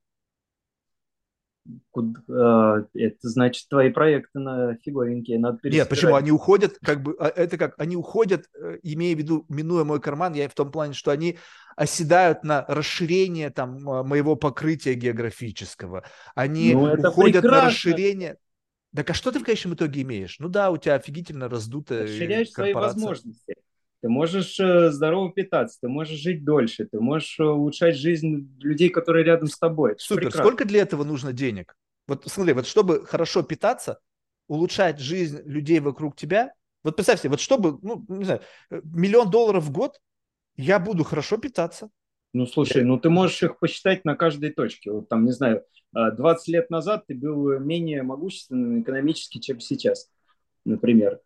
Куда, 1.91 2.87
это 2.95 3.29
значит, 3.29 3.69
твои 3.69 3.91
проекты 3.91 4.39
на 4.39 4.77
фиговенькие 4.77 5.39
надо 5.39 5.59
Нет, 5.65 5.87
почему? 5.87 6.15
Они 6.15 6.31
уходят, 6.31 6.79
как 6.83 7.03
бы, 7.03 7.15
а, 7.19 7.27
это 7.29 7.59
как, 7.59 7.75
они 7.79 7.97
уходят, 7.97 8.47
э, 8.59 8.79
имея 8.83 9.15
в 9.15 9.19
виду, 9.19 9.45
минуя 9.51 9.85
мой 9.85 10.01
карман, 10.01 10.33
я 10.33 10.49
в 10.49 10.55
том 10.55 10.71
плане, 10.71 10.95
что 10.95 11.11
они 11.11 11.39
оседают 11.77 12.43
на 12.43 12.65
расширение 12.69 13.51
там 13.51 13.83
моего 13.83 14.35
покрытия 14.35 14.95
географического. 14.95 16.05
Они 16.35 16.73
ну, 16.73 16.95
уходят 16.95 17.43
прекрасно. 17.43 17.51
на 17.51 17.67
расширение... 17.67 18.39
Так 18.95 19.11
а 19.11 19.15
что 19.15 19.33
ты 19.33 19.41
в 19.41 19.45
конечном 19.45 19.75
итоге 19.75 20.03
имеешь? 20.03 20.39
Ну 20.39 20.49
да, 20.49 20.71
у 20.71 20.77
тебя 20.77 20.95
офигительно 20.95 21.49
раздутая 21.49 22.05
Расширяешь 22.05 22.51
свои 22.51 22.73
возможности. 22.73 23.57
Ты 24.01 24.09
можешь 24.11 24.61
э, 24.61 24.91
здорово 24.91 25.33
питаться, 25.33 25.79
ты 25.81 25.89
можешь 25.89 26.19
жить 26.19 26.45
дольше, 26.45 26.85
ты 26.85 27.01
можешь 27.01 27.41
э, 27.41 27.45
улучшать 27.45 27.97
жизнь 27.97 28.55
людей, 28.61 28.91
которые 28.91 29.25
рядом 29.25 29.49
с 29.49 29.59
тобой. 29.59 29.93
Это 29.93 30.03
Супер. 30.03 30.31
Сколько 30.31 30.67
для 30.67 30.83
этого 30.83 31.05
нужно 31.05 31.33
денег? 31.33 31.75
Вот 32.07 32.25
смотри, 32.27 32.53
вот 32.53 32.67
чтобы 32.67 33.07
хорошо 33.07 33.43
питаться, 33.43 33.99
улучшать 34.47 35.01
жизнь 35.01 35.41
людей 35.47 35.81
вокруг 35.81 36.17
тебя, 36.17 36.53
вот 36.83 36.97
представь 36.97 37.21
себе, 37.21 37.31
вот 37.31 37.41
чтобы, 37.41 37.79
ну, 37.81 38.05
не 38.09 38.25
знаю, 38.25 38.43
э, 38.71 38.83
миллион 38.85 39.31
долларов 39.31 39.65
в 39.65 39.73
год, 39.73 39.99
я 40.57 40.79
буду 40.79 41.03
хорошо 41.03 41.39
питаться. 41.39 41.89
Ну, 42.35 42.47
слушай, 42.47 42.83
ну 42.83 42.99
ты 42.99 43.11
можешь 43.11 43.43
их 43.45 43.59
посчитать 43.61 44.05
на 44.05 44.17
каждой 44.17 44.51
точке. 44.51 44.91
Вот 44.91 45.09
там, 45.09 45.25
не 45.25 45.31
знаю, 45.31 45.65
20 45.93 46.49
лет 46.49 46.69
назад 46.69 47.07
ты 47.07 47.15
был 47.15 47.61
менее 47.61 48.03
могущественным 48.03 48.83
экономически, 48.83 49.39
чем 49.39 49.61
сейчас, 49.61 50.11
например. 50.65 51.21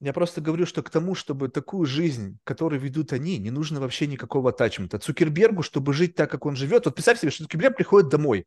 Я 0.00 0.12
просто 0.12 0.40
говорю, 0.40 0.64
что 0.64 0.82
к 0.82 0.90
тому, 0.90 1.16
чтобы 1.16 1.48
такую 1.48 1.86
жизнь, 1.86 2.38
которую 2.44 2.80
ведут 2.80 3.12
они, 3.12 3.38
не 3.38 3.50
нужно 3.50 3.80
вообще 3.80 4.06
никакого 4.06 4.52
тачмента. 4.52 5.00
Цукербергу, 5.00 5.62
чтобы 5.62 5.92
жить 5.92 6.14
так, 6.14 6.30
как 6.30 6.46
он 6.46 6.54
живет, 6.54 6.86
вот 6.86 6.94
представь 6.94 7.20
себе, 7.20 7.32
что 7.32 7.42
Цукерберг 7.44 7.76
приходит 7.76 8.08
домой. 8.08 8.46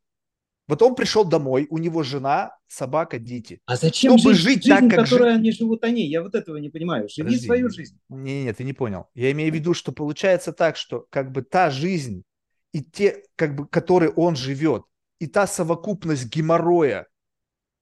Вот 0.68 0.82
он 0.82 0.94
пришел 0.94 1.24
домой, 1.24 1.66
у 1.70 1.78
него 1.78 2.02
жена, 2.02 2.56
собака, 2.66 3.18
дети. 3.18 3.60
А 3.66 3.76
зачем 3.76 4.18
чтобы 4.18 4.34
жить, 4.34 4.64
жить 4.64 4.68
так, 4.68 4.80
как 4.90 5.04
которой 5.04 5.30
жить? 5.30 5.38
они 5.38 5.52
живут 5.52 5.84
они? 5.84 6.06
Я 6.06 6.22
вот 6.22 6.34
этого 6.34 6.56
не 6.56 6.68
понимаю. 6.70 7.08
Живи 7.08 7.28
Подожди, 7.28 7.46
свою 7.46 7.70
жизнь. 7.70 7.98
Не, 8.08 8.44
не, 8.44 8.52
ты 8.52 8.64
не 8.64 8.72
понял. 8.72 9.06
Я 9.14 9.30
имею 9.30 9.52
в 9.52 9.54
виду, 9.54 9.74
что 9.74 9.92
получается 9.92 10.52
так, 10.52 10.76
что 10.76 11.06
как 11.10 11.30
бы 11.30 11.42
та 11.42 11.70
жизнь 11.70 12.24
и 12.72 12.82
те, 12.82 13.22
как 13.36 13.54
бы, 13.54 13.68
которые 13.68 14.10
он 14.10 14.34
живет, 14.34 14.82
и 15.20 15.28
та 15.28 15.46
совокупность 15.46 16.26
геморроя, 16.26 17.06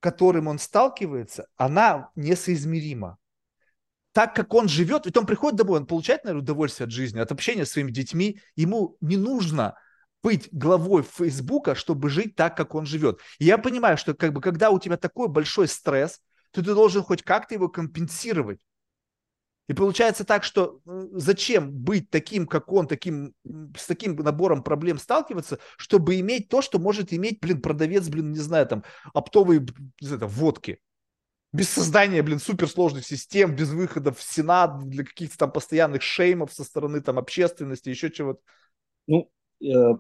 которым 0.01 0.49
он 0.49 0.59
сталкивается, 0.59 1.47
она 1.57 2.11
несоизмерима 2.15 3.19
так 4.15 4.33
как 4.33 4.55
он 4.55 4.69
живет, 4.69 5.07
ведь 5.07 5.17
он 5.17 5.27
приходит 5.27 5.59
домой, 5.59 5.81
он 5.81 5.87
получает, 5.87 6.23
наверное, 6.23 6.45
удовольствие 6.45 6.85
от 6.85 6.93
жизни, 6.93 7.19
от 7.19 7.33
общения 7.33 7.67
с 7.67 7.73
своими 7.73 7.91
детьми, 7.91 8.41
ему 8.55 8.97
не 9.01 9.17
нужно 9.17 9.75
быть 10.25 10.49
главой 10.51 11.03
Фейсбука, 11.03 11.75
чтобы 11.75 12.09
жить 12.09 12.35
так, 12.35 12.57
как 12.57 12.75
он 12.75 12.87
живет. 12.87 13.21
И 13.39 13.45
я 13.45 13.59
понимаю, 13.59 13.97
что 13.97 14.15
как 14.15 14.33
бы, 14.33 14.41
когда 14.41 14.71
у 14.71 14.81
тебя 14.81 14.97
такой 14.97 15.29
большой 15.29 15.69
стресс, 15.69 16.21
то 16.51 16.65
ты 16.65 16.75
должен 16.75 17.03
хоть 17.03 17.23
как-то 17.23 17.55
его 17.55 17.69
компенсировать. 17.69 18.61
И 19.69 19.75
получается 19.75 20.25
так, 20.25 20.43
что 20.43 20.81
зачем 21.13 21.71
быть 21.71 22.11
таким, 22.11 22.47
как 22.47 22.73
он, 22.73 22.87
таким, 22.87 23.35
с 23.77 23.87
таким 23.87 24.17
набором 24.17 24.63
проблем 24.63 24.99
сталкиваться, 24.99 25.59
чтобы 25.77 26.19
иметь 26.21 26.49
то, 26.49 26.63
что 26.63 26.79
может 26.79 27.13
иметь, 27.13 27.41
блин, 27.41 27.63
продавец, 27.63 28.09
блин, 28.09 28.33
не 28.33 28.41
знаю, 28.41 28.67
там, 28.67 28.85
оптовые, 29.13 29.61
не 30.01 30.07
знаю, 30.07 30.29
водки 30.29 30.81
без 31.55 31.69
создания, 31.69 32.21
блин, 32.23 32.41
суперсложных 32.41 33.07
систем, 33.07 33.55
без 33.55 33.71
выхода 33.71 34.13
в 34.13 34.21
Сенат, 34.21 34.89
для 34.89 35.05
каких-то 35.05 35.39
там 35.39 35.53
постоянных 35.53 36.03
шеймов 36.03 36.53
со 36.53 36.65
стороны 36.65 37.01
там 37.01 37.17
общественности, 37.17 37.91
еще 37.91 38.11
чего-то. 38.11 38.41
Ну, 39.07 39.31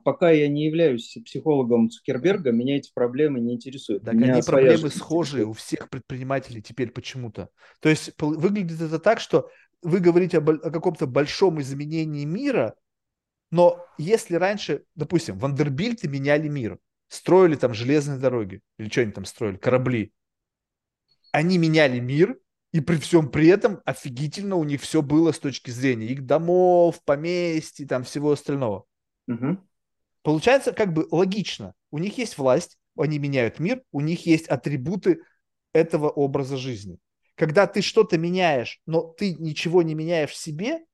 пока 0.04 0.30
я 0.30 0.48
не 0.48 0.66
являюсь 0.66 1.16
психологом 1.24 1.90
Цукерберга, 1.90 2.52
меня 2.52 2.76
эти 2.76 2.92
проблемы 2.92 3.40
не 3.40 3.54
интересуют. 3.54 4.04
Так 4.04 4.14
они 4.14 4.42
проблемы 4.42 4.90
схожие 4.90 5.46
у 5.46 5.52
всех 5.52 5.88
предпринимателей 5.88 6.62
теперь 6.62 6.90
почему-то. 6.90 7.48
То 7.80 7.88
есть 7.88 8.12
выглядит 8.18 8.80
это 8.80 8.98
так, 8.98 9.20
что 9.20 9.48
вы 9.82 10.00
говорите 10.00 10.38
о, 10.38 10.40
о 10.40 10.70
каком-то 10.70 11.06
большом 11.06 11.60
изменении 11.60 12.24
мира, 12.24 12.74
но 13.50 13.86
если 13.98 14.34
раньше, 14.34 14.84
допустим, 14.94 15.38
Вандербильты 15.38 16.08
меняли 16.08 16.48
мир, 16.48 16.78
строили 17.08 17.54
там 17.54 17.74
железные 17.74 18.18
дороги, 18.18 18.60
или 18.78 18.88
что 18.88 19.02
они 19.02 19.12
там 19.12 19.24
строили, 19.24 19.56
корабли, 19.56 20.12
они 21.30 21.58
меняли 21.58 22.00
мир, 22.00 22.38
и 22.72 22.80
при 22.80 22.96
всем 22.96 23.28
при 23.28 23.46
этом 23.48 23.80
офигительно 23.84 24.56
у 24.56 24.64
них 24.64 24.80
все 24.80 25.02
было 25.02 25.30
с 25.30 25.38
точки 25.38 25.70
зрения 25.70 26.08
их 26.08 26.26
домов, 26.26 27.00
поместьй, 27.04 27.86
там 27.86 28.02
всего 28.02 28.32
остального. 28.32 28.86
Угу. 29.26 29.58
Получается 30.22 30.72
как 30.72 30.92
бы 30.92 31.06
логично. 31.10 31.74
У 31.90 31.98
них 31.98 32.18
есть 32.18 32.38
власть, 32.38 32.78
они 32.96 33.18
меняют 33.18 33.58
мир, 33.58 33.82
у 33.92 34.00
них 34.00 34.26
есть 34.26 34.46
атрибуты 34.48 35.20
этого 35.72 36.08
образа 36.08 36.56
жизни. 36.56 36.98
Когда 37.34 37.66
ты 37.66 37.82
что-то 37.82 38.16
меняешь, 38.16 38.80
но 38.86 39.02
ты 39.02 39.34
ничего 39.34 39.82
не 39.82 39.94
меняешь 39.94 40.30
в 40.30 40.36
себе, 40.36 40.84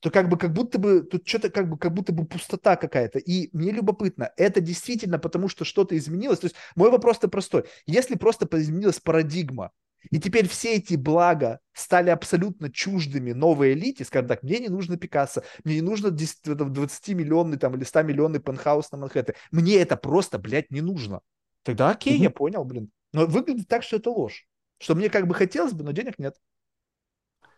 то 0.00 0.10
как 0.10 0.28
бы 0.28 0.36
как 0.36 0.52
будто 0.52 0.78
бы 0.78 1.02
тут 1.02 1.26
что-то 1.26 1.50
как 1.50 1.68
бы 1.68 1.76
как 1.76 1.92
будто 1.92 2.12
бы 2.12 2.24
пустота 2.24 2.76
какая-то. 2.76 3.18
И 3.18 3.48
мне 3.52 3.72
любопытно, 3.72 4.30
это 4.36 4.60
действительно 4.60 5.18
потому, 5.18 5.48
что 5.48 5.64
что-то 5.64 5.96
изменилось. 5.96 6.38
То 6.38 6.46
есть 6.46 6.56
мой 6.76 6.90
вопрос-то 6.90 7.28
простой. 7.28 7.64
Если 7.86 8.14
просто 8.14 8.46
изменилась 8.60 9.00
парадигма, 9.00 9.72
и 10.10 10.20
теперь 10.20 10.48
все 10.48 10.76
эти 10.76 10.94
блага 10.94 11.60
стали 11.72 12.10
абсолютно 12.10 12.70
чуждыми 12.70 13.32
новой 13.32 13.72
элите, 13.72 14.04
скажем 14.04 14.28
так, 14.28 14.42
мне 14.42 14.58
не 14.58 14.68
нужно 14.68 14.96
Пикассо, 14.96 15.42
мне 15.64 15.76
не 15.76 15.82
нужно 15.82 16.08
20-миллионный 16.08 17.58
там 17.58 17.74
или 17.74 17.84
100-миллионный 17.84 18.40
пентхаус 18.40 18.90
на 18.92 18.98
Манхэттене. 18.98 19.36
Мне 19.50 19.76
это 19.76 19.96
просто, 19.96 20.38
блядь, 20.38 20.70
не 20.70 20.80
нужно. 20.80 21.20
Тогда 21.62 21.90
окей, 21.90 22.16
угу. 22.16 22.22
я 22.22 22.30
понял, 22.30 22.64
блин. 22.64 22.90
Но 23.12 23.26
выглядит 23.26 23.68
так, 23.68 23.82
что 23.82 23.96
это 23.96 24.10
ложь. 24.10 24.46
Что 24.78 24.94
мне 24.94 25.10
как 25.10 25.26
бы 25.26 25.34
хотелось 25.34 25.72
бы, 25.72 25.84
но 25.84 25.92
денег 25.92 26.18
нет. 26.18 26.36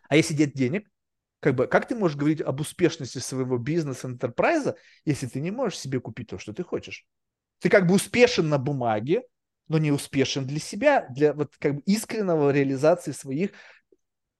А 0.09 0.17
если 0.17 0.35
нет 0.35 0.53
денег, 0.55 0.89
как 1.41 1.55
бы, 1.55 1.67
как 1.67 1.87
ты 1.87 1.95
можешь 1.95 2.17
говорить 2.17 2.41
об 2.41 2.61
успешности 2.61 3.19
своего 3.19 3.59
бизнеса, 3.59 4.09
интерпрайза, 4.09 4.77
если 5.05 5.27
ты 5.27 5.41
не 5.41 5.51
можешь 5.51 5.79
себе 5.79 6.01
купить 6.01 6.29
то, 6.29 6.39
что 6.39 6.53
ты 6.53 6.63
хочешь? 6.63 7.07
Ты 7.61 7.69
как 7.69 7.87
бы 7.87 7.95
успешен 7.95 8.49
на 8.49 8.59
бумаге, 8.59 9.23
но 9.71 9.79
не 9.79 9.93
успешен 9.93 10.49
для 10.49 10.59
себя, 10.59 11.07
для 11.11 11.33
вот 11.33 11.57
как 11.57 11.77
бы 11.77 11.83
искреннего 11.87 12.51
реализации 12.51 13.13
своих, 13.13 13.53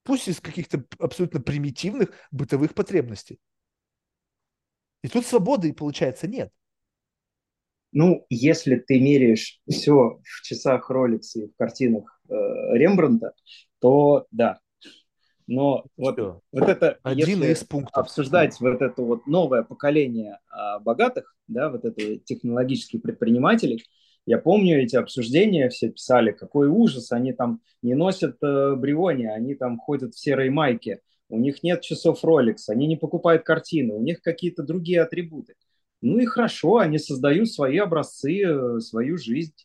пусть 0.03 0.27
из 0.27 0.41
каких-то 0.41 0.85
абсолютно 0.99 1.41
примитивных 1.41 2.11
бытовых 2.33 2.75
потребностей. 2.75 3.39
И 5.03 5.09
тут 5.09 5.25
свободы, 5.25 5.73
получается, 5.73 6.27
нет. 6.27 6.51
Ну, 7.93 8.27
если 8.29 8.75
ты 8.75 9.01
меряешь 9.01 9.61
все 9.71 10.21
в 10.25 10.43
часах 10.43 10.91
Rolex 10.91 11.21
и 11.37 11.47
в 11.47 11.55
картинах 11.55 12.21
э, 12.29 12.35
Рембрандта, 12.73 13.33
то 13.79 14.27
да, 14.33 14.59
но 15.47 15.85
вот, 15.97 16.19
вот 16.19 16.69
это, 16.69 16.99
Один 17.05 17.41
если 17.41 17.53
из 17.53 17.65
пунктов. 17.65 17.97
обсуждать 17.97 18.59
вот 18.61 18.83
это 18.83 19.03
вот 19.03 19.27
новое 19.27 19.63
поколение 19.63 20.39
а, 20.49 20.79
богатых, 20.81 21.37
да, 21.49 21.71
вот 21.71 21.85
это 21.85 22.19
технологических 22.19 23.03
предпринимателей, 23.03 23.85
я 24.31 24.39
помню 24.39 24.81
эти 24.81 24.95
обсуждения, 24.95 25.69
все 25.71 25.89
писали, 25.89 26.31
какой 26.31 26.69
ужас, 26.69 27.11
они 27.11 27.33
там 27.33 27.61
не 27.83 27.95
носят 27.95 28.37
э, 28.41 28.77
бриони, 28.77 29.25
они 29.27 29.57
там 29.57 29.77
ходят 29.77 30.15
в 30.15 30.21
серой 30.21 30.51
майке, 30.51 31.01
у 31.29 31.37
них 31.41 31.65
нет 31.65 31.81
часов 31.81 32.25
Rolex, 32.25 32.69
они 32.69 32.87
не 32.87 32.97
покупают 32.97 33.43
картины, 33.43 33.93
у 33.93 34.01
них 34.01 34.23
какие-то 34.23 34.63
другие 34.63 35.03
атрибуты. 35.03 35.57
Ну 36.01 36.21
и 36.21 36.27
хорошо, 36.27 36.77
они 36.77 36.99
создают 36.99 37.51
свои 37.51 37.79
образцы, 37.79 38.45
э, 38.45 38.79
свою 38.79 39.19
жизнь. 39.19 39.57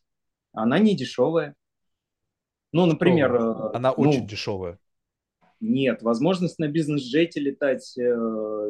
Она 0.51 0.79
не 0.79 0.95
дешевая. 0.95 1.53
Ну, 2.71 2.87
например... 2.87 3.35
Э, 3.35 3.69
Она 3.71 3.93
ну, 3.95 4.09
очень 4.09 4.25
дешевая. 4.25 4.79
Нет, 5.59 6.01
возможность 6.01 6.57
на 6.57 6.67
бизнес-джете 6.67 7.39
летать, 7.39 7.95
э, 7.99 8.69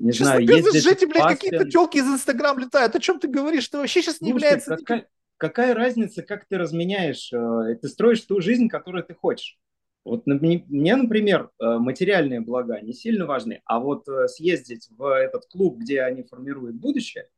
не 0.00 0.12
сейчас 0.12 0.28
знаю, 0.28 0.42
на 0.42 0.46
бизнес-джете, 0.46 1.06
блядь, 1.06 1.38
какие-то 1.38 1.68
телки 1.68 1.98
из 1.98 2.06
Инстаграм 2.06 2.58
летают. 2.58 2.96
О 2.96 3.00
чем 3.00 3.20
ты 3.20 3.28
говоришь? 3.28 3.64
Что 3.64 3.78
вообще 3.78 4.02
сейчас 4.02 4.20
не 4.20 4.30
Слушай, 4.30 4.44
является... 4.44 4.76
Какая, 4.76 5.08
какая 5.36 5.74
разница, 5.74 6.22
как 6.22 6.46
ты 6.46 6.58
разменяешь? 6.58 7.32
Э, 7.32 7.74
ты 7.80 7.88
строишь 7.88 8.22
ту 8.22 8.40
жизнь, 8.40 8.68
которую 8.68 9.04
ты 9.04 9.14
хочешь. 9.14 9.58
Вот 10.04 10.26
мне, 10.26 10.96
например, 10.96 11.50
э, 11.60 11.78
материальные 11.78 12.40
блага 12.40 12.80
не 12.80 12.94
сильно 12.94 13.26
важны, 13.26 13.60
а 13.66 13.78
вот 13.78 14.08
э, 14.08 14.26
съездить 14.28 14.88
в 14.90 15.04
этот 15.04 15.44
клуб, 15.46 15.78
где 15.78 16.02
они 16.02 16.22
формируют 16.22 16.76
будущее, 16.76 17.28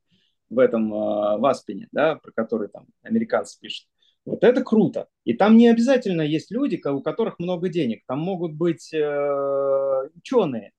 в 0.49 0.59
этом 0.59 0.91
в 0.91 1.47
Аспене, 1.47 1.89
да, 1.93 2.17
про 2.17 2.31
который 2.31 2.69
там 2.69 2.87
американцы 3.03 3.59
пишут, 3.59 3.87
вот 4.25 4.45
это 4.45 4.63
круто. 4.63 5.09
И 5.25 5.33
там 5.35 5.57
не 5.57 5.69
обязательно 5.69 6.23
есть 6.23 6.51
люди, 6.51 6.81
у 6.87 7.01
которых 7.01 7.39
много 7.39 7.69
денег. 7.69 8.03
Там 8.07 8.21
могут 8.21 8.53
быть 8.53 8.93
э, 8.93 10.09
ученые, 10.15 10.73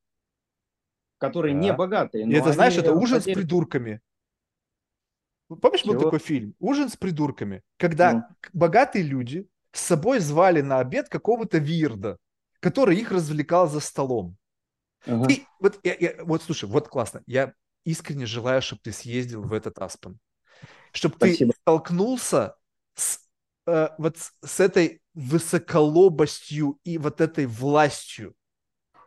которые 1.24 1.54
да. 1.56 1.62
не 1.62 1.74
богатые. 1.74 2.28
И 2.28 2.34
это, 2.34 2.52
знаешь, 2.52 2.76
это 2.76 2.94
ужин 2.94 3.22
с 3.22 3.24
придурками. 3.24 4.02
Помнишь, 5.48 5.82
Чего? 5.82 5.94
был 5.94 6.02
такой 6.02 6.20
фильм? 6.20 6.54
Ужин 6.60 6.90
с 6.90 6.98
придурками. 6.98 7.62
Когда 7.78 8.14
ну. 8.14 8.24
богатые 8.52 9.04
люди 9.04 9.48
с 9.72 9.80
собой 9.80 10.20
звали 10.20 10.60
на 10.60 10.80
обед 10.80 11.08
какого-то 11.08 11.60
вирда, 11.60 12.18
который 12.60 12.98
их 12.98 13.12
развлекал 13.12 13.70
за 13.70 13.80
столом. 13.80 14.36
Ага. 15.06 15.32
И 15.32 15.44
вот, 15.60 15.80
я, 15.84 15.96
я, 15.98 16.16
вот 16.26 16.44
слушай, 16.44 16.68
вот 16.68 16.90
классно. 16.90 17.24
Я 17.26 17.54
искренне 17.86 18.26
желаю, 18.26 18.62
чтобы 18.62 18.82
ты 18.84 18.92
съездил 18.92 19.44
в 19.44 19.54
этот 19.54 19.80
Аспен. 19.80 20.20
Чтобы 20.92 21.16
ты 21.20 21.50
столкнулся 21.62 22.56
с 22.96 23.20
э, 23.68 23.88
вот 23.98 24.18
с 24.18 24.60
этой 24.60 25.02
высоколобостью 25.14 26.80
и 26.84 26.98
вот 26.98 27.22
этой 27.22 27.46
властью, 27.46 28.36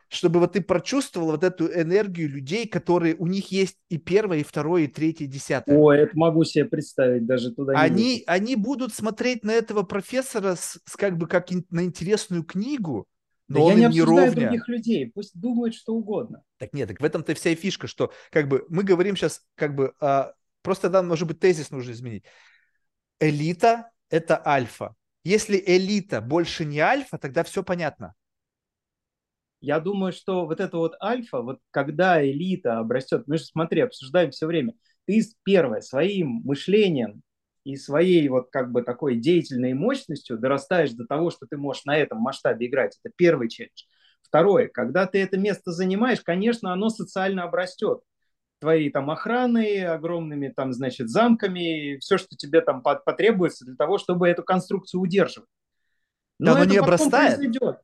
чтобы 0.09 0.41
вот 0.41 0.53
ты 0.53 0.61
прочувствовал 0.61 1.33
вот 1.33 1.45
эту 1.45 1.67
энергию 1.67 2.29
людей, 2.29 2.67
которые 2.67 3.17
у 3.17 3.27
них 3.27 3.51
есть 3.51 3.77
и 3.89 3.99
первое, 3.99 4.39
и 4.39 4.45
второе, 4.45 4.83
и 4.83 4.87
третье, 4.87 5.25
и 5.25 5.29
десятое. 5.29 5.77
О, 5.77 5.93
это 5.93 6.17
могу 6.17 6.45
себе 6.45 6.65
представить, 6.65 7.27
даже 7.27 7.53
туда 7.53 7.73
они, 7.77 8.23
они 8.27 8.57
будут 8.57 8.95
смотреть 8.95 9.45
на 9.45 9.53
этого 9.53 9.83
профессора 9.83 10.55
с, 10.55 10.79
с 10.85 10.97
как 10.97 11.17
бы 11.17 11.27
как 11.27 11.51
на 11.71 11.85
интересную 11.85 12.45
книгу, 12.45 13.07
но 13.49 13.59
да 13.59 13.65
он 13.65 13.71
я 13.71 13.77
не 13.77 13.85
обсуждаю 13.87 14.27
ровня. 14.27 14.49
других 14.49 14.69
людей, 14.69 15.11
пусть 15.13 15.39
думают 15.39 15.75
что 15.75 15.95
угодно. 15.95 16.43
Так 16.59 16.73
нет, 16.73 16.89
так 16.89 17.01
в 17.01 17.05
этом-то 17.05 17.35
вся 17.35 17.51
и 17.51 17.55
фишка, 17.55 17.87
что 17.87 18.13
как 18.31 18.49
бы 18.49 18.65
мы 18.69 18.83
говорим 18.83 19.17
сейчас 19.17 19.43
как 19.55 19.75
бы 19.75 19.95
а, 20.01 20.33
просто 20.63 20.89
да, 20.89 21.03
может 21.03 21.29
быть 21.29 21.39
тезис 21.39 21.71
нужно 21.71 21.93
изменить. 21.93 22.25
Элита 23.21 23.91
это 24.11 24.41
альфа. 24.45 24.95
Если 25.25 25.63
элита 25.65 26.21
больше 26.21 26.65
не 26.65 26.79
альфа, 26.79 27.19
тогда 27.19 27.43
все 27.43 27.63
понятно. 27.63 28.15
Я 29.61 29.81
думаю, 29.81 30.13
что 30.13 30.47
вот 30.47 30.61
это 30.61 30.77
вот 30.77 30.95
альфа, 31.03 31.41
вот 31.41 31.61
когда 31.71 32.25
элита 32.25 32.79
обрастет, 32.79 33.25
мы 33.27 33.39
же, 33.39 33.45
смотри, 33.45 33.81
обсуждаем 33.81 34.31
все 34.31 34.47
время, 34.47 34.75
ты 35.07 35.23
первое, 35.45 35.81
своим 35.81 36.43
мышлением 36.45 37.23
и 37.65 37.77
своей 37.77 38.29
вот 38.29 38.49
как 38.51 38.71
бы 38.71 38.83
такой 38.83 39.17
деятельной 39.17 39.75
мощностью 39.75 40.39
дорастаешь 40.39 40.93
до 40.93 41.07
того, 41.07 41.31
что 41.31 41.47
ты 41.47 41.57
можешь 41.57 41.85
на 41.85 41.97
этом 41.97 42.19
масштабе 42.19 42.67
играть. 42.67 42.99
Это 43.03 43.13
первый 43.17 43.49
челлендж. 43.49 43.85
Второе, 44.23 44.69
когда 44.69 45.07
ты 45.07 45.23
это 45.23 45.39
место 45.39 45.73
занимаешь, 45.73 46.21
конечно, 46.21 46.73
оно 46.73 46.89
социально 46.91 47.45
обрастет 47.45 48.01
твоей 48.59 48.91
там 48.91 49.11
охраной, 49.11 49.85
огромными 49.85 50.49
там, 50.49 50.73
значит, 50.73 51.09
замками, 51.09 51.99
все, 51.99 52.19
что 52.19 52.37
тебе 52.37 52.61
там 52.61 52.83
потребуется 52.83 53.65
для 53.65 53.77
того, 53.77 53.99
чтобы 53.99 54.29
эту 54.29 54.43
конструкцию 54.43 55.01
удерживать. 55.01 55.49
Но 56.39 56.55
да, 56.55 56.61
это 56.61 56.71
не 56.71 56.79
обрастает. 56.79 57.37
Произойдет. 57.37 57.81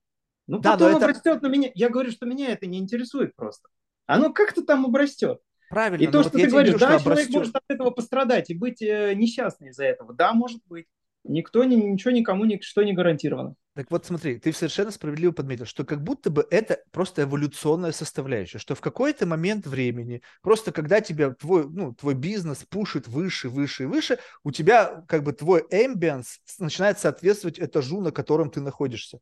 Ну, 0.46 0.58
да, 0.58 0.72
потом 0.72 0.92
но 0.92 0.96
это... 0.96 1.06
обрастет, 1.06 1.42
но 1.42 1.48
меня, 1.48 1.70
я 1.74 1.88
говорю, 1.88 2.10
что 2.10 2.26
меня 2.26 2.50
это 2.50 2.66
не 2.66 2.78
интересует 2.78 3.34
просто. 3.36 3.68
Оно 4.06 4.32
как-то 4.32 4.62
там 4.62 4.84
обрастет. 4.84 5.40
Правильно. 5.70 6.02
И 6.02 6.06
то, 6.06 6.22
что 6.22 6.32
вот 6.32 6.42
ты 6.42 6.48
говоришь, 6.48 6.74
да, 6.74 6.78
человек 6.78 7.00
обрастет. 7.00 7.34
может 7.34 7.56
от 7.56 7.62
этого 7.68 7.90
пострадать 7.90 8.50
и 8.50 8.54
быть 8.54 8.82
э, 8.82 9.14
несчастным 9.14 9.70
из-за 9.70 9.84
этого. 9.84 10.12
Да, 10.12 10.34
может 10.34 10.60
быть. 10.66 10.86
Никто, 11.24 11.62
ни, 11.64 11.76
ничего 11.76 12.10
никому 12.10 12.44
ничто 12.44 12.82
не 12.82 12.92
гарантировано. 12.92 13.54
Так 13.74 13.90
вот 13.90 14.04
смотри, 14.04 14.38
ты 14.38 14.52
совершенно 14.52 14.90
справедливо 14.90 15.32
подметил, 15.32 15.64
что 15.64 15.84
как 15.84 16.02
будто 16.02 16.28
бы 16.30 16.46
это 16.50 16.80
просто 16.90 17.22
эволюционная 17.22 17.92
составляющая, 17.92 18.58
что 18.58 18.74
в 18.74 18.82
какой-то 18.82 19.24
момент 19.24 19.66
времени, 19.66 20.20
просто 20.42 20.72
когда 20.72 21.00
тебя 21.00 21.30
твой, 21.30 21.66
ну, 21.70 21.94
твой 21.94 22.14
бизнес 22.14 22.64
пушит 22.68 23.08
выше, 23.08 23.48
выше 23.48 23.84
и 23.84 23.86
выше, 23.86 24.18
у 24.44 24.50
тебя 24.50 25.04
как 25.08 25.22
бы 25.22 25.32
твой 25.32 25.62
ambience 25.72 26.26
начинает 26.58 26.98
соответствовать 26.98 27.58
этажу, 27.58 28.02
на 28.02 28.10
котором 28.10 28.50
ты 28.50 28.60
находишься. 28.60 29.20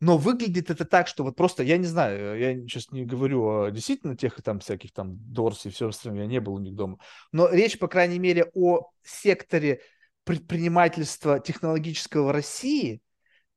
Но 0.00 0.18
выглядит 0.18 0.70
это 0.70 0.84
так, 0.84 1.08
что 1.08 1.24
вот 1.24 1.34
просто, 1.36 1.62
я 1.62 1.78
не 1.78 1.86
знаю, 1.86 2.38
я 2.38 2.54
сейчас 2.54 2.90
не 2.90 3.06
говорю 3.06 3.44
о 3.48 3.70
действительно 3.70 4.16
тех 4.16 4.34
там 4.42 4.60
всяких 4.60 4.92
там 4.92 5.16
Дорс 5.32 5.64
и 5.64 5.70
все 5.70 5.88
остальное, 5.88 6.22
я 6.22 6.28
не 6.28 6.40
был 6.40 6.54
у 6.54 6.58
них 6.58 6.74
дома, 6.74 6.98
но 7.32 7.48
речь, 7.48 7.78
по 7.78 7.88
крайней 7.88 8.18
мере, 8.18 8.50
о 8.54 8.90
секторе 9.02 9.80
предпринимательства 10.28 11.40
технологического 11.40 12.32
России– 12.32 13.00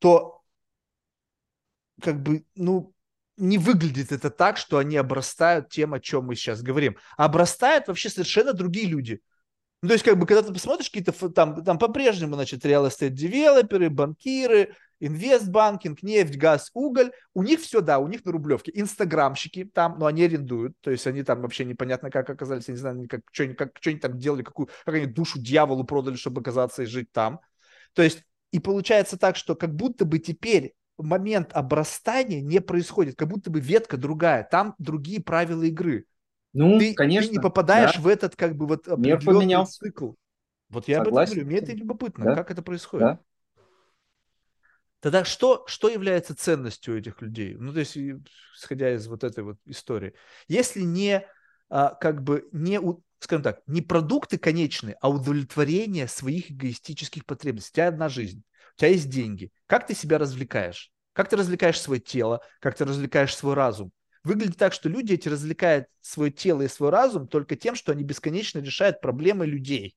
то 0.02 0.42
как 2.02 2.22
бы, 2.22 2.44
ну, 2.56 2.94
не 3.38 3.60
выглядит 3.60 4.12
это 4.12 4.32
так, 4.32 4.58
что 4.58 4.80
они 4.80 4.98
обрастают 4.98 5.70
тем, 5.70 5.94
о 5.94 6.00
чем 6.00 6.26
мы 6.26 6.36
сейчас 6.36 6.64
говорим. 6.64 6.98
Обрастают 7.18 7.88
вообще 7.88 8.10
совершенно 8.10 8.54
другие 8.54 8.88
люди. 8.88 9.22
Ну, 9.82 9.88
то 9.88 9.94
есть, 9.94 10.06
как 10.06 10.18
бы, 10.18 10.28
когда 10.28 10.44
ты 10.44 10.54
посмотришь 10.54 10.90
какие-то 10.90 11.30
там, 11.30 11.64
там 11.64 11.80
по-прежнему, 11.80 12.36
значит, 12.36 12.64
real 12.66 12.88
estate 12.88 13.10
девелоперы, 13.10 13.90
банкиры, 13.90 14.76
инвестбанкинг, 15.00 16.04
нефть, 16.04 16.38
газ, 16.38 16.70
уголь, 16.74 17.12
у 17.34 17.42
них 17.42 17.60
все, 17.60 17.82
да, 17.82 17.98
у 17.98 18.08
них 18.08 18.24
на 18.24 18.32
рублевке. 18.32 18.72
Инстаграмщики 18.76 19.66
там, 19.66 19.98
но 19.98 20.06
они 20.06 20.24
арендуют, 20.24 20.76
то 20.82 20.92
есть 20.92 21.08
они 21.08 21.24
там 21.24 21.42
вообще 21.42 21.66
непонятно 21.66 22.12
как 22.12 22.30
оказались, 22.30 22.68
я 22.68 22.74
не 22.76 22.80
знаю, 22.80 23.08
как, 23.10 23.22
что, 23.32 23.48
как, 23.56 23.72
что 23.80 23.90
они 23.90 24.00
там 24.00 24.20
делали, 24.20 24.44
какую, 24.44 24.70
как 24.86 24.96
они 24.96 25.08
душу 25.08 25.40
дьяволу 25.40 25.84
продали, 25.84 26.16
чтобы 26.16 26.42
оказаться 26.42 26.84
и 26.84 26.86
жить 26.86 27.12
там. 27.12 27.40
То 27.94 28.04
есть 28.04 28.24
и 28.52 28.60
получается 28.60 29.18
так, 29.18 29.36
что 29.36 29.56
как 29.56 29.76
будто 29.76 30.06
бы 30.06 30.20
теперь 30.20 30.74
момент 30.98 31.52
обрастания 31.54 32.42
не 32.42 32.62
происходит, 32.62 33.16
как 33.16 33.28
будто 33.28 33.50
бы 33.50 33.60
ветка 33.60 33.98
другая, 33.98 34.48
там 34.50 34.76
другие 34.78 35.22
правила 35.22 35.64
игры. 35.64 36.06
Ну, 36.54 36.80
ты, 36.80 36.94
конечно. 36.94 37.30
Ты 37.30 37.38
не 37.38 37.42
попадаешь 37.42 37.96
да. 37.96 38.02
в 38.02 38.08
этот 38.08 38.36
как 38.36 38.56
бы 38.56 38.68
вот 38.68 38.88
определенный 38.88 39.66
цикл. 39.66 40.14
Вот 40.70 40.88
я 40.88 41.04
Согласен. 41.04 41.08
об 41.08 41.18
этом 41.18 41.34
говорю, 41.34 41.48
мне 41.48 41.58
это 41.58 41.78
любопытно, 41.78 42.26
да. 42.26 42.36
как 42.36 42.52
это 42.52 42.62
происходит. 42.62 43.08
Да. 43.08 43.20
Тогда 45.02 45.26
что, 45.26 45.64
что 45.68 45.90
является 45.90 46.36
ценностью 46.36 46.98
этих 46.98 47.22
людей? 47.22 47.56
Ну, 47.56 47.74
то 47.74 47.80
есть, 47.80 47.98
исходя 47.98 48.94
из 48.94 49.08
вот 49.08 49.24
этой 49.24 49.44
вот 49.44 49.58
истории. 49.66 50.14
Если 50.48 50.82
не, 50.82 51.26
а, 51.70 51.96
как 51.96 52.22
бы, 52.22 52.48
не, 52.52 52.80
скажем 53.20 53.42
так, 53.42 53.62
не 53.66 53.82
продукты 53.82 54.38
конечные, 54.38 54.96
а 55.02 55.10
удовлетворение 55.10 56.08
своих 56.08 56.52
эгоистических 56.52 57.26
потребностей. 57.26 57.72
У 57.72 57.76
тебя 57.76 57.88
одна 57.88 58.10
жизнь, 58.10 58.44
у 58.76 58.80
тебя 58.80 58.90
есть 58.90 59.10
деньги. 59.10 59.52
Как 59.66 59.88
ты 59.88 59.96
себя 59.96 60.20
развлекаешь? 60.20 60.92
Как 61.14 61.30
ты 61.30 61.36
развлекаешь 61.36 61.82
свое 61.82 62.00
тело? 62.00 62.42
Как 62.60 62.76
ты 62.76 62.86
развлекаешь 62.86 63.36
свой 63.36 63.56
разум? 63.56 63.92
Выглядит 64.24 64.58
так, 64.58 64.74
что 64.74 64.88
люди 64.88 65.14
эти 65.14 65.28
развлекают 65.30 65.88
свое 66.02 66.32
тело 66.32 66.62
и 66.62 66.68
свой 66.68 66.92
разум 66.92 67.28
только 67.28 67.56
тем, 67.56 67.76
что 67.76 67.92
они 67.92 68.04
бесконечно 68.04 68.60
решают 68.60 69.02
проблемы 69.02 69.48
людей. 69.48 69.96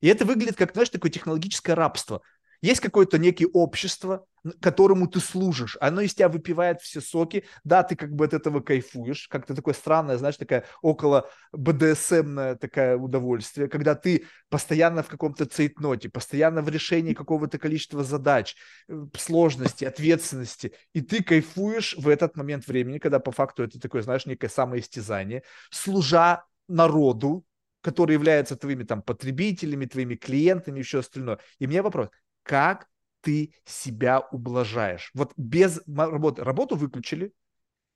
И 0.00 0.08
это 0.08 0.24
выглядит 0.24 0.56
как, 0.56 0.72
знаешь, 0.72 0.88
такое 0.88 1.10
технологическое 1.10 1.76
рабство. 1.76 2.22
Есть 2.62 2.80
какое-то 2.80 3.18
некое 3.18 3.46
общество, 3.46 4.26
которому 4.60 5.06
ты 5.06 5.20
служишь. 5.20 5.76
Оно 5.80 6.00
из 6.00 6.14
тебя 6.14 6.28
выпивает 6.28 6.80
все 6.80 7.00
соки. 7.00 7.44
Да, 7.64 7.82
ты 7.82 7.96
как 7.96 8.12
бы 8.12 8.24
от 8.24 8.34
этого 8.34 8.60
кайфуешь. 8.60 9.28
Как-то 9.28 9.54
такое 9.54 9.74
странное, 9.74 10.18
знаешь, 10.18 10.36
такая 10.36 10.64
около 10.82 11.30
БДСМное 11.52 12.56
такое 12.56 12.96
удовольствие, 12.96 13.68
когда 13.68 13.94
ты 13.94 14.26
постоянно 14.48 15.02
в 15.02 15.08
каком-то 15.08 15.46
цейтноте, 15.46 16.08
постоянно 16.08 16.62
в 16.62 16.68
решении 16.68 17.14
какого-то 17.14 17.58
количества 17.58 18.04
задач, 18.04 18.56
э, 18.88 19.06
сложности, 19.16 19.84
ответственности. 19.84 20.72
И 20.92 21.00
ты 21.00 21.22
кайфуешь 21.22 21.96
в 21.96 22.08
этот 22.08 22.36
момент 22.36 22.66
времени, 22.66 22.98
когда 22.98 23.20
по 23.20 23.32
факту 23.32 23.62
это 23.62 23.80
такое, 23.80 24.02
знаешь, 24.02 24.26
некое 24.26 24.48
самоистязание, 24.48 25.42
служа 25.70 26.44
народу, 26.68 27.44
который 27.82 28.12
является 28.12 28.56
твоими 28.56 28.84
там 28.84 29.02
потребителями, 29.02 29.86
твоими 29.86 30.14
клиентами 30.14 30.80
и 30.80 30.82
все 30.82 31.00
остальное. 31.00 31.38
И 31.58 31.66
мне 31.66 31.82
вопрос, 31.82 32.08
как 32.50 32.88
ты 33.20 33.54
себя 33.64 34.26
ублажаешь. 34.32 35.12
Вот 35.14 35.32
без 35.36 35.80
работы, 35.86 36.42
работу 36.42 36.74
выключили, 36.74 37.32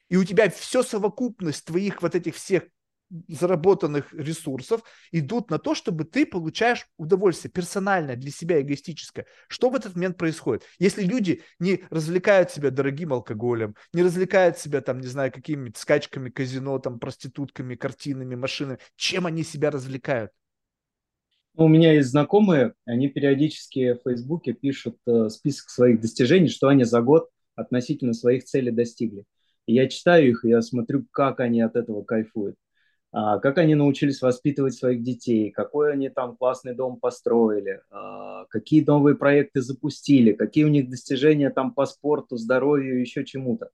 и 0.09 0.16
у 0.16 0.22
тебя 0.22 0.48
все 0.48 0.85
совокупность 0.85 1.64
твоих 1.64 2.02
вот 2.02 2.14
этих 2.14 2.36
всех 2.36 2.62
заработанных 3.26 4.12
ресурсов 4.12 4.82
идут 5.10 5.51
на 5.51 5.59
то, 5.59 5.74
чтобы 5.74 6.05
ты 6.05 6.24
получаешь 6.24 6.86
удовольствие 6.98 7.51
персональное 7.51 8.14
для 8.14 8.31
себя, 8.31 8.60
эгоистическое. 8.60 9.26
Что 9.48 9.70
в 9.70 9.74
этот 9.74 9.97
момент 9.97 10.18
происходит? 10.18 10.62
Если 10.78 11.02
люди 11.02 11.43
не 11.59 11.82
развлекают 11.90 12.52
себя 12.52 12.70
дорогим 12.70 13.12
алкоголем, 13.12 13.74
не 13.93 14.05
развлекают 14.05 14.56
себя 14.56 14.82
там, 14.82 15.01
не 15.01 15.09
знаю, 15.09 15.32
какими-то 15.32 15.81
скачками 15.81 16.31
казино, 16.31 16.78
там, 16.78 17.01
проститутками, 17.01 17.74
картинами, 17.74 18.36
машинами, 18.36 18.78
чем 18.94 19.26
они 19.26 19.43
себя 19.43 19.72
развлекают? 19.72 20.31
У 21.56 21.68
меня 21.68 21.93
есть 21.93 22.09
знакомые, 22.09 22.74
они 22.85 23.09
периодически 23.09 23.94
в 23.94 24.02
Фейсбуке 24.02 24.55
пишут 24.55 24.97
э, 25.06 25.28
список 25.28 25.70
своих 25.70 26.01
достижений, 26.01 26.48
что 26.48 26.66
они 26.66 26.82
за 26.82 27.01
год 27.01 27.31
относительно 27.55 28.12
своих 28.12 28.43
целей 28.44 28.72
достигли. 28.72 29.24
Я 29.66 29.89
читаю 29.89 30.31
их, 30.31 30.44
я 30.44 30.60
смотрю, 30.62 31.06
как 31.12 31.39
они 31.39 31.60
от 31.60 31.76
этого 31.76 32.02
кайфуют. 32.02 32.56
А, 33.12 33.39
как 33.39 33.59
они 33.59 33.76
научились 33.76 34.20
воспитывать 34.20 34.74
своих 34.74 35.05
детей, 35.05 35.52
какой 35.52 35.93
они 35.93 36.09
там 36.09 36.36
классный 36.36 36.74
дом 36.74 36.98
построили, 36.98 37.81
а, 37.89 38.47
какие 38.47 38.85
новые 38.85 39.14
проекты 39.14 39.62
запустили, 39.62 40.32
какие 40.32 40.64
у 40.64 40.68
них 40.68 40.90
достижения 40.90 41.51
там 41.51 41.72
по 41.72 41.86
спорту, 41.86 42.36
здоровью, 42.36 43.01
еще 43.01 43.24
чему-то. 43.24 43.70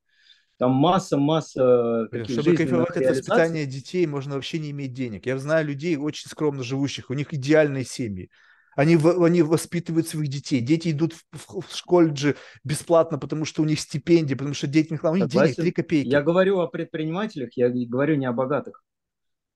Там 0.60 0.72
масса-масса 0.72 2.08
таких 2.10 2.38
Чтобы 2.38 2.54
кайфовать 2.54 2.94
от 2.94 3.16
воспитания 3.16 3.64
детей, 3.64 4.06
можно 4.06 4.34
вообще 4.34 4.58
не 4.58 4.72
иметь 4.72 4.92
денег. 4.92 5.24
Я 5.24 5.38
знаю 5.38 5.66
людей 5.66 5.96
очень 5.96 6.28
скромно 6.28 6.62
живущих, 6.62 7.08
у 7.08 7.14
них 7.14 7.32
идеальные 7.32 7.86
семьи. 7.86 8.28
Они, 8.76 8.98
они 9.02 9.40
воспитывают 9.40 10.06
своих 10.06 10.28
детей. 10.28 10.60
Дети 10.60 10.90
идут 10.90 11.14
в, 11.32 11.62
в 11.62 11.84
колледже 11.86 12.36
бесплатно, 12.62 13.16
потому 13.16 13.46
что 13.46 13.62
у 13.62 13.64
них 13.64 13.80
стипендия, 13.80 14.36
потому 14.36 14.52
что 14.52 14.66
дети 14.66 14.88
у 14.90 15.14
них 15.14 15.28
денег 15.28 15.56
3 15.56 15.70
копейки. 15.72 16.08
Я 16.08 16.20
говорю 16.20 16.60
о 16.60 16.66
предпринимателях, 16.68 17.52
я 17.54 17.70
говорю 17.70 18.16
не 18.16 18.26
о 18.26 18.32
богатых. 18.32 18.84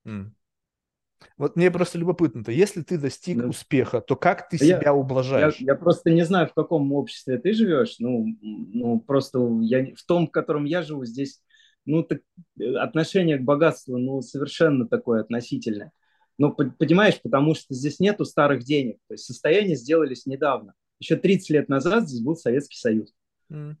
Mm. 0.07 0.31
Вот 1.37 1.55
мне 1.55 1.71
просто 1.71 1.97
любопытно-то, 1.97 2.51
если 2.51 2.81
ты 2.81 2.97
достиг 2.97 3.39
да. 3.39 3.47
успеха, 3.47 4.01
то 4.01 4.15
как 4.15 4.49
ты 4.49 4.57
я, 4.57 4.79
себя 4.79 4.93
ублажаешь? 4.93 5.57
Я, 5.57 5.73
я 5.73 5.75
просто 5.75 6.11
не 6.11 6.23
знаю, 6.23 6.47
в 6.47 6.53
каком 6.53 6.91
обществе 6.93 7.37
ты 7.37 7.53
живешь. 7.53 7.95
Ну, 7.99 8.25
ну 8.41 8.99
просто 8.99 9.39
я, 9.61 9.93
в 9.95 10.03
том, 10.05 10.27
в 10.27 10.31
котором 10.31 10.65
я 10.65 10.81
живу, 10.81 11.05
здесь 11.05 11.41
ну, 11.85 12.03
так, 12.03 12.19
э, 12.59 12.75
отношение 12.75 13.37
к 13.37 13.43
богатству 13.43 13.97
ну, 13.97 14.21
совершенно 14.21 14.87
такое 14.87 15.21
относительное. 15.21 15.91
Но 16.37 16.51
понимаешь, 16.51 17.21
потому 17.21 17.55
что 17.55 17.73
здесь 17.73 17.99
нету 17.99 18.25
старых 18.25 18.63
денег. 18.63 18.97
То 19.07 19.13
есть 19.13 19.25
состояния 19.25 19.75
сделались 19.75 20.25
недавно. 20.25 20.73
Еще 20.99 21.15
30 21.15 21.49
лет 21.51 21.69
назад 21.69 22.07
здесь 22.07 22.21
был 22.21 22.35
Советский 22.35 22.77
Союз. 22.77 23.13
Mm. 23.51 23.75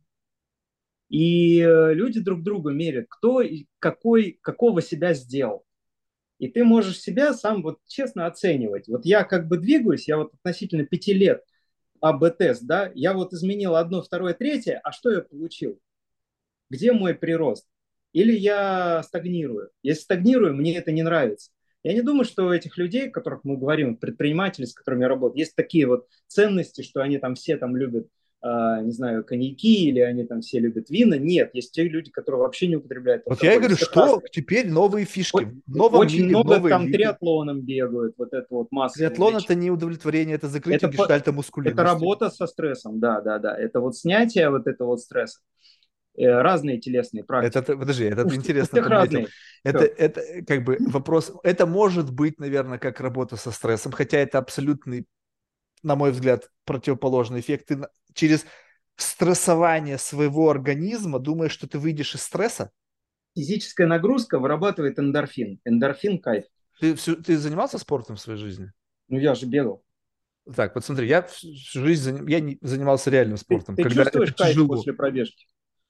И 1.09 1.59
э, 1.59 1.93
люди 1.93 2.19
друг 2.19 2.43
другу 2.43 2.71
мерят, 2.71 3.05
кто 3.09 3.41
и 3.41 3.65
какой, 3.79 4.39
какого 4.41 4.81
себя 4.81 5.13
сделал. 5.13 5.63
И 6.39 6.47
ты 6.47 6.63
можешь 6.63 6.99
себя 6.99 7.33
сам 7.33 7.63
вот 7.63 7.79
честно 7.87 8.25
оценивать. 8.25 8.87
Вот 8.87 9.05
я 9.05 9.23
как 9.23 9.47
бы 9.47 9.57
двигаюсь, 9.57 10.07
я 10.07 10.17
вот 10.17 10.33
относительно 10.33 10.85
пяти 10.85 11.13
лет 11.13 11.43
АБ-тест, 12.01 12.63
да, 12.65 12.91
я 12.93 13.13
вот 13.13 13.33
изменил 13.33 13.75
одно, 13.75 14.01
второе, 14.01 14.33
третье, 14.33 14.79
а 14.83 14.91
что 14.91 15.11
я 15.11 15.21
получил? 15.21 15.79
Где 16.69 16.91
мой 16.91 17.15
прирост? 17.15 17.65
Или 18.11 18.33
я 18.33 19.01
стагнирую? 19.03 19.71
Если 19.81 20.03
стагнирую, 20.03 20.55
мне 20.55 20.77
это 20.77 20.91
не 20.91 21.03
нравится. 21.03 21.51
Я 21.83 21.93
не 21.93 22.01
думаю, 22.01 22.25
что 22.25 22.47
у 22.47 22.51
этих 22.51 22.77
людей, 22.77 23.09
о 23.09 23.11
которых 23.11 23.43
мы 23.43 23.57
говорим, 23.57 23.95
предприниматели, 23.97 24.65
с 24.65 24.73
которыми 24.73 25.01
я 25.01 25.07
работаю, 25.07 25.39
есть 25.39 25.55
такие 25.55 25.85
вот 25.85 26.07
ценности, 26.27 26.81
что 26.81 27.01
они 27.01 27.19
там 27.19 27.35
все 27.35 27.57
там 27.57 27.75
любят 27.75 28.07
не 28.83 28.91
знаю, 28.91 29.23
коньяки, 29.23 29.89
или 29.89 29.99
они 29.99 30.23
там 30.23 30.41
все 30.41 30.59
любят 30.59 30.89
вина. 30.91 31.17
Нет, 31.17 31.51
есть 31.53 31.71
те 31.71 31.83
люди, 31.83 32.11
которые 32.11 32.41
вообще 32.41 32.67
не 32.67 32.75
употребляют 32.75 33.23
Вот 33.25 33.41
я 33.41 33.55
и 33.55 33.57
говорю, 33.57 33.75
что 33.75 34.21
теперь 34.31 34.69
новые 34.69 35.05
фишки. 35.05 35.61
В 35.65 35.81
Очень 35.95 36.25
мире, 36.25 36.37
много 36.37 36.69
там 36.69 36.85
виды. 36.85 36.97
триатлоном 36.97 37.61
бегают, 37.61 38.13
вот 38.17 38.33
это 38.33 38.45
вот 38.51 38.67
масса. 38.71 38.99
Триатлон 38.99 39.37
это 39.37 39.55
не 39.55 39.71
удовлетворение, 39.71 40.35
это 40.35 40.47
закрытие 40.47 40.89
это 40.89 40.95
гештальта 40.95 41.31
мускулинности. 41.31 41.73
Это 41.73 41.83
работа 41.83 42.29
со 42.29 42.45
стрессом, 42.45 42.99
да, 42.99 43.19
да, 43.21 43.39
да. 43.39 43.57
Это 43.57 43.79
вот 43.79 43.97
снятие 43.97 44.51
вот 44.51 44.67
этого 44.67 44.89
вот 44.89 45.01
стресса 45.01 45.39
э, 46.15 46.29
разные 46.29 46.79
телесные 46.79 47.23
практики. 47.23 47.57
Это, 47.57 47.75
подожди, 47.75 48.03
это 48.03 48.35
интересно. 48.35 48.81
Разные. 48.83 49.27
Это, 49.63 49.85
это 49.85 50.21
как 50.45 50.63
бы 50.63 50.77
вопрос, 50.81 51.33
это 51.41 51.65
может 51.65 52.13
быть, 52.13 52.39
наверное, 52.39 52.77
как 52.77 52.99
работа 52.99 53.37
со 53.37 53.49
стрессом, 53.49 53.91
хотя 53.91 54.19
это 54.19 54.37
абсолютный 54.37 55.07
на 55.85 55.95
мой 55.95 56.11
взгляд, 56.11 56.49
противоположный 56.65 57.39
эффект. 57.39 57.67
Ты 57.67 57.79
через 58.15 58.45
стрессование 58.95 59.97
своего 59.97 60.49
организма 60.49 61.19
думаешь, 61.19 61.51
что 61.51 61.67
ты 61.67 61.77
выйдешь 61.77 62.15
из 62.15 62.23
стресса? 62.23 62.71
Физическая 63.35 63.85
нагрузка 63.85 64.39
вырабатывает 64.39 64.97
эндорфин. 64.97 65.59
Эндорфин– 65.65 66.19
кайф. 66.21 66.45
Ты, 66.79 66.95
всю, 66.95 67.15
ты 67.17 67.37
занимался 67.37 67.77
спортом 67.77 68.15
в 68.15 68.21
своей 68.21 68.39
жизни? 68.39 68.71
Ну, 69.09 69.19
я 69.19 69.35
же 69.35 69.45
бегал. 69.45 69.83
Так, 70.55 70.75
вот 70.75 70.85
смотри, 70.85 71.07
я 71.07 71.23
всю 71.23 71.53
жизнь 71.53 72.03
заним... 72.03 72.27
я 72.27 72.39
не 72.39 72.57
занимался 72.61 73.09
реальным 73.09 73.37
спортом. 73.37 73.75
Ты, 73.75 73.83
ты 73.83 73.89
чувствуешь 73.89 74.33
кайф 74.33 74.51
тяжело. 74.51 74.67
после 74.67 74.93
пробежки? 74.93 75.47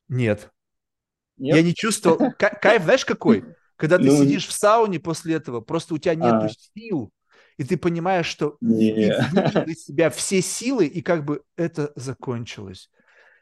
Нет. 0.07 0.49
Нет? 1.37 1.55
Я 1.55 1.61
не 1.61 1.75
чувствовал. 1.75 2.31
Кайф, 2.37 2.83
знаешь, 2.83 3.05
какой? 3.05 3.43
Когда 3.75 3.97
ты 3.97 4.05
ну, 4.05 4.23
сидишь 4.23 4.47
в 4.47 4.51
сауне 4.53 4.99
после 4.99 5.35
этого, 5.35 5.59
просто 5.61 5.93
у 5.93 5.97
тебя 5.97 6.15
нету 6.15 6.45
а. 6.45 6.49
сил 6.49 7.11
и 7.57 7.63
ты 7.63 7.77
понимаешь, 7.77 8.25
что 8.25 8.57
не. 8.61 9.13
ты 9.65 9.71
из 9.71 9.85
себя 9.85 10.09
все 10.09 10.41
силы, 10.41 10.85
и 10.85 11.01
как 11.01 11.25
бы 11.25 11.41
это 11.55 11.91
закончилось. 11.95 12.89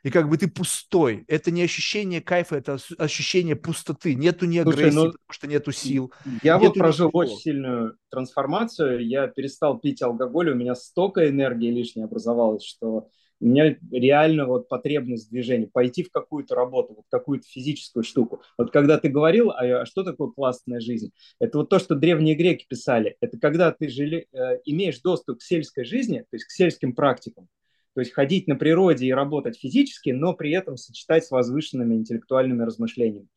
И 0.03 0.09
как 0.09 0.27
бы 0.27 0.37
ты 0.37 0.49
пустой. 0.49 1.23
Это 1.29 1.49
не 1.49 1.63
ощущение 1.63 2.21
кайфа, 2.21 2.57
это 2.57 2.77
ощущение 2.97 3.55
пустоты. 3.55 4.15
Нету 4.15 4.45
ни 4.45 4.57
агрессии, 4.57 4.91
Слушай, 4.91 4.95
ну, 4.95 5.05
потому 5.05 5.31
что 5.31 5.47
нету 5.47 5.71
сил. 5.71 6.13
Я 6.43 6.55
нету 6.55 6.65
вот 6.67 6.77
прожил 6.77 7.07
ничего. 7.07 7.19
очень 7.19 7.37
сильную 7.37 7.97
трансформацию. 8.09 9.07
Я 9.07 9.27
перестал 9.27 9.79
пить 9.79 10.01
алкоголь, 10.01 10.49
у 10.51 10.55
меня 10.55 10.75
столько 10.75 11.29
энергии 11.29 11.71
лишней 11.71 12.03
образовалось, 12.03 12.65
что 12.65 13.07
у 13.39 13.45
меня 13.45 13.75
реально 13.91 14.45
вот 14.45 14.69
потребность 14.69 15.27
в 15.27 15.31
движении, 15.31 15.65
пойти 15.65 16.03
в 16.03 16.11
какую-то 16.11 16.55
работу, 16.55 16.93
вот 16.95 17.05
какую-то 17.09 17.45
физическую 17.47 18.03
штуку. 18.03 18.41
Вот 18.57 18.71
когда 18.71 18.97
ты 18.97 19.09
говорил, 19.09 19.51
а, 19.51 19.81
а 19.81 19.85
что 19.85 20.03
такое 20.03 20.29
классная 20.29 20.79
жизнь? 20.79 21.11
Это 21.39 21.57
вот 21.57 21.69
то, 21.69 21.79
что 21.79 21.95
древние 21.95 22.35
греки 22.35 22.65
писали. 22.67 23.17
Это 23.19 23.37
когда 23.37 23.71
ты 23.71 23.89
жили, 23.89 24.27
э, 24.31 24.59
имеешь 24.65 24.99
доступ 25.01 25.39
к 25.39 25.41
сельской 25.41 25.83
жизни, 25.83 26.19
то 26.19 26.35
есть 26.35 26.45
к 26.45 26.51
сельским 26.51 26.93
практикам. 26.93 27.47
То 27.93 28.01
есть 28.01 28.13
ходить 28.13 28.47
на 28.47 28.55
природе 28.55 29.05
и 29.05 29.13
работать 29.13 29.57
физически, 29.57 30.09
но 30.09 30.33
при 30.33 30.51
этом 30.51 30.77
сочетать 30.77 31.25
с 31.25 31.31
возвышенными 31.31 31.95
интеллектуальными 31.95 32.63
размышлениями. 32.63 33.27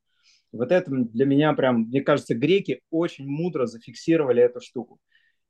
Вот 0.52 0.72
это 0.72 0.90
для 0.90 1.26
меня 1.26 1.52
прям, 1.52 1.82
мне 1.82 2.00
кажется, 2.00 2.34
греки 2.34 2.80
очень 2.90 3.26
мудро 3.26 3.66
зафиксировали 3.66 4.42
эту 4.42 4.60
штуку. 4.60 4.98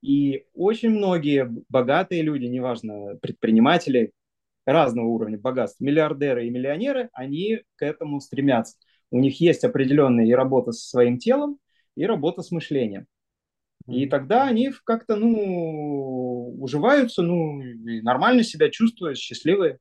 И 0.02 0.44
очень 0.54 0.90
многие 0.90 1.48
богатые 1.68 2.22
люди, 2.22 2.46
неважно, 2.46 3.16
предприниматели, 3.20 4.12
разного 4.66 5.06
уровня 5.06 5.38
богатства, 5.38 5.84
миллиардеры 5.84 6.46
и 6.46 6.50
миллионеры, 6.50 7.08
они 7.12 7.62
к 7.76 7.82
этому 7.82 8.20
стремятся. 8.20 8.76
У 9.10 9.18
них 9.18 9.40
есть 9.40 9.64
определенная 9.64 10.26
и 10.26 10.32
работа 10.32 10.72
со 10.72 10.88
своим 10.88 11.18
телом, 11.18 11.58
и 11.94 12.04
работа 12.04 12.42
с 12.42 12.50
мышлением. 12.50 13.06
И 13.86 14.06
тогда 14.06 14.44
они 14.44 14.72
как-то, 14.84 15.14
ну, 15.14 16.56
уживаются, 16.58 17.22
ну, 17.22 17.62
нормально 18.02 18.42
себя 18.42 18.68
чувствуют, 18.68 19.16
счастливые. 19.16 19.78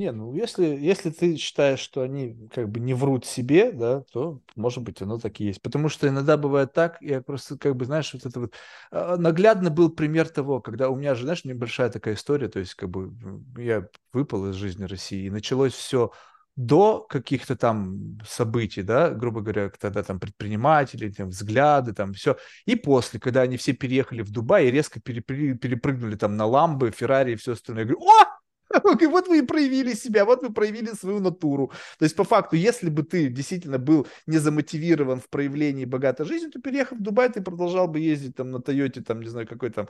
Не, 0.00 0.12
ну 0.12 0.32
если, 0.32 0.64
если 0.64 1.10
ты 1.10 1.36
считаешь, 1.36 1.78
что 1.78 2.00
они 2.00 2.48
как 2.54 2.70
бы 2.70 2.80
не 2.80 2.94
врут 2.94 3.26
себе, 3.26 3.70
да, 3.70 4.00
то, 4.10 4.40
может 4.56 4.82
быть, 4.82 5.02
оно 5.02 5.18
так 5.18 5.38
и 5.40 5.44
есть. 5.44 5.60
Потому 5.60 5.90
что 5.90 6.08
иногда 6.08 6.38
бывает 6.38 6.72
так, 6.72 6.96
я 7.02 7.20
просто 7.20 7.58
как 7.58 7.76
бы, 7.76 7.84
знаешь, 7.84 8.14
вот 8.14 8.24
это 8.24 8.40
вот... 8.40 8.54
А, 8.90 9.18
наглядно 9.18 9.68
был 9.68 9.90
пример 9.90 10.30
того, 10.30 10.62
когда 10.62 10.88
у 10.88 10.96
меня 10.96 11.14
же, 11.14 11.24
знаешь, 11.24 11.44
небольшая 11.44 11.90
такая 11.90 12.14
история, 12.14 12.48
то 12.48 12.60
есть 12.60 12.76
как 12.76 12.88
бы 12.88 13.12
я 13.58 13.88
выпал 14.14 14.48
из 14.48 14.54
жизни 14.54 14.84
России, 14.84 15.26
и 15.26 15.30
началось 15.30 15.74
все 15.74 16.12
до 16.56 17.00
каких-то 17.00 17.54
там 17.54 18.20
событий, 18.26 18.80
да, 18.80 19.10
грубо 19.10 19.42
говоря, 19.42 19.70
тогда 19.78 20.02
там 20.02 20.18
предприниматели, 20.18 21.10
там 21.10 21.28
взгляды, 21.28 21.92
там 21.92 22.14
все, 22.14 22.38
и 22.64 22.74
после, 22.74 23.20
когда 23.20 23.42
они 23.42 23.58
все 23.58 23.74
переехали 23.74 24.22
в 24.22 24.30
Дубай 24.30 24.68
и 24.68 24.70
резко 24.70 24.98
перепрыгнули 24.98 26.16
там 26.16 26.38
на 26.38 26.46
ламбы, 26.46 26.90
Феррари 26.90 27.32
и 27.32 27.36
все 27.36 27.52
остальное, 27.52 27.84
я 27.84 27.90
говорю, 27.90 28.06
о, 28.08 28.39
вот 28.70 29.28
вы 29.28 29.38
и 29.38 29.42
проявили 29.42 29.94
себя, 29.94 30.24
вот 30.24 30.42
вы 30.42 30.52
проявили 30.52 30.92
свою 30.92 31.20
натуру. 31.20 31.72
То 31.98 32.04
есть, 32.04 32.14
по 32.16 32.24
факту, 32.24 32.56
если 32.56 32.88
бы 32.88 33.02
ты 33.02 33.28
действительно 33.28 33.78
был 33.78 34.06
не 34.26 34.38
замотивирован 34.38 35.20
в 35.20 35.28
проявлении 35.28 35.84
богатой 35.84 36.26
жизни, 36.26 36.50
то, 36.50 36.60
переехав 36.60 36.98
в 36.98 37.02
Дубай, 37.02 37.28
ты 37.28 37.42
продолжал 37.42 37.88
бы 37.88 37.98
ездить 37.98 38.36
там 38.36 38.50
на 38.50 38.60
Тойоте, 38.60 39.00
там, 39.00 39.20
не 39.20 39.28
знаю, 39.28 39.48
какой 39.48 39.70
там, 39.70 39.88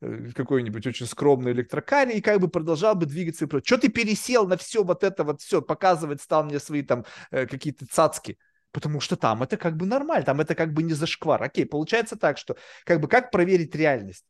э, 0.00 0.30
какой-нибудь 0.34 0.86
очень 0.86 1.06
скромный 1.06 1.52
электрокаре, 1.52 2.16
и 2.16 2.20
как 2.22 2.40
бы 2.40 2.48
продолжал 2.48 2.94
бы 2.94 3.06
двигаться 3.06 3.44
и. 3.44 3.66
Что 3.66 3.78
ты 3.78 3.88
пересел 3.88 4.46
на 4.46 4.56
все 4.56 4.82
вот 4.82 5.04
это 5.04 5.24
вот 5.24 5.42
все, 5.42 5.60
показывать 5.60 6.22
стал 6.22 6.44
мне 6.44 6.58
свои 6.58 6.82
там 6.82 7.04
э, 7.30 7.46
какие-то 7.46 7.86
цацки? 7.86 8.38
Потому 8.72 9.00
что 9.00 9.16
там 9.16 9.42
это 9.42 9.58
как 9.58 9.76
бы 9.76 9.84
нормально, 9.84 10.24
там 10.24 10.40
это 10.40 10.54
как 10.54 10.72
бы 10.72 10.82
не 10.82 10.94
зашквар. 10.94 11.42
Окей, 11.42 11.66
получается 11.66 12.16
так, 12.16 12.38
что 12.38 12.56
как 12.84 13.00
бы 13.00 13.08
как 13.08 13.30
проверить 13.30 13.74
реальность? 13.74 14.24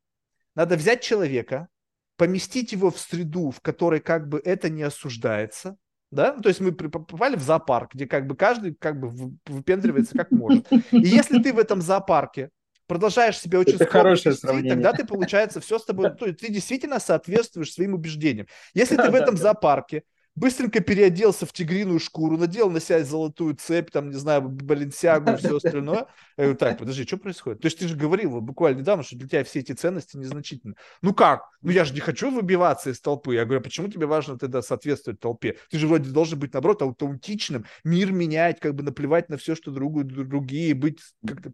Надо 0.56 0.76
взять 0.76 1.02
человека, 1.02 1.68
поместить 2.16 2.72
его 2.72 2.90
в 2.90 2.98
среду, 2.98 3.50
в 3.50 3.60
которой 3.60 4.00
как 4.00 4.28
бы 4.28 4.40
это 4.44 4.68
не 4.68 4.82
осуждается, 4.82 5.76
да, 6.10 6.32
то 6.32 6.48
есть 6.48 6.60
мы 6.60 6.72
попали 6.72 7.36
в 7.36 7.42
зоопарк, 7.42 7.94
где 7.94 8.06
как 8.06 8.26
бы 8.26 8.36
каждый 8.36 8.74
как 8.74 9.00
бы 9.00 9.34
выпендривается 9.46 10.16
как 10.16 10.30
может. 10.30 10.70
И 10.70 10.98
если 10.98 11.42
ты 11.42 11.52
в 11.54 11.58
этом 11.58 11.80
зоопарке 11.80 12.50
продолжаешь 12.86 13.38
себя 13.38 13.58
очень 13.60 13.76
это 13.76 13.86
хорошее 13.86 14.34
сравнение. 14.34 14.74
тогда 14.74 14.92
ты, 14.92 15.06
получается, 15.06 15.60
все 15.60 15.78
с 15.78 15.84
тобой, 15.84 16.10
ты 16.10 16.52
действительно 16.52 17.00
соответствуешь 17.00 17.72
своим 17.72 17.94
убеждениям. 17.94 18.46
Если 18.74 18.96
ты 18.96 19.10
в 19.10 19.14
этом 19.14 19.38
зоопарке 19.38 20.02
быстренько 20.34 20.80
переоделся 20.80 21.46
в 21.46 21.52
тигриную 21.52 21.98
шкуру, 21.98 22.38
надел 22.38 22.70
на 22.70 22.80
себя 22.80 23.04
золотую 23.04 23.54
цепь, 23.54 23.90
там, 23.90 24.10
не 24.10 24.16
знаю, 24.16 24.48
баленсиагу 24.48 25.32
и 25.32 25.36
все 25.36 25.56
остальное. 25.56 26.06
Я 26.36 26.44
говорю, 26.44 26.56
так, 26.56 26.78
подожди, 26.78 27.04
что 27.04 27.18
происходит? 27.18 27.60
То 27.60 27.66
есть 27.66 27.78
ты 27.78 27.88
же 27.88 27.96
говорил 27.96 28.30
вот, 28.30 28.42
буквально 28.42 28.78
недавно, 28.80 29.02
что 29.04 29.16
для 29.16 29.28
тебя 29.28 29.44
все 29.44 29.60
эти 29.60 29.72
ценности 29.72 30.16
незначительны. 30.16 30.74
Ну 31.02 31.12
как? 31.14 31.42
Ну 31.60 31.70
я 31.70 31.84
же 31.84 31.92
не 31.94 32.00
хочу 32.00 32.30
выбиваться 32.30 32.90
из 32.90 33.00
толпы. 33.00 33.34
Я 33.34 33.44
говорю, 33.44 33.60
а 33.60 33.62
почему 33.62 33.88
тебе 33.88 34.06
важно 34.06 34.38
тогда 34.38 34.62
соответствовать 34.62 35.20
толпе? 35.20 35.56
Ты 35.70 35.78
же 35.78 35.86
вроде 35.86 36.10
должен 36.10 36.38
быть, 36.38 36.54
наоборот, 36.54 36.82
аутентичным, 36.82 37.66
мир 37.84 38.12
менять, 38.12 38.60
как 38.60 38.74
бы 38.74 38.82
наплевать 38.82 39.28
на 39.28 39.36
все, 39.36 39.54
что 39.54 39.70
другу, 39.70 40.04
другие, 40.04 40.74
быть 40.74 41.00
как-то... 41.26 41.52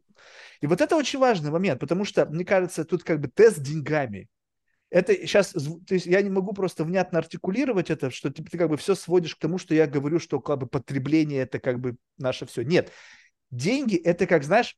И 0.61 0.67
вот 0.67 0.81
это 0.81 0.97
очень 0.97 1.19
важный 1.19 1.51
момент, 1.51 1.81
потому 1.81 2.05
что, 2.05 2.27
мне 2.27 2.45
кажется, 2.45 2.85
тут 2.85 3.05
как 3.05 3.21
бы 3.21 3.29
тест 3.29 3.61
деньгами 3.61 4.29
это 4.91 5.15
сейчас, 5.15 5.53
то 5.53 5.95
есть 5.95 6.07
я 6.07 6.23
не 6.23 6.31
могу 6.31 6.53
просто 6.53 6.85
внятно 6.85 7.19
артикулировать 7.19 7.91
это, 7.91 8.11
что 8.11 8.31
ты, 8.31 8.43
ты 8.43 8.57
как 8.57 8.71
бы 8.71 8.77
все 8.77 8.95
сводишь 8.95 9.37
к 9.37 9.41
тому, 9.41 9.59
что 9.59 9.75
я 9.75 9.87
говорю, 9.87 10.19
что 10.19 10.41
как 10.41 10.59
бы 10.59 10.67
потребление 10.67 11.43
это 11.43 11.59
как 11.59 11.79
бы 11.79 11.97
наше 12.17 12.47
все. 12.47 12.63
Нет, 12.63 12.91
деньги 13.51 13.97
это 13.97 14.27
как, 14.27 14.45
знаешь, 14.45 14.77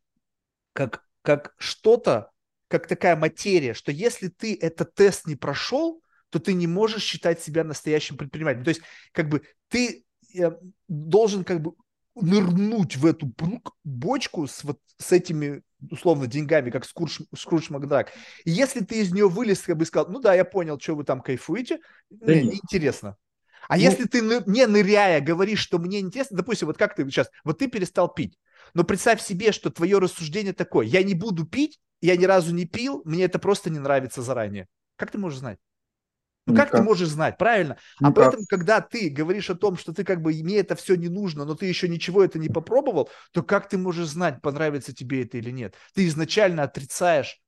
как, 0.72 1.04
как 1.22 1.54
что-то, 1.58 2.30
как 2.68 2.88
такая 2.88 3.14
материя, 3.16 3.74
что 3.74 3.92
если 3.92 4.28
ты 4.28 4.56
этот 4.60 4.94
тест 4.94 5.26
не 5.26 5.36
прошел, 5.36 6.02
то 6.30 6.38
ты 6.38 6.54
не 6.54 6.66
можешь 6.66 7.02
считать 7.02 7.40
себя 7.40 7.64
настоящим 7.64 8.16
предпринимателем. 8.16 8.64
То 8.64 8.70
есть 8.70 8.82
как 9.12 9.28
бы 9.28 9.42
ты 9.68 10.04
э, 10.34 10.50
должен 10.88 11.44
как 11.44 11.60
бы 11.60 11.74
нырнуть 12.14 12.96
в 12.96 13.06
эту 13.06 13.32
бочку 13.84 14.46
с, 14.46 14.64
вот, 14.64 14.80
с 14.98 15.12
этими 15.12 15.62
условно 15.90 16.26
деньгами, 16.26 16.70
как 16.70 16.84
Скрудж, 16.84 17.20
Скрудж 17.36 17.70
Макдак. 17.70 18.12
И 18.44 18.50
если 18.50 18.80
ты 18.80 19.00
из 19.00 19.12
нее 19.12 19.28
вылез, 19.28 19.62
как 19.62 19.76
бы 19.76 19.84
сказал, 19.84 20.08
ну 20.10 20.20
да, 20.20 20.34
я 20.34 20.44
понял, 20.44 20.78
что 20.80 20.94
вы 20.94 21.04
там 21.04 21.20
кайфуете, 21.20 21.80
да 22.10 22.32
мне 22.32 22.54
интересно. 22.54 23.16
А 23.68 23.76
ну, 23.76 23.82
если 23.82 24.04
ты 24.04 24.20
не 24.20 24.66
ныряя 24.66 25.20
говоришь, 25.20 25.60
что 25.60 25.78
мне 25.78 26.00
интересно, 26.00 26.36
допустим, 26.36 26.66
вот 26.66 26.76
как 26.76 26.94
ты 26.94 27.04
сейчас, 27.04 27.30
вот 27.44 27.58
ты 27.58 27.68
перестал 27.68 28.12
пить, 28.12 28.38
но 28.74 28.84
представь 28.84 29.22
себе, 29.22 29.52
что 29.52 29.70
твое 29.70 29.98
рассуждение 29.98 30.52
такое, 30.52 30.86
я 30.86 31.02
не 31.02 31.14
буду 31.14 31.46
пить, 31.46 31.78
я 32.00 32.16
ни 32.16 32.24
разу 32.24 32.54
не 32.54 32.64
пил, 32.64 33.02
мне 33.04 33.24
это 33.24 33.38
просто 33.38 33.70
не 33.70 33.78
нравится 33.78 34.22
заранее. 34.22 34.66
Как 34.96 35.10
ты 35.10 35.18
можешь 35.18 35.38
знать? 35.38 35.58
Ну 36.46 36.54
как 36.54 36.70
ты 36.70 36.82
можешь 36.82 37.08
знать, 37.08 37.38
правильно? 37.38 37.76
А 38.00 38.08
Никак. 38.08 38.18
А 38.18 38.20
поэтому, 38.20 38.44
когда 38.48 38.80
ты 38.80 39.08
говоришь 39.08 39.50
о 39.50 39.54
том, 39.54 39.76
что 39.76 39.92
ты 39.92 40.04
как 40.04 40.22
бы 40.22 40.32
мне 40.32 40.58
это 40.58 40.74
все 40.74 40.94
не 40.96 41.08
нужно, 41.08 41.44
но 41.44 41.54
ты 41.54 41.66
еще 41.66 41.88
ничего 41.88 42.24
это 42.24 42.38
не 42.38 42.48
попробовал, 42.48 43.10
то 43.32 43.42
как 43.42 43.68
ты 43.68 43.78
можешь 43.78 44.08
знать, 44.08 44.40
понравится 44.40 44.94
тебе 44.94 45.22
это 45.24 45.38
или 45.38 45.50
нет? 45.50 45.74
Ты 45.94 46.06
изначально 46.06 46.62
отрицаешь. 46.64 47.40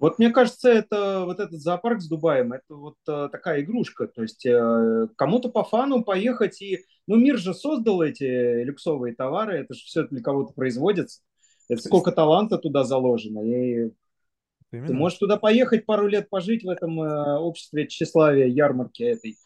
Вот 0.00 0.18
мне 0.18 0.30
кажется, 0.30 0.70
это 0.70 1.24
вот 1.26 1.40
этот 1.40 1.60
зоопарк 1.60 2.00
с 2.00 2.08
Дубаем, 2.08 2.54
это 2.54 2.74
вот 2.74 2.96
э, 3.06 3.28
такая 3.30 3.60
игрушка. 3.60 4.08
То 4.08 4.22
есть 4.22 4.46
э, 4.46 5.08
кому-то 5.14 5.50
по 5.50 5.62
фану 5.62 6.02
поехать 6.02 6.62
и... 6.62 6.86
Ну, 7.06 7.16
мир 7.16 7.36
же 7.36 7.52
создал 7.52 8.00
эти 8.00 8.62
люксовые 8.62 9.14
товары, 9.14 9.58
это 9.58 9.74
же 9.74 9.80
все 9.84 10.04
для 10.04 10.22
кого-то 10.22 10.54
производится. 10.54 11.20
Это 11.68 11.82
сколько 11.82 12.12
таланта 12.12 12.56
туда 12.56 12.84
заложено. 12.84 13.40
И 13.40 13.90
Именно. 14.72 14.86
Ты 14.88 14.94
можешь 14.94 15.18
туда 15.18 15.36
поехать 15.36 15.86
пару 15.86 16.06
лет 16.06 16.28
пожить 16.28 16.64
в 16.64 16.68
этом 16.68 17.00
э, 17.00 17.38
обществе 17.38 17.86
тщеславия, 17.86 18.46
ярмарки 18.46 19.02
этой, 19.02 19.36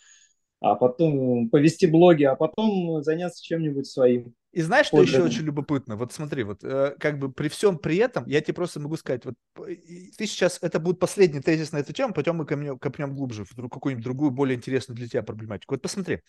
а 0.60 0.74
потом 0.74 1.48
повести 1.48 1.86
блоги, 1.86 2.24
а 2.24 2.36
потом 2.36 3.02
заняться 3.02 3.42
чем-нибудь 3.42 3.86
своим. 3.86 4.34
И 4.52 4.62
знаешь, 4.62 4.86
что 4.86 5.02
еще 5.02 5.22
очень 5.22 5.42
любопытно? 5.42 5.96
Вот 5.96 6.12
смотри, 6.12 6.44
вот 6.44 6.62
э, 6.62 6.94
как 7.00 7.18
бы 7.18 7.32
при 7.32 7.48
всем 7.48 7.76
при 7.76 7.96
этом, 7.96 8.24
я 8.26 8.40
тебе 8.40 8.54
просто 8.54 8.78
могу 8.78 8.96
сказать, 8.96 9.24
вот 9.24 9.34
ты 9.56 10.26
сейчас, 10.26 10.58
это 10.62 10.78
будет 10.78 11.00
последний 11.00 11.40
тезис 11.40 11.72
на 11.72 11.78
эту 11.78 11.92
тему, 11.92 12.14
потом 12.14 12.36
мы 12.36 12.46
копнем, 12.46 12.78
копнем 12.78 13.14
глубже 13.14 13.44
в 13.44 13.68
какую-нибудь 13.68 14.04
другую, 14.04 14.30
более 14.30 14.56
интересную 14.56 14.96
для 14.96 15.08
тебя 15.08 15.22
проблематику. 15.22 15.74
Вот 15.74 15.82
посмотри, 15.82 16.20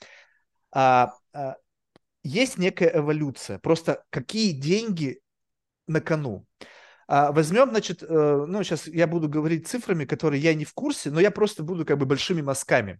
а, 0.71 1.13
а, 1.33 1.57
есть 2.23 2.57
некая 2.57 2.97
эволюция, 2.97 3.59
просто 3.59 4.03
какие 4.09 4.51
деньги 4.53 5.19
на 5.87 6.01
кону. 6.01 6.47
А, 7.07 7.31
возьмем, 7.31 7.69
значит, 7.69 8.01
э, 8.01 8.45
ну, 8.47 8.63
сейчас 8.63 8.87
я 8.87 9.07
буду 9.07 9.29
говорить 9.29 9.67
цифрами, 9.67 10.05
которые 10.05 10.41
я 10.41 10.53
не 10.53 10.65
в 10.65 10.73
курсе, 10.73 11.11
но 11.11 11.19
я 11.19 11.31
просто 11.31 11.63
буду 11.63 11.85
как 11.85 11.97
бы 11.97 12.05
большими 12.05 12.41
мазками. 12.41 12.99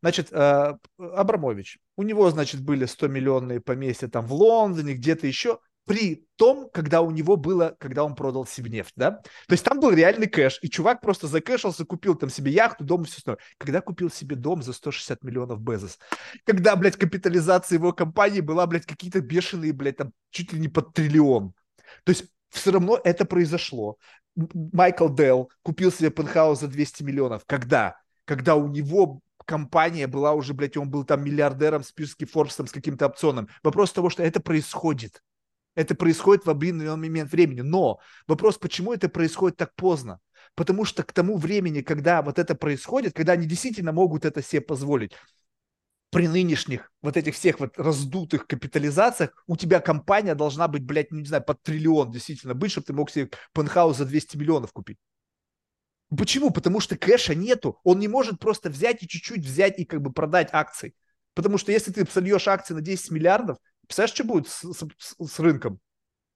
Значит, 0.00 0.28
э, 0.30 0.74
Абрамович, 0.98 1.78
у 1.96 2.02
него, 2.02 2.30
значит, 2.30 2.60
были 2.60 2.84
100 2.84 3.08
миллионные 3.08 3.60
поместья 3.60 4.08
там 4.08 4.26
в 4.26 4.32
Лондоне, 4.32 4.94
где-то 4.94 5.26
еще, 5.26 5.58
при 5.88 6.26
том, 6.36 6.68
когда 6.70 7.00
у 7.00 7.10
него 7.10 7.36
было, 7.36 7.74
когда 7.80 8.04
он 8.04 8.14
продал 8.14 8.46
Сибнефть, 8.46 8.92
да? 8.94 9.12
То 9.12 9.52
есть 9.52 9.64
там 9.64 9.80
был 9.80 9.90
реальный 9.90 10.28
кэш, 10.28 10.58
и 10.60 10.68
чувак 10.68 11.00
просто 11.00 11.26
закэшился, 11.26 11.86
купил 11.86 12.14
там 12.14 12.28
себе 12.28 12.52
яхту, 12.52 12.84
дом 12.84 13.02
и 13.02 13.04
все 13.06 13.16
остальное. 13.16 13.40
Когда 13.56 13.80
купил 13.80 14.10
себе 14.10 14.36
дом 14.36 14.62
за 14.62 14.74
160 14.74 15.24
миллионов 15.24 15.60
Безос? 15.62 15.98
Когда, 16.44 16.76
блядь, 16.76 16.96
капитализация 16.96 17.78
его 17.78 17.92
компании 17.94 18.40
была, 18.40 18.66
блядь, 18.66 18.84
какие-то 18.84 19.22
бешеные, 19.22 19.72
блядь, 19.72 19.96
там 19.96 20.12
чуть 20.30 20.52
ли 20.52 20.60
не 20.60 20.68
под 20.68 20.92
триллион. 20.92 21.54
То 22.04 22.10
есть 22.10 22.26
все 22.50 22.72
равно 22.72 23.00
это 23.02 23.24
произошло. 23.24 23.96
Майкл 24.36 25.08
Делл 25.08 25.50
купил 25.62 25.92
себе 25.92 26.10
пентхаус 26.10 26.60
за 26.60 26.68
200 26.68 27.02
миллионов. 27.02 27.42
Когда? 27.46 27.96
Когда 28.24 28.54
у 28.56 28.68
него 28.68 29.20
компания 29.44 30.06
была 30.06 30.34
уже, 30.34 30.52
блядь, 30.52 30.76
он 30.76 30.90
был 30.90 31.04
там 31.04 31.24
миллиардером 31.24 31.82
в 31.82 31.86
списке 31.86 32.26
Forbes 32.26 32.66
с 32.66 32.70
каким-то 32.70 33.06
опционом. 33.06 33.48
Вопрос 33.62 33.92
того, 33.92 34.10
что 34.10 34.22
это 34.22 34.40
происходит. 34.40 35.22
Это 35.74 35.94
происходит 35.94 36.44
в 36.44 36.50
определенный 36.50 37.08
момент 37.08 37.32
времени. 37.32 37.62
Но 37.62 37.98
вопрос, 38.26 38.58
почему 38.58 38.92
это 38.92 39.08
происходит 39.08 39.56
так 39.56 39.74
поздно? 39.74 40.20
Потому 40.54 40.84
что 40.84 41.02
к 41.02 41.12
тому 41.12 41.36
времени, 41.36 41.80
когда 41.80 42.20
вот 42.20 42.38
это 42.38 42.54
происходит, 42.54 43.14
когда 43.14 43.32
они 43.32 43.46
действительно 43.46 43.92
могут 43.92 44.24
это 44.24 44.42
себе 44.42 44.60
позволить, 44.60 45.12
при 46.10 46.26
нынешних 46.26 46.90
вот 47.02 47.16
этих 47.16 47.34
всех 47.34 47.60
вот 47.60 47.78
раздутых 47.78 48.46
капитализациях 48.46 49.30
у 49.46 49.56
тебя 49.56 49.80
компания 49.80 50.34
должна 50.34 50.68
быть, 50.68 50.82
блядь, 50.82 51.10
не 51.10 51.24
знаю, 51.24 51.44
под 51.44 51.62
триллион 51.62 52.10
действительно 52.10 52.54
быть, 52.54 52.70
чтобы 52.70 52.86
ты 52.86 52.92
мог 52.92 53.10
себе 53.10 53.30
пентхаус 53.52 53.96
за 53.96 54.06
200 54.06 54.36
миллионов 54.36 54.72
купить. 54.72 54.98
Почему? 56.16 56.50
Потому 56.50 56.80
что 56.80 56.96
кэша 56.96 57.34
нету. 57.34 57.78
Он 57.84 57.98
не 57.98 58.08
может 58.08 58.38
просто 58.38 58.70
взять 58.70 59.02
и 59.02 59.08
чуть-чуть 59.08 59.44
взять 59.44 59.78
и 59.78 59.84
как 59.84 60.00
бы 60.00 60.12
продать 60.12 60.48
акции. 60.52 60.94
Потому 61.34 61.58
что 61.58 61.70
если 61.70 61.92
ты 61.92 62.06
сольешь 62.10 62.48
акции 62.48 62.72
на 62.72 62.80
10 62.80 63.10
миллиардов, 63.10 63.58
представляешь, 63.86 64.14
что 64.14 64.24
будет 64.24 64.48
с, 64.48 64.64
с, 64.64 65.14
с 65.20 65.38
рынком? 65.38 65.80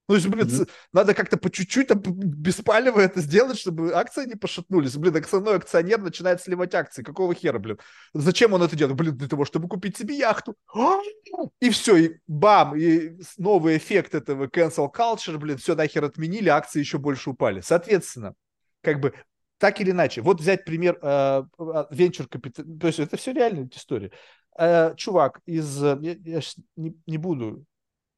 Ну, 0.08 0.16
есть, 0.16 0.26
блин, 0.26 0.46
mm-hmm. 0.46 0.68
надо 0.92 1.14
как-то 1.14 1.36
по 1.36 1.48
чуть-чуть 1.48 1.86
там 1.86 2.00
беспалево 2.02 3.00
это 3.00 3.20
сделать, 3.20 3.58
чтобы 3.58 3.92
акции 3.94 4.26
не 4.26 4.34
пошатнулись. 4.34 4.96
Блин, 4.96 5.16
основной 5.16 5.56
акционер 5.56 6.00
начинает 6.00 6.40
сливать 6.40 6.74
акции. 6.74 7.02
Какого 7.02 7.34
хера, 7.34 7.58
блин? 7.58 7.78
Зачем 8.12 8.52
он 8.52 8.62
это 8.62 8.74
делает? 8.76 8.96
Блин, 8.96 9.16
для 9.16 9.28
того, 9.28 9.44
чтобы 9.44 9.68
купить 9.68 9.96
себе 9.96 10.16
яхту. 10.16 10.56
И 11.60 11.70
все, 11.70 11.96
и 11.96 12.16
бам, 12.26 12.76
и 12.76 13.16
новый 13.38 13.76
эффект 13.76 14.14
этого 14.14 14.46
cancel 14.46 14.92
culture, 14.92 15.38
блин, 15.38 15.58
все 15.58 15.74
нахер 15.76 16.04
отменили, 16.04 16.48
акции 16.48 16.80
еще 16.80 16.98
больше 16.98 17.30
упали. 17.30 17.60
Соответственно, 17.60 18.34
как 18.80 19.00
бы 19.00 19.14
так 19.58 19.80
или 19.80 19.92
иначе, 19.92 20.20
вот 20.22 20.40
взять 20.40 20.64
пример 20.64 20.98
э, 21.00 21.44
венчур 21.92 22.26
капитал, 22.26 22.64
то 22.80 22.88
есть 22.88 22.98
это 22.98 23.16
все 23.16 23.32
реальная 23.32 23.68
история. 23.72 24.10
э, 24.58 24.94
чувак 24.96 25.40
из, 25.46 25.80
я, 25.80 25.96
я 26.00 26.40
не, 26.76 26.96
не 27.06 27.18
буду 27.18 27.64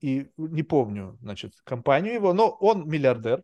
и 0.04 0.30
не 0.36 0.62
помню, 0.62 1.16
значит, 1.22 1.54
компанию 1.64 2.12
его, 2.12 2.34
но 2.34 2.50
он 2.50 2.86
миллиардер, 2.86 3.42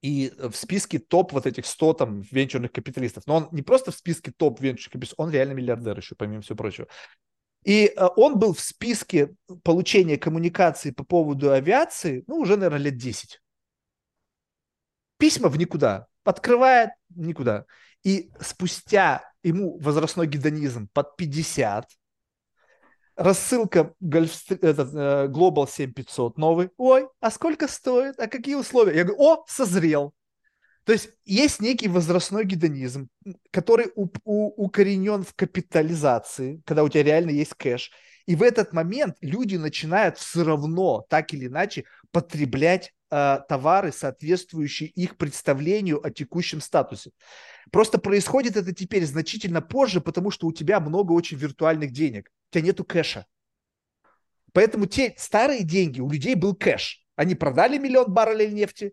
и 0.00 0.32
в 0.38 0.54
списке 0.54 0.98
топ 0.98 1.34
вот 1.34 1.46
этих 1.46 1.66
100 1.66 1.92
там 1.92 2.20
венчурных 2.22 2.72
капиталистов. 2.72 3.26
Но 3.26 3.36
он 3.36 3.48
не 3.52 3.60
просто 3.60 3.90
в 3.90 3.94
списке 3.94 4.32
топ 4.34 4.58
венчурных 4.58 4.92
капиталистов, 4.92 5.18
он 5.18 5.30
реально 5.30 5.52
миллиардер 5.52 5.98
еще, 5.98 6.14
помимо 6.14 6.40
всего 6.40 6.56
прочего. 6.56 6.86
И 7.62 7.92
э, 7.94 8.06
он 8.16 8.38
был 8.38 8.54
в 8.54 8.60
списке 8.60 9.34
получения 9.64 10.16
коммуникации 10.16 10.92
по 10.92 11.04
поводу 11.04 11.52
авиации, 11.52 12.24
ну, 12.26 12.36
уже, 12.36 12.56
наверное, 12.56 12.78
лет 12.78 12.96
10. 12.96 13.42
Письма 15.18 15.50
в 15.50 15.58
никуда. 15.58 16.06
Открывает 16.24 16.90
никуда. 17.10 17.66
И 18.02 18.30
спустя 18.40 19.30
ему 19.42 19.78
возрастной 19.78 20.26
гедонизм 20.26 20.88
под 20.94 21.16
50, 21.16 21.86
рассылка 23.16 23.94
этот, 24.00 24.94
э, 24.94 25.26
Global 25.28 25.68
7500 25.68 26.38
новый. 26.38 26.70
Ой, 26.76 27.08
а 27.20 27.30
сколько 27.30 27.66
стоит? 27.68 28.20
А 28.20 28.28
какие 28.28 28.54
условия? 28.54 28.96
Я 28.96 29.04
говорю, 29.04 29.22
о, 29.22 29.44
созрел. 29.48 30.12
То 30.84 30.92
есть 30.92 31.10
есть 31.24 31.60
некий 31.60 31.88
возрастной 31.88 32.44
гедонизм, 32.44 33.08
который 33.50 33.90
у, 33.96 34.06
у, 34.24 34.64
укоренен 34.64 35.24
в 35.24 35.34
капитализации, 35.34 36.62
когда 36.64 36.84
у 36.84 36.88
тебя 36.88 37.02
реально 37.02 37.30
есть 37.30 37.54
кэш. 37.54 37.90
И 38.26 38.34
в 38.34 38.42
этот 38.42 38.72
момент 38.72 39.16
люди 39.20 39.56
начинают 39.56 40.18
все 40.18 40.42
равно, 40.42 41.06
так 41.08 41.32
или 41.32 41.46
иначе, 41.46 41.84
потреблять 42.10 42.92
э, 43.10 43.38
товары, 43.48 43.92
соответствующие 43.92 44.88
их 44.88 45.16
представлению 45.16 46.04
о 46.04 46.10
текущем 46.10 46.60
статусе. 46.60 47.12
Просто 47.70 47.98
происходит 47.98 48.56
это 48.56 48.74
теперь 48.74 49.06
значительно 49.06 49.62
позже, 49.62 50.00
потому 50.00 50.30
что 50.30 50.48
у 50.48 50.52
тебя 50.52 50.80
много 50.80 51.12
очень 51.12 51.36
виртуальных 51.36 51.92
денег. 51.92 52.30
У 52.50 52.54
тебя 52.54 52.64
нету 52.64 52.84
кэша. 52.84 53.26
Поэтому 54.52 54.86
те 54.86 55.14
старые 55.16 55.62
деньги, 55.62 56.00
у 56.00 56.10
людей 56.10 56.34
был 56.34 56.54
кэш. 56.54 57.04
Они 57.14 57.34
продали 57.34 57.78
миллион 57.78 58.12
баррелей 58.12 58.50
нефти, 58.50 58.92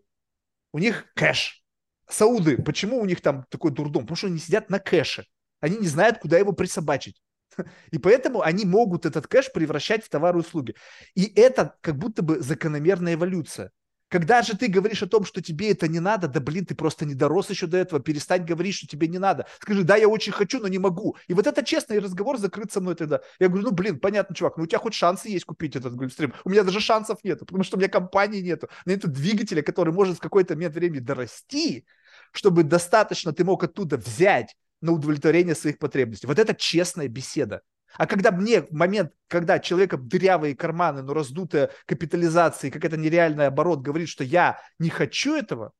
у 0.72 0.78
них 0.78 1.06
кэш. 1.14 1.62
Сауды, 2.08 2.58
почему 2.62 3.00
у 3.00 3.04
них 3.04 3.20
там 3.20 3.46
такой 3.48 3.70
дурдом? 3.70 4.02
Потому 4.02 4.16
что 4.16 4.26
они 4.28 4.38
сидят 4.38 4.70
на 4.70 4.78
кэше. 4.78 5.26
Они 5.60 5.78
не 5.78 5.88
знают, 5.88 6.18
куда 6.18 6.38
его 6.38 6.52
присобачить. 6.52 7.20
И 7.90 7.98
поэтому 7.98 8.42
они 8.42 8.64
могут 8.64 9.06
этот 9.06 9.26
кэш 9.26 9.52
превращать 9.52 10.04
в 10.04 10.08
товары 10.08 10.38
и 10.38 10.40
услуги. 10.40 10.74
И 11.14 11.32
это 11.36 11.76
как 11.80 11.96
будто 11.96 12.22
бы 12.22 12.40
закономерная 12.40 13.14
эволюция. 13.14 13.72
Когда 14.08 14.42
же 14.42 14.56
ты 14.56 14.68
говоришь 14.68 15.02
о 15.02 15.08
том, 15.08 15.24
что 15.24 15.42
тебе 15.42 15.72
это 15.72 15.88
не 15.88 15.98
надо, 15.98 16.28
да 16.28 16.38
блин, 16.38 16.64
ты 16.64 16.76
просто 16.76 17.04
не 17.04 17.14
дорос 17.14 17.50
еще 17.50 17.66
до 17.66 17.78
этого, 17.78 18.00
перестань 18.00 18.44
говорить, 18.44 18.76
что 18.76 18.86
тебе 18.86 19.08
не 19.08 19.18
надо. 19.18 19.46
Скажи, 19.60 19.82
да, 19.82 19.96
я 19.96 20.06
очень 20.08 20.32
хочу, 20.32 20.60
но 20.60 20.68
не 20.68 20.78
могу. 20.78 21.16
И 21.26 21.34
вот 21.34 21.48
это 21.48 21.64
честный 21.64 21.98
разговор 21.98 22.38
закрыт 22.38 22.70
со 22.70 22.80
мной 22.80 22.94
тогда. 22.94 23.22
Я 23.40 23.48
говорю, 23.48 23.64
ну 23.64 23.72
блин, 23.72 23.98
понятно, 23.98 24.36
чувак, 24.36 24.56
ну 24.56 24.62
у 24.62 24.66
тебя 24.66 24.78
хоть 24.78 24.94
шансы 24.94 25.30
есть 25.30 25.46
купить 25.46 25.74
этот 25.74 25.96
гольфстрим. 25.96 26.32
У 26.44 26.50
меня 26.50 26.62
даже 26.62 26.80
шансов 26.80 27.24
нету, 27.24 27.44
потому 27.44 27.64
что 27.64 27.76
у 27.76 27.80
меня 27.80 27.88
компании 27.88 28.40
нету. 28.40 28.68
Нету 28.86 29.08
двигателя, 29.08 29.62
который 29.62 29.92
может 29.92 30.18
в 30.18 30.20
какой-то 30.20 30.54
момент 30.54 30.76
времени 30.76 31.00
дорасти, 31.00 31.84
чтобы 32.30 32.62
достаточно 32.62 33.32
ты 33.32 33.42
мог 33.42 33.64
оттуда 33.64 33.96
взять 33.96 34.54
на 34.84 34.92
удовлетворение 34.92 35.54
своих 35.54 35.78
потребностей. 35.78 36.26
Вот 36.26 36.38
это 36.38 36.54
честная 36.54 37.08
беседа. 37.08 37.62
А 37.96 38.06
когда 38.06 38.30
мне 38.30 38.62
в 38.62 38.72
момент, 38.72 39.12
когда 39.28 39.58
человека 39.58 39.96
дырявые 39.96 40.54
карманы, 40.54 41.02
но 41.02 41.14
раздутая 41.14 41.70
капитализация, 41.86 42.70
какая-то 42.70 42.98
нереальный 42.98 43.46
оборот 43.46 43.80
говорит, 43.80 44.08
что 44.08 44.24
я 44.24 44.60
не 44.78 44.90
хочу 44.90 45.34
этого, 45.34 45.72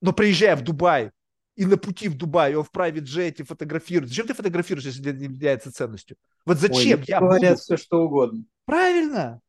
но 0.00 0.12
приезжая 0.12 0.54
в 0.54 0.62
Дубай, 0.62 1.10
и 1.56 1.64
на 1.64 1.76
пути 1.76 2.08
в 2.08 2.16
Дубай, 2.16 2.54
он 2.54 2.62
в 2.62 2.70
private 2.70 3.00
джете 3.00 3.42
фотографирует. 3.42 4.10
Зачем 4.10 4.26
ты 4.26 4.34
фотографируешь, 4.34 4.84
если 4.84 5.10
это 5.10 5.18
не 5.18 5.24
является 5.24 5.72
ценностью? 5.72 6.16
Вот 6.44 6.58
зачем 6.58 7.00
Ой, 7.00 7.04
я 7.08 7.18
говорят 7.18 7.52
буду... 7.52 7.62
все, 7.62 7.76
что 7.76 8.02
угодно. 8.02 8.44
Правильно. 8.66 9.40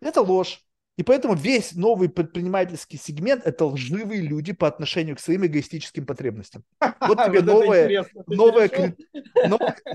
Это 0.00 0.20
ложь. 0.20 0.62
И 0.98 1.04
поэтому 1.04 1.36
весь 1.36 1.76
новый 1.76 2.08
предпринимательский 2.08 2.98
сегмент– 2.98 3.42
это 3.46 3.64
лживые 3.66 4.20
люди 4.20 4.52
по 4.52 4.66
отношению 4.66 5.14
к 5.14 5.20
своим 5.20 5.46
эгоистическим 5.46 6.04
потребностям. 6.04 6.64
Вот 7.00 7.18
тебе 7.24 7.40
новая, 7.40 8.04
новая, 8.26 8.96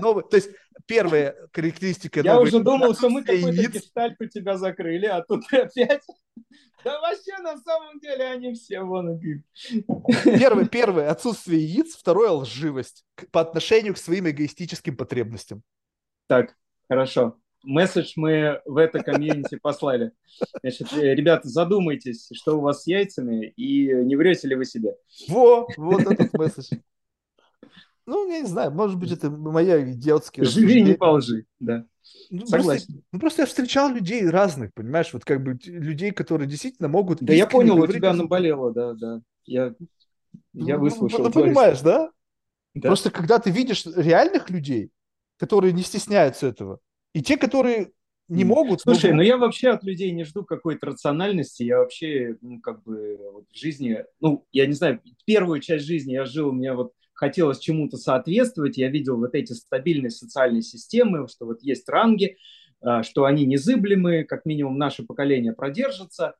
новая, 0.00 0.22
то 0.22 0.36
есть 0.36 0.48
первая 0.86 1.36
характеристика. 1.52 2.20
Я 2.20 2.40
уже 2.40 2.58
думал, 2.60 2.94
что 2.94 3.10
мы 3.10 3.22
какой-то 3.22 3.52
гештальт 3.52 4.18
у 4.18 4.24
тебя 4.24 4.56
закрыли, 4.56 5.04
а 5.04 5.22
тут 5.22 5.44
опять... 5.52 6.02
Да 6.84 7.00
вообще 7.00 7.38
на 7.38 7.56
самом 7.56 7.98
деле 7.98 8.24
они 8.24 8.52
все 8.52 8.82
вон 8.82 9.18
Первый, 10.24 10.68
первый– 10.68 11.06
отсутствие 11.08 11.64
яиц, 11.64 11.96
второе– 11.96 12.30
лживость 12.32 13.06
по 13.30 13.40
отношению 13.40 13.94
к 13.94 13.98
своим 13.98 14.28
эгоистическим 14.28 14.94
потребностям. 14.94 15.62
Так, 16.26 16.54
хорошо 16.86 17.38
месседж 17.64 18.12
мы 18.16 18.60
в 18.64 18.76
это 18.76 19.02
комьюнити 19.02 19.56
послали. 19.56 20.12
Значит, 20.60 20.92
э, 20.92 21.14
ребята, 21.14 21.48
задумайтесь, 21.48 22.28
что 22.32 22.58
у 22.58 22.60
вас 22.60 22.82
с 22.82 22.86
яйцами, 22.86 23.46
и 23.56 23.92
не 23.92 24.16
врете 24.16 24.48
ли 24.48 24.54
вы 24.54 24.64
себе. 24.64 24.96
Во, 25.28 25.66
вот 25.76 26.02
этот 26.02 26.32
месседж. 26.34 26.78
Ну, 28.06 28.30
я 28.30 28.40
не 28.40 28.46
знаю, 28.46 28.70
может 28.70 28.98
быть, 28.98 29.12
это 29.12 29.30
моя 29.30 29.82
идиотская... 29.92 30.44
Живи 30.44 30.82
не 30.82 30.94
по 30.94 31.12
лжи, 31.12 31.46
да. 31.58 31.86
Ну, 32.30 32.46
Согласен. 32.46 32.86
Просто, 32.86 33.02
ну, 33.12 33.18
просто 33.18 33.42
я 33.42 33.46
встречал 33.46 33.90
людей 33.90 34.28
разных, 34.28 34.74
понимаешь, 34.74 35.10
вот 35.12 35.24
как 35.24 35.42
бы 35.42 35.58
людей, 35.64 36.10
которые 36.10 36.46
действительно 36.46 36.88
могут... 36.88 37.22
Да 37.22 37.32
я 37.32 37.46
понял, 37.46 37.78
у 37.78 37.86
тебя 37.86 38.12
наболело, 38.12 38.72
да, 38.72 38.92
да. 38.92 39.22
Я, 39.46 39.74
я 40.52 40.76
ну, 40.76 40.82
выслушал. 40.82 41.24
Ну, 41.24 41.32
понимаешь, 41.32 41.80
да? 41.80 42.10
да? 42.74 42.88
Просто 42.88 43.10
когда 43.10 43.38
ты 43.38 43.50
видишь 43.50 43.86
реальных 43.86 44.50
людей, 44.50 44.90
которые 45.38 45.72
не 45.72 45.82
стесняются 45.82 46.46
этого, 46.46 46.80
и 47.14 47.22
те, 47.22 47.38
которые 47.38 47.92
не 48.28 48.44
могут... 48.44 48.80
Слушай, 48.80 49.12
могут... 49.12 49.16
ну 49.16 49.22
я 49.22 49.36
вообще 49.38 49.70
от 49.70 49.84
людей 49.84 50.10
не 50.10 50.24
жду 50.24 50.44
какой-то 50.44 50.86
рациональности. 50.86 51.62
Я 51.62 51.78
вообще, 51.78 52.36
ну, 52.40 52.60
как 52.60 52.82
бы 52.82 53.16
вот 53.32 53.46
в 53.50 53.56
жизни, 53.56 54.04
ну, 54.20 54.46
я 54.52 54.66
не 54.66 54.72
знаю, 54.72 55.00
первую 55.24 55.60
часть 55.60 55.86
жизни 55.86 56.12
я 56.12 56.24
жил, 56.24 56.48
у 56.48 56.52
меня 56.52 56.74
вот 56.74 56.92
хотелось 57.12 57.60
чему-то 57.60 57.96
соответствовать. 57.96 58.76
Я 58.76 58.88
видел 58.88 59.16
вот 59.16 59.34
эти 59.34 59.52
стабильные 59.52 60.10
социальные 60.10 60.62
системы, 60.62 61.28
что 61.28 61.46
вот 61.46 61.62
есть 61.62 61.88
ранги, 61.88 62.36
а, 62.80 63.02
что 63.02 63.24
они 63.24 63.46
незыблемые, 63.46 64.24
как 64.24 64.44
минимум 64.44 64.76
наше 64.76 65.04
поколение 65.04 65.52
продержится. 65.52 66.34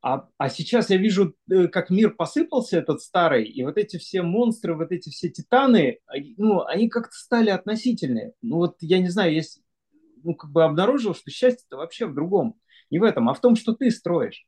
А, 0.00 0.28
а 0.36 0.48
сейчас 0.48 0.90
я 0.90 0.96
вижу, 0.96 1.34
э, 1.50 1.68
как 1.68 1.90
мир 1.90 2.14
посыпался 2.14 2.78
этот 2.78 3.02
старый, 3.02 3.44
и 3.44 3.64
вот 3.64 3.78
эти 3.78 3.96
все 3.96 4.22
монстры, 4.22 4.76
вот 4.76 4.92
эти 4.92 5.10
все 5.10 5.28
титаны, 5.28 5.98
ну, 6.36 6.64
они 6.64 6.88
как-то 6.88 7.14
стали 7.16 7.50
относительные. 7.50 8.32
Ну 8.40 8.56
вот 8.56 8.76
я 8.80 9.00
не 9.00 9.08
знаю, 9.08 9.34
есть 9.34 9.60
ну, 10.22 10.34
как 10.34 10.50
бы 10.50 10.64
обнаружил, 10.64 11.14
что 11.14 11.30
счастье-то 11.30 11.76
вообще 11.76 12.06
в 12.06 12.14
другом. 12.14 12.58
Не 12.90 12.98
в 12.98 13.02
этом, 13.02 13.28
а 13.28 13.34
в 13.34 13.40
том, 13.40 13.56
что 13.56 13.74
ты 13.74 13.90
строишь. 13.90 14.46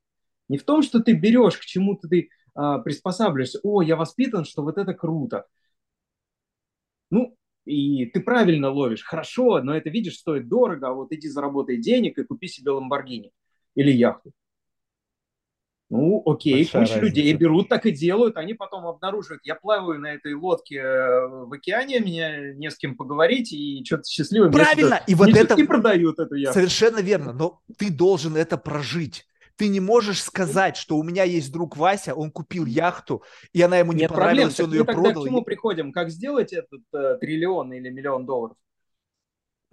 Не 0.49 0.59
в 0.59 0.65
том, 0.65 0.83
что 0.83 1.01
ты 1.01 1.13
берешь, 1.13 1.57
к 1.59 1.65
чему-то 1.65 2.09
ты 2.09 2.31
а, 2.55 2.79
приспосабливаешься. 2.79 3.61
О, 3.63 3.83
я 3.83 3.97
воспитан, 3.97 4.45
что 4.45 4.63
вот 4.63 4.79
это 4.79 4.95
круто. 4.95 5.47
Ну, 7.11 7.37
и 7.65 8.07
ты 8.07 8.21
правильно 8.21 8.71
ловишь. 8.71 9.05
Хорошо, 9.05 9.63
но 9.63 9.77
это, 9.77 9.91
видишь, 9.91 10.19
стоит 10.19 10.49
дорого, 10.49 10.89
а 10.89 10.93
вот 10.93 11.13
иди 11.13 11.29
заработай 11.29 11.77
денег 11.79 12.19
и 12.19 12.25
купи 12.25 12.49
себе 12.49 12.71
Ламборгини 12.73 13.33
или 13.75 13.91
яхту. 13.93 14.33
Ну, 15.91 16.23
окей, 16.25 16.55
Большая 16.55 16.83
куча 16.83 16.95
разница. 16.95 17.01
людей 17.01 17.33
берут, 17.35 17.69
так 17.69 17.85
и 17.85 17.91
делают, 17.91 18.37
они 18.37 18.55
потом 18.55 18.87
обнаруживают, 18.87 19.43
я 19.45 19.57
плаваю 19.57 19.99
на 19.99 20.15
этой 20.15 20.35
лодке 20.35 20.77
э, 20.77 21.27
в 21.27 21.53
океане, 21.53 21.99
меня 21.99 22.55
не 22.55 22.71
с 22.71 22.77
кем 22.77 22.97
поговорить, 22.97 23.53
и 23.53 23.85
что-то 23.85 24.05
счастливым. 24.09 24.53
Правильно, 24.53 25.01
и 25.09 25.17
вот 25.17 25.31
это... 25.31 25.57
продают 25.67 26.21
эту 26.21 26.37
яхту. 26.37 26.61
Совершенно 26.61 27.01
верно, 27.01 27.33
но 27.33 27.61
ты 27.77 27.91
должен 27.91 28.37
это 28.37 28.57
прожить. 28.57 29.27
Ты 29.57 29.67
не 29.67 29.81
можешь 29.81 30.23
сказать, 30.23 30.77
что 30.77 30.97
у 30.97 31.03
меня 31.03 31.25
есть 31.25 31.53
друг 31.53 31.77
Вася, 31.77 32.15
он 32.15 32.31
купил 32.31 32.67
яхту, 32.67 33.25
и 33.53 33.61
она 33.61 33.77
ему 33.77 33.93
не 33.93 34.03
Нет 34.03 34.11
понравилась, 34.11 34.55
проблем. 34.55 34.71
он 34.71 34.75
ее 34.75 34.85
тогда 34.85 35.03
продал. 35.03 35.23
к 35.25 35.27
чему 35.27 35.43
приходим? 35.43 35.93
Как 35.93 36.11
сделать 36.11 36.53
этот 36.53 36.83
э, 36.95 37.17
триллион 37.21 37.73
или 37.73 37.91
миллион 37.91 38.27
долларов? 38.27 38.57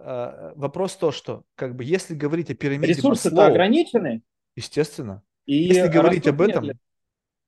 А, 0.00 0.52
вопрос 0.56 0.96
то, 0.96 1.12
что 1.12 1.44
как 1.54 1.76
бы 1.76 1.84
если 1.84 2.14
говорить 2.14 2.50
о 2.50 2.54
пирамиде 2.54 2.92
Ресурсы-то 2.92 3.46
ограничены? 3.46 4.22
Естественно. 4.56 5.22
И 5.48 5.54
Если 5.54 5.88
говорить 5.88 6.28
об 6.28 6.42
этом, 6.42 6.64
медленно. 6.64 6.78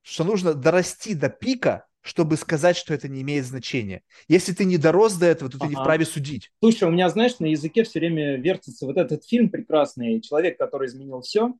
что 0.01 0.23
нужно 0.23 0.55
дорасти 0.55 1.13
до 1.13 1.29
пика, 1.29 1.85
чтобы 2.01 2.35
сказать, 2.35 2.75
что 2.75 2.95
это 2.95 3.07
не 3.07 3.21
имеет 3.21 3.45
значения. 3.45 4.01
Если 4.27 4.53
ты 4.53 4.65
не 4.65 4.79
дорос 4.79 5.17
до 5.17 5.27
этого, 5.27 5.51
то 5.51 5.59
ты 5.59 5.65
ага. 5.65 5.69
не 5.69 5.75
вправе 5.75 6.05
судить. 6.05 6.49
Слушай, 6.59 6.85
у 6.87 6.91
меня, 6.91 7.07
знаешь, 7.09 7.37
на 7.37 7.45
языке 7.45 7.83
все 7.83 7.99
время 7.99 8.37
вертится 8.37 8.87
вот 8.87 8.97
этот 8.97 9.23
фильм 9.23 9.51
прекрасный 9.51 10.19
«Человек, 10.19 10.57
который 10.57 10.87
изменил 10.87 11.21
все» 11.21 11.53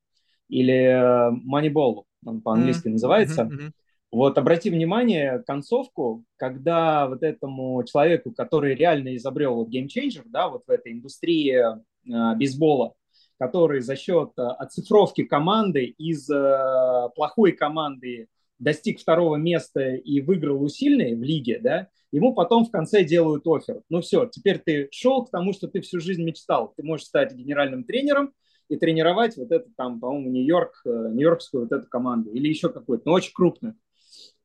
или 0.50 0.74
э, 0.74 1.32
«Moneyball», 1.48 2.06
он 2.26 2.42
по-английски 2.42 2.88
mm-hmm. 2.88 2.94
называется. 2.94 3.44
Mm-hmm. 3.44 3.72
Вот 4.12 4.38
обрати 4.40 4.72
внимание 4.72 5.44
концовку, 5.46 6.26
когда 6.38 7.08
вот 7.08 7.22
этому 7.22 7.84
человеку, 7.84 8.32
который 8.32 8.74
реально 8.74 9.16
изобрел 9.16 9.54
вот 9.54 9.70
Changer, 9.70 10.24
да, 10.26 10.50
вот 10.50 10.64
в 10.66 10.72
этой 10.72 10.92
индустрии 10.92 11.54
э, 11.54 12.36
бейсбола, 12.36 12.96
который 13.42 13.82
за 13.82 13.96
счет 13.96 14.34
э, 14.38 14.44
оцифровки 14.44 15.24
команды 15.24 15.86
из 15.86 16.30
э, 16.30 17.10
плохой 17.16 17.54
команды 17.54 18.28
достиг 18.60 19.00
второго 19.00 19.36
места 19.36 19.96
и 19.96 20.22
выиграл 20.22 20.62
усильный 20.62 21.16
в 21.16 21.24
лиге, 21.24 21.58
да, 21.60 21.88
ему 22.12 22.36
потом 22.36 22.66
в 22.66 22.70
конце 22.70 23.04
делают 23.04 23.48
офер. 23.48 23.82
Ну 23.90 24.02
все, 24.02 24.28
теперь 24.28 24.60
ты 24.60 24.90
шел 24.92 25.26
к 25.26 25.32
тому, 25.32 25.54
что 25.54 25.68
ты 25.68 25.82
всю 25.82 26.00
жизнь 26.00 26.24
мечтал. 26.24 26.72
Ты 26.78 26.84
можешь 26.84 27.08
стать 27.08 27.34
генеральным 27.34 27.84
тренером 27.84 28.32
и 28.70 28.76
тренировать 28.76 29.36
вот 29.38 29.52
это 29.52 29.68
там, 29.76 30.00
по-моему, 30.00 30.30
Нью-Йорк, 30.30 30.82
э, 30.86 31.10
нью-йоркскую 31.12 31.64
вот 31.64 31.72
эту 31.72 31.88
команду 31.90 32.30
или 32.30 32.48
еще 32.48 32.70
какую-то, 32.70 33.06
но 33.08 33.14
очень 33.14 33.34
крупную. 33.34 33.74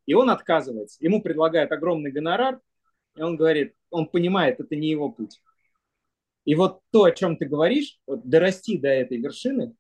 И 0.07 0.15
он 0.15 0.31
отказывается. 0.31 0.97
Ему 1.05 1.21
предлагают 1.21 1.71
огромный 1.71 2.13
гонорар, 2.13 2.63
и 3.15 3.21
он 3.21 3.37
говорит, 3.37 3.75
он 3.91 4.07
понимает, 4.07 4.59
это 4.59 4.75
не 4.75 4.89
его 4.89 5.11
путь. 5.11 5.43
И 6.47 6.55
вот 6.55 6.81
то, 6.93 7.05
о 7.05 7.11
чем 7.11 7.37
ты 7.37 7.45
говоришь, 7.45 7.99
вот 8.07 8.27
дорасти 8.27 8.79
до 8.79 8.89
этой 8.89 9.19
вершины, 9.19 9.75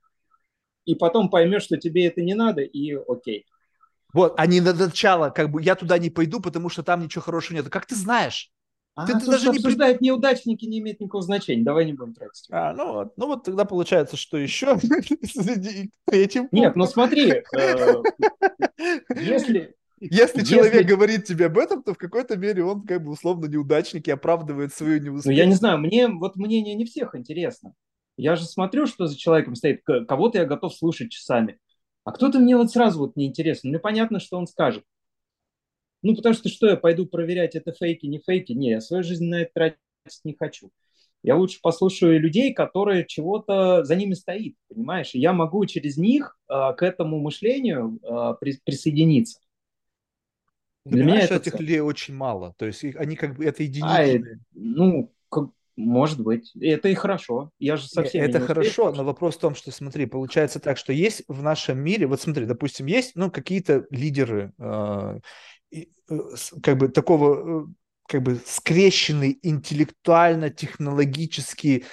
и 0.85 0.95
потом 0.95 1.31
поймешь, 1.31 1.63
что 1.63 1.79
тебе 1.79 2.07
это 2.07 2.21
не 2.23 2.35
надо, 2.35 2.61
и 2.61 2.93
окей. 3.09 3.47
Вот, 4.13 4.35
а 4.37 4.47
не 4.47 4.61
на 4.61 4.75
начало, 4.75 5.31
как 5.31 5.51
бы 5.51 5.63
я 5.63 5.77
туда 5.77 5.99
не 5.99 6.11
пойду, 6.11 6.41
потому 6.41 6.69
что 6.69 6.83
там 6.83 7.03
ничего 7.03 7.23
хорошего 7.23 7.57
нет. 7.57 7.69
Как 7.69 7.87
ты 7.87 7.95
знаешь? 7.95 8.51
А, 8.95 9.07
ты, 9.07 9.13
ты 9.19 9.27
даже 9.27 9.51
не 9.51 9.59
обсуждают 9.59 10.01
неудачники, 10.01 10.65
не 10.65 10.79
имеет 10.79 11.01
никакого 11.01 11.23
значения. 11.23 11.63
Давай 11.63 11.85
не 11.85 11.93
будем 11.93 12.15
тратить. 12.15 12.47
А, 12.51 12.73
ну, 12.73 12.95
вот, 12.95 13.13
ну 13.17 13.27
вот 13.27 13.45
тогда 13.45 13.65
получается, 13.65 14.17
что 14.17 14.37
еще 14.37 14.79
этим. 16.11 16.49
Нет, 16.51 16.75
ну 16.77 16.87
смотри, 16.87 17.43
э, 17.57 17.95
если 19.17 19.77
если, 19.99 20.41
Если 20.41 20.55
человек 20.55 20.87
говорит 20.87 21.25
тебе 21.25 21.47
об 21.47 21.57
этом, 21.57 21.83
то 21.83 21.95
в 21.95 21.99
какой-то 21.99 22.37
мере 22.37 22.65
он 22.65 22.83
как 22.83 23.03
бы 23.03 23.13
условно 23.13 23.47
неудачник 23.47 24.09
и 24.09 24.11
оправдывает 24.11 24.75
свою 24.75 25.01
неуспешность. 25.01 25.27
Ну, 25.27 25.33
я 25.33 25.47
не 25.47 25.55
знаю, 25.55 25.79
мне 25.79 26.09
вот 26.09 26.37
мнение 26.37 26.75
не 26.75 26.85
всех 26.85 27.15
интересно. 27.15 27.75
Я 28.17 28.37
же 28.37 28.45
смотрю, 28.45 28.87
что 28.87 29.07
за 29.07 29.17
человеком 29.17 29.55
стоит, 29.55 29.83
кого-то 29.85 30.39
я 30.39 30.45
готов 30.45 30.75
слушать 30.75 31.11
часами. 31.11 31.59
А 32.05 32.13
кто-то 32.13 32.39
мне 32.39 32.57
вот 32.57 32.71
сразу 32.71 33.01
вот 33.01 33.17
не 33.17 33.27
интересен. 33.27 33.71
Мне 33.71 33.79
понятно, 33.79 34.21
что 34.21 34.39
он 34.39 34.47
скажет. 34.47 34.85
Ну, 36.03 36.15
потому 36.15 36.35
что 36.35 36.49
что, 36.49 36.69
я 36.69 36.77
пойду 36.77 37.07
проверять, 37.07 37.57
это 37.57 37.73
фейки, 37.73 38.07
не 38.07 38.21
фейки? 38.21 38.53
Не, 38.53 38.71
я 38.71 38.81
свою 38.81 39.03
жизнь 39.03 39.25
на 39.25 39.43
это 39.43 39.51
тратить 39.55 39.79
не 40.25 40.37
хочу. 40.39 40.71
Я 41.23 41.37
лучше 41.37 41.59
послушаю 41.61 42.21
людей, 42.21 42.55
которые 42.55 43.05
чего-то 43.07 43.83
за 43.83 43.97
ними 43.97 44.15
стоит, 44.15 44.55
понимаешь? 44.69 45.15
И 45.15 45.19
я 45.19 45.33
могу 45.33 45.65
через 45.67 45.97
них 45.97 46.39
э, 46.49 46.53
к 46.77 46.83
этому 46.83 47.19
мышлению 47.19 47.99
э, 48.03 48.35
при, 48.39 48.61
присоединиться. 48.65 49.41
Для 50.91 51.05
меня 51.05 51.21
это 51.21 51.37
этих 51.37 51.59
людей 51.59 51.81
очень 51.81 52.15
мало. 52.15 52.55
То 52.57 52.67
есть 52.67 52.85
они 52.85 53.17
как 53.17 53.37
бы 53.37 53.45
это 53.45 53.63
единицы. 53.63 54.35
А, 54.35 54.37
ну, 54.55 55.13
как, 55.29 55.49
может 55.77 56.21
быть. 56.21 56.53
Это 56.61 56.89
и 56.89 56.95
хорошо. 56.95 57.51
Я 57.59 57.77
же 57.77 57.89
совсем 57.89 58.25
Это 58.25 58.41
хорошо, 58.41 58.93
но 58.93 59.05
вопрос 59.05 59.37
в 59.37 59.41
том, 59.41 59.55
что, 59.55 59.71
смотри, 59.71 60.07
получается 60.07 60.61
так, 60.61 60.79
что 60.79 60.93
есть 60.93 61.23
в 61.29 61.43
нашем 61.43 61.79
мире, 61.79 62.07
вот 62.07 62.21
смотри, 62.21 62.47
допустим, 62.47 62.87
есть, 62.87 63.13
ну, 63.17 63.31
какие-то 63.31 63.87
лидеры, 63.91 64.53
э, 64.59 65.21
э, 65.73 65.83
как 66.63 66.79
бы 66.79 66.89
такого, 66.89 67.65
э, 67.65 67.67
как 68.09 68.23
бы 68.23 68.41
скрещенный 68.47 69.39
интеллектуально, 69.43 70.51
технологически, 70.51 71.85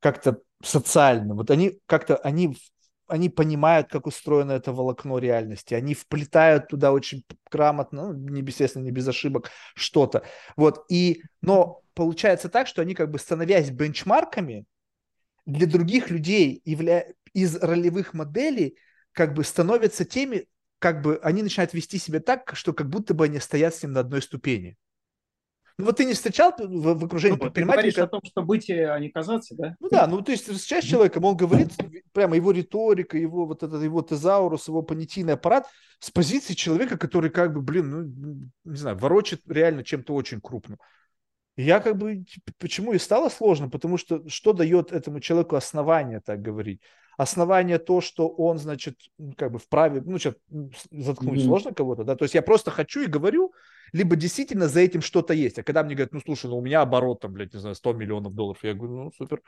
как-то 0.00 0.40
социально. 0.62 1.34
Вот 1.34 1.50
они 1.50 1.78
как-то, 1.86 2.16
они 2.16 2.56
они 3.08 3.28
понимают, 3.28 3.88
как 3.88 4.06
устроено 4.06 4.52
это 4.52 4.72
волокно 4.72 5.18
реальности, 5.18 5.74
они 5.74 5.94
вплетают 5.94 6.68
туда 6.68 6.92
очень 6.92 7.24
грамотно, 7.50 8.12
ну, 8.12 8.30
не, 8.30 8.42
естественно, 8.42 8.84
не 8.84 8.90
без 8.90 9.08
ошибок, 9.08 9.50
что-то. 9.74 10.22
Вот, 10.56 10.84
и, 10.88 11.22
но 11.40 11.82
получается 11.94 12.48
так, 12.48 12.66
что 12.66 12.82
они 12.82 12.94
как 12.94 13.10
бы 13.10 13.18
становясь 13.18 13.70
бенчмарками 13.70 14.64
для 15.46 15.66
других 15.66 16.10
людей 16.10 16.60
явля... 16.64 17.06
из 17.32 17.56
ролевых 17.56 18.14
моделей, 18.14 18.76
как 19.12 19.34
бы 19.34 19.42
становятся 19.42 20.04
теми, 20.04 20.46
как 20.78 21.02
бы 21.02 21.18
они 21.22 21.42
начинают 21.42 21.74
вести 21.74 21.98
себя 21.98 22.20
так, 22.20 22.50
что 22.54 22.72
как 22.72 22.88
будто 22.88 23.14
бы 23.14 23.24
они 23.24 23.40
стоят 23.40 23.74
с 23.74 23.82
ним 23.82 23.92
на 23.92 24.00
одной 24.00 24.22
ступени. 24.22 24.76
Ну 25.78 25.84
вот 25.84 25.96
ты 25.96 26.04
не 26.04 26.14
встречал 26.14 26.52
в, 26.58 26.98
в 26.98 27.04
окружении 27.04 27.36
ну, 27.36 27.42
предпринимателей... 27.42 27.92
Ты 27.92 27.96
говоришь 27.96 28.08
о 28.08 28.10
том, 28.10 28.20
что 28.24 28.42
быть, 28.42 28.68
а 28.68 28.98
не 28.98 29.10
казаться, 29.10 29.54
да? 29.56 29.76
Ну 29.78 29.88
да, 29.88 30.08
ну 30.08 30.20
то 30.22 30.32
есть 30.32 30.42
встречаешь 30.42 30.84
человеком, 30.84 31.24
он 31.24 31.36
говорит, 31.36 31.70
прямо 32.12 32.34
его 32.34 32.50
риторика, 32.50 33.16
его 33.16 33.46
вот 33.46 33.62
этот 33.62 33.80
его 33.80 34.02
тезаурус, 34.02 34.66
его 34.66 34.82
понятийный 34.82 35.34
аппарат 35.34 35.68
с 36.00 36.10
позиции 36.10 36.54
человека, 36.54 36.98
который 36.98 37.30
как 37.30 37.54
бы, 37.54 37.62
блин, 37.62 37.90
ну, 37.90 38.50
не 38.64 38.76
знаю, 38.76 38.96
ворочит 38.96 39.42
реально 39.46 39.84
чем-то 39.84 40.14
очень 40.14 40.40
крупным. 40.40 40.78
Я 41.56 41.78
как 41.78 41.96
бы, 41.96 42.24
почему 42.58 42.92
и 42.92 42.98
стало 42.98 43.28
сложно, 43.28 43.70
потому 43.70 43.98
что 43.98 44.28
что 44.28 44.52
дает 44.52 44.90
этому 44.90 45.20
человеку 45.20 45.54
основание 45.54 46.20
так 46.20 46.42
говорить? 46.42 46.80
Основание 47.16 47.78
то, 47.78 48.00
что 48.00 48.28
он, 48.28 48.58
значит, 48.58 48.96
как 49.36 49.52
бы 49.52 49.60
вправе, 49.60 50.02
ну, 50.04 50.18
сейчас 50.18 50.34
заткнуть 50.90 51.40
mm-hmm. 51.40 51.44
сложно 51.44 51.72
кого-то, 51.72 52.02
да, 52.02 52.16
то 52.16 52.24
есть 52.24 52.34
я 52.34 52.42
просто 52.42 52.72
хочу 52.72 53.02
и 53.02 53.06
говорю, 53.06 53.52
либо 53.92 54.16
действительно 54.16 54.68
за 54.68 54.80
этим 54.80 55.00
что-то 55.00 55.34
есть. 55.34 55.58
А 55.58 55.62
когда 55.62 55.82
мне 55.82 55.94
говорят, 55.94 56.12
ну, 56.12 56.20
слушай, 56.20 56.46
ну, 56.46 56.58
у 56.58 56.60
меня 56.62 56.82
оборот 56.82 57.20
там, 57.20 57.32
блядь, 57.32 57.54
не 57.54 57.60
знаю, 57.60 57.74
100 57.74 57.92
миллионов 57.92 58.34
долларов, 58.34 58.62
я 58.62 58.74
говорю, 58.74 59.04
ну, 59.04 59.12
супер. 59.16 59.42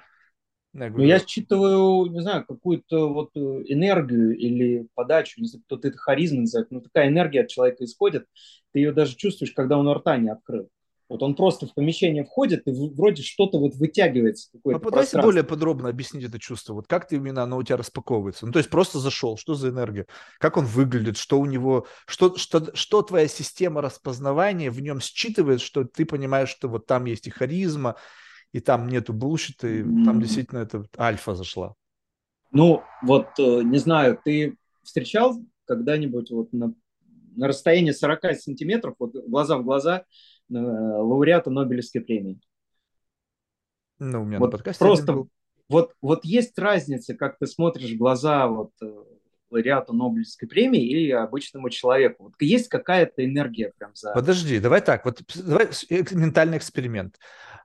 Я, 0.72 0.88
говорю, 0.88 0.98
ну, 0.98 1.04
я 1.04 1.18
считываю, 1.18 2.10
не 2.10 2.20
знаю, 2.20 2.46
какую-то 2.46 3.12
вот 3.12 3.30
э, 3.34 3.40
энергию 3.40 4.36
или 4.36 4.86
подачу, 4.94 5.40
не 5.40 5.48
знаю, 5.48 5.64
кто-то 5.64 5.88
это 5.88 5.98
харизма 5.98 6.40
называет, 6.40 6.70
но 6.70 6.80
такая 6.80 7.08
энергия 7.08 7.40
от 7.40 7.48
человека 7.48 7.84
исходит, 7.84 8.26
ты 8.72 8.78
ее 8.78 8.92
даже 8.92 9.16
чувствуешь, 9.16 9.52
когда 9.52 9.78
он 9.78 9.88
рта 9.90 10.16
не 10.16 10.30
открыл. 10.30 10.68
Вот 11.10 11.24
он 11.24 11.34
просто 11.34 11.66
в 11.66 11.74
помещение 11.74 12.24
входит 12.24 12.68
и 12.68 12.70
вроде 12.70 13.24
что-то 13.24 13.58
вот 13.58 13.74
вытягивается. 13.74 14.48
Попытайся 14.62 15.20
более 15.20 15.42
подробно 15.42 15.88
объяснить 15.88 16.22
это 16.22 16.38
чувство. 16.38 16.74
Вот 16.74 16.86
как 16.86 17.08
ты 17.08 17.16
именно 17.16 17.42
оно 17.42 17.56
у 17.58 17.62
тебя 17.64 17.78
распаковывается? 17.78 18.46
Ну, 18.46 18.52
то 18.52 18.60
есть 18.60 18.70
просто 18.70 19.00
зашел, 19.00 19.36
что 19.36 19.54
за 19.54 19.70
энергия? 19.70 20.06
Как 20.38 20.56
он 20.56 20.66
выглядит? 20.66 21.16
Что 21.16 21.40
у 21.40 21.46
него? 21.46 21.88
Что, 22.06 22.36
что, 22.36 22.74
что 22.76 23.02
твоя 23.02 23.26
система 23.26 23.82
распознавания 23.82 24.70
в 24.70 24.80
нем 24.80 25.00
считывает, 25.00 25.60
что 25.60 25.82
ты 25.82 26.04
понимаешь, 26.04 26.48
что 26.48 26.68
вот 26.68 26.86
там 26.86 27.06
есть 27.06 27.26
и 27.26 27.30
харизма, 27.30 27.96
и 28.52 28.60
там 28.60 28.86
нету 28.86 29.12
булщита, 29.12 29.66
и 29.66 29.82
mm. 29.82 30.04
там 30.04 30.20
действительно 30.20 30.60
это 30.60 30.86
альфа 30.96 31.34
зашла? 31.34 31.74
Ну, 32.52 32.84
вот, 33.02 33.26
э, 33.40 33.62
не 33.64 33.78
знаю, 33.78 34.16
ты 34.24 34.54
встречал 34.84 35.42
когда-нибудь 35.64 36.30
вот 36.30 36.52
на, 36.52 36.72
на 37.34 37.48
расстоянии 37.48 37.90
40 37.90 38.36
сантиметров, 38.36 38.94
вот 39.00 39.12
глаза 39.26 39.58
в 39.58 39.64
глаза, 39.64 40.04
лауреата 40.50 41.50
Нобелевской 41.50 42.00
премии. 42.00 42.40
Ну, 43.98 44.22
у 44.22 44.24
меня 44.24 44.38
вот 44.38 44.46
на 44.46 44.52
подкасте 44.52 44.84
просто 44.84 45.12
был. 45.12 45.28
Вот, 45.68 45.94
вот 46.02 46.24
есть 46.24 46.58
разница, 46.58 47.14
как 47.14 47.38
ты 47.38 47.46
смотришь 47.46 47.92
в 47.92 47.96
глаза 47.96 48.48
вот, 48.48 48.72
э, 48.82 49.04
лауреату 49.50 49.92
Нобелевской 49.92 50.48
премии 50.48 50.84
или 50.84 51.10
обычному 51.12 51.70
человеку. 51.70 52.24
Вот 52.24 52.34
есть 52.40 52.68
какая-то 52.68 53.24
энергия 53.24 53.72
прям 53.78 53.94
за... 53.94 54.12
Подожди, 54.12 54.58
давай 54.58 54.80
так, 54.80 55.04
вот 55.04 55.22
давай 55.34 55.68
ментальный 56.12 56.58
эксперимент. 56.58 57.18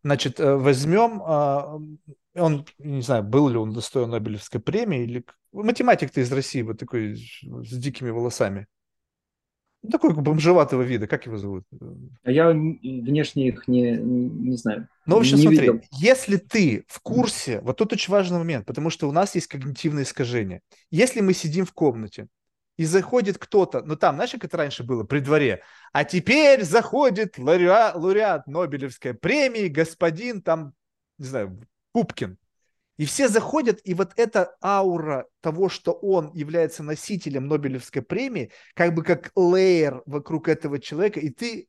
Значит, 0.03 0.39
э, 0.39 0.55
возьмем, 0.55 1.19
он, 2.35 2.65
не 2.77 3.01
знаю, 3.01 3.23
был 3.23 3.49
ли 3.49 3.57
он 3.57 3.73
достоин 3.73 4.11
Нобелевской 4.11 4.61
премии, 4.61 5.03
или 5.03 5.25
математик 5.51 6.11
ты 6.11 6.21
из 6.21 6.31
России, 6.31 6.61
вот 6.61 6.77
такой 6.77 7.15
с 7.15 7.77
дикими 7.77 8.11
волосами. 8.11 8.67
Ну, 9.85 9.91
такой 9.91 10.13
бомжеватого 10.13 10.81
вида, 10.81 11.07
как 11.07 11.25
его 11.25 11.37
зовут? 11.37 11.63
А 12.23 12.31
я 12.31 12.49
внешне 12.49 13.49
их 13.49 13.67
не, 13.67 13.91
не 13.91 14.57
знаю. 14.57 14.87
Ну, 15.05 15.15
в 15.15 15.19
общем, 15.19 15.37
смотри, 15.37 15.59
видел. 15.59 15.81
если 15.91 16.37
ты 16.37 16.85
в 16.87 16.99
курсе, 17.01 17.61
вот 17.61 17.77
тут 17.77 17.93
очень 17.93 18.11
важный 18.11 18.39
момент, 18.39 18.65
потому 18.65 18.89
что 18.89 19.07
у 19.07 19.11
нас 19.11 19.35
есть 19.35 19.47
когнитивное 19.47 20.03
искажение. 20.03 20.61
Если 20.89 21.21
мы 21.21 21.33
сидим 21.33 21.65
в 21.65 21.73
комнате, 21.73 22.27
и 22.77 22.83
заходит 22.83 23.37
кто-то, 23.37 23.83
ну 23.83 23.95
там, 23.95 24.15
знаешь, 24.15 24.31
как 24.31 24.45
это 24.45 24.57
раньше 24.57 24.83
было, 24.83 25.03
при 25.03 25.19
дворе, 25.19 25.61
а 25.93 26.03
теперь 26.03 26.63
заходит 26.63 27.37
лауреат, 27.37 27.95
лауреат 27.95 28.47
Нобелевской 28.47 29.13
премии, 29.13 29.67
господин 29.67 30.41
там, 30.41 30.73
не 31.17 31.25
знаю, 31.25 31.61
Пупкин. 31.93 32.37
И 32.97 33.05
все 33.05 33.27
заходят, 33.27 33.79
и 33.83 33.93
вот 33.93 34.13
эта 34.15 34.55
аура 34.63 35.27
того, 35.41 35.67
что 35.67 35.91
он 35.91 36.31
является 36.33 36.81
носителем 36.81 37.47
Нобелевской 37.47 38.01
премии, 38.01 38.51
как 38.73 38.93
бы 38.93 39.03
как 39.03 39.31
лейер 39.35 40.01
вокруг 40.05 40.47
этого 40.47 40.79
человека, 40.79 41.19
и 41.19 41.29
ты 41.29 41.67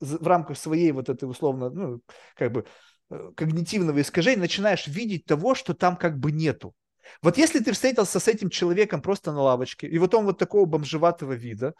в 0.00 0.26
рамках 0.26 0.58
своей 0.58 0.92
вот 0.92 1.08
этой 1.08 1.24
условно, 1.24 1.70
ну, 1.70 2.00
как 2.34 2.52
бы 2.52 2.66
э, 3.10 3.30
когнитивного 3.34 4.02
искажения 4.02 4.40
начинаешь 4.40 4.86
видеть 4.86 5.24
того, 5.24 5.54
что 5.54 5.72
там 5.72 5.96
как 5.96 6.18
бы 6.18 6.30
нету. 6.30 6.74
Вот 7.22 7.38
если 7.38 7.60
ты 7.60 7.72
встретился 7.72 8.20
с 8.20 8.28
этим 8.28 8.50
человеком 8.50 9.00
просто 9.00 9.32
на 9.32 9.40
лавочке, 9.40 9.86
и 9.86 9.98
вот 9.98 10.12
он 10.14 10.26
вот 10.26 10.38
такого 10.38 10.66
бомжеватого 10.66 11.32
вида, 11.32 11.72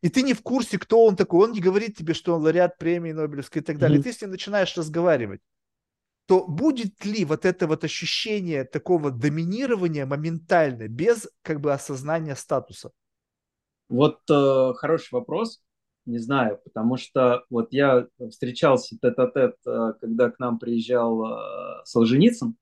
и 0.00 0.08
ты 0.08 0.22
не 0.22 0.32
в 0.32 0.42
курсе, 0.42 0.78
кто 0.78 1.04
он 1.04 1.16
такой, 1.16 1.48
он 1.48 1.52
не 1.52 1.60
говорит 1.60 1.96
тебе, 1.96 2.14
что 2.14 2.34
он 2.34 2.42
лауреат 2.42 2.78
премии 2.78 3.12
Нобелевской 3.12 3.60
и 3.60 3.64
так 3.64 3.78
далее, 3.78 3.98
mm-hmm. 3.98 4.04
ты 4.04 4.12
с 4.12 4.22
ним 4.22 4.30
начинаешь 4.30 4.76
разговаривать 4.76 5.40
то 6.28 6.46
будет 6.46 7.06
ли 7.06 7.24
вот 7.24 7.46
это 7.46 7.66
вот 7.66 7.84
ощущение 7.84 8.64
такого 8.64 9.10
доминирования 9.10 10.04
моментально, 10.04 10.86
без 10.86 11.26
как 11.40 11.62
бы 11.62 11.72
осознания 11.72 12.36
статуса? 12.36 12.90
Вот 13.88 14.18
э, 14.30 14.72
хороший 14.76 15.14
вопрос. 15.14 15.62
Не 16.04 16.18
знаю, 16.18 16.60
потому 16.64 16.98
что 16.98 17.44
вот 17.48 17.72
я 17.72 18.06
встречался 18.28 18.98
тет-а-тет, 19.00 19.56
э, 19.66 19.94
когда 20.02 20.30
к 20.30 20.38
нам 20.38 20.58
приезжал 20.58 21.24
э, 21.24 21.84
Солженицын, 21.86 22.56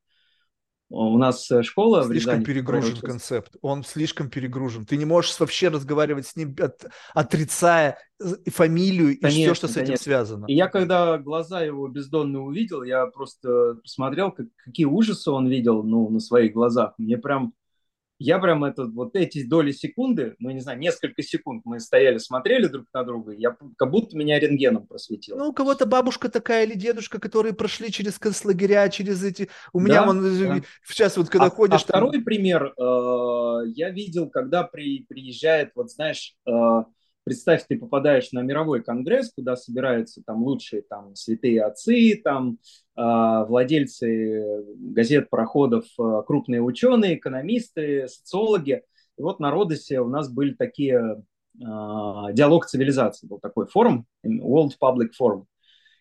У 0.89 1.19
нас 1.19 1.51
э, 1.51 1.63
школа 1.65 2.05
слишком 2.05 2.35
в 2.35 2.37
Рязани, 2.37 2.45
перегружен 2.45 2.97
концепт. 2.99 3.57
Он 3.61 3.83
слишком 3.83 4.31
перегружен. 4.31 4.87
Ты 4.87 4.97
не 4.97 5.05
можешь 5.05 5.39
вообще 5.41 5.69
разговаривать 5.69 6.29
с 6.29 6.37
ним, 6.37 6.55
от, 6.61 6.87
отрицая 7.13 7.99
фамилию 8.47 9.19
конечно, 9.21 9.39
и 9.39 9.45
все, 9.45 9.55
что 9.55 9.69
с 9.69 9.75
конечно. 9.75 9.93
этим 9.93 10.03
связано. 10.03 10.47
И 10.47 10.55
я 10.55 10.69
когда 10.69 11.19
глаза 11.19 11.63
его 11.63 11.89
бездонно 11.89 12.41
увидел, 12.43 12.85
я 12.85 13.07
просто 13.07 13.79
посмотрел, 13.83 14.31
как, 14.31 14.47
какие 14.65 14.87
ужасы 14.87 15.31
он 15.31 15.49
видел 15.49 15.83
ну, 15.83 16.09
на 16.09 16.21
своих 16.21 16.53
глазах. 16.53 16.95
Мне 16.99 17.19
прям 17.19 17.53
я 18.19 18.39
прям 18.39 18.65
это, 18.65 18.87
вот 18.87 19.15
эти 19.15 19.47
доли 19.47 19.73
секунды, 19.73 20.35
ну, 20.39 20.51
не 20.51 20.61
знаю, 20.61 20.79
несколько 20.79 21.23
секунд 21.23 21.63
мы 21.65 21.81
стояли, 21.81 22.19
смотрели 22.19 22.67
друг 22.67 22.87
на 22.93 23.05
друга, 23.05 23.33
я 23.33 23.57
как 23.77 23.91
будто 23.91 24.17
меня 24.17 24.39
рентгеном 24.39 24.87
просветил. 24.87 25.37
Ну, 25.37 25.49
у 25.49 25.53
кого-то 25.53 25.87
бабушка 25.87 26.29
такая 26.29 26.65
или 26.65 26.75
дедушка, 26.75 27.19
которые 27.21 27.55
прошли 27.55 27.91
через 27.91 28.19
концлагеря, 28.19 28.89
через 28.89 29.23
эти... 29.23 29.49
У 29.73 29.81
меня 29.81 30.01
да, 30.01 30.07
вон 30.07 30.23
да. 30.23 30.61
сейчас 30.85 31.17
вот 31.17 31.29
когда 31.29 31.47
а, 31.47 31.51
ходишь... 31.51 31.83
А 31.83 31.93
там... 31.93 32.09
второй 32.09 32.23
пример 32.23 32.73
э, 32.77 33.69
я 33.75 33.91
видел, 33.91 34.31
когда 34.31 34.63
при, 34.63 35.05
приезжает, 35.05 35.73
вот 35.75 35.91
знаешь, 35.91 36.35
э, 36.47 36.51
представь, 37.27 37.65
ты 37.69 37.77
попадаешь 37.77 38.31
на 38.31 38.41
мировой 38.43 38.85
конгресс, 38.85 39.33
куда 39.35 39.57
собираются 39.57 40.23
там 40.25 40.45
лучшие 40.45 40.83
там 40.83 41.17
святые 41.17 41.65
отцы, 41.65 42.21
там 42.23 42.59
а, 42.95 43.45
владельцы 43.47 44.65
газет, 44.77 45.29
пароходов, 45.29 45.87
а, 45.99 46.23
крупные 46.23 46.63
ученые, 46.63 47.17
экономисты, 47.17 48.07
социологи. 48.07 48.83
И 49.19 49.23
вот 49.23 49.41
на 49.41 49.51
Родосе 49.51 49.99
у 50.01 50.09
нас 50.09 50.31
были 50.31 50.55
такие 50.55 51.21
а, 51.65 52.33
диалог 52.33 52.67
цивилизации, 52.67 53.27
был 53.27 53.41
такой 53.41 53.67
форум, 53.67 54.07
World 54.25 54.75
Public 54.81 55.09
Forum. 55.21 55.47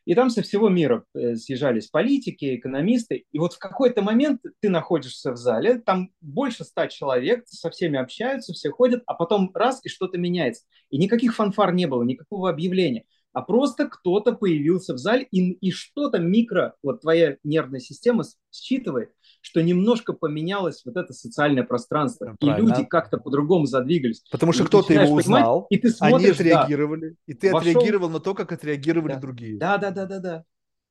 И 0.06 0.14
там 0.14 0.30
со 0.30 0.41
всего 0.41 0.69
мира 0.69 1.03
э, 1.14 1.36
съезжались 1.36 1.88
политики, 1.88 2.56
экономисты. 2.56 3.26
И 3.32 3.40
вот 3.40 3.53
в 3.53 3.60
какой-то 3.60 4.02
момент 4.02 4.41
ты 4.60 4.69
находишься 4.69 5.32
в 5.32 5.38
зале, 5.38 5.80
там 5.80 6.11
больше 6.22 6.64
ста 6.64 6.88
человек, 6.88 7.44
со 7.48 7.69
всеми 7.69 7.98
общаются, 7.98 8.53
все 8.53 8.69
ходят, 8.69 9.03
а 9.07 9.15
потом 9.15 9.52
раз, 9.53 9.82
и 9.84 9.90
что-то 9.90 10.18
меняется. 10.18 10.64
И 10.91 10.98
никаких 10.98 11.36
фанфар 11.36 11.73
не 11.73 11.88
было, 11.88 12.03
никакого 12.03 12.49
объявления 12.49 13.06
а 13.36 13.41
просто 13.41 13.90
кто-то 13.90 14.32
появился 14.32 14.94
в 14.94 14.98
зале, 14.98 15.27
и, 15.30 15.52
и 15.52 15.69
что-то 15.69 16.19
микро, 16.19 16.76
вот 16.82 17.02
твоя 17.02 17.36
нервная 17.44 17.82
система 17.82 18.23
считывает, 18.49 19.11
что 19.46 19.62
немножко 19.62 20.14
поменялось 20.14 20.82
вот 20.86 20.98
это 20.98 21.14
социальное 21.14 21.64
пространство, 21.64 22.36
Правильно. 22.40 22.66
и 22.66 22.68
люди 22.68 22.84
как-то 22.84 23.20
по-другому 23.20 23.68
задвигались. 23.68 24.24
Потому 24.32 24.54
что 24.54 24.66
кто-то 24.66 24.92
его 24.92 25.14
узнал, 25.14 25.68
и 25.70 25.78
ты 25.78 25.92
смотришь, 25.92 26.40
они 26.40 26.50
отреагировали, 26.50 27.10
да, 27.10 27.16
и 27.28 27.34
ты 27.36 27.54
вошел... 27.54 27.70
отреагировал 27.70 28.10
на 28.10 28.20
то, 28.20 28.34
как 28.34 28.52
отреагировали 28.52 29.14
да. 29.14 29.20
другие. 29.20 29.60
Да, 29.60 29.78
да, 29.78 29.92
да, 29.92 30.08
да, 30.08 30.20
да. 30.20 30.44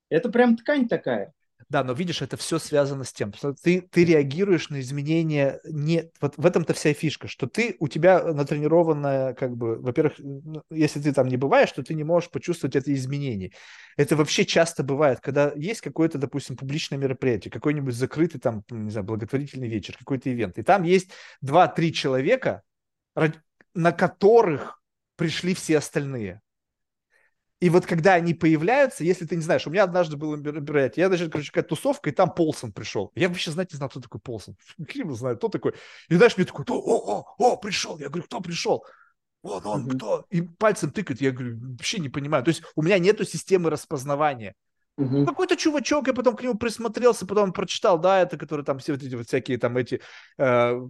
Это 0.08 0.28
прям 0.28 0.56
ткань 0.56 0.86
такая. 0.86 1.32
Да, 1.68 1.82
но 1.84 1.92
видишь, 1.92 2.22
это 2.22 2.36
все 2.36 2.58
связано 2.58 3.04
с 3.04 3.12
тем, 3.12 3.32
что 3.32 3.54
ты, 3.54 3.80
ты 3.80 4.04
реагируешь 4.04 4.70
на 4.70 4.80
изменения 4.80 5.60
не... 5.64 6.10
Вот 6.20 6.34
в 6.36 6.44
этом-то 6.44 6.74
вся 6.74 6.92
фишка, 6.92 7.28
что 7.28 7.46
ты, 7.46 7.76
у 7.80 7.88
тебя 7.88 8.22
натренированная, 8.32 9.34
как 9.34 9.56
бы, 9.56 9.78
во-первых, 9.78 10.14
если 10.70 11.00
ты 11.00 11.12
там 11.12 11.28
не 11.28 11.36
бываешь, 11.36 11.72
то 11.72 11.82
ты 11.82 11.94
не 11.94 12.04
можешь 12.04 12.30
почувствовать 12.30 12.76
это 12.76 12.92
изменение. 12.92 13.52
Это 13.96 14.16
вообще 14.16 14.44
часто 14.44 14.82
бывает, 14.82 15.20
когда 15.20 15.52
есть 15.56 15.80
какое-то, 15.80 16.18
допустим, 16.18 16.56
публичное 16.56 16.98
мероприятие, 16.98 17.50
какой-нибудь 17.50 17.94
закрытый 17.94 18.40
там, 18.40 18.64
не 18.70 18.90
знаю, 18.90 19.06
благотворительный 19.06 19.68
вечер, 19.68 19.96
какой-то 19.98 20.32
ивент, 20.32 20.58
и 20.58 20.62
там 20.62 20.82
есть 20.82 21.10
два-три 21.40 21.92
человека, 21.92 22.62
на 23.74 23.92
которых 23.92 24.82
пришли 25.16 25.54
все 25.54 25.78
остальные. 25.78 26.40
И 27.64 27.70
вот 27.70 27.86
когда 27.86 28.12
они 28.12 28.34
появляются, 28.34 29.04
если 29.04 29.24
ты 29.24 29.36
не 29.36 29.40
знаешь, 29.40 29.66
у 29.66 29.70
меня 29.70 29.84
однажды 29.84 30.18
было 30.18 30.36
мероприятие, 30.36 31.04
я, 31.04 31.08
значит, 31.08 31.32
короче, 31.32 31.50
какая 31.50 31.66
тусовка, 31.66 32.10
и 32.10 32.12
там 32.12 32.30
Полсон 32.30 32.72
пришел. 32.72 33.10
Я 33.14 33.30
вообще, 33.30 33.50
знать 33.52 33.72
не 33.72 33.78
знал, 33.78 33.88
кто 33.88 34.00
такой 34.00 34.20
Полсон. 34.20 34.54
Криво 34.86 35.14
знаю, 35.14 35.38
кто 35.38 35.48
такой. 35.48 35.72
И 36.10 36.14
знаешь, 36.14 36.36
мне 36.36 36.44
такой, 36.44 36.66
о, 36.68 36.74
о, 36.74 37.24
о, 37.38 37.56
пришел. 37.56 37.98
Я 37.98 38.10
говорю, 38.10 38.24
кто 38.24 38.42
пришел? 38.42 38.84
Вон 39.42 39.66
он, 39.66 39.86
mm-hmm. 39.86 39.96
кто? 39.96 40.26
И 40.28 40.42
пальцем 40.42 40.90
тыкает. 40.90 41.22
Я 41.22 41.30
говорю, 41.30 41.58
вообще 41.58 42.00
не 42.00 42.10
понимаю. 42.10 42.44
То 42.44 42.50
есть 42.50 42.62
у 42.74 42.82
меня 42.82 42.98
нету 42.98 43.24
системы 43.24 43.70
распознавания. 43.70 44.54
Угу. 44.96 45.26
Какой-то 45.26 45.56
чувачок, 45.56 46.06
я 46.06 46.14
потом 46.14 46.36
к 46.36 46.42
нему 46.42 46.54
присмотрелся, 46.54 47.26
потом 47.26 47.52
прочитал, 47.52 47.98
да, 47.98 48.20
это 48.20 48.36
который 48.36 48.64
там 48.64 48.78
все 48.78 48.92
вот 48.92 49.02
эти 49.02 49.14
вот 49.16 49.26
всякие 49.26 49.58
там 49.58 49.76
эти 49.76 50.00
э, 50.38 50.80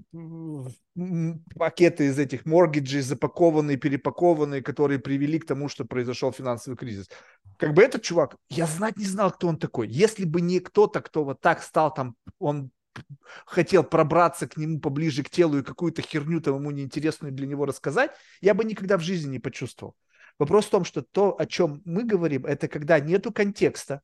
пакеты 1.56 2.06
из 2.06 2.18
этих 2.18 2.44
моргиджей 2.44 3.00
запакованные, 3.00 3.78
перепакованные, 3.78 4.62
которые 4.62 4.98
привели 4.98 5.38
к 5.38 5.46
тому, 5.46 5.68
что 5.68 5.86
произошел 5.86 6.32
финансовый 6.32 6.76
кризис. 6.76 7.08
Как 7.56 7.72
бы 7.72 7.82
этот 7.82 8.02
чувак, 8.02 8.36
я 8.50 8.66
знать 8.66 8.98
не 8.98 9.06
знал, 9.06 9.30
кто 9.30 9.48
он 9.48 9.58
такой. 9.58 9.88
Если 9.88 10.26
бы 10.26 10.42
не 10.42 10.60
кто-то, 10.60 11.00
кто 11.00 11.24
вот 11.24 11.40
так 11.40 11.62
стал 11.62 11.92
там, 11.94 12.14
он 12.38 12.70
хотел 13.46 13.84
пробраться 13.84 14.46
к 14.46 14.56
нему 14.56 14.80
поближе 14.80 15.22
к 15.22 15.30
телу 15.30 15.58
и 15.58 15.62
какую-то 15.62 16.02
херню 16.02 16.40
там 16.40 16.56
ему 16.56 16.70
неинтересную 16.70 17.32
для 17.32 17.46
него 17.46 17.64
рассказать, 17.64 18.10
я 18.42 18.52
бы 18.54 18.64
никогда 18.64 18.98
в 18.98 19.00
жизни 19.00 19.32
не 19.32 19.38
почувствовал. 19.38 19.94
Вопрос 20.38 20.66
в 20.66 20.70
том, 20.70 20.84
что 20.84 21.02
то, 21.02 21.38
о 21.38 21.46
чем 21.46 21.82
мы 21.84 22.04
говорим, 22.04 22.44
это 22.44 22.68
когда 22.68 22.98
нету 22.98 23.32
контекста, 23.32 24.00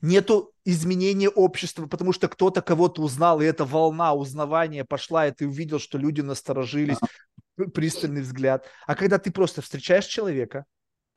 нету 0.00 0.52
изменения 0.64 1.28
общества, 1.28 1.86
потому 1.86 2.12
что 2.12 2.28
кто-то 2.28 2.62
кого-то 2.62 3.02
узнал, 3.02 3.40
и 3.40 3.44
эта 3.44 3.64
волна 3.64 4.14
узнавания 4.14 4.84
пошла, 4.84 5.26
и 5.26 5.32
ты 5.32 5.46
увидел, 5.46 5.78
что 5.78 5.98
люди 5.98 6.20
насторожились, 6.20 6.98
пристальный 7.74 8.22
взгляд. 8.22 8.66
А 8.86 8.94
когда 8.94 9.18
ты 9.18 9.30
просто 9.30 9.62
встречаешь 9.62 10.06
человека, 10.06 10.64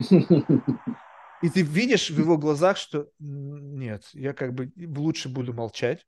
и 0.08 1.48
ты 1.48 1.62
видишь 1.62 2.10
в 2.10 2.18
его 2.18 2.38
глазах, 2.38 2.76
что 2.76 3.08
нет, 3.18 4.04
я 4.12 4.32
как 4.32 4.54
бы 4.54 4.72
лучше 4.76 5.28
буду 5.28 5.52
молчать, 5.52 6.06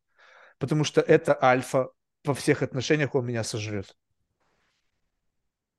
потому 0.59 0.85
что 0.85 1.01
это 1.01 1.37
альфа 1.43 1.91
во 2.25 2.35
всех 2.35 2.63
отношениях, 2.63 3.15
он 3.15 3.27
меня 3.27 3.45
сожрет. 3.45 3.97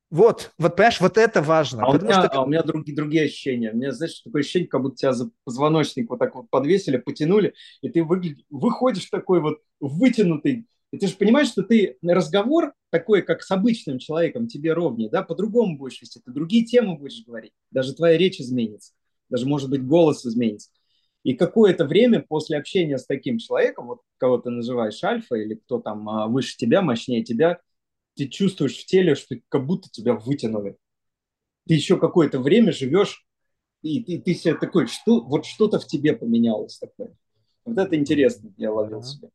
Вот, 0.10 0.52
вот, 0.58 0.76
понимаешь, 0.76 1.02
вот 1.02 1.18
это 1.18 1.42
важно. 1.42 1.84
А, 1.84 1.90
у 1.90 2.00
меня, 2.00 2.12
что... 2.14 2.30
а 2.32 2.44
у 2.44 2.48
меня 2.48 2.64
другие, 2.64 2.96
другие 2.96 3.26
ощущения. 3.26 3.72
У 3.72 3.76
меня, 3.76 3.92
знаешь, 3.92 4.22
такое 4.22 4.42
ощущение, 4.42 4.70
как 4.70 4.82
будто 4.82 4.96
тебя 4.96 5.14
за 5.14 5.32
позвоночник 5.44 6.10
вот 6.10 6.20
так 6.20 6.34
вот 6.36 6.50
подвесили, 6.50 6.98
потянули, 6.98 7.54
и 7.82 7.90
ты 7.90 8.04
выглядишь, 8.04 8.46
выходишь 8.50 9.06
такой 9.08 9.42
вот 9.42 9.58
вытянутый. 9.82 10.66
И 10.92 10.98
ты 10.98 11.08
же 11.08 11.16
понимаешь, 11.16 11.50
что 11.50 11.64
ты 11.64 11.98
разговор 12.02 12.74
такой, 12.90 13.22
как 13.22 13.44
с 13.44 13.52
обычным 13.52 14.00
человеком, 14.00 14.48
тебе 14.48 14.72
ровнее, 14.72 15.10
да, 15.10 15.24
по-другому 15.24 15.78
будешь 15.78 16.02
вести, 16.02 16.22
ты 16.24 16.32
другие 16.32 16.64
темы 16.64 16.98
будешь 16.98 17.26
говорить, 17.26 17.52
даже 17.72 17.94
твоя 17.94 18.18
речь 18.18 18.40
изменится, 18.40 18.94
даже, 19.30 19.46
может 19.46 19.70
быть, 19.70 19.86
голос 19.86 20.26
изменится. 20.26 20.70
И 21.24 21.34
какое-то 21.34 21.84
время 21.84 22.24
после 22.26 22.58
общения 22.58 22.98
с 22.98 23.06
таким 23.06 23.38
человеком, 23.38 23.88
вот 23.88 24.00
кого 24.18 24.38
ты 24.38 24.50
называешь 24.50 25.04
альфа 25.04 25.36
или 25.36 25.56
кто 25.56 25.80
там 25.80 26.08
а, 26.08 26.28
выше 26.28 26.56
тебя, 26.56 26.82
мощнее 26.82 27.22
тебя, 27.22 27.60
ты 28.18 28.28
чувствуешь 28.28 28.78
в 28.78 28.86
теле, 28.86 29.16
что 29.16 29.36
как 29.50 29.66
будто 29.66 29.90
тебя 29.90 30.14
вытянули. 30.14 30.76
Ты 31.68 31.76
еще 31.76 31.98
какое-то 32.00 32.40
время 32.40 32.72
живешь, 32.72 33.26
и 33.82 34.04
ты, 34.04 34.20
ты 34.20 34.34
себе 34.34 34.56
такой, 34.56 34.88
что, 34.88 35.22
вот 35.22 35.46
что-то 35.46 35.80
в 35.80 35.86
тебе 35.86 36.16
поменялось 36.16 36.78
такое. 36.80 37.16
Вот 37.66 37.78
это 37.78 37.96
интересно, 37.96 38.52
я 38.58 38.72
ловил 38.72 39.04
себя. 39.04 39.30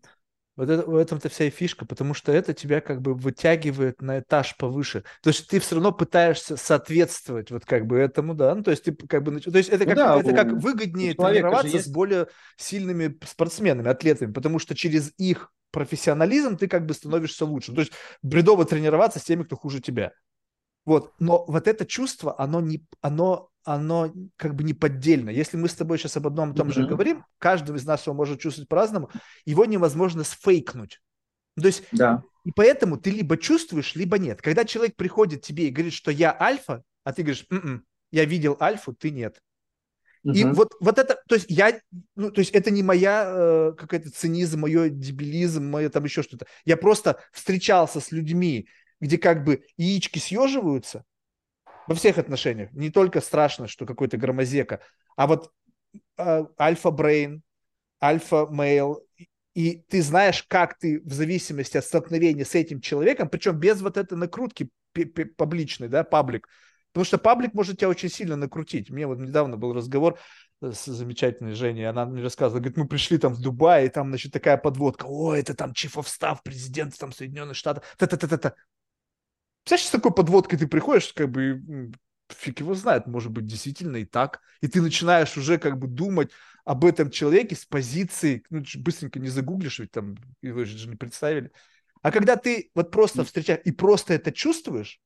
Вот 0.54 0.68
это, 0.68 0.84
в 0.84 0.96
этом-то 0.96 1.30
вся 1.30 1.46
и 1.46 1.50
фишка, 1.50 1.86
потому 1.86 2.12
что 2.12 2.30
это 2.30 2.52
тебя 2.52 2.82
как 2.82 3.00
бы 3.00 3.14
вытягивает 3.14 4.02
на 4.02 4.18
этаж 4.18 4.54
повыше. 4.58 5.02
То 5.22 5.30
есть 5.30 5.48
ты 5.48 5.60
все 5.60 5.76
равно 5.76 5.92
пытаешься 5.92 6.58
соответствовать 6.58 7.50
вот 7.50 7.64
как 7.64 7.86
бы 7.86 7.96
этому, 7.96 8.34
да, 8.34 8.54
ну, 8.54 8.62
то 8.62 8.70
есть 8.70 8.84
ты 8.84 8.92
как 8.92 9.22
бы, 9.22 9.40
то 9.40 9.56
есть 9.56 9.70
это 9.70 9.86
как, 9.86 9.96
ну, 9.96 10.02
да, 10.02 10.20
это 10.20 10.32
как 10.34 10.52
выгоднее 10.52 11.14
тренироваться 11.14 11.68
есть... 11.68 11.86
с 11.86 11.88
более 11.88 12.28
сильными 12.58 13.18
спортсменами, 13.24 13.88
атлетами, 13.88 14.30
потому 14.30 14.58
что 14.58 14.74
через 14.74 15.14
их 15.16 15.50
профессионализм 15.72 16.56
ты 16.56 16.68
как 16.68 16.86
бы 16.86 16.94
становишься 16.94 17.44
лучше. 17.44 17.72
То 17.74 17.80
есть 17.80 17.92
бредово 18.22 18.64
тренироваться 18.64 19.18
с 19.18 19.24
теми, 19.24 19.42
кто 19.42 19.56
хуже 19.56 19.80
тебя. 19.80 20.12
Вот, 20.84 21.12
но 21.18 21.44
вот 21.46 21.68
это 21.68 21.86
чувство, 21.86 22.38
оно 22.38 22.60
не, 22.60 22.84
оно, 23.00 23.50
оно 23.64 24.12
как 24.36 24.54
бы 24.54 24.64
не 24.64 24.74
поддельно. 24.74 25.30
Если 25.30 25.56
мы 25.56 25.68
с 25.68 25.74
тобой 25.74 25.98
сейчас 25.98 26.16
об 26.16 26.26
одном 26.26 26.52
и 26.52 26.56
том 26.56 26.68
mm-hmm. 26.68 26.72
же 26.72 26.86
говорим, 26.86 27.24
каждый 27.38 27.76
из 27.76 27.84
нас 27.84 28.06
его 28.06 28.14
может 28.14 28.40
чувствовать 28.40 28.68
по-разному, 28.68 29.10
его 29.44 29.64
невозможно 29.64 30.24
сфейкнуть. 30.24 31.00
То 31.56 31.66
есть, 31.66 31.84
да. 31.92 32.22
и 32.44 32.50
поэтому 32.50 32.96
ты 32.96 33.10
либо 33.10 33.36
чувствуешь, 33.36 33.94
либо 33.94 34.18
нет. 34.18 34.42
Когда 34.42 34.64
человек 34.64 34.96
приходит 34.96 35.42
к 35.42 35.46
тебе 35.46 35.68
и 35.68 35.70
говорит, 35.70 35.92
что 35.92 36.10
я 36.10 36.36
альфа, 36.38 36.82
а 37.04 37.12
ты 37.12 37.22
говоришь, 37.22 37.46
М-м, 37.50 37.84
я 38.10 38.24
видел 38.24 38.56
альфу, 38.60 38.92
ты 38.92 39.10
нет. 39.10 39.40
Uh-huh. 40.24 40.34
И 40.34 40.44
вот, 40.44 40.72
вот 40.80 40.98
это, 40.98 41.20
то 41.26 41.34
есть 41.34 41.46
я, 41.48 41.80
ну, 42.14 42.30
то 42.30 42.40
есть 42.40 42.52
это 42.52 42.70
не 42.70 42.82
моя 42.82 43.24
э, 43.26 43.72
какая-то 43.76 44.10
цинизм, 44.12 44.60
мое 44.60 44.88
дебилизм, 44.88 45.64
мое 45.64 45.88
там 45.88 46.04
еще 46.04 46.22
что-то. 46.22 46.46
Я 46.64 46.76
просто 46.76 47.18
встречался 47.32 48.00
с 48.00 48.12
людьми, 48.12 48.68
где 49.00 49.18
как 49.18 49.44
бы 49.44 49.64
яички 49.76 50.20
съеживаются 50.20 51.04
во 51.88 51.94
всех 51.96 52.18
отношениях. 52.18 52.72
Не 52.72 52.90
только 52.90 53.20
страшно, 53.20 53.66
что 53.66 53.84
какой-то 53.84 54.16
громозека, 54.16 54.80
а 55.16 55.26
вот 55.26 55.50
э, 56.18 56.44
альфа-брейн, 56.58 57.42
альфа-мейл, 58.00 59.04
и 59.54 59.82
ты 59.88 60.02
знаешь, 60.02 60.44
как 60.44 60.78
ты 60.78 61.00
в 61.00 61.12
зависимости 61.12 61.76
от 61.76 61.84
столкновения 61.84 62.44
с 62.44 62.54
этим 62.54 62.80
человеком, 62.80 63.28
причем 63.28 63.58
без 63.58 63.82
вот 63.82 63.96
этой 63.96 64.16
накрутки 64.16 64.70
публичной, 65.36 65.88
да, 65.88 66.04
паблик, 66.04 66.48
Потому 66.92 67.04
что 67.04 67.18
паблик 67.18 67.54
может 67.54 67.78
тебя 67.78 67.88
очень 67.88 68.10
сильно 68.10 68.36
накрутить. 68.36 68.90
Мне 68.90 69.06
вот 69.06 69.18
недавно 69.18 69.56
был 69.56 69.72
разговор, 69.72 70.18
с 70.60 70.84
замечательной 70.84 71.54
Женей, 71.54 71.88
она 71.88 72.06
мне 72.06 72.22
рассказывала, 72.22 72.60
говорит, 72.60 72.76
мы 72.76 72.86
пришли 72.86 73.18
там 73.18 73.34
в 73.34 73.40
Дубай, 73.40 73.86
и 73.86 73.88
там, 73.88 74.10
значит, 74.10 74.32
такая 74.32 74.56
подводка, 74.56 75.06
о, 75.06 75.34
это 75.34 75.54
там 75.54 75.72
Chief 75.72 75.92
of 75.94 76.06
Staff 76.06 76.38
президента 76.44 76.96
там 76.98 77.12
Соединенных 77.12 77.56
Штатов, 77.56 77.84
та-та-та-та-та. 77.98 78.54
Представляешь, 79.64 79.88
с 79.88 79.90
такой 79.90 80.12
подводкой 80.12 80.58
ты 80.58 80.68
приходишь, 80.68 81.12
как 81.12 81.30
бы, 81.30 81.90
фиг 82.28 82.60
его 82.60 82.74
знает, 82.74 83.06
может 83.06 83.32
быть, 83.32 83.46
действительно 83.46 83.96
и 83.96 84.04
так, 84.04 84.40
и 84.60 84.68
ты 84.68 84.80
начинаешь 84.80 85.36
уже 85.36 85.58
как 85.58 85.78
бы 85.78 85.88
думать 85.88 86.30
об 86.64 86.84
этом 86.84 87.10
человеке 87.10 87.56
с 87.56 87.64
позиции, 87.64 88.44
ну, 88.50 88.62
быстренько 88.76 89.18
не 89.18 89.28
загуглишь, 89.28 89.80
ведь 89.80 89.90
там, 89.90 90.16
вы 90.42 90.64
же 90.64 90.88
не 90.88 90.96
представили. 90.96 91.50
А 92.02 92.12
когда 92.12 92.36
ты 92.36 92.70
вот 92.74 92.90
просто 92.90 93.24
встречаешь 93.24 93.62
и 93.64 93.72
просто 93.72 94.14
это 94.14 94.32
чувствуешь, 94.32 95.00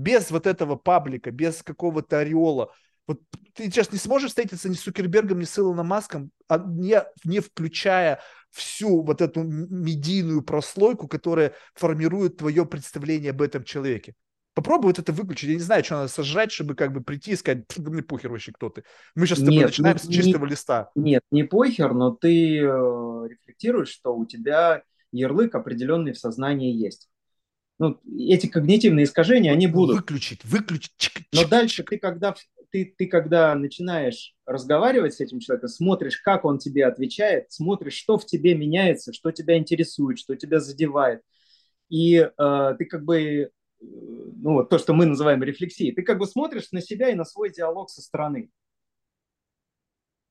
без 0.00 0.30
вот 0.30 0.46
этого 0.46 0.76
паблика, 0.76 1.30
без 1.30 1.62
какого-то 1.62 2.18
ореола, 2.18 2.72
вот 3.06 3.20
ты 3.54 3.64
сейчас 3.64 3.92
не 3.92 3.98
сможешь 3.98 4.30
встретиться 4.30 4.68
ни 4.68 4.74
с 4.74 4.80
Сукербергом, 4.80 5.40
ни 5.40 5.44
с 5.44 5.58
Илоном 5.58 5.88
Маском, 5.88 6.30
а 6.48 6.58
не, 6.58 7.02
не 7.24 7.40
включая 7.40 8.20
всю 8.50 9.02
вот 9.02 9.20
эту 9.20 9.42
медийную 9.42 10.42
прослойку, 10.42 11.08
которая 11.08 11.54
формирует 11.74 12.36
твое 12.36 12.64
представление 12.66 13.30
об 13.30 13.42
этом 13.42 13.64
человеке. 13.64 14.14
Попробуй 14.54 14.88
вот 14.88 14.98
это 14.98 15.12
выключить. 15.12 15.48
Я 15.48 15.54
не 15.54 15.60
знаю, 15.60 15.84
что 15.84 15.94
надо 15.94 16.08
сожрать, 16.08 16.52
чтобы 16.52 16.74
как 16.74 16.92
бы 16.92 17.00
прийти 17.02 17.32
и 17.32 17.36
сказать, 17.36 17.64
да 17.76 17.90
мне 17.90 18.02
похер 18.02 18.30
вообще 18.30 18.52
кто 18.52 18.68
ты. 18.68 18.84
Мы 19.14 19.26
сейчас 19.26 19.38
с 19.38 19.42
тобой 19.42 19.56
нет, 19.56 19.66
начинаем 19.66 19.96
не, 19.96 20.02
с 20.02 20.08
чистого 20.08 20.44
не, 20.44 20.50
листа. 20.50 20.90
Нет, 20.94 21.22
не 21.30 21.44
похер, 21.44 21.94
но 21.94 22.10
ты 22.10 22.58
э, 22.58 22.62
рефлектируешь, 22.62 23.88
что 23.88 24.14
у 24.14 24.26
тебя 24.26 24.82
ярлык 25.12 25.54
определенный 25.54 26.12
в 26.12 26.18
сознании 26.18 26.74
есть. 26.74 27.08
Ну, 27.80 27.98
эти 28.18 28.46
когнитивные 28.46 29.04
искажения, 29.04 29.50
они 29.50 29.66
будут. 29.66 29.96
Выключить, 29.96 30.44
выключить. 30.44 30.92
Чик, 30.98 31.14
чик, 31.14 31.26
но 31.32 31.48
дальше 31.48 31.82
ты 31.82 31.98
когда 31.98 32.34
ты, 32.70 32.94
ты 32.96 33.06
когда 33.06 33.54
начинаешь 33.54 34.34
разговаривать 34.44 35.14
с 35.14 35.20
этим 35.20 35.40
человеком, 35.40 35.70
смотришь, 35.70 36.18
как 36.18 36.44
он 36.44 36.58
тебе 36.58 36.84
отвечает, 36.84 37.50
смотришь, 37.50 37.94
что 37.94 38.18
в 38.18 38.26
тебе 38.26 38.54
меняется, 38.54 39.14
что 39.14 39.32
тебя 39.32 39.56
интересует, 39.56 40.18
что 40.18 40.36
тебя 40.36 40.60
задевает. 40.60 41.22
И 41.88 42.16
э, 42.16 42.74
ты 42.78 42.84
как 42.84 43.06
бы, 43.06 43.18
э, 43.18 43.48
ну 43.80 44.52
вот 44.52 44.68
то, 44.68 44.78
что 44.78 44.92
мы 44.92 45.06
называем 45.06 45.42
рефлексией, 45.42 45.94
ты 45.94 46.02
как 46.02 46.18
бы 46.18 46.26
смотришь 46.26 46.72
на 46.72 46.82
себя 46.82 47.08
и 47.08 47.14
на 47.14 47.24
свой 47.24 47.50
диалог 47.50 47.88
со 47.88 48.02
стороны. 48.02 48.50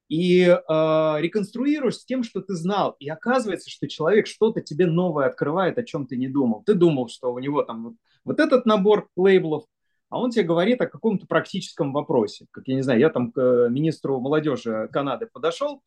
И 0.10 0.42
э, 0.42 0.58
реконструируешь 0.68 1.98
с 1.98 2.06
тем, 2.06 2.24
что 2.24 2.42
ты 2.42 2.56
знал. 2.56 2.96
И 3.00 3.08
оказывается, 3.08 3.70
что 3.70 3.88
человек 3.88 4.26
что-то 4.26 4.60
тебе 4.60 4.88
новое 4.88 5.28
открывает, 5.28 5.78
о 5.78 5.84
чем 5.84 6.08
ты 6.08 6.18
не 6.18 6.28
думал. 6.28 6.64
Ты 6.66 6.74
думал, 6.74 7.10
что 7.10 7.32
у 7.32 7.40
него 7.40 7.62
там 7.62 7.84
вот, 7.84 7.94
вот 8.26 8.40
этот 8.40 8.66
набор 8.66 9.08
лейблов, 9.16 9.66
а 10.10 10.20
он 10.20 10.32
тебе 10.32 10.44
говорит 10.44 10.82
о 10.82 10.88
каком-то 10.88 11.28
практическом 11.28 11.94
вопросе. 11.94 12.48
Как 12.50 12.68
я 12.68 12.76
не 12.76 12.82
знаю, 12.82 13.00
я 13.00 13.10
там 13.10 13.32
к 13.32 13.40
э, 13.40 13.70
министру 13.70 14.20
молодежи 14.20 14.90
Канады 14.92 15.28
подошел 15.32 15.84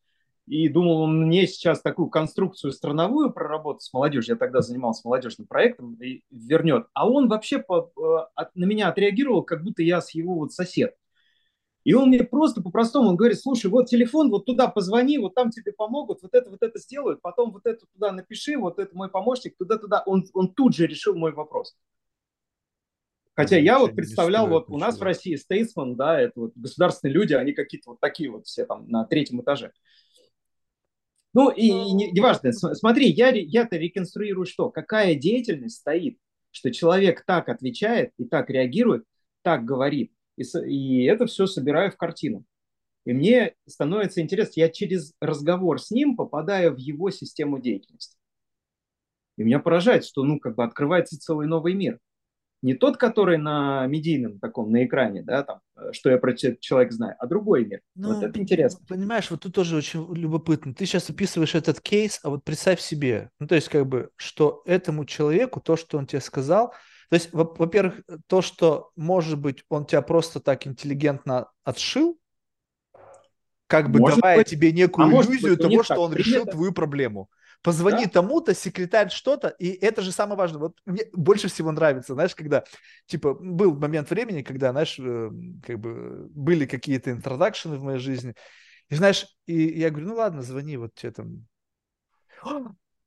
и 0.47 0.67
думал, 0.69 1.01
он 1.01 1.27
мне 1.27 1.45
сейчас 1.47 1.81
такую 1.81 2.09
конструкцию 2.09 2.71
страновую 2.71 3.31
проработать 3.31 3.83
с 3.83 3.93
молодежью, 3.93 4.35
я 4.35 4.39
тогда 4.39 4.61
занимался 4.61 5.01
молодежным 5.05 5.47
проектом, 5.47 5.95
и 6.01 6.21
вернет. 6.31 6.87
А 6.93 7.09
он 7.09 7.27
вообще 7.27 7.59
по, 7.59 7.91
э, 8.37 8.43
на 8.55 8.65
меня 8.65 8.87
отреагировал, 8.87 9.43
как 9.43 9.63
будто 9.63 9.83
я 9.83 10.01
с 10.01 10.11
его 10.11 10.35
вот 10.35 10.53
сосед. 10.53 10.95
И 11.83 11.93
он 11.93 12.09
мне 12.09 12.23
просто 12.23 12.61
по-простому, 12.61 13.09
он 13.09 13.17
говорит, 13.17 13.39
слушай, 13.39 13.69
вот 13.69 13.89
телефон, 13.89 14.29
вот 14.29 14.45
туда 14.45 14.67
позвони, 14.67 15.17
вот 15.17 15.35
там 15.35 15.49
тебе 15.51 15.73
помогут, 15.73 16.21
вот 16.21 16.33
это, 16.33 16.49
вот 16.49 16.61
это 16.61 16.79
сделают, 16.79 17.21
потом 17.21 17.51
вот 17.51 17.65
это 17.65 17.85
туда 17.93 18.11
напиши, 18.11 18.57
вот 18.57 18.79
это 18.79 18.95
мой 18.95 19.09
помощник, 19.09 19.57
туда-туда. 19.57 20.01
Он, 20.05 20.23
он 20.33 20.53
тут 20.53 20.75
же 20.75 20.87
решил 20.87 21.15
мой 21.15 21.33
вопрос. 21.33 21.75
Хотя 23.35 23.57
я 23.57 23.79
вот 23.79 23.95
представлял, 23.95 24.47
вот 24.47 24.69
у 24.69 24.77
нас 24.77 24.99
в 24.99 25.01
России 25.01 25.35
стейтсман, 25.35 25.95
да, 25.95 26.21
это 26.21 26.39
вот 26.39 26.51
государственные 26.55 27.13
люди, 27.13 27.33
они 27.33 27.51
какие-то 27.53 27.91
вот 27.91 27.99
такие 27.99 28.29
вот 28.29 28.45
все 28.45 28.65
там 28.65 28.87
на 28.87 29.05
третьем 29.05 29.41
этаже. 29.41 29.71
Ну 31.33 31.49
и, 31.49 31.65
и 31.65 31.93
не, 31.93 32.11
неважно, 32.11 32.51
смотри, 32.51 33.09
я, 33.09 33.29
я-то 33.29 33.75
реконструирую 33.75 34.45
что? 34.45 34.69
Какая 34.69 35.15
деятельность 35.15 35.77
стоит, 35.77 36.19
что 36.51 36.71
человек 36.71 37.25
так 37.25 37.49
отвечает 37.49 38.11
и 38.17 38.25
так 38.25 38.51
реагирует, 38.51 39.03
так 39.41 39.65
говорит, 39.65 40.13
и, 40.37 40.43
и 40.43 41.03
это 41.05 41.25
все 41.25 41.45
собираю 41.47 41.91
в 41.91 41.97
картину. 41.97 42.45
И 43.05 43.13
мне 43.13 43.55
становится 43.67 44.21
интересно, 44.21 44.61
я 44.61 44.69
через 44.69 45.13
разговор 45.19 45.81
с 45.81 45.91
ним 45.91 46.15
попадаю 46.15 46.73
в 46.73 46.77
его 46.77 47.11
систему 47.11 47.59
деятельности. 47.59 48.17
И 49.37 49.43
меня 49.43 49.59
поражает, 49.59 50.05
что 50.05 50.23
ну 50.23 50.39
как 50.39 50.55
бы 50.55 50.63
открывается 50.63 51.19
целый 51.19 51.47
новый 51.47 51.73
мир– 51.73 51.99
не 52.63 52.73
тот, 52.75 52.95
который 52.95 53.37
на 53.37 53.85
медийном 53.87 54.39
таком, 54.39 54.71
на 54.71 54.85
экране, 54.85 55.21
да, 55.21 55.43
там, 55.43 55.59
что 55.91 56.09
я 56.09 56.17
про 56.17 56.33
человек 56.33 56.93
знаю, 56.93 57.15
а 57.19 57.27
другой 57.27 57.65
мир. 57.65 57.81
Ну, 57.93 58.13
вот 58.13 58.23
это 58.23 58.39
интересно. 58.39 58.79
Понимаешь, 58.87 59.29
вот 59.29 59.41
тут 59.41 59.53
тоже 59.53 59.75
очень 59.75 60.11
любопытно. 60.15 60.73
Ты 60.73 60.85
сейчас 60.85 61.09
описываешь 61.09 61.55
этот 61.55 61.81
кейс, 61.81 62.21
а 62.23 62.29
вот 62.29 62.45
представь 62.45 62.79
себе, 62.79 63.31
ну, 63.39 63.47
то 63.47 63.55
есть, 63.55 63.67
как 63.67 63.85
бы, 63.85 64.11
что 64.15 64.63
этому 64.65 65.03
человеку 65.03 65.59
то, 65.59 65.75
что 65.75 65.97
он 65.97 66.07
тебе 66.07 66.21
сказал, 66.21 66.73
то 67.13 67.17
есть, 67.17 67.29
во-первых, 67.31 68.01
то, 68.25 68.41
что, 68.41 68.89
может 68.95 69.37
быть, 69.37 69.63
он 69.69 69.85
тебя 69.85 70.01
просто 70.01 70.39
так 70.39 70.65
интеллигентно 70.65 71.47
отшил, 71.63 72.19
как 73.67 73.91
бы 73.91 73.99
может 73.99 74.19
давая 74.19 74.37
быть. 74.37 74.47
тебе 74.47 74.71
некую 74.71 75.05
а 75.05 75.21
иллюзию 75.21 75.55
быть, 75.55 75.61
того, 75.61 75.83
что 75.83 76.01
он 76.01 76.13
решил 76.15 76.43
твою 76.47 76.73
проблему 76.73 77.29
позвони 77.61 78.05
да? 78.05 78.09
тому-то, 78.09 78.55
секретарь 78.55 79.11
что-то, 79.11 79.49
и 79.49 79.67
это 79.67 80.01
же 80.01 80.11
самое 80.11 80.39
важное. 80.39 80.59
Вот 80.59 80.79
мне 80.87 81.03
больше 81.13 81.49
всего 81.49 81.71
нравится, 81.71 82.15
знаешь, 82.15 82.33
когда, 82.33 82.63
типа, 83.05 83.35
был 83.35 83.75
момент 83.75 84.09
времени, 84.09 84.41
когда, 84.41 84.71
знаешь, 84.71 84.97
э, 84.97 85.29
как 85.67 85.79
бы 85.79 86.27
были 86.31 86.65
какие-то 86.65 87.11
интродакшены 87.11 87.77
в 87.77 87.83
моей 87.83 87.99
жизни, 87.99 88.33
и 88.89 88.95
знаешь, 88.95 89.27
и 89.45 89.79
я 89.79 89.91
говорю, 89.91 90.07
ну 90.07 90.15
ладно, 90.15 90.41
звони, 90.41 90.77
вот 90.77 90.95
тебе 90.95 91.11
там. 91.11 91.45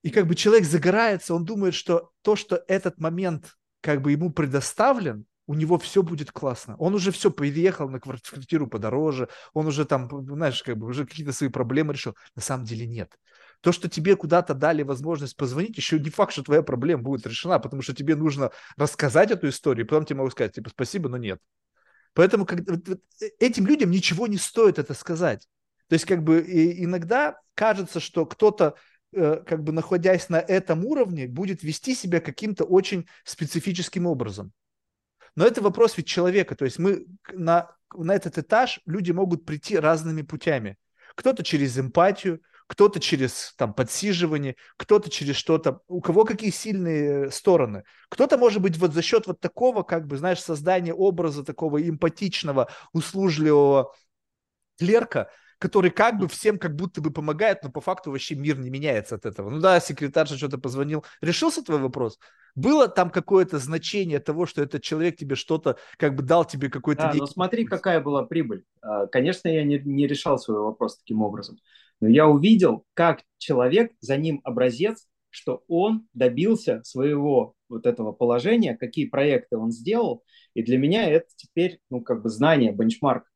И 0.02 0.10
как 0.10 0.28
бы 0.28 0.36
человек 0.36 0.64
загорается, 0.64 1.34
он 1.34 1.44
думает, 1.44 1.74
что 1.74 2.12
то, 2.22 2.36
что 2.36 2.62
этот 2.68 3.00
момент 3.00 3.56
как 3.86 4.02
бы 4.02 4.10
ему 4.10 4.32
предоставлен, 4.32 5.26
у 5.46 5.54
него 5.54 5.78
все 5.78 6.02
будет 6.02 6.32
классно. 6.32 6.74
Он 6.78 6.96
уже 6.96 7.12
все 7.12 7.30
переехал 7.30 7.88
на 7.88 8.00
квартиру 8.00 8.66
подороже, 8.66 9.28
он 9.52 9.68
уже 9.68 9.84
там, 9.84 10.08
знаешь, 10.26 10.60
как 10.64 10.76
бы 10.76 10.88
уже 10.88 11.06
какие-то 11.06 11.32
свои 11.32 11.48
проблемы 11.48 11.92
решил. 11.92 12.16
На 12.34 12.42
самом 12.42 12.64
деле 12.64 12.84
нет. 12.84 13.16
То, 13.60 13.70
что 13.70 13.88
тебе 13.88 14.16
куда-то 14.16 14.54
дали 14.54 14.82
возможность 14.82 15.36
позвонить, 15.36 15.76
еще 15.76 16.00
не 16.00 16.10
факт, 16.10 16.32
что 16.32 16.42
твоя 16.42 16.62
проблема 16.62 17.04
будет 17.04 17.28
решена, 17.28 17.60
потому 17.60 17.82
что 17.82 17.94
тебе 17.94 18.16
нужно 18.16 18.50
рассказать 18.76 19.30
эту 19.30 19.48
историю, 19.48 19.86
и 19.86 19.88
потом 19.88 20.04
тебе 20.04 20.18
могу 20.18 20.30
сказать, 20.30 20.54
типа, 20.54 20.70
спасибо, 20.70 21.08
но 21.08 21.16
нет. 21.16 21.40
Поэтому 22.12 22.44
как, 22.44 22.62
э, 22.68 22.96
этим 23.38 23.68
людям 23.68 23.92
ничего 23.92 24.26
не 24.26 24.36
стоит 24.36 24.80
это 24.80 24.94
сказать. 24.94 25.46
То 25.86 25.92
есть 25.92 26.06
как 26.06 26.24
бы 26.24 26.40
иногда 26.40 27.38
кажется, 27.54 28.00
что 28.00 28.26
кто-то 28.26 28.74
как 29.12 29.62
бы 29.62 29.72
находясь 29.72 30.28
на 30.28 30.40
этом 30.40 30.84
уровне, 30.84 31.26
будет 31.26 31.62
вести 31.62 31.94
себя 31.94 32.20
каким-то 32.20 32.64
очень 32.64 33.06
специфическим 33.24 34.06
образом. 34.06 34.52
Но 35.36 35.46
это 35.46 35.60
вопрос 35.60 35.96
ведь 35.96 36.06
человека. 36.06 36.54
То 36.54 36.64
есть 36.64 36.78
мы 36.78 37.06
на, 37.32 37.70
на 37.94 38.14
этот 38.14 38.38
этаж 38.38 38.80
люди 38.86 39.12
могут 39.12 39.44
прийти 39.44 39.78
разными 39.78 40.22
путями. 40.22 40.76
Кто-то 41.14 41.44
через 41.44 41.78
эмпатию, 41.78 42.40
кто-то 42.66 42.98
через 42.98 43.54
там 43.56 43.72
подсиживание, 43.74 44.56
кто-то 44.76 45.08
через 45.08 45.36
что-то, 45.36 45.80
у 45.86 46.00
кого 46.00 46.24
какие 46.24 46.50
сильные 46.50 47.30
стороны. 47.30 47.84
Кто-то, 48.08 48.38
может 48.38 48.60
быть, 48.60 48.76
вот 48.76 48.92
за 48.92 49.02
счет 49.02 49.26
вот 49.26 49.40
такого, 49.40 49.82
как 49.82 50.06
бы, 50.06 50.16
знаешь, 50.16 50.40
создания 50.40 50.92
образа 50.92 51.44
такого 51.44 51.80
эмпатичного, 51.80 52.68
услужливого 52.92 53.94
клерка, 54.78 55.30
который 55.58 55.90
как 55.90 56.18
бы 56.18 56.28
всем 56.28 56.58
как 56.58 56.74
будто 56.74 57.00
бы 57.00 57.10
помогает, 57.10 57.62
но 57.62 57.70
по 57.70 57.80
факту 57.80 58.10
вообще 58.10 58.34
мир 58.34 58.58
не 58.58 58.70
меняется 58.70 59.14
от 59.14 59.26
этого. 59.26 59.50
Ну 59.50 59.60
да, 59.60 59.80
секретарша 59.80 60.36
что-то 60.36 60.58
позвонил. 60.58 61.04
Решился 61.20 61.62
твой 61.62 61.78
вопрос? 61.78 62.18
Было 62.54 62.88
там 62.88 63.10
какое-то 63.10 63.58
значение 63.58 64.18
того, 64.18 64.46
что 64.46 64.62
этот 64.62 64.82
человек 64.82 65.16
тебе 65.16 65.36
что-то, 65.36 65.76
как 65.98 66.14
бы 66.14 66.22
дал 66.22 66.44
тебе 66.44 66.70
какой-то... 66.70 67.02
Да, 67.02 67.14
но 67.14 67.26
смотри, 67.26 67.66
какая 67.66 68.00
была 68.00 68.24
прибыль. 68.24 68.64
А, 68.80 69.06
конечно, 69.06 69.48
я 69.48 69.62
не, 69.64 69.78
не 69.78 70.06
решал 70.06 70.38
свой 70.38 70.60
вопрос 70.60 70.98
таким 70.98 71.22
образом. 71.22 71.58
Но 72.00 72.08
я 72.08 72.26
увидел, 72.26 72.84
как 72.94 73.22
человек, 73.38 73.92
за 74.00 74.16
ним 74.16 74.40
образец, 74.44 75.06
что 75.30 75.64
он 75.68 76.08
добился 76.14 76.82
своего 76.82 77.54
вот 77.68 77.86
этого 77.86 78.12
положения, 78.12 78.76
какие 78.76 79.06
проекты 79.06 79.58
он 79.58 79.70
сделал. 79.70 80.24
И 80.54 80.62
для 80.62 80.78
меня 80.78 81.10
это 81.10 81.26
теперь, 81.36 81.80
ну, 81.90 82.00
как 82.00 82.22
бы 82.22 82.30
знание, 82.30 82.72
бенчмарк. 82.72 83.30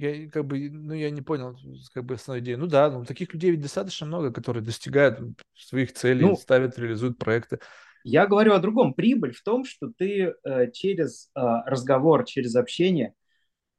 Я 0.00 0.30
как 0.30 0.46
бы, 0.46 0.70
ну, 0.70 0.94
я 0.94 1.10
не 1.10 1.22
понял, 1.22 1.56
как 1.92 2.04
бы 2.04 2.14
основную 2.14 2.42
идею. 2.42 2.58
Ну 2.58 2.66
да, 2.66 2.90
ну, 2.90 3.04
таких 3.04 3.32
людей 3.34 3.50
ведь 3.50 3.60
достаточно 3.60 4.06
много, 4.06 4.32
которые 4.32 4.64
достигают 4.64 5.20
своих 5.54 5.92
целей, 5.92 6.22
ну, 6.22 6.36
ставят, 6.36 6.78
реализуют 6.78 7.18
проекты. 7.18 7.60
Я 8.02 8.26
говорю 8.26 8.54
о 8.54 8.58
другом. 8.60 8.94
Прибыль 8.94 9.32
в 9.32 9.42
том, 9.42 9.64
что 9.64 9.92
ты 9.96 10.34
э, 10.42 10.70
через 10.72 11.30
э, 11.36 11.40
разговор, 11.66 12.24
через 12.24 12.56
общение 12.56 13.14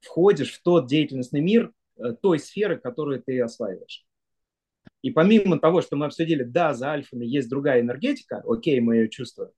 входишь 0.01 0.53
в 0.53 0.61
тот 0.61 0.87
деятельностный 0.87 1.41
мир, 1.41 1.71
Э, 2.01 2.13
той 2.21 2.39
сферы, 2.39 2.77
которую 2.77 3.21
ты 3.21 3.39
осваиваешь. 3.41 4.05
И 5.01 5.11
помимо 5.11 5.59
того, 5.59 5.81
что 5.81 5.95
мы 5.95 6.05
обсудили, 6.05 6.43
да, 6.43 6.73
за 6.73 6.91
альфами 6.91 7.25
есть 7.25 7.49
другая 7.49 7.81
энергетика, 7.81 8.43
окей, 8.45 8.79
мы 8.79 8.97
ее 8.97 9.09
чувствуем, 9.09 9.51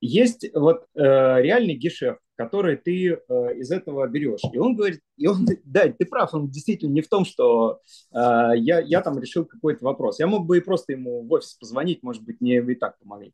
есть 0.00 0.46
вот 0.54 0.86
э, 0.94 1.00
реальный 1.00 1.74
гешефт, 1.74 2.20
которые 2.38 2.76
ты 2.76 3.08
э, 3.08 3.54
из 3.56 3.72
этого 3.72 4.06
берешь. 4.06 4.40
И 4.52 4.58
он 4.58 4.76
говорит, 4.76 5.00
и 5.16 5.26
он, 5.26 5.44
да, 5.64 5.88
ты 5.88 6.06
прав, 6.06 6.32
он 6.32 6.48
действительно 6.48 6.92
не 6.92 7.00
в 7.02 7.08
том, 7.08 7.24
что 7.24 7.80
э, 8.12 8.16
я, 8.56 8.78
я 8.78 9.00
там 9.02 9.18
решил 9.18 9.44
какой-то 9.44 9.84
вопрос. 9.84 10.20
Я 10.20 10.28
мог 10.28 10.46
бы 10.46 10.58
и 10.58 10.60
просто 10.60 10.92
ему 10.92 11.26
в 11.26 11.32
офис 11.32 11.54
позвонить, 11.54 12.04
может 12.04 12.22
быть, 12.22 12.40
мне 12.40 12.58
и 12.58 12.74
так 12.76 12.96
помогли. 13.00 13.32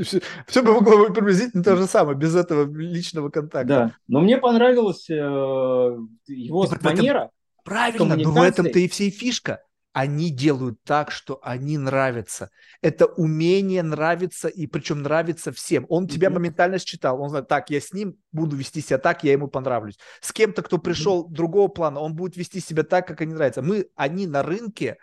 Все, 0.00 0.20
все 0.46 0.62
бы 0.62 0.74
могло 0.74 1.04
быть 1.04 1.14
приблизительно 1.14 1.64
то 1.64 1.74
же 1.74 1.86
самое, 1.86 2.16
без 2.16 2.36
этого 2.36 2.72
личного 2.72 3.30
контакта. 3.30 3.68
Да, 3.68 3.92
но 4.06 4.20
мне 4.20 4.38
понравилась 4.38 5.10
э, 5.10 5.14
его 5.14 6.66
манера. 6.82 7.30
Правильно, 7.64 8.14
но 8.14 8.30
в 8.30 8.40
этом-то 8.40 8.78
и 8.78 8.86
всей 8.86 9.10
фишка 9.10 9.65
они 9.96 10.28
делают 10.28 10.78
так, 10.84 11.10
что 11.10 11.40
они 11.42 11.78
нравятся. 11.78 12.50
Это 12.82 13.06
умение 13.06 13.82
нравится, 13.82 14.46
и 14.46 14.66
причем 14.66 15.00
нравится 15.00 15.52
всем. 15.52 15.86
Он 15.88 16.04
mm-hmm. 16.04 16.08
тебя 16.10 16.28
моментально 16.28 16.78
считал. 16.78 17.18
Он 17.18 17.30
знает, 17.30 17.48
так, 17.48 17.70
я 17.70 17.80
с 17.80 17.94
ним 17.94 18.16
буду 18.30 18.56
вести 18.56 18.82
себя 18.82 18.98
так, 18.98 19.24
я 19.24 19.32
ему 19.32 19.48
понравлюсь. 19.48 19.96
С 20.20 20.34
кем-то, 20.34 20.60
кто 20.60 20.76
пришел 20.76 21.24
mm-hmm. 21.24 21.32
другого 21.32 21.68
плана, 21.68 22.00
он 22.00 22.14
будет 22.14 22.36
вести 22.36 22.60
себя 22.60 22.82
так, 22.82 23.06
как 23.06 23.22
они 23.22 23.32
нравятся. 23.32 23.62
Мы, 23.62 23.88
они 23.94 24.26
на 24.26 24.42
рынке 24.42 24.98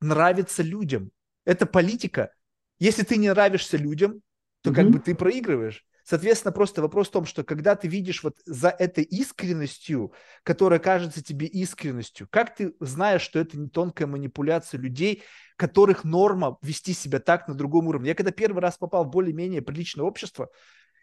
нравятся 0.00 0.62
людям. 0.62 1.10
Это 1.44 1.66
политика. 1.66 2.30
Если 2.78 3.02
ты 3.02 3.18
не 3.18 3.28
нравишься 3.28 3.76
людям, 3.76 4.22
то 4.62 4.70
mm-hmm. 4.70 4.74
как 4.74 4.88
бы 4.88 4.98
ты 4.98 5.14
проигрываешь. 5.14 5.84
Соответственно, 6.08 6.52
просто 6.52 6.80
вопрос 6.80 7.08
в 7.08 7.10
том, 7.10 7.26
что 7.26 7.44
когда 7.44 7.76
ты 7.76 7.86
видишь 7.86 8.22
вот 8.22 8.38
за 8.46 8.70
этой 8.70 9.04
искренностью, 9.04 10.14
которая 10.42 10.78
кажется 10.78 11.22
тебе 11.22 11.46
искренностью, 11.46 12.26
как 12.30 12.56
ты 12.56 12.72
знаешь, 12.80 13.20
что 13.20 13.38
это 13.38 13.58
не 13.58 13.68
тонкая 13.68 14.08
манипуляция 14.08 14.80
людей, 14.80 15.22
которых 15.56 16.04
норма 16.04 16.56
вести 16.62 16.94
себя 16.94 17.18
так 17.20 17.46
на 17.46 17.52
другом 17.52 17.88
уровне. 17.88 18.08
Я 18.08 18.14
когда 18.14 18.30
первый 18.30 18.62
раз 18.62 18.78
попал 18.78 19.04
в 19.04 19.10
более-менее 19.10 19.60
приличное 19.60 20.06
общество, 20.06 20.48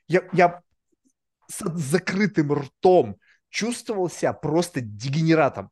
я, 0.07 0.23
я 0.33 0.63
с 1.51 1.63
закрытым 1.77 2.53
ртом 2.53 3.17
чувствовал 3.49 4.09
себя 4.09 4.33
просто 4.33 4.81
дегенератом. 4.81 5.69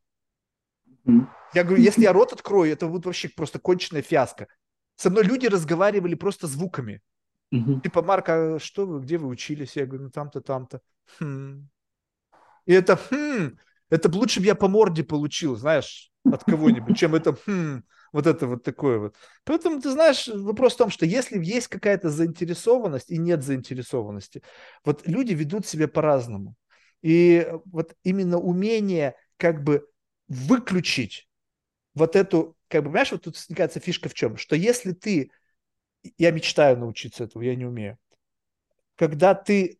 Я 1.54 1.64
говорю, 1.64 1.82
если 1.82 2.02
я 2.02 2.12
рот 2.12 2.32
открою, 2.32 2.70
это 2.70 2.86
будет 2.86 3.06
вообще 3.06 3.28
просто 3.30 3.58
конченная 3.58 4.02
фиаско. 4.02 4.46
Со 4.94 5.10
мной 5.10 5.24
люди 5.24 5.48
разговаривали 5.48 6.14
просто 6.14 6.46
звуками. 6.46 7.02
Угу. 7.54 7.80
Типа, 7.80 8.02
Марк, 8.02 8.28
а 8.28 8.58
что 8.58 8.86
вы, 8.86 9.00
где 9.00 9.16
вы 9.16 9.28
учились? 9.28 9.76
Я 9.76 9.86
говорю, 9.86 10.04
ну 10.04 10.10
там-то, 10.10 10.40
там-то. 10.40 10.80
Хм. 11.20 11.68
И 12.66 12.72
это 12.72 12.96
хм, 12.96 13.58
это 13.90 14.10
лучше 14.10 14.40
бы 14.40 14.46
я 14.46 14.54
по 14.54 14.68
морде 14.68 15.04
получил, 15.04 15.56
знаешь, 15.56 16.10
от 16.24 16.44
кого-нибудь, 16.44 16.96
чем 16.96 17.14
это 17.14 17.36
хм, 17.46 17.84
вот 18.12 18.26
это 18.26 18.46
вот 18.46 18.62
такое 18.64 18.98
вот. 18.98 19.16
Поэтому, 19.44 19.80
ты 19.80 19.90
знаешь, 19.90 20.26
вопрос 20.28 20.74
в 20.74 20.78
том, 20.78 20.90
что 20.90 21.06
если 21.06 21.38
есть 21.42 21.68
какая-то 21.68 22.10
заинтересованность 22.10 23.10
и 23.10 23.18
нет 23.18 23.44
заинтересованности, 23.44 24.42
вот 24.84 25.06
люди 25.06 25.34
ведут 25.34 25.66
себя 25.66 25.86
по-разному. 25.86 26.56
И 27.02 27.46
вот 27.66 27.94
именно 28.02 28.38
умение 28.38 29.14
как 29.36 29.62
бы 29.62 29.86
выключить 30.26 31.28
вот 31.94 32.16
эту, 32.16 32.56
как 32.68 32.82
бы, 32.82 32.88
понимаешь, 32.88 33.12
вот 33.12 33.22
тут 33.22 33.36
сникается 33.36 33.78
фишка 33.78 34.08
в 34.08 34.14
чем? 34.14 34.38
Что 34.38 34.56
если 34.56 34.92
ты 34.92 35.30
я 36.18 36.30
мечтаю 36.30 36.78
научиться 36.78 37.24
этому, 37.24 37.44
я 37.44 37.54
не 37.54 37.64
умею. 37.64 37.98
Когда 38.96 39.34
ты 39.34 39.78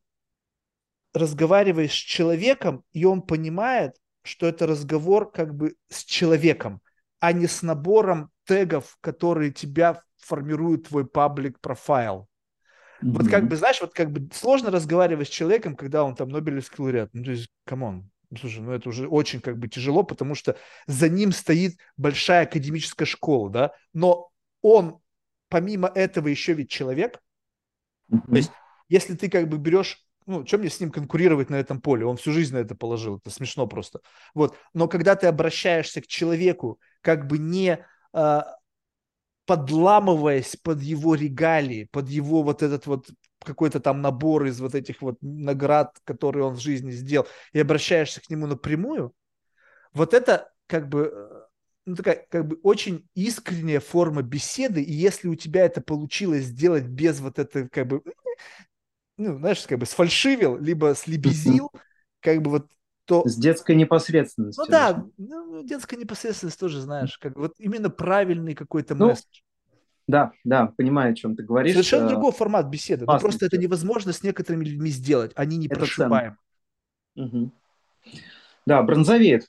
разговариваешь 1.12 1.92
с 1.92 1.94
человеком, 1.94 2.84
и 2.92 3.04
он 3.04 3.22
понимает, 3.22 3.96
что 4.22 4.46
это 4.46 4.66
разговор 4.66 5.30
как 5.30 5.54
бы 5.54 5.76
с 5.88 6.04
человеком, 6.04 6.80
а 7.20 7.32
не 7.32 7.46
с 7.46 7.62
набором 7.62 8.30
тегов, 8.46 8.96
которые 9.00 9.52
тебя 9.52 10.02
формируют 10.18 10.88
твой 10.88 11.06
public 11.06 11.60
profile. 11.60 12.28
Mm-hmm. 13.02 13.12
Вот 13.12 13.28
как 13.28 13.48
бы, 13.48 13.56
знаешь, 13.56 13.80
вот 13.80 13.94
как 13.94 14.10
бы 14.10 14.28
сложно 14.34 14.70
разговаривать 14.70 15.28
с 15.28 15.30
человеком, 15.30 15.76
когда 15.76 16.04
он 16.04 16.14
там 16.14 16.30
Нобелевский 16.30 16.82
лауреат. 16.82 17.10
Ну, 17.12 17.24
то 17.24 17.30
есть, 17.30 17.48
come 17.64 17.91
on, 17.91 18.10
слушай, 18.38 18.60
ну 18.60 18.72
это 18.72 18.88
уже 18.88 19.06
очень 19.06 19.40
как 19.40 19.58
бы 19.58 19.68
тяжело, 19.68 20.02
потому 20.02 20.34
что 20.34 20.56
за 20.86 21.08
ним 21.08 21.32
стоит 21.32 21.78
большая 21.96 22.44
академическая 22.44 23.06
школа, 23.06 23.50
да, 23.50 23.72
но 23.92 24.30
он 24.62 25.00
помимо 25.54 25.86
этого 25.86 26.26
еще 26.26 26.52
ведь 26.52 26.68
человек. 26.68 27.20
Mm-hmm. 28.10 28.26
То 28.28 28.36
есть, 28.36 28.50
если 28.88 29.14
ты 29.14 29.30
как 29.30 29.48
бы 29.48 29.56
берешь, 29.56 30.04
ну, 30.26 30.42
чем 30.42 30.62
мне 30.62 30.68
с 30.68 30.80
ним 30.80 30.90
конкурировать 30.90 31.48
на 31.48 31.54
этом 31.54 31.80
поле? 31.80 32.04
Он 32.04 32.16
всю 32.16 32.32
жизнь 32.32 32.54
на 32.54 32.58
это 32.58 32.74
положил, 32.74 33.18
это 33.18 33.30
смешно 33.30 33.68
просто. 33.68 34.00
Вот, 34.34 34.56
но 34.72 34.88
когда 34.88 35.14
ты 35.14 35.28
обращаешься 35.28 36.00
к 36.00 36.08
человеку, 36.08 36.80
как 37.02 37.28
бы 37.28 37.38
не 37.38 37.86
э, 38.12 38.40
подламываясь 39.46 40.56
под 40.56 40.82
его 40.82 41.14
регалии, 41.14 41.88
под 41.92 42.08
его 42.08 42.42
вот 42.42 42.64
этот 42.64 42.88
вот 42.88 43.06
какой-то 43.38 43.78
там 43.78 44.02
набор 44.02 44.46
из 44.46 44.60
вот 44.60 44.74
этих 44.74 45.02
вот 45.02 45.18
наград, 45.20 45.96
которые 46.02 46.46
он 46.46 46.54
в 46.54 46.60
жизни 46.60 46.90
сделал, 46.90 47.28
и 47.52 47.60
обращаешься 47.60 48.20
к 48.20 48.28
нему 48.28 48.48
напрямую, 48.48 49.12
вот 49.92 50.14
это 50.14 50.50
как 50.66 50.88
бы 50.88 51.12
э, 51.14 51.33
ну, 51.86 51.96
такая 51.96 52.26
как 52.30 52.46
бы 52.46 52.58
очень 52.62 53.08
искренняя 53.14 53.80
форма 53.80 54.22
беседы, 54.22 54.82
и 54.82 54.92
если 54.92 55.28
у 55.28 55.34
тебя 55.34 55.64
это 55.64 55.80
получилось 55.80 56.44
сделать 56.44 56.84
без 56.84 57.20
вот 57.20 57.38
этой 57.38 57.68
как 57.68 57.86
бы, 57.86 58.02
ну, 59.18 59.36
знаешь, 59.38 59.64
как 59.66 59.78
бы 59.78 59.86
сфальшивил, 59.86 60.56
либо 60.58 60.94
слебезил, 60.94 61.70
как 62.20 62.42
бы 62.42 62.50
вот 62.50 62.66
то... 63.06 63.26
С 63.28 63.36
детской 63.36 63.76
непосредственностью. 63.76 64.64
Ну 64.64 64.70
да, 64.70 65.04
ну, 65.18 65.62
детская 65.62 65.96
непосредственность 65.96 66.58
тоже, 66.58 66.80
знаешь, 66.80 67.18
как 67.18 67.36
вот 67.36 67.54
именно 67.58 67.90
правильный 67.90 68.54
какой-то 68.54 68.94
ну, 68.94 69.08
месседж. 69.08 69.42
Да, 70.06 70.32
да, 70.42 70.72
понимаю, 70.76 71.12
о 71.12 71.14
чем 71.14 71.36
ты 71.36 71.42
говоришь. 71.42 71.72
Совершенно 71.72 72.06
э, 72.06 72.08
другой 72.10 72.32
формат 72.32 72.66
беседы. 72.66 73.04
Но 73.06 73.18
просто 73.18 73.46
это 73.46 73.58
невозможно 73.58 74.12
с 74.12 74.22
некоторыми 74.22 74.64
людьми 74.64 74.90
сделать. 74.90 75.32
Они 75.34 75.56
не 75.56 75.68
прошибаем. 75.68 76.38
Угу. 77.16 77.52
Да, 78.66 78.82
бронзовеет, 78.82 79.46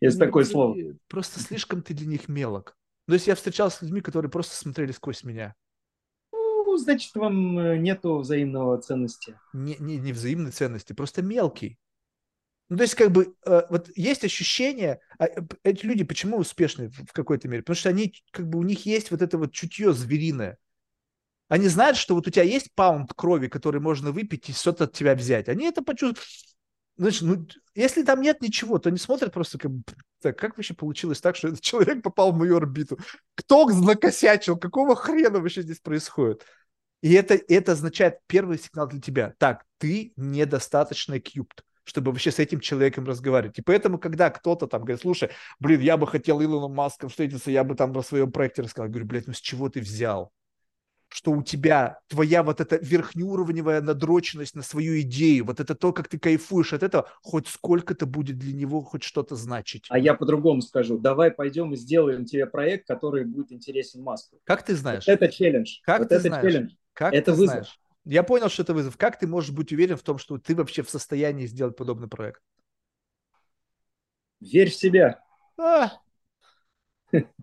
есть 0.00 0.18
такое 0.18 0.44
слово. 0.44 0.76
Просто 1.08 1.40
слишком 1.40 1.82
ты 1.82 1.94
для 1.94 2.06
них 2.06 2.28
мелок. 2.28 2.76
То 3.06 3.14
есть 3.14 3.26
я 3.26 3.34
встречался 3.34 3.78
с 3.78 3.82
людьми, 3.82 4.00
которые 4.00 4.30
просто 4.30 4.54
смотрели 4.54 4.92
сквозь 4.92 5.24
меня. 5.24 5.54
Ну, 6.32 6.76
значит, 6.76 7.16
вам 7.16 7.58
э, 7.58 7.78
нету 7.78 8.18
взаимного 8.18 8.80
ценности. 8.80 9.36
Не, 9.52 9.76
не, 9.80 9.96
не 9.96 10.12
взаимной 10.12 10.52
ценности, 10.52 10.92
просто 10.92 11.20
мелкий. 11.20 11.78
Ну, 12.68 12.76
то 12.76 12.84
есть, 12.84 12.94
как 12.94 13.10
бы, 13.10 13.34
э, 13.44 13.62
вот 13.68 13.90
есть 13.96 14.24
ощущение, 14.24 15.00
а, 15.18 15.26
э, 15.26 15.42
эти 15.64 15.84
люди 15.84 16.04
почему 16.04 16.38
успешны 16.38 16.90
в 16.90 17.12
какой-то 17.12 17.48
мере? 17.48 17.62
Потому 17.62 17.74
что 17.74 17.88
они, 17.88 18.14
как 18.30 18.48
бы, 18.48 18.60
у 18.60 18.62
них 18.62 18.86
есть 18.86 19.10
вот 19.10 19.22
это 19.22 19.36
вот 19.36 19.52
чутье 19.52 19.92
звериное. 19.92 20.56
Они 21.48 21.66
знают, 21.66 21.96
что 21.96 22.14
вот 22.14 22.28
у 22.28 22.30
тебя 22.30 22.44
есть 22.44 22.72
паунд 22.76 23.12
крови, 23.12 23.48
который 23.48 23.80
можно 23.80 24.12
выпить 24.12 24.48
и 24.48 24.52
что-то 24.52 24.84
от 24.84 24.92
тебя 24.92 25.16
взять. 25.16 25.48
Они 25.48 25.66
это 25.66 25.82
почувствуют 25.82 26.24
Значит, 27.00 27.22
ну, 27.22 27.46
если 27.74 28.02
там 28.02 28.20
нет 28.20 28.42
ничего, 28.42 28.78
то 28.78 28.90
они 28.90 28.98
смотрят 28.98 29.32
просто 29.32 29.56
как 29.56 29.72
так, 30.20 30.38
как 30.38 30.58
вообще 30.58 30.74
получилось 30.74 31.18
так, 31.22 31.34
что 31.34 31.48
этот 31.48 31.60
человек 31.62 32.02
попал 32.02 32.30
в 32.30 32.36
мою 32.36 32.58
орбиту? 32.58 32.98
Кто 33.34 33.66
накосячил? 33.66 34.58
Какого 34.58 34.94
хрена 34.94 35.40
вообще 35.40 35.62
здесь 35.62 35.80
происходит? 35.80 36.44
И 37.00 37.14
это, 37.14 37.40
это 37.48 37.72
означает 37.72 38.18
первый 38.26 38.58
сигнал 38.58 38.86
для 38.86 39.00
тебя. 39.00 39.34
Так, 39.38 39.64
ты 39.78 40.12
недостаточно 40.16 41.18
кьюбт 41.18 41.64
чтобы 41.82 42.12
вообще 42.12 42.30
с 42.30 42.38
этим 42.38 42.60
человеком 42.60 43.04
разговаривать. 43.04 43.58
И 43.58 43.62
поэтому, 43.62 43.98
когда 43.98 44.30
кто-то 44.30 44.68
там 44.68 44.82
говорит, 44.82 45.00
слушай, 45.00 45.30
блин, 45.58 45.80
я 45.80 45.96
бы 45.96 46.06
хотел 46.06 46.40
Илоном 46.40 46.72
Маском 46.72 47.08
встретиться, 47.08 47.50
я 47.50 47.64
бы 47.64 47.74
там 47.74 47.92
про 47.92 48.02
своем 48.02 48.30
проекте 48.30 48.62
рассказал. 48.62 48.86
Я 48.86 48.90
говорю, 48.90 49.06
блядь, 49.06 49.26
ну 49.26 49.32
с 49.32 49.40
чего 49.40 49.68
ты 49.68 49.80
взял? 49.80 50.30
Что 51.10 51.32
у 51.32 51.42
тебя 51.42 51.98
твоя 52.08 52.42
вот 52.42 52.60
эта 52.60 52.76
верхнеуровневая 52.76 53.80
надроченность 53.80 54.54
на 54.54 54.62
свою 54.62 55.00
идею, 55.00 55.44
вот 55.44 55.58
это 55.60 55.74
то, 55.74 55.92
как 55.92 56.08
ты 56.08 56.18
кайфуешь 56.18 56.72
от 56.72 56.82
этого, 56.82 57.08
хоть 57.22 57.48
сколько-то 57.48 58.06
будет 58.06 58.38
для 58.38 58.54
него 58.54 58.80
хоть 58.80 59.02
что-то 59.02 59.34
значить. 59.34 59.86
А 59.90 59.98
я 59.98 60.14
по-другому 60.14 60.62
скажу. 60.62 60.98
Давай 60.98 61.30
пойдем 61.32 61.72
и 61.72 61.76
сделаем 61.76 62.24
тебе 62.24 62.46
проект, 62.46 62.86
который 62.86 63.24
будет 63.24 63.50
интересен 63.52 64.02
Маску. 64.02 64.38
Как 64.44 64.64
ты 64.64 64.76
знаешь? 64.76 65.06
Вот 65.06 65.12
это 65.12 65.28
челлендж. 65.28 65.78
Как 65.82 65.98
вот 65.98 66.08
ты 66.08 66.14
это 66.14 66.28
знаешь? 66.28 66.44
челлендж. 66.44 66.70
Как 66.92 67.12
это 67.12 67.32
ты 67.32 67.38
вызов. 67.38 67.54
знаешь? 67.54 67.80
Я 68.04 68.22
понял, 68.22 68.48
что 68.48 68.62
это 68.62 68.72
вызов. 68.72 68.96
Как 68.96 69.18
ты 69.18 69.26
можешь 69.26 69.50
быть 69.50 69.72
уверен 69.72 69.96
в 69.96 70.02
том, 70.02 70.18
что 70.18 70.38
ты 70.38 70.54
вообще 70.54 70.82
в 70.82 70.90
состоянии 70.90 71.46
сделать 71.46 71.76
подобный 71.76 72.08
проект? 72.08 72.40
Верь 74.40 74.70
в 74.70 74.74
себя. 74.74 75.20
А, 75.58 75.92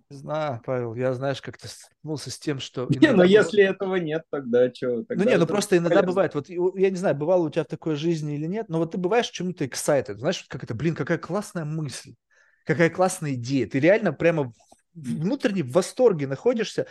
не 0.10 0.18
знаю, 0.18 0.62
Павел, 0.64 0.96
я, 0.96 1.14
знаешь, 1.14 1.42
как-то 1.42 1.68
столкнулся 1.68 2.32
с 2.32 2.40
тем, 2.40 2.60
что... 2.60 2.88
Не, 2.90 3.12
ну 3.12 3.24
если 3.24 3.64
этого 3.64 3.96
нет, 3.96 4.24
тогда 4.30 4.74
что? 4.74 5.04
ну 5.10 5.24
не, 5.26 5.38
ну 5.38 5.46
просто 5.46 5.78
иногда 5.78 6.02
бывает, 6.02 6.34
вот 6.34 6.48
я 6.50 6.90
не 6.90 6.96
знаю, 6.96 7.16
бывало 7.16 7.48
у 7.48 7.50
тебя 7.50 7.66
в 7.66 7.68
такой 7.68 7.96
жизни 7.96 8.36
или 8.36 8.46
нет, 8.46 8.70
но 8.70 8.78
вот 8.78 8.92
ты 8.92 8.98
бываешь 8.98 9.30
чему-то 9.30 9.66
excited, 9.66 10.16
знаешь, 10.16 10.46
как 10.48 10.64
это, 10.64 10.74
блин, 10.74 10.96
какая 10.96 11.18
классная 11.18 11.66
мысль, 11.66 12.16
какая 12.64 12.90
классная 12.90 13.34
идея, 13.34 13.68
ты 13.68 13.80
реально 13.80 14.14
прямо 14.14 14.54
внутренне 14.94 15.64
в 15.64 15.72
восторге 15.72 16.26
находишься 16.26 16.88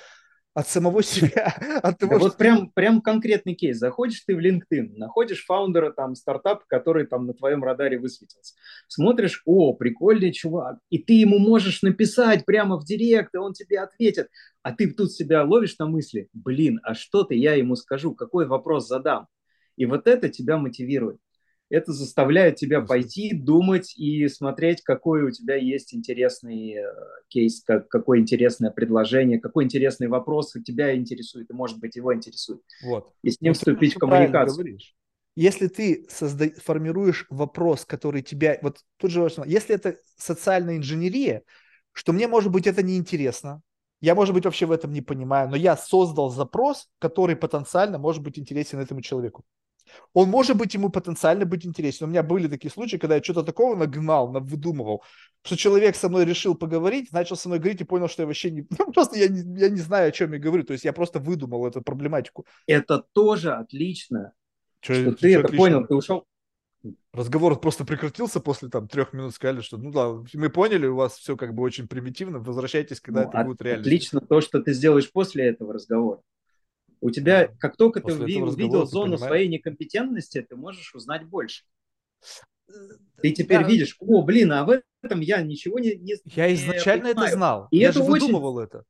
от 0.57 0.67
самого 0.69 1.03
себя. 1.03 1.55
От 1.83 1.99
того, 1.99 2.13
да 2.13 2.19
что... 2.19 2.29
Вот 2.29 2.39
прям, 2.39 2.71
прям 2.71 3.03
конкретный 3.03 3.55
кейс. 3.55 3.77
Заходишь 3.77 4.23
ты 4.27 4.35
в 4.35 4.39
LinkedIn, 4.39 4.97
находишь 4.97 5.45
фаундера 5.45 5.93
там 5.93 6.15
стартапа, 6.15 6.65
который 6.67 7.07
там 7.07 7.27
на 7.27 7.35
твоем 7.35 7.63
радаре 7.63 7.99
высветился. 7.99 8.55
Смотришь, 8.89 9.43
о, 9.45 9.75
прикольный 9.75 10.33
чувак. 10.33 10.79
И 10.89 10.99
ты 10.99 11.13
ему 11.13 11.39
можешь 11.39 11.83
написать 11.83 12.47
прямо 12.47 12.79
в 12.79 12.87
директ, 12.87 13.35
и 13.35 13.39
он 13.39 13.53
тебе 13.53 13.81
ответит. 13.81 14.29
А 14.63 14.73
ты 14.73 14.91
тут 14.91 15.13
себя 15.13 15.45
ловишь 15.45 15.77
на 15.79 15.87
мысли, 15.87 16.31
блин, 16.33 16.81
а 16.83 16.95
что 16.95 17.25
ты 17.25 17.35
я 17.35 17.53
ему 17.53 17.77
скажу, 17.77 18.15
какой 18.15 18.47
вопрос 18.47 18.89
задам? 18.89 19.27
И 19.77 19.85
вот 19.85 20.07
это 20.07 20.31
тебя 20.31 20.57
мотивирует. 20.57 21.19
Это 21.69 21.93
заставляет 21.93 22.57
тебя 22.57 22.81
пойти, 22.81 23.35
думать 23.35 23.97
и 23.97 24.29
смотреть, 24.29 24.83
какой 24.83 25.23
у 25.23 25.31
тебя 25.31 25.57
есть 25.57 25.95
интересный 25.95 26.75
э, 26.75 26.85
кейс, 27.29 27.63
как, 27.63 27.89
какое 27.89 28.21
интересное 28.21 28.71
предложение, 28.71 29.41
какой 29.41 29.65
интересный 29.65 30.09
вопрос 30.09 30.55
тебя 30.65 30.97
интересует, 30.97 31.51
и, 31.51 31.55
может 31.55 31.79
быть, 31.79 31.97
его 31.97 32.15
интересует. 32.15 32.63
Вот. 32.85 33.13
И 33.23 33.31
с 33.31 33.41
ним 33.41 33.53
вот 33.53 33.59
вступить 33.59 33.95
в 33.95 33.99
коммуникацию. 33.99 34.79
Если 35.35 35.67
ты 35.67 36.07
созда... 36.09 36.51
формируешь 36.63 37.27
вопрос, 37.29 37.85
который 37.85 38.23
тебя... 38.23 38.59
Вот 38.63 38.79
тут 38.97 39.11
же 39.11 39.29
если 39.45 39.75
это 39.75 39.99
социальная 40.17 40.77
инженерия, 40.77 41.43
что 41.93 42.13
мне, 42.13 42.29
может 42.29 42.51
быть, 42.53 42.67
это 42.67 42.83
неинтересно, 42.83 43.61
я, 44.01 44.15
может 44.15 44.35
быть, 44.35 44.45
вообще 44.45 44.67
в 44.67 44.73
этом 44.73 44.93
не 44.93 45.03
понимаю, 45.03 45.49
но 45.49 45.57
я 45.57 45.77
создал 45.77 46.31
запрос, 46.31 46.89
который 46.99 47.35
потенциально 47.35 47.99
может 47.99 48.23
быть 48.23 48.39
интересен 48.39 48.79
этому 48.79 49.01
человеку. 49.01 49.45
Он 50.13 50.29
может 50.29 50.57
быть 50.57 50.75
ему 50.75 50.91
потенциально 50.91 51.45
быть 51.45 51.67
интересен. 51.67 52.07
У 52.07 52.09
меня 52.09 52.23
были 52.23 52.49
такие 52.49 52.71
случаи, 52.71 52.97
когда 52.97 53.17
я 53.17 53.23
что-то 53.23 53.43
такого 53.43 53.77
нагнал, 53.77 54.31
выдумывал, 54.33 55.03
что 55.43 55.57
человек 55.57 55.97
со 55.97 56.09
мной 56.09 56.25
решил 56.25 56.55
поговорить, 56.55 57.13
начал 57.13 57.37
со 57.37 57.49
мной 57.49 57.59
говорить 57.59 57.81
и 57.81 57.85
понял, 57.85 58.09
что 58.09 58.23
я 58.23 58.27
вообще 58.27 58.51
не... 58.51 58.67
Ну, 58.79 58.93
просто 58.93 59.19
я 59.19 59.29
не, 59.29 59.61
я 59.61 59.69
не 59.69 59.81
знаю, 59.81 60.09
о 60.09 60.13
чем 60.13 60.33
я 60.33 60.39
говорю. 60.39 60.65
То 60.65 60.73
есть 60.73 60.85
я 60.85 60.93
просто 60.93 61.19
выдумал 61.19 61.67
эту 61.67 61.83
проблематику. 61.83 62.47
Это 62.67 63.05
тоже 63.13 63.53
отлично, 63.53 64.33
что, 64.81 64.95
что 64.95 65.13
ты 65.13 65.35
это 65.35 65.47
отлично? 65.47 65.57
понял, 65.57 65.87
ты 65.87 65.95
ушел. 65.95 66.27
Разговор 67.13 67.59
просто 67.59 67.85
прекратился 67.85 68.41
после 68.41 68.69
там 68.69 68.87
трех 68.87 69.13
минут, 69.13 69.35
сказали, 69.35 69.61
что 69.61 69.77
ну 69.77 69.91
да, 69.91 70.23
мы 70.35 70.51
поняли, 70.51 70.87
у 70.87 70.97
вас 70.97 71.17
все 71.17 71.37
как 71.37 71.55
бы 71.55 71.63
очень 71.63 71.89
примитивно, 71.89 72.39
возвращайтесь, 72.39 73.01
когда 73.01 73.23
ну, 73.23 73.29
это 73.29 73.39
от, 73.39 73.47
будет 73.47 73.63
реально. 73.63 73.81
Отлично 73.81 74.21
то, 74.21 74.41
что 74.41 74.61
ты 74.61 74.73
сделаешь 74.73 75.11
после 75.11 75.47
этого 75.47 75.73
разговора. 75.73 76.21
У 77.07 77.11
тебя, 77.13 77.47
как 77.61 77.77
только 77.77 78.01
ты 78.01 78.13
увидел 78.13 78.85
зону 78.85 79.13
понимаешь? 79.13 79.21
своей 79.21 79.49
некомпетентности, 79.49 80.43
ты 80.43 80.57
можешь 80.57 80.93
узнать 80.93 81.25
больше. 81.25 81.63
Ты 83.23 83.31
теперь 83.31 83.63
да. 83.63 83.69
видишь, 83.69 83.97
о, 84.01 84.23
блин, 84.23 84.51
а 84.51 84.65
в 84.65 84.83
этом 85.03 85.21
я 85.21 85.41
ничего 85.41 85.79
не, 85.79 85.95
не 85.95 86.17
Я 86.25 86.53
изначально 86.53 87.05
не 87.05 87.11
это 87.13 87.29
знал. 87.29 87.69
И 87.71 87.79
я 87.79 87.91
это 87.91 87.99
же 87.99 88.03
очень... 88.03 88.11
выдумывал 88.11 88.59
это. 88.59 88.83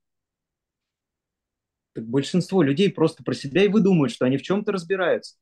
Так 1.92 2.06
большинство 2.06 2.62
людей 2.62 2.90
просто 2.90 3.22
про 3.22 3.34
себя 3.34 3.64
и 3.64 3.68
выдумывают, 3.68 4.12
что 4.12 4.24
они 4.24 4.38
в 4.38 4.42
чем-то 4.42 4.72
разбираются, 4.72 5.36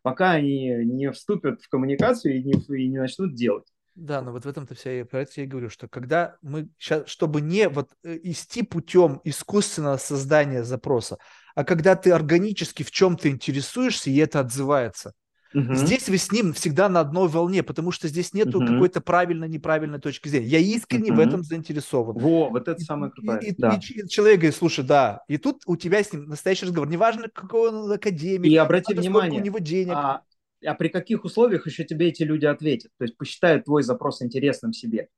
пока 0.00 0.30
они 0.30 0.68
не 0.86 1.12
вступят 1.12 1.60
в 1.60 1.68
коммуникацию 1.68 2.38
и 2.38 2.42
не, 2.42 2.52
и 2.52 2.88
не 2.88 2.96
начнут 2.96 3.34
делать. 3.34 3.66
Да, 3.98 4.22
но 4.22 4.30
вот 4.30 4.44
в 4.44 4.48
этом-то 4.48 4.76
вся 4.76 5.04
про 5.04 5.22
это 5.22 5.32
я 5.36 5.42
и 5.42 5.46
говорю, 5.48 5.70
что 5.70 5.88
когда 5.88 6.36
мы 6.40 6.68
сейчас, 6.78 7.08
чтобы 7.08 7.40
не 7.40 7.68
вот 7.68 7.90
э, 8.04 8.16
идти 8.22 8.62
путем 8.62 9.20
искусственного 9.24 9.96
создания 9.96 10.62
запроса, 10.62 11.18
а 11.58 11.64
когда 11.64 11.96
ты 11.96 12.12
органически 12.12 12.84
в 12.84 12.92
чем-то 12.92 13.28
интересуешься, 13.28 14.10
и 14.10 14.16
это 14.18 14.38
отзывается. 14.38 15.12
Угу. 15.52 15.74
Здесь 15.74 16.08
вы 16.08 16.16
с 16.16 16.30
ним 16.30 16.52
всегда 16.52 16.88
на 16.88 17.00
одной 17.00 17.26
волне, 17.26 17.64
потому 17.64 17.90
что 17.90 18.06
здесь 18.06 18.32
нету 18.32 18.58
угу. 18.58 18.68
какой-то 18.68 19.00
правильно-неправильной 19.00 19.98
точки 19.98 20.28
зрения. 20.28 20.46
Я 20.46 20.58
искренне 20.60 21.10
угу. 21.10 21.20
в 21.20 21.26
этом 21.26 21.42
заинтересован. 21.42 22.16
Во, 22.16 22.48
вот 22.48 22.68
это 22.68 22.78
самое 22.78 23.10
крутое. 23.10 23.40
И, 23.40 23.54
да. 23.58 23.70
и, 23.74 23.76
и 23.76 24.08
человек 24.08 24.38
говорит, 24.38 24.54
слушай, 24.54 24.84
да, 24.84 25.24
и 25.26 25.36
тут 25.36 25.62
у 25.66 25.74
тебя 25.74 26.04
с 26.04 26.12
ним 26.12 26.26
настоящий 26.26 26.66
разговор. 26.66 26.88
Неважно, 26.88 27.26
какой 27.28 27.70
он 27.70 27.90
академик, 27.90 28.48
и 28.48 28.54
обрати 28.54 28.94
внимание, 28.94 29.40
у 29.40 29.44
него 29.44 29.58
денег. 29.58 29.94
А, 29.96 30.22
а 30.64 30.74
при 30.74 30.86
каких 30.86 31.24
условиях 31.24 31.66
еще 31.66 31.82
тебе 31.82 32.06
эти 32.06 32.22
люди 32.22 32.46
ответят? 32.46 32.92
То 32.98 33.02
есть 33.02 33.16
посчитают 33.16 33.64
твой 33.64 33.82
запрос 33.82 34.22
интересным 34.22 34.72
себе. 34.72 35.08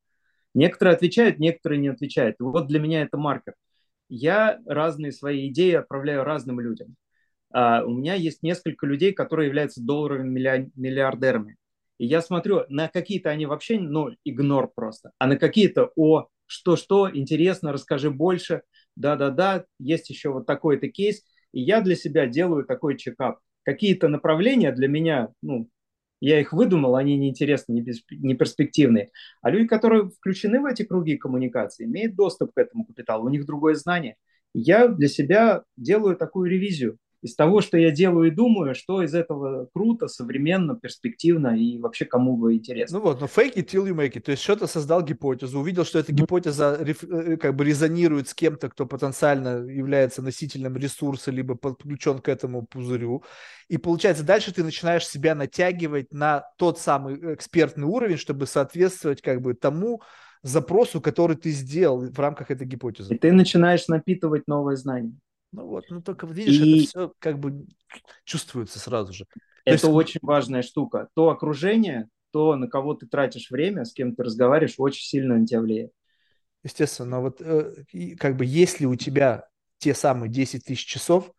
Некоторые 0.54 0.94
отвечают, 0.94 1.38
некоторые 1.38 1.82
не 1.82 1.88
отвечают. 1.88 2.36
И 2.40 2.42
вот 2.44 2.66
для 2.66 2.80
меня 2.80 3.02
это 3.02 3.18
маркер. 3.18 3.52
Я 4.10 4.58
разные 4.66 5.12
свои 5.12 5.48
идеи 5.48 5.74
отправляю 5.74 6.24
разным 6.24 6.60
людям. 6.60 6.96
Uh, 7.54 7.82
у 7.84 7.90
меня 7.90 8.14
есть 8.14 8.42
несколько 8.42 8.86
людей, 8.86 9.12
которые 9.12 9.46
являются 9.48 9.82
долларовыми 9.82 10.70
миллиардерами. 10.76 11.56
И 11.98 12.06
я 12.06 12.22
смотрю, 12.22 12.64
на 12.68 12.88
какие-то 12.88 13.30
они 13.30 13.46
вообще, 13.46 13.78
ну, 13.78 14.10
игнор 14.24 14.70
просто, 14.74 15.10
а 15.18 15.26
на 15.26 15.36
какие-то, 15.36 15.90
о, 15.96 16.28
что-что, 16.46 17.10
интересно, 17.12 17.72
расскажи 17.72 18.10
больше, 18.10 18.62
да-да-да, 18.96 19.64
есть 19.78 20.10
еще 20.10 20.30
вот 20.30 20.46
такой-то 20.46 20.88
кейс. 20.88 21.22
И 21.52 21.60
я 21.60 21.80
для 21.80 21.96
себя 21.96 22.26
делаю 22.26 22.64
такой 22.64 22.96
чекап 22.96 23.40
какие-то 23.64 24.08
направления 24.08 24.72
для 24.72 24.88
меня, 24.88 25.28
ну, 25.42 25.68
я 26.20 26.40
их 26.40 26.52
выдумал, 26.52 26.96
они 26.96 27.16
неинтересны, 27.16 27.84
не, 28.10 28.34
перспективные. 28.34 29.10
А 29.42 29.50
люди, 29.50 29.66
которые 29.66 30.10
включены 30.10 30.60
в 30.60 30.66
эти 30.66 30.82
круги 30.82 31.16
коммуникации, 31.16 31.84
имеют 31.84 32.14
доступ 32.14 32.52
к 32.54 32.58
этому 32.58 32.84
капиталу, 32.84 33.26
у 33.26 33.30
них 33.30 33.46
другое 33.46 33.74
знание. 33.74 34.16
Я 34.52 34.88
для 34.88 35.08
себя 35.08 35.62
делаю 35.76 36.16
такую 36.16 36.50
ревизию 36.50 36.98
из 37.22 37.34
того, 37.34 37.60
что 37.60 37.76
я 37.76 37.90
делаю 37.90 38.28
и 38.28 38.34
думаю, 38.34 38.74
что 38.74 39.02
из 39.02 39.14
этого 39.14 39.68
круто, 39.74 40.08
современно, 40.08 40.74
перспективно 40.74 41.48
и 41.48 41.78
вообще 41.78 42.06
кому 42.06 42.36
бы 42.36 42.54
интересно. 42.54 42.98
Ну 42.98 43.04
вот, 43.04 43.20
но 43.20 43.26
fake 43.26 43.56
it 43.56 43.66
till 43.66 43.86
you 43.86 43.94
make 43.94 44.12
it. 44.12 44.20
То 44.20 44.30
есть 44.30 44.42
что-то 44.42 44.66
создал 44.66 45.02
гипотезу, 45.02 45.60
увидел, 45.60 45.84
что 45.84 45.98
эта 45.98 46.12
гипотеза 46.12 46.78
э, 46.80 47.36
как 47.36 47.54
бы 47.54 47.64
резонирует 47.64 48.28
с 48.28 48.34
кем-то, 48.34 48.70
кто 48.70 48.86
потенциально 48.86 49.64
является 49.66 50.22
носителем 50.22 50.76
ресурса, 50.76 51.30
либо 51.30 51.54
подключен 51.54 52.20
к 52.20 52.28
этому 52.28 52.66
пузырю. 52.66 53.22
И 53.68 53.76
получается, 53.76 54.24
дальше 54.24 54.52
ты 54.54 54.64
начинаешь 54.64 55.06
себя 55.06 55.34
натягивать 55.34 56.12
на 56.12 56.44
тот 56.56 56.78
самый 56.78 57.34
экспертный 57.34 57.84
уровень, 57.84 58.16
чтобы 58.16 58.46
соответствовать 58.46 59.20
как 59.20 59.42
бы 59.42 59.54
тому, 59.54 60.00
запросу, 60.42 61.00
который 61.00 61.36
ты 61.36 61.50
сделал 61.50 62.00
в 62.00 62.18
рамках 62.18 62.50
этой 62.50 62.66
гипотезы. 62.66 63.14
И 63.14 63.18
ты 63.18 63.30
начинаешь 63.30 63.88
напитывать 63.88 64.48
новые 64.48 64.76
знания. 64.76 65.12
Ну 65.52 65.66
вот, 65.66 65.84
ну 65.90 66.00
только 66.00 66.26
видишь, 66.26 66.60
и... 66.60 66.78
это 66.78 66.88
все 66.88 67.12
как 67.18 67.38
бы 67.38 67.66
чувствуется 68.24 68.78
сразу 68.78 69.12
же. 69.12 69.26
Это 69.64 69.74
есть... 69.74 69.84
очень 69.84 70.20
важная 70.22 70.62
штука. 70.62 71.08
То 71.14 71.30
окружение, 71.30 72.08
то, 72.32 72.56
на 72.56 72.68
кого 72.68 72.94
ты 72.94 73.06
тратишь 73.06 73.50
время, 73.50 73.84
с 73.84 73.92
кем 73.92 74.14
ты 74.14 74.22
разговариваешь, 74.22 74.74
очень 74.78 75.04
сильно 75.04 75.36
на 75.36 75.46
тебя 75.46 75.60
влияет. 75.60 75.92
Естественно, 76.62 77.10
но 77.10 77.22
вот 77.22 77.40
э, 77.40 77.84
как 78.18 78.36
бы 78.36 78.44
если 78.44 78.84
у 78.84 78.94
тебя 78.94 79.48
те 79.78 79.94
самые 79.94 80.30
10 80.30 80.64
тысяч 80.64 80.84
часов, 80.84 81.32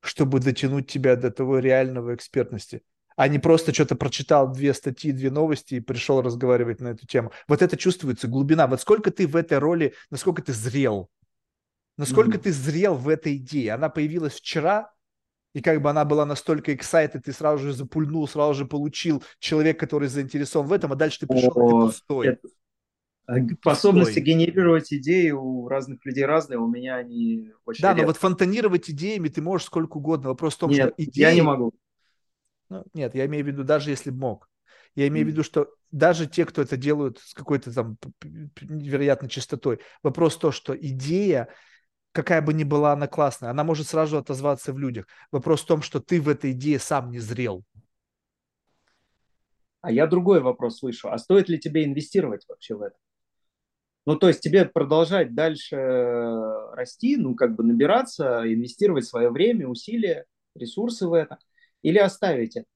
чтобы 0.00 0.38
дотянуть 0.38 0.86
тебя 0.86 1.16
до 1.16 1.30
того 1.30 1.58
реального 1.58 2.14
экспертности, 2.14 2.82
а 3.16 3.28
не 3.28 3.38
просто 3.38 3.72
что-то 3.72 3.96
прочитал 3.96 4.52
две 4.52 4.74
статьи, 4.74 5.10
две 5.10 5.30
новости 5.30 5.76
и 5.76 5.80
пришел 5.80 6.20
разговаривать 6.20 6.80
на 6.80 6.88
эту 6.88 7.06
тему. 7.06 7.32
Вот 7.48 7.62
это 7.62 7.76
чувствуется, 7.78 8.28
глубина. 8.28 8.66
Вот 8.66 8.80
сколько 8.82 9.10
ты 9.10 9.26
в 9.26 9.34
этой 9.34 9.58
роли, 9.58 9.94
насколько 10.10 10.42
ты 10.42 10.52
зрел, 10.52 11.08
Насколько 11.96 12.36
mm-hmm. 12.36 12.42
ты 12.42 12.52
зрел 12.52 12.94
в 12.94 13.08
этой 13.08 13.36
идее? 13.36 13.72
Она 13.72 13.88
появилась 13.88 14.34
вчера, 14.34 14.92
и 15.54 15.62
как 15.62 15.80
бы 15.80 15.88
она 15.88 16.04
была 16.04 16.26
настолько 16.26 16.72
excited, 16.72 17.20
ты 17.20 17.32
сразу 17.32 17.64
же 17.64 17.72
запульнул, 17.72 18.28
сразу 18.28 18.54
же 18.54 18.66
получил 18.66 19.22
человек, 19.38 19.80
который 19.80 20.08
заинтересован 20.08 20.68
в 20.68 20.72
этом, 20.72 20.92
а 20.92 20.96
дальше 20.96 21.20
ты 21.20 21.26
пришел, 21.26 21.52
О, 21.54 21.68
ты 21.68 21.86
пустой. 21.86 22.26
Это... 22.28 22.48
Способности 23.60 24.20
генерировать 24.20 24.92
идеи 24.92 25.30
у 25.30 25.66
разных 25.66 26.04
людей 26.04 26.24
разные, 26.24 26.58
у 26.58 26.68
меня 26.68 26.96
они 26.96 27.50
очень 27.64 27.82
Да, 27.82 27.88
редко. 27.88 28.02
но 28.02 28.06
вот 28.08 28.16
фонтанировать 28.18 28.88
идеями 28.88 29.28
ты 29.28 29.42
можешь 29.42 29.66
сколько 29.66 29.96
угодно. 29.96 30.28
Вопрос 30.28 30.54
в 30.54 30.58
том, 30.58 30.70
нет, 30.70 30.94
что 30.94 30.94
идеи... 31.02 31.22
я 31.22 31.34
не 31.34 31.42
могу. 31.42 31.72
Ну, 32.68 32.84
нет, 32.94 33.14
я 33.14 33.26
имею 33.26 33.44
в 33.44 33.48
виду, 33.48 33.64
даже 33.64 33.90
если 33.90 34.10
мог. 34.10 34.48
Я 34.94 35.08
имею 35.08 35.26
mm. 35.26 35.28
в 35.28 35.32
виду, 35.32 35.42
что 35.42 35.68
даже 35.90 36.26
те, 36.26 36.44
кто 36.44 36.62
это 36.62 36.76
делают 36.76 37.18
с 37.18 37.34
какой-то 37.34 37.72
там 37.72 37.98
невероятной 38.22 39.28
частотой, 39.28 39.80
вопрос 40.02 40.36
то, 40.36 40.52
что 40.52 40.76
идея 40.76 41.48
какая 42.16 42.40
бы 42.40 42.54
ни 42.54 42.64
была 42.64 42.92
она 42.92 43.06
классная, 43.08 43.50
она 43.50 43.62
может 43.62 43.86
сразу 43.86 44.16
отозваться 44.16 44.72
в 44.72 44.78
людях. 44.78 45.06
Вопрос 45.30 45.62
в 45.62 45.66
том, 45.66 45.82
что 45.82 46.00
ты 46.00 46.18
в 46.18 46.30
этой 46.30 46.52
идее 46.52 46.78
сам 46.78 47.10
не 47.10 47.18
зрел. 47.18 47.62
А 49.82 49.92
я 49.92 50.06
другой 50.06 50.40
вопрос 50.40 50.78
слышу. 50.78 51.10
А 51.10 51.18
стоит 51.18 51.50
ли 51.50 51.60
тебе 51.60 51.84
инвестировать 51.84 52.46
вообще 52.48 52.74
в 52.74 52.80
это? 52.80 52.96
Ну, 54.06 54.16
то 54.16 54.28
есть 54.28 54.40
тебе 54.40 54.64
продолжать 54.64 55.34
дальше 55.34 55.76
э, 55.76 56.74
расти, 56.74 57.18
ну, 57.18 57.34
как 57.34 57.54
бы 57.54 57.64
набираться, 57.64 58.42
инвестировать 58.50 59.04
свое 59.04 59.28
время, 59.28 59.68
усилия, 59.68 60.24
ресурсы 60.54 61.06
в 61.06 61.12
это, 61.12 61.38
или 61.82 61.98
оставить 61.98 62.56
это? 62.56 62.66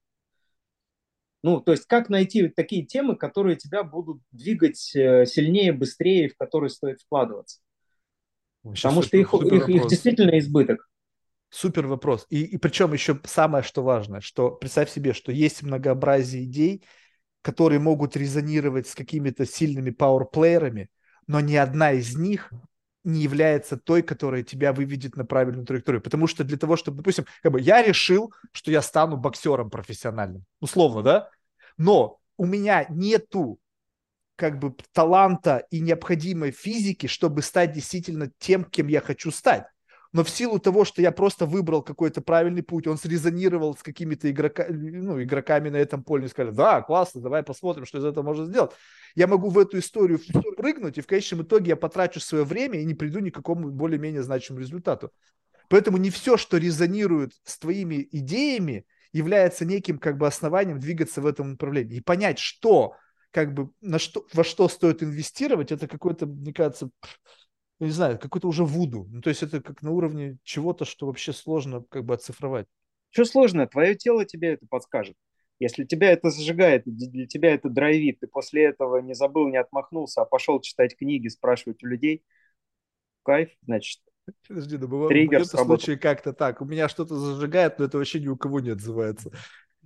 Ну, 1.41 1.61
то 1.61 1.71
есть 1.71 1.87
как 1.87 2.09
найти 2.09 2.47
такие 2.49 2.85
темы, 2.85 3.15
которые 3.15 3.55
тебя 3.55 3.83
будут 3.83 4.21
двигать 4.31 4.95
э, 4.95 5.25
сильнее, 5.25 5.73
быстрее, 5.73 6.29
в 6.29 6.37
которые 6.37 6.69
стоит 6.69 7.01
вкладываться? 7.01 7.59
Потому 8.63 9.01
что 9.01 9.17
их, 9.17 9.33
их, 9.33 9.69
их 9.69 9.87
действительно 9.87 10.37
избыток. 10.39 10.87
Супер 11.49 11.87
вопрос. 11.87 12.25
И, 12.29 12.43
и 12.43 12.57
причем 12.57 12.93
еще 12.93 13.19
самое, 13.25 13.63
что 13.63 13.83
важно, 13.83 14.21
что 14.21 14.51
представь 14.51 14.89
себе, 14.89 15.13
что 15.13 15.31
есть 15.31 15.63
многообразие 15.63 16.45
идей, 16.45 16.83
которые 17.41 17.79
могут 17.79 18.15
резонировать 18.15 18.87
с 18.87 18.95
какими-то 18.95 19.45
сильными 19.45 19.89
пауэрплеерами, 19.89 20.89
но 21.27 21.39
ни 21.39 21.55
одна 21.55 21.91
из 21.91 22.15
них 22.15 22.51
не 23.03 23.21
является 23.21 23.77
той, 23.77 24.03
которая 24.03 24.43
тебя 24.43 24.73
выведет 24.73 25.15
на 25.15 25.25
правильную 25.25 25.65
траекторию. 25.65 26.01
Потому 26.01 26.27
что 26.27 26.43
для 26.43 26.57
того, 26.57 26.77
чтобы, 26.77 26.97
допустим, 26.97 27.25
как 27.41 27.51
бы 27.51 27.59
я 27.59 27.81
решил, 27.81 28.31
что 28.51 28.71
я 28.71 28.81
стану 28.81 29.17
боксером 29.17 29.69
профессиональным, 29.69 30.45
условно, 30.59 31.01
да, 31.01 31.29
но 31.77 32.19
у 32.37 32.45
меня 32.45 32.85
нету 32.89 33.59
как 34.35 34.59
бы 34.59 34.75
таланта 34.93 35.65
и 35.69 35.79
необходимой 35.79 36.51
физики, 36.51 37.07
чтобы 37.07 37.41
стать 37.41 37.73
действительно 37.73 38.31
тем, 38.39 38.63
кем 38.63 38.87
я 38.87 39.01
хочу 39.01 39.31
стать. 39.31 39.65
но 40.13 40.23
в 40.23 40.29
силу 40.29 40.59
того, 40.59 40.83
что 40.83 41.01
я 41.01 41.11
просто 41.11 41.45
выбрал 41.45 41.81
какой-то 41.81 42.21
правильный 42.21 42.63
путь, 42.63 42.85
он 42.87 42.97
срезонировал 42.97 43.77
с 43.77 43.83
какими-то 43.83 44.29
игрока, 44.29 44.65
ну, 44.69 45.21
игроками 45.21 45.69
на 45.69 45.77
этом 45.77 46.03
поле, 46.03 46.25
и 46.25 46.29
сказали, 46.29 46.53
да, 46.53 46.81
классно, 46.81 47.21
давай 47.21 47.43
посмотрим, 47.43 47.85
что 47.85 47.99
из 47.99 48.05
этого 48.05 48.23
можно 48.23 48.45
сделать. 48.45 48.71
Я 49.15 49.27
могу 49.27 49.49
в 49.49 49.57
эту 49.57 49.79
историю 49.79 50.19
прыгнуть, 50.57 50.97
и 50.97 51.01
в 51.01 51.07
конечном 51.07 51.43
итоге 51.43 51.69
я 51.69 51.75
потрачу 51.77 52.19
свое 52.19 52.43
время 52.43 52.81
и 52.81 52.85
не 52.85 52.93
приду 52.93 53.19
ни 53.19 53.29
к 53.29 53.35
какому 53.35 53.69
более-менее 53.69 54.23
значимому 54.23 54.61
результату. 54.61 55.11
Поэтому 55.69 55.97
не 55.97 56.09
все, 56.09 56.35
что 56.35 56.57
резонирует 56.57 57.31
с 57.45 57.57
твоими 57.57 58.05
идеями, 58.11 58.85
является 59.13 59.65
неким 59.65 59.97
как 59.97 60.17
бы 60.17 60.27
основанием 60.27 60.79
двигаться 60.79 61.21
в 61.21 61.25
этом 61.25 61.51
направлении. 61.51 61.97
И 61.97 62.01
понять, 62.01 62.39
что, 62.39 62.95
как 63.31 63.53
бы, 63.53 63.71
на 63.81 63.99
что, 63.99 64.25
во 64.33 64.43
что 64.43 64.67
стоит 64.67 65.01
инвестировать, 65.03 65.71
это 65.71 65.87
какой-то, 65.87 66.25
мне 66.25 66.53
кажется, 66.53 66.89
не 67.79 67.89
знаю, 67.89 68.19
какой-то 68.19 68.47
уже 68.47 68.63
вуду. 68.63 69.07
Ну, 69.09 69.21
то 69.21 69.29
есть 69.29 69.41
это 69.41 69.61
как 69.61 69.81
на 69.81 69.91
уровне 69.91 70.37
чего-то, 70.43 70.85
что 70.85 71.07
вообще 71.07 71.33
сложно 71.33 71.83
как 71.89 72.05
бы 72.05 72.13
оцифровать. 72.13 72.67
Что 73.09 73.25
сложно? 73.25 73.67
Твое 73.67 73.95
тело 73.95 74.25
тебе 74.25 74.53
это 74.53 74.67
подскажет. 74.67 75.15
Если 75.59 75.83
тебя 75.83 76.11
это 76.11 76.29
зажигает, 76.29 76.83
для 76.85 77.27
тебя 77.27 77.53
это 77.53 77.69
драйвит, 77.69 78.19
ты 78.19 78.27
после 78.27 78.65
этого 78.65 78.97
не 78.97 79.13
забыл, 79.13 79.47
не 79.47 79.57
отмахнулся, 79.57 80.21
а 80.21 80.25
пошел 80.25 80.59
читать 80.59 80.97
книги, 80.97 81.27
спрашивать 81.27 81.83
у 81.83 81.87
людей, 81.87 82.23
кайф, 83.23 83.49
значит, 83.63 84.01
Подожди, 84.47 84.77
да 84.77 84.87
бывает, 84.87 85.27
в 85.27 85.31
моем 85.31 85.45
случае 85.45 85.97
как-то 85.97 86.31
так. 86.33 86.61
У 86.61 86.65
меня 86.65 86.87
что-то 86.87 87.15
зажигает, 87.15 87.79
но 87.79 87.85
это 87.85 87.97
вообще 87.97 88.19
ни 88.19 88.27
у 88.27 88.37
кого 88.37 88.59
не 88.59 88.69
отзывается. 88.69 89.31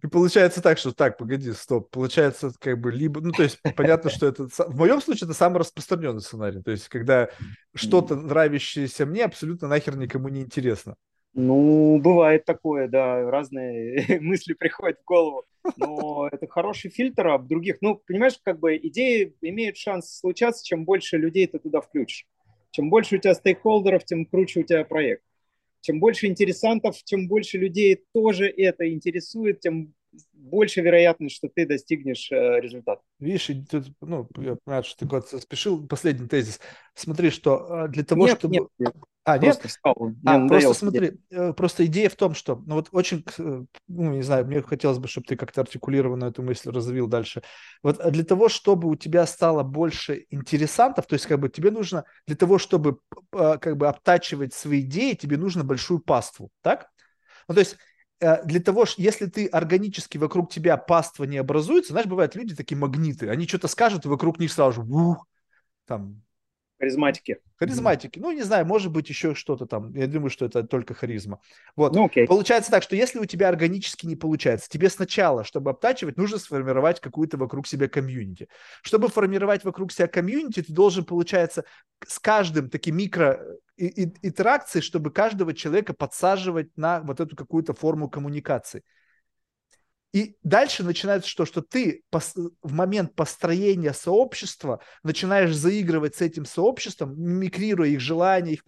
И 0.06 0.08
получается 0.08 0.62
так, 0.62 0.78
что 0.78 0.92
так, 0.92 1.18
погоди, 1.18 1.52
стоп. 1.52 1.90
Получается, 1.90 2.52
как 2.60 2.80
бы 2.80 2.92
либо, 2.92 3.22
ну, 3.22 3.32
то 3.32 3.42
есть 3.42 3.60
понятно, 3.76 4.12
что 4.12 4.28
это 4.28 4.48
в 4.48 4.78
моем 4.78 5.02
случае 5.02 5.26
это 5.26 5.34
самый 5.34 5.58
распространенный 5.58 6.22
сценарий. 6.22 6.62
То 6.62 6.70
есть, 6.70 6.90
когда 6.90 7.30
что-то 7.74 8.16
нравящееся 8.16 9.08
мне 9.08 9.26
абсолютно 9.26 9.68
нахер 9.68 9.98
никому 9.98 10.30
не 10.30 10.42
интересно. 10.42 10.96
Ну, 11.34 12.00
бывает 12.00 12.46
такое, 12.46 12.88
да, 12.88 13.32
разные 13.32 14.20
мысли 14.22 14.54
приходят 14.54 15.00
в 15.00 15.06
голову. 15.06 15.46
Но 15.76 16.30
это 16.32 16.48
хороший 16.48 16.92
фильтр 16.92 17.30
об 17.30 17.48
других. 17.48 17.78
Ну, 17.82 18.00
понимаешь, 18.06 18.40
как 18.44 18.60
бы 18.60 18.78
идеи 18.78 19.36
имеют 19.42 19.76
шанс 19.76 20.20
случаться, 20.20 20.64
чем 20.64 20.86
больше 20.86 21.18
людей 21.18 21.48
ты 21.48 21.58
туда 21.58 21.82
включишь. 21.82 22.28
Чем 22.70 22.92
больше 22.92 23.16
у 23.16 23.18
тебя 23.18 23.34
стейкхолдеров, 23.34 24.06
тем 24.06 24.28
круче 24.28 24.60
у 24.60 24.64
тебя 24.64 24.86
проект. 24.86 25.24
Чем 25.86 26.00
больше 26.00 26.26
интересантов, 26.26 26.98
чем 27.04 27.28
больше 27.28 27.60
людей 27.60 28.04
тоже 28.12 28.48
это 28.48 28.92
интересует, 28.92 29.60
тем 29.60 29.94
больше 30.34 30.82
вероятность, 30.82 31.36
что 31.36 31.48
ты 31.48 31.68
достигнешь 31.68 32.32
э, 32.32 32.60
результата. 32.60 33.04
Видишь, 33.20 33.52
тут, 33.70 33.86
ну, 34.02 34.28
я 34.38 34.56
понимаю, 34.64 34.84
что 34.84 34.98
ты 34.98 35.06
куда-то 35.06 35.40
спешил. 35.40 35.86
Последний 35.88 36.28
тезис. 36.28 36.60
Смотри, 36.96 37.30
что 37.30 37.86
э, 37.86 37.88
для 37.90 38.04
того, 38.04 38.26
нет, 38.26 38.40
чтобы... 38.40 38.56
Нет, 38.56 38.68
нет. 38.80 38.96
А, 39.26 39.38
нет? 39.38 39.60
Просто, 39.60 39.68
встал. 39.68 40.12
а, 40.26 40.48
просто 40.48 40.74
смотри, 40.74 41.14
э, 41.32 41.54
просто 41.54 41.86
идея 41.88 42.10
в 42.10 42.16
том, 42.16 42.34
что, 42.36 42.62
ну 42.66 42.76
вот 42.76 42.90
очень, 42.92 43.26
э, 43.38 43.64
ну 43.88 44.12
не 44.14 44.22
знаю, 44.22 44.46
мне 44.46 44.62
хотелось 44.62 45.00
бы, 45.00 45.08
чтобы 45.08 45.28
ты 45.28 45.36
как-то 45.36 45.62
артикулированно 45.62 46.26
эту 46.26 46.44
мысль 46.44 46.70
развил 46.70 47.08
дальше. 47.08 47.42
Вот 47.84 48.00
для 48.12 48.24
того, 48.24 48.50
чтобы 48.50 48.88
у 48.88 48.96
тебя 48.96 49.26
стало 49.26 49.64
больше 49.64 50.26
интересантов, 50.30 51.08
то 51.08 51.14
есть 51.14 51.26
как 51.26 51.40
бы 51.40 51.50
тебе 51.50 51.72
нужно, 51.72 52.06
для 52.28 52.36
того, 52.36 52.58
чтобы 52.60 53.00
как 53.32 53.76
бы 53.76 53.88
обтачивать 53.88 54.54
свои 54.54 54.82
идеи, 54.82 55.14
тебе 55.14 55.38
нужно 55.38 55.64
большую 55.64 56.00
паству, 56.00 56.50
так? 56.62 56.88
Ну 57.48 57.56
то 57.56 57.60
есть 57.60 57.78
Э, 58.22 58.44
для 58.46 58.60
того, 58.60 58.86
если 58.98 59.26
ты 59.26 59.48
органически 59.48 60.18
вокруг 60.18 60.52
тебя 60.52 60.78
паства 60.78 61.26
не 61.26 61.38
образуется, 61.38 61.92
знаешь, 61.92 62.08
бывают 62.08 62.36
люди 62.36 62.56
такие 62.56 62.78
магниты, 62.78 63.30
они 63.30 63.48
что-то 63.48 63.68
скажут, 63.68 64.06
и 64.06 64.10
вокруг 64.10 64.40
них 64.40 64.52
сразу 64.52 64.82
же, 64.82 64.88
ух, 64.90 65.28
там, 65.86 66.22
Харизматики. 66.78 67.38
Харизматики. 67.58 68.20
Ну, 68.20 68.32
не 68.32 68.44
знаю, 68.44 68.66
может 68.66 68.92
быть, 68.92 69.08
еще 69.08 69.34
что-то 69.34 69.66
там. 69.66 69.94
Я 69.96 70.08
думаю, 70.08 70.30
что 70.30 70.46
это 70.46 70.64
только 70.64 70.94
харизма. 70.94 71.40
Вот. 71.76 71.96
Ну, 71.96 72.06
окей. 72.06 72.28
Получается 72.28 72.70
так, 72.70 72.84
что 72.84 72.98
если 72.98 73.20
у 73.20 73.26
тебя 73.26 73.48
органически 73.48 74.06
не 74.06 74.18
получается, 74.18 74.70
тебе 74.70 74.90
сначала, 74.90 75.46
чтобы 75.46 75.72
обтачивать, 75.72 76.18
нужно 76.18 76.38
сформировать 76.38 77.00
какую-то 77.00 77.38
вокруг 77.38 77.66
себя 77.66 77.88
community. 77.88 78.50
Чтобы 78.82 79.08
формировать 79.08 79.64
вокруг 79.64 79.94
себя 79.94 80.08
community, 80.08 80.64
ты 80.64 80.74
должен, 80.74 81.06
получается, 81.06 81.64
с 82.06 82.20
каждым 82.20 82.70
таким 82.70 82.98
микро 82.98 83.40
interaction'ей, 83.78 84.82
чтобы 84.82 85.12
каждого 85.12 85.54
человека 85.54 85.94
подсаживать 85.94 86.76
на 86.76 87.02
вот 87.02 87.22
эту 87.22 87.38
какую-то 87.38 87.74
форму 87.74 88.10
коммуникации. 88.10 88.84
И 90.16 90.38
дальше 90.44 90.86
начинается 90.86 91.30
что? 91.30 91.44
Что 91.44 91.62
ты 91.62 92.04
в 92.10 92.72
момент 92.72 93.16
построения 93.16 93.92
сообщества 93.92 94.80
начинаешь 95.04 95.54
заигрывать 95.54 96.16
с 96.16 96.22
этим 96.22 96.46
сообществом, 96.46 97.22
мимикрируя 97.22 97.90
их 97.90 98.00
желания, 98.00 98.54
их 98.54 98.64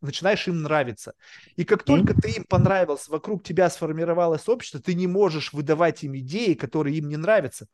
начинаешь 0.00 0.46
им 0.46 0.62
нравиться. 0.62 1.14
И 1.56 1.64
как 1.64 1.82
только 1.82 2.14
ты 2.14 2.30
им 2.30 2.44
понравился, 2.44 3.10
вокруг 3.10 3.42
тебя 3.42 3.70
сформировалось 3.70 4.48
общество, 4.48 4.78
ты 4.78 4.94
не 4.94 5.08
можешь 5.08 5.52
выдавать 5.52 6.04
им 6.04 6.16
идеи, 6.16 6.54
которые 6.54 6.96
им 6.96 7.08
не 7.08 7.16
нравятся. 7.16 7.66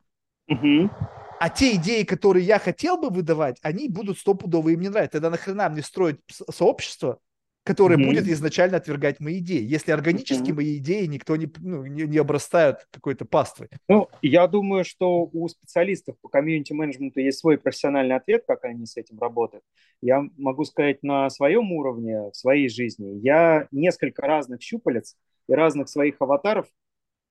А 1.39 1.49
те 1.49 1.75
идеи, 1.75 2.01
которые 2.01 2.43
я 2.43 2.57
хотел 2.57 2.97
бы 2.97 3.11
выдавать, 3.11 3.59
они 3.61 3.87
будут 3.87 4.17
стопудово 4.17 4.69
им 4.69 4.79
не 4.79 4.89
нравиться. 4.89 5.19
Тогда 5.19 5.29
нахрена 5.29 5.69
мне 5.69 5.83
строить 5.83 6.17
сообщество, 6.49 7.19
которое 7.63 7.97
mm-hmm. 7.97 8.05
будет 8.05 8.27
изначально 8.27 8.77
отвергать 8.77 9.19
мои 9.19 9.37
идеи, 9.39 9.63
если 9.63 9.91
органически 9.91 10.49
mm-hmm. 10.49 10.55
мои 10.55 10.77
идеи 10.77 11.05
никто 11.05 11.35
не, 11.35 11.51
ну, 11.59 11.85
не, 11.85 12.03
не 12.03 12.17
обрастают 12.17 12.87
какой-то 12.91 13.25
паствой. 13.25 13.69
Ну, 13.87 14.09
я 14.21 14.47
думаю, 14.47 14.83
что 14.83 15.29
у 15.31 15.47
специалистов 15.47 16.15
по 16.21 16.29
комьюнити-менеджменту 16.29 17.19
есть 17.19 17.39
свой 17.39 17.57
профессиональный 17.57 18.15
ответ, 18.15 18.43
как 18.47 18.63
они 18.65 18.85
с 18.85 18.97
этим 18.97 19.19
работают. 19.19 19.63
Я 20.01 20.23
могу 20.37 20.65
сказать 20.65 21.03
на 21.03 21.29
своем 21.29 21.71
уровне, 21.71 22.31
в 22.31 22.35
своей 22.35 22.67
жизни, 22.69 23.19
я 23.21 23.67
несколько 23.71 24.23
разных 24.23 24.61
щупалец 24.61 25.15
и 25.47 25.53
разных 25.53 25.89
своих 25.89 26.15
аватаров 26.19 26.67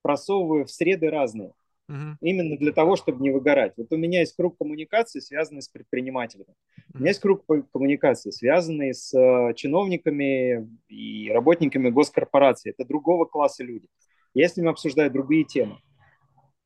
просовываю 0.02 0.64
в 0.64 0.70
среды 0.70 1.10
разные. 1.10 1.52
Угу. 1.90 2.18
Именно 2.20 2.56
для 2.56 2.72
того, 2.72 2.94
чтобы 2.94 3.20
не 3.20 3.30
выгорать. 3.30 3.72
Вот 3.76 3.92
у 3.92 3.96
меня 3.96 4.20
есть 4.20 4.36
круг 4.36 4.56
коммуникации, 4.56 5.18
связанный 5.18 5.60
с 5.60 5.68
предпринимателями. 5.68 6.50
Угу. 6.50 6.84
У 6.94 6.98
меня 6.98 7.08
есть 7.08 7.20
круг 7.20 7.44
коммуникации, 7.72 8.30
связанный 8.30 8.94
с 8.94 9.12
э, 9.12 9.54
чиновниками 9.54 10.68
и 10.88 11.30
работниками 11.32 11.90
госкорпорации. 11.90 12.70
Это 12.70 12.86
другого 12.86 13.24
класса 13.24 13.64
люди. 13.64 13.88
Я 14.34 14.48
с 14.48 14.56
ними 14.56 14.70
обсуждаю 14.70 15.10
другие 15.10 15.44
темы. 15.44 15.78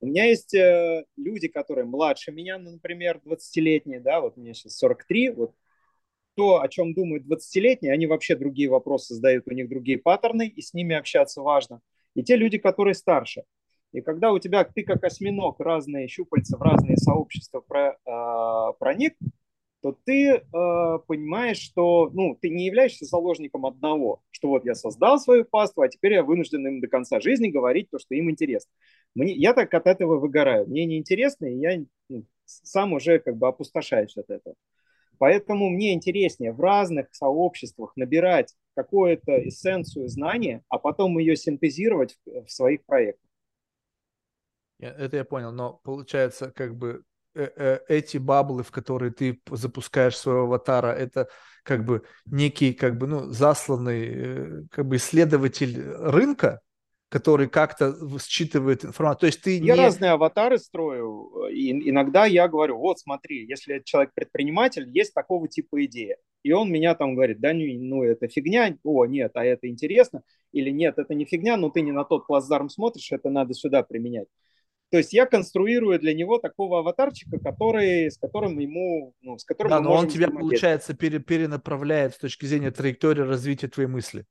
У 0.01 0.07
меня 0.07 0.27
есть 0.27 0.55
э, 0.55 1.05
люди, 1.17 1.49
которые 1.49 1.87
младше 1.87 2.31
меня, 2.31 2.59
ну, 2.59 2.73
например, 2.73 3.23
20-летние, 3.25 4.01
да, 4.01 4.21
вот 4.21 4.37
мне 4.37 4.53
сейчас 4.53 4.77
43, 4.77 5.31
вот 5.31 5.55
то, 6.35 6.61
о 6.61 6.69
чем 6.69 6.93
думают 6.93 7.25
20-летние, 7.25 7.95
они 7.95 8.07
вообще 8.07 8.37
другие 8.37 8.69
вопросы 8.69 9.15
задают, 9.15 9.45
у 9.47 9.53
них 9.53 9.71
другие 9.71 9.97
паттерны, 9.97 10.49
и 10.49 10.61
с 10.61 10.75
ними 10.75 10.95
общаться 10.95 11.41
важно. 11.41 11.81
И 12.15 12.23
те 12.23 12.37
люди, 12.37 12.59
которые 12.59 12.93
старше– 12.93 13.45
и 13.95 14.01
когда 14.01 14.33
у 14.33 14.41
тебя, 14.41 14.65
ты 14.65 14.83
как 14.83 15.05
осьминог, 15.05 15.61
разные 15.61 16.09
щупальца 16.09 16.57
в 16.57 16.63
разные 16.63 16.97
сообщества 16.97 17.61
про, 17.61 17.97
э, 18.05 18.73
проник, 18.81 19.15
то 19.83 19.97
ты 20.05 20.31
э, 20.31 20.41
понимаешь, 21.07 21.59
что 21.59 22.11
ну, 22.13 22.37
ты 22.41 22.49
не 22.49 22.67
являешься 22.67 23.05
заложником 23.05 23.67
одного, 23.67 24.21
что 24.33 24.49
вот 24.49 24.65
я 24.65 24.75
создал 24.75 25.21
свою 25.21 25.45
паству, 25.45 25.83
а 25.83 25.89
теперь 25.89 26.15
я 26.15 26.25
вынужден 26.25 26.67
им 26.67 26.81
до 26.81 26.89
конца 26.89 27.21
жизни 27.21 27.49
говорить 27.49 27.89
то, 27.89 28.01
что 28.01 28.17
им 28.17 28.31
интересно. 28.31 28.73
Мне, 29.15 29.33
я 29.33 29.55
так 29.55 29.73
от 29.73 29.87
этого 29.87 30.19
выгораю. 30.19 30.67
Мне 30.67 30.87
неинтересно, 30.87 31.47
и 31.47 31.59
я 31.59 31.85
ну, 32.09 32.25
сам 32.47 32.95
уже 32.95 33.21
как 33.21 33.37
бы 33.37 33.47
опустошаюсь 33.47 34.17
от 34.17 34.29
этого. 34.29 34.57
Поэтому 35.19 35.71
мне 35.71 35.95
интереснее 35.95 36.53
в 36.53 36.61
разных 36.61 37.15
сообществах 37.15 37.93
набирать 37.95 38.53
какую-то 38.75 39.49
эссенцию 39.49 40.09
знания, 40.09 40.65
а 40.69 40.79
потом 40.79 41.17
ее 41.19 41.37
синтезировать 41.37 42.17
в, 42.27 42.47
в 42.47 42.51
своих 42.51 42.85
проектах. 42.87 43.24
Это 44.79 45.17
я 45.17 45.25
понял, 45.25 45.53
но 45.53 45.81
получается, 45.85 46.51
как 46.51 46.77
бы 46.77 47.05
э, 47.35 47.49
э, 47.57 47.79
эти 47.89 48.19
баблы, 48.19 48.63
в 48.63 48.71
которые 48.71 49.13
ты 49.13 49.41
запускаешь 49.51 50.17
своего 50.17 50.43
аватара, 50.43 50.89
это 50.89 51.29
как 51.63 51.85
бы 51.85 52.03
некий, 52.27 52.73
как 52.73 52.99
бы, 52.99 53.07
ну, 53.07 53.31
засланный, 53.31 54.07
э, 54.07 54.63
как 54.71 54.87
бы 54.87 54.97
исследователь 54.97 55.81
рынка, 55.81 56.61
который 57.09 57.49
как-то 57.49 57.97
считывает 58.19 58.85
информацию. 58.85 59.21
То 59.21 59.27
есть 59.27 59.43
ты 59.43 59.59
я 59.59 59.77
не... 59.77 59.81
разные 59.81 60.11
аватары 60.11 60.59
строю, 60.59 61.47
и 61.49 61.71
иногда 61.89 62.27
я 62.27 62.49
говорю, 62.49 62.79
вот 62.79 62.99
смотри, 62.99 63.47
если 63.47 63.81
человек 63.85 64.13
предприниматель, 64.15 64.91
есть 64.91 65.15
такого 65.15 65.47
типа 65.47 65.85
идея. 65.85 66.17
И 66.43 66.53
он 66.53 66.71
меня 66.71 66.95
там 66.95 67.15
говорит, 67.15 67.41
да, 67.41 67.53
ну, 67.53 67.65
ну 67.79 68.03
это 68.03 68.27
фигня, 68.29 68.77
о, 68.83 69.07
нет, 69.07 69.31
а 69.35 69.45
это 69.45 69.69
интересно, 69.69 70.23
или 70.53 70.71
нет, 70.71 70.99
это 70.99 71.15
не 71.15 71.25
фигня, 71.25 71.57
но 71.57 71.71
ты 71.71 71.83
не 71.83 71.93
на 71.93 72.05
тот 72.05 72.27
плацдарм 72.27 72.69
смотришь, 72.69 73.13
это 73.13 73.31
надо 73.31 73.55
сюда 73.55 73.83
применять. 73.83 74.27
То 74.95 74.99
есть 74.99 75.13
я 75.13 75.27
конструирую 75.27 75.99
для 75.99 76.15
него 76.15 76.39
такого 76.39 76.79
аватарчика, 76.79 77.41
который, 77.41 78.13
с 78.13 78.17
которым 78.17 78.61
ему, 78.61 79.13
ну, 79.23 79.37
с 79.37 79.45
которым 79.45 79.71
да, 79.71 79.81
но 79.81 79.93
он 79.93 80.07
тебя, 80.07 80.31
получается, 80.31 80.95
пере, 80.95 81.19
перенаправляет 81.19 82.15
с 82.15 82.19
точки 82.19 82.47
зрения 82.47 82.71
траектории 82.71 83.23
развития 83.23 83.67
твоей 83.67 83.89
мысли. 83.89 84.25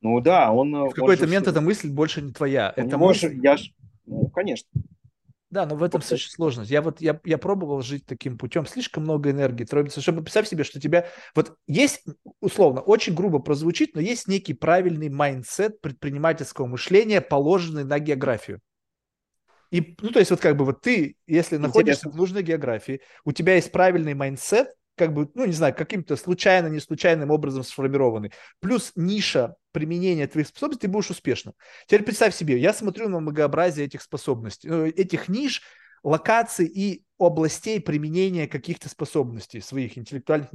Ну 0.00 0.20
да, 0.20 0.52
он... 0.52 0.72
в 0.88 0.94
какой-то 0.94 1.24
момент 1.26 1.48
эта 1.48 1.60
мысль 1.60 1.90
больше 1.90 2.22
не 2.22 2.32
твоя. 2.32 2.72
Это 2.76 2.96
мысль... 2.96 3.36
Я 3.42 3.56
ж... 3.56 3.72
Ну, 4.06 4.28
конечно. 4.28 4.70
Да, 5.50 5.66
но 5.66 5.74
в 5.74 5.82
этом 5.82 6.00
вот. 6.00 6.20
сложность. 6.20 6.70
Я 6.70 6.80
вот 6.80 7.00
я, 7.00 7.20
я 7.24 7.38
пробовал 7.38 7.82
жить 7.82 8.06
таким 8.06 8.38
путем. 8.38 8.64
Слишком 8.66 9.02
много 9.02 9.32
энергии 9.32 9.64
тратится. 9.64 10.00
Чтобы 10.00 10.22
представь 10.22 10.46
себе, 10.46 10.62
что 10.62 10.78
тебя... 10.80 11.08
Вот 11.34 11.56
есть, 11.66 12.04
условно, 12.40 12.82
очень 12.82 13.16
грубо 13.16 13.40
прозвучит, 13.40 13.96
но 13.96 14.00
есть 14.00 14.28
некий 14.28 14.54
правильный 14.54 15.08
mindset 15.08 15.80
предпринимательского 15.80 16.66
мышления, 16.66 17.20
положенный 17.20 17.82
на 17.82 17.98
географию. 17.98 18.60
И, 19.72 19.96
ну, 20.02 20.10
то 20.10 20.18
есть 20.18 20.30
вот 20.30 20.40
как 20.40 20.56
бы 20.56 20.66
вот 20.66 20.82
ты, 20.82 21.16
если 21.26 21.56
Интересно. 21.56 21.58
находишься 21.58 22.08
в 22.10 22.14
нужной 22.14 22.42
географии, 22.42 23.00
у 23.24 23.32
тебя 23.32 23.54
есть 23.54 23.72
правильный 23.72 24.12
mindset, 24.12 24.68
как 24.96 25.14
бы, 25.14 25.30
ну, 25.34 25.46
не 25.46 25.52
знаю, 25.52 25.74
каким-то 25.74 26.16
случайно, 26.16 26.66
не 26.66 26.78
случайным 26.78 27.30
образом 27.30 27.64
сформированный. 27.64 28.32
Плюс 28.60 28.92
ниша 28.96 29.56
применения 29.72 30.26
твоих 30.26 30.48
способностей, 30.48 30.86
ты 30.86 30.92
будешь 30.92 31.10
успешным. 31.10 31.54
Теперь 31.86 32.02
представь 32.02 32.34
себе, 32.34 32.58
я 32.58 32.74
смотрю 32.74 33.08
на 33.08 33.20
многообразие 33.20 33.86
этих 33.86 34.02
способностей, 34.02 34.68
э, 34.68 34.88
этих 34.90 35.30
ниш, 35.30 35.62
локаций 36.02 36.66
и 36.66 37.04
областей 37.18 37.80
применения 37.80 38.46
каких-то 38.46 38.90
способностей 38.90 39.60
своих 39.60 39.96
интеллектуальных. 39.96 40.50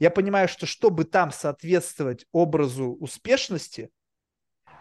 Я 0.00 0.10
понимаю, 0.10 0.48
что 0.48 0.66
чтобы 0.66 1.04
там 1.04 1.30
соответствовать 1.30 2.26
образу 2.32 2.96
успешности, 2.98 3.90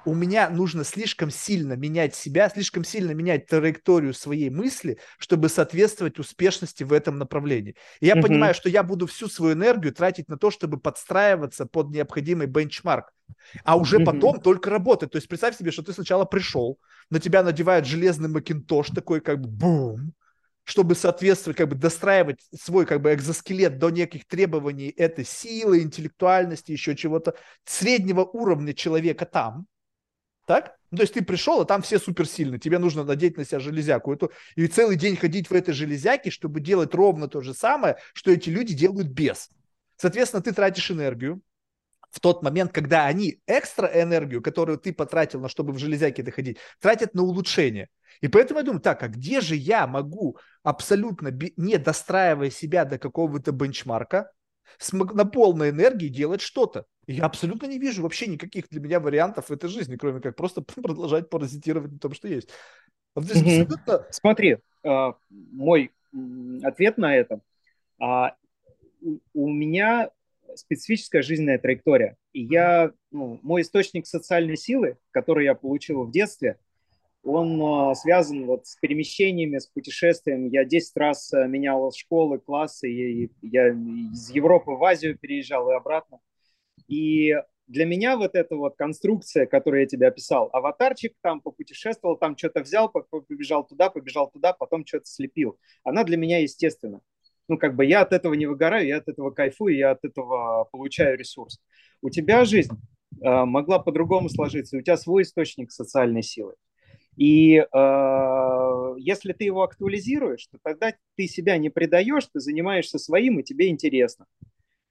у 0.06 0.14
меня 0.14 0.50
нужно 0.50 0.84
слишком 0.84 1.30
сильно 1.30 1.74
менять 1.74 2.16
себя, 2.16 2.50
слишком 2.50 2.84
сильно 2.84 3.12
менять 3.12 3.48
траекторию 3.48 4.14
своей 4.14 4.50
мысли, 4.50 5.00
чтобы 5.18 5.50
соответствовать 5.50 6.20
успешности 6.20 6.84
в 6.84 6.94
этом 6.94 7.18
направлении. 7.18 7.76
И 8.00 8.06
я 8.06 8.16
mm 8.16 8.22
понимаю, 8.22 8.54
что 8.54 8.70
я 8.70 8.84
буду 8.84 9.08
всю 9.08 9.28
свою 9.28 9.54
энергию 9.54 9.94
тратить 9.94 10.30
на 10.30 10.38
то, 10.38 10.52
чтобы 10.52 10.80
подстраиваться 10.80 11.66
под 11.66 11.90
необходимый 11.90 12.48
бенчмарк, 12.48 13.12
а 13.64 13.78
уже 13.78 13.98
mm 13.98 14.06
потом 14.06 14.40
только 14.42 14.70
работать. 14.70 15.12
То 15.12 15.18
есть 15.18 15.28
представь 15.28 15.58
себе, 15.58 15.72
что 15.72 15.84
ты 15.84 15.94
сначала 15.94 16.26
пришел, 16.26 16.80
на 17.10 17.20
тебя 17.20 17.44
надевают 17.44 17.86
железный 17.86 18.30
макинтош, 18.30 18.90
такой 18.90 19.22
как 19.22 19.42
бы 19.42 19.50
бум, 19.50 20.14
чтобы 20.64 20.96
соответствовать, 20.96 21.58
как 21.58 21.70
бы 21.70 21.76
достраивать 21.76 22.42
свой 22.60 22.86
как 22.86 23.02
бы 23.02 23.14
экзоскелет 23.14 23.78
до 23.78 23.90
неких 23.90 24.28
требований 24.28 24.90
этой 24.90 25.26
силы, 25.26 25.82
интеллектуальности, 25.82 26.72
еще 26.72 26.96
чего-то 26.96 27.36
среднего 27.66 28.22
уровня 28.22 28.74
человека 28.74 29.26
там, 29.26 29.68
так? 30.46 30.78
Ну, 30.92 30.98
то 30.98 31.04
есть 31.04 31.14
ты 31.14 31.24
пришел, 31.24 31.62
а 31.62 31.66
там 31.66 31.82
все 31.82 32.00
суперсильные. 32.00 32.60
Тебе 32.60 32.80
нужно 32.80 33.04
надеть 33.04 33.38
на 33.38 33.46
себя 33.46 33.60
железяку 33.60 34.14
эту 34.14 34.32
и 34.56 34.68
целый 34.68 34.96
день 34.96 35.18
ходить 35.18 35.50
в 35.50 35.54
этой 35.54 35.74
железяке, 35.74 36.30
чтобы 36.30 36.60
делать 36.60 36.94
ровно 36.94 37.28
то 37.28 37.42
же 37.42 37.54
самое, 37.54 37.98
что 38.14 38.32
эти 38.32 38.50
люди 38.50 38.74
делают 38.74 39.08
без. 39.08 39.50
Соответственно, 39.98 40.44
ты 40.44 40.54
тратишь 40.54 40.92
энергию, 40.92 41.42
в 42.16 42.22
тот 42.22 42.44
момент, 42.44 42.72
когда 42.72 43.08
они 43.08 43.42
экстра 43.46 43.88
энергию, 43.88 44.42
которую 44.42 44.78
ты 44.78 44.94
потратил 44.94 45.42
на 45.42 45.50
чтобы 45.50 45.74
в 45.74 45.80
железяке 45.80 46.24
доходить, 46.24 46.58
тратят 46.80 47.14
на 47.14 47.24
улучшение. 47.24 47.90
И 48.22 48.30
поэтому 48.30 48.60
я 48.60 48.66
думаю, 48.66 48.82
так, 48.82 49.04
а 49.04 49.10
где 49.10 49.42
же 49.42 49.58
я 49.58 49.86
могу 49.86 50.38
абсолютно 50.64 51.30
не 51.58 51.78
достраивая 51.78 52.50
себя 52.50 52.86
до 52.86 52.98
какого-то 52.98 53.52
бенчмарка, 53.52 54.32
на 54.92 55.26
полной 55.26 55.72
энергии 55.72 56.08
делать 56.08 56.40
что-то. 56.40 56.86
Я 57.08 57.26
абсолютно 57.26 57.68
не 57.68 57.80
вижу 57.80 58.02
вообще 58.02 58.28
никаких 58.28 58.70
для 58.70 58.80
меня 58.80 59.00
вариантов 59.00 59.50
в 59.50 59.52
этой 59.52 59.70
жизни, 59.70 59.96
кроме 59.96 60.22
как 60.22 60.36
просто 60.36 60.62
продолжать 60.82 61.30
паразитировать 61.30 61.92
на 61.92 62.00
том, 62.00 62.14
что 62.14 62.28
есть. 62.28 62.50
Абсолютно... 63.14 64.06
Смотри, 64.12 64.58
а, 64.84 65.16
мой 65.30 65.92
ответ 66.64 66.98
на 66.98 67.16
это. 67.16 67.42
А, 68.00 68.36
у 69.34 69.50
меня 69.50 70.10
специфическая 70.56 71.22
жизненная 71.22 71.60
траектория. 71.60 72.18
И 72.34 72.44
я, 72.44 72.92
ну, 73.12 73.40
мой 73.42 73.62
источник 73.62 74.08
социальной 74.08 74.58
силы, 74.58 74.98
который 75.12 75.46
я 75.46 75.56
получил 75.56 76.04
в 76.04 76.12
детстве, 76.12 76.58
он 77.24 77.60
э, 77.60 77.96
связан 77.96 78.46
вот 78.46 78.68
с 78.68 78.76
перемещениями, 78.76 79.58
с 79.58 79.66
путешествием. 79.66 80.48
Я 80.48 80.64
10 80.64 80.96
раз 80.96 81.32
менял 81.34 81.92
школы, 81.92 82.40
классы, 82.40 82.90
и 82.90 83.32
я 83.42 83.70
из 83.70 84.30
Европы 84.30 84.72
в 84.72 84.84
Азию 84.84 85.18
переезжал 85.18 85.70
и 85.72 85.74
обратно. 85.74 86.20
И 86.88 87.34
для 87.68 87.86
меня 87.86 88.16
вот 88.18 88.36
эта 88.36 88.56
вот 88.56 88.76
конструкция, 88.76 89.46
которую 89.46 89.82
я 89.82 89.88
тебе 89.88 90.08
описал, 90.08 90.50
аватарчик 90.54 91.14
там 91.22 91.42
попутешествовал, 91.42 92.18
там 92.18 92.38
что-то 92.38 92.62
взял, 92.62 92.90
побежал 92.90 93.66
туда, 93.66 93.90
побежал 93.90 94.30
туда, 94.30 94.54
потом 94.54 94.86
что-то 94.86 95.06
слепил, 95.06 95.58
она 95.84 96.04
для 96.04 96.18
меня 96.18 96.40
естественна. 96.40 97.02
Ну, 97.48 97.58
как 97.58 97.76
бы 97.76 97.86
я 97.86 98.02
от 98.02 98.12
этого 98.12 98.34
не 98.34 98.48
выгораю, 98.48 98.88
я 98.88 98.98
от 98.98 99.08
этого 99.08 99.30
кайфую, 99.32 99.76
я 99.76 99.92
от 99.92 100.04
этого 100.04 100.68
получаю 100.72 101.18
ресурс. 101.18 101.60
У 102.02 102.10
тебя 102.10 102.44
жизнь 102.44 102.74
э, 103.22 103.46
могла 103.46 103.78
по-другому 103.80 104.30
сложиться, 104.30 104.78
у 104.78 104.82
тебя 104.82 104.98
свой 104.98 105.24
источник 105.24 105.72
социальной 105.72 106.24
силы. 106.24 106.56
И 107.18 107.58
э, 107.58 108.96
если 108.98 109.34
ты 109.34 109.46
его 109.46 109.64
актуализируешь, 109.64 110.48
то 110.48 110.58
тогда 110.64 110.94
ты 111.16 111.28
себя 111.28 111.58
не 111.58 111.70
предаешь, 111.70 112.28
ты 112.34 112.40
занимаешься 112.40 112.98
своим, 112.98 113.40
и 113.40 113.44
тебе 113.44 113.70
интересно. 113.70 114.26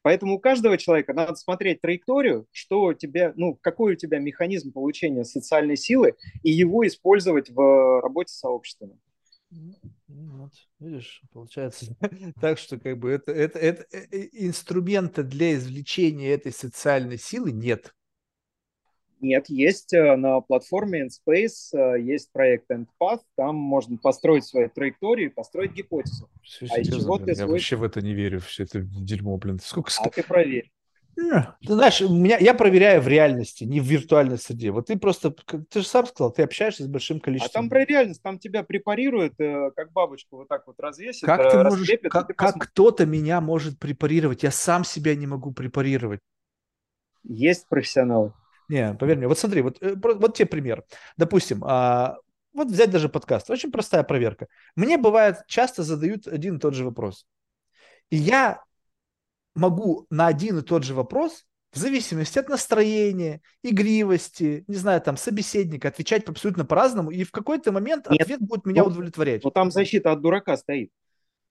Поэтому 0.05 0.35
у 0.35 0.39
каждого 0.39 0.77
человека 0.77 1.15
надо 1.15 1.35
смотреть 1.35 1.81
траекторию, 1.81 2.47
что 2.53 2.83
у 2.83 2.93
тебя, 2.93 3.33
ну, 3.37 3.59
какой 3.59 3.95
у 3.95 3.97
тебя 3.97 4.19
механизм 4.19 4.71
получения 4.71 5.25
социальной 5.25 5.79
силы, 5.79 6.15
и 6.43 6.51
его 6.51 6.87
использовать 6.87 7.49
в 7.49 8.03
работе 8.03 8.31
с 8.31 8.39
сообществом. 8.39 9.01
Вот, 10.07 10.53
видишь, 10.79 11.23
получается 11.33 11.97
так, 12.41 12.59
что 12.59 12.79
как 12.79 12.99
бы 12.99 13.13
это, 13.13 13.33
это, 13.33 13.59
это 13.59 13.87
э, 13.93 14.29
инструмента 14.33 15.23
для 15.23 15.55
извлечения 15.55 16.35
этой 16.35 16.53
социальной 16.53 17.17
силы 17.17 17.51
нет. 17.51 17.95
Нет, 19.25 19.49
есть 19.49 19.95
э, 19.95 20.17
на 20.17 20.43
платформе 20.43 21.07
InSpace, 21.07 21.73
э, 21.73 22.03
есть 22.03 22.31
проект 22.31 22.71
EndPath, 22.71 23.21
там 23.37 23.57
можно 23.57 23.97
построить 23.97 24.45
свою 24.45 24.69
траекторию, 24.69 25.33
построить 25.33 25.73
гипотезу. 25.73 26.29
Все, 26.43 26.67
а 26.71 26.79
из 26.79 26.89
чего 26.95 27.17
ты 27.17 27.31
я 27.31 27.37
свой... 27.37 27.53
вообще 27.53 27.77
в 27.77 27.85
это 27.85 28.03
не 28.03 28.13
верю, 28.13 28.41
все 28.41 28.65
это 28.65 28.81
дерьмо, 28.83 29.39
блин. 29.39 29.59
Сколько... 29.63 29.91
А 29.99 30.11
ты 30.11 30.23
проверь. 30.23 30.71
Ты 31.17 31.73
знаешь, 31.73 32.03
у 32.03 32.13
меня, 32.15 32.37
я 32.37 32.53
проверяю 32.53 33.01
в 33.01 33.09
реальности, 33.09 33.65
не 33.65 33.81
в 33.81 33.85
виртуальной 33.85 34.37
среде. 34.37 34.73
Вот 34.73 34.89
ты 34.89 34.99
просто, 34.99 35.31
ты 35.31 35.81
же 35.81 35.87
сам 35.87 36.05
сказал, 36.07 36.31
ты 36.31 36.43
общаешься 36.43 36.83
с 36.83 36.87
большим 36.87 37.19
количеством. 37.19 37.51
А 37.51 37.63
там 37.63 37.69
про 37.71 37.85
реальность, 37.87 38.21
там 38.21 38.39
тебя 38.39 38.63
препарируют, 38.63 39.41
э, 39.41 39.71
как 39.75 39.91
бабочку 39.93 40.37
вот 40.37 40.49
так 40.49 40.67
вот 40.67 40.79
развесят, 40.81 41.25
как 41.25 41.51
ты 41.51 41.63
можешь, 41.63 41.89
как, 42.11 42.27
ты 42.27 42.35
как 42.35 42.57
кто-то 42.59 43.07
меня 43.07 43.41
может 43.41 43.79
препарировать? 43.79 44.43
Я 44.43 44.51
сам 44.51 44.85
себя 44.85 45.15
не 45.15 45.27
могу 45.27 45.53
препарировать. 45.53 46.21
Есть 47.23 47.67
профессионалы. 47.71 48.35
Не, 48.69 48.95
поверь 48.95 49.19
мне. 49.19 49.29
Вот 49.29 49.39
смотри, 49.39 49.63
вот, 49.63 49.83
э, 49.83 49.95
вот 49.95 50.37
тебе 50.37 50.47
пример. 50.47 50.85
Допустим, 51.17 51.63
а, 51.65 52.17
вот 52.53 52.69
взять 52.69 52.91
даже 52.91 53.09
подкаст. 53.09 53.51
Очень 53.51 53.73
простая 53.73 54.05
проверка. 54.05 54.47
Мне 54.77 54.97
бывает, 54.97 55.39
часто 55.47 55.83
задают 55.83 56.27
один 56.27 56.57
и 56.57 56.61
тот 56.61 56.75
же 56.75 56.85
вопрос. 56.85 57.27
И 58.11 58.17
я 58.17 58.63
могу 59.55 60.07
на 60.11 60.27
один 60.27 60.59
и 60.59 60.63
тот 60.63 60.85
же 60.85 60.95
вопрос 60.95 61.45
в 61.73 61.79
зависимости 61.79 62.39
от 62.39 62.49
настроения, 62.49 63.41
игривости, 63.65 64.65
не 64.69 64.77
знаю, 64.77 65.01
там, 65.01 65.17
собеседника, 65.17 65.89
отвечать 65.89 66.29
абсолютно 66.29 66.65
по-разному, 66.65 67.11
и 67.11 67.25
в 67.25 67.33
какой-то 67.33 67.73
момент 67.73 68.09
Нет. 68.09 68.23
ответ 68.23 68.41
будет 68.41 68.65
меня 68.65 68.83
ну, 68.83 68.91
удовлетворять. 68.91 69.43
Но 69.43 69.51
там 69.51 69.73
защита 69.73 70.13
от 70.13 70.21
дурака 70.21 70.57
стоит. 70.57 70.91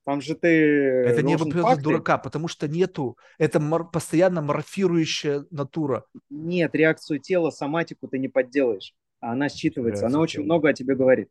Там 0.06 0.22
же 0.22 0.36
ты... 0.36 0.48
Это 0.48 1.24
не 1.24 1.38
вопрос 1.38 1.78
дурака, 1.78 2.18
потому 2.18 2.48
что 2.48 2.68
нету. 2.68 3.18
Это 3.38 3.60
мор- 3.60 3.90
постоянно 3.90 4.42
морфирующая 4.42 5.46
натура. 5.50 6.06
Нет, 6.30 6.76
реакцию 6.76 7.20
тела, 7.20 7.52
соматику 7.52 8.08
ты 8.08 8.20
не 8.20 8.28
подделаешь. 8.28 8.94
А 9.22 9.32
она 9.32 9.48
считывается. 9.48 10.02
Реакция 10.02 10.08
она 10.08 10.20
очень 10.20 10.38
тела. 10.40 10.46
много 10.46 10.70
о 10.70 10.74
тебе 10.74 10.96
говорит. 10.96 11.30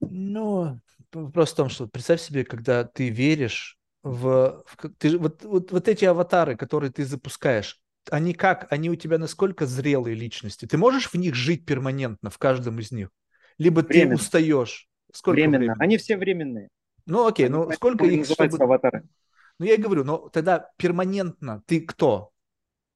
Ну, 0.00 0.80
вопрос 1.12 1.52
в 1.52 1.56
том, 1.56 1.68
что 1.68 1.86
представь 1.86 2.20
себе, 2.20 2.44
когда 2.44 2.82
ты 2.82 3.08
веришь 3.08 3.78
в... 4.02 4.64
в 4.66 4.88
ты, 4.98 5.16
вот, 5.16 5.44
вот, 5.44 5.70
вот 5.70 5.88
эти 5.88 6.04
аватары, 6.04 6.56
которые 6.56 6.90
ты 6.90 7.04
запускаешь, 7.04 7.80
они 8.10 8.34
как? 8.34 8.66
Они 8.72 8.90
у 8.90 8.96
тебя 8.96 9.18
насколько 9.18 9.66
зрелые 9.66 10.16
личности? 10.16 10.66
Ты 10.66 10.76
можешь 10.76 11.08
в 11.08 11.14
них 11.14 11.36
жить 11.36 11.64
перманентно, 11.64 12.30
в 12.30 12.38
каждом 12.38 12.80
из 12.80 12.90
них? 12.90 13.10
Либо 13.58 13.82
Временно. 13.82 14.16
ты 14.16 14.22
устаешь? 14.22 14.87
Сколько 15.12 15.36
Временно. 15.36 15.58
Времени? 15.58 15.76
Они 15.78 15.96
все 15.96 16.16
временные. 16.16 16.68
Ну 17.06 17.26
окей, 17.26 17.46
Они 17.46 17.54
ну 17.54 17.70
сколько 17.72 18.04
их... 18.04 18.26
Чтобы... 18.26 18.56
аватары. 18.58 19.08
Ну 19.58 19.66
я 19.66 19.74
и 19.74 19.78
говорю, 19.78 20.04
но 20.04 20.28
тогда 20.28 20.70
перманентно 20.76 21.62
ты 21.66 21.80
кто? 21.80 22.30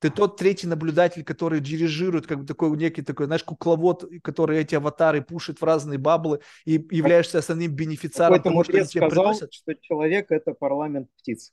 Ты 0.01 0.11
тот 0.11 0.37
третий 0.37 0.67
наблюдатель, 0.67 1.23
который 1.23 1.61
дирижирует, 1.61 2.27
как 2.27 2.41
бы 2.41 2.47
такой 2.47 2.77
некий 2.77 3.03
такой, 3.03 3.27
знаешь, 3.27 3.45
кукловод, 3.45 4.05
который 4.25 4.59
эти 4.59 4.75
аватары 4.75 5.23
пушит 5.23 5.61
в 5.61 5.65
разные 5.65 5.97
баблы 5.97 6.41
и 6.65 6.73
являешься 6.91 7.39
основным 7.39 7.73
бенефициаром 7.73 8.43
того, 8.43 8.65
что 8.65 8.85
сказал, 8.85 9.11
приносят? 9.11 9.53
что 9.53 9.75
человек– 9.77 10.27
это 10.31 10.55
парламент 10.55 11.09
птиц. 11.19 11.53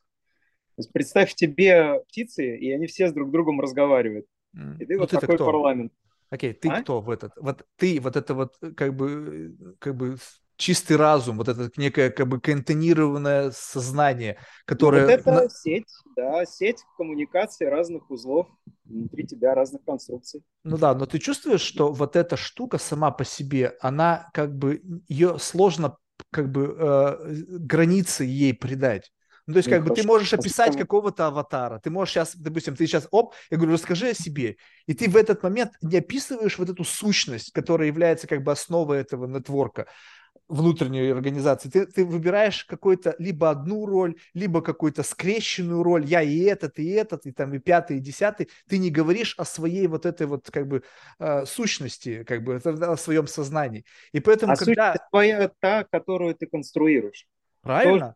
То 0.75 0.81
есть 0.81 0.91
представь 0.91 1.35
тебе 1.35 2.01
птицы, 2.07 2.57
и 2.57 2.71
они 2.71 2.87
все 2.87 3.09
с 3.09 3.13
друг 3.13 3.29
другом 3.29 3.61
разговаривают. 3.61 4.25
И 4.79 4.85
ты 4.85 4.95
ну, 4.95 5.01
вот 5.01 5.11
такой 5.11 5.35
кто? 5.35 5.45
парламент. 5.45 5.93
Окей, 6.31 6.53
ты 6.53 6.69
а? 6.69 6.81
кто 6.81 7.01
в 7.01 7.09
этот? 7.11 7.33
Вот 7.37 7.67
ты 7.75 7.99
вот 7.99 8.15
это 8.15 8.33
вот 8.33 8.55
э, 8.61 8.71
как 8.71 8.95
бы, 8.95 9.55
э, 9.59 9.73
как 9.79 9.95
бы 9.95 10.17
чистый 10.59 10.97
разум, 10.97 11.37
вот 11.37 11.47
это 11.47 11.71
некое 11.77 12.11
как 12.11 12.27
бы 12.27 12.39
контейнированное 12.39 13.51
сознание, 13.51 14.37
которое... 14.65 15.05
Ну, 15.05 15.07
вот 15.07 15.19
это 15.19 15.49
сеть, 15.49 15.87
да, 16.15 16.45
сеть 16.45 16.83
коммуникации 16.97 17.65
разных 17.65 18.11
узлов 18.11 18.47
внутри 18.83 19.25
тебя, 19.25 19.55
разных 19.55 19.83
конструкций. 19.85 20.43
Ну 20.65 20.77
да, 20.77 20.93
но 20.93 21.05
ты 21.05 21.17
чувствуешь, 21.17 21.61
что 21.61 21.91
вот 21.91 22.15
эта 22.17 22.35
штука 22.35 22.77
сама 22.77 23.09
по 23.09 23.23
себе, 23.23 23.77
она 23.79 24.29
как 24.33 24.55
бы, 24.55 24.81
ее 25.07 25.39
сложно 25.39 25.97
как 26.29 26.51
бы 26.51 26.75
э, 26.77 27.33
границы 27.47 28.25
ей 28.25 28.53
придать. 28.53 29.11
Ну, 29.47 29.53
то 29.53 29.57
есть, 29.57 29.69
ну, 29.69 29.77
как 29.77 29.85
бы 29.85 29.95
ты 29.95 30.05
можешь 30.05 30.31
описать 30.33 30.77
какого-то 30.77 31.25
аватара. 31.25 31.79
Ты 31.79 31.89
можешь 31.89 32.13
сейчас, 32.13 32.35
допустим, 32.35 32.75
ты 32.75 32.85
сейчас, 32.85 33.07
оп, 33.09 33.33
я 33.49 33.57
говорю, 33.57 33.73
расскажи 33.73 34.09
о 34.09 34.13
себе. 34.13 34.57
И 34.85 34.93
ты 34.93 35.09
в 35.09 35.15
этот 35.15 35.41
момент 35.41 35.71
не 35.81 35.97
описываешь 35.97 36.59
вот 36.59 36.69
эту 36.69 36.83
сущность, 36.83 37.51
которая 37.51 37.87
является 37.87 38.27
как 38.27 38.43
бы 38.43 38.51
основой 38.51 38.99
этого 38.99 39.25
нетворка 39.25 39.87
внутренней 40.47 41.09
организации. 41.09 41.69
Ты, 41.69 41.85
ты 41.85 42.05
выбираешь 42.05 42.65
какую-то 42.65 43.15
либо 43.19 43.49
одну 43.51 43.85
роль, 43.85 44.15
либо 44.33 44.61
какую-то 44.61 45.03
скрещенную 45.03 45.83
роль. 45.83 46.05
Я 46.05 46.21
и 46.21 46.39
этот, 46.39 46.79
и 46.79 46.89
этот, 46.89 47.25
и 47.25 47.31
там 47.31 47.53
и 47.53 47.59
пятый, 47.59 47.97
и 47.97 47.99
десятый. 47.99 48.49
Ты 48.67 48.79
не 48.79 48.89
говоришь 48.89 49.35
о 49.37 49.45
своей 49.45 49.87
вот 49.87 50.05
этой 50.05 50.25
вот 50.25 50.49
как 50.49 50.67
бы 50.67 50.83
э, 51.19 51.45
сущности, 51.45 52.23
как 52.23 52.43
бы 52.43 52.55
о 52.55 52.97
своем 52.97 53.27
сознании. 53.27 53.85
И 54.11 54.19
поэтому, 54.19 54.53
а 54.53 54.55
когда... 54.55 54.93
сущность 54.93 55.09
твоя 55.11 55.51
та, 55.59 55.83
которую 55.83 56.33
ты 56.35 56.47
конструируешь. 56.47 57.27
Правильно 57.61 58.15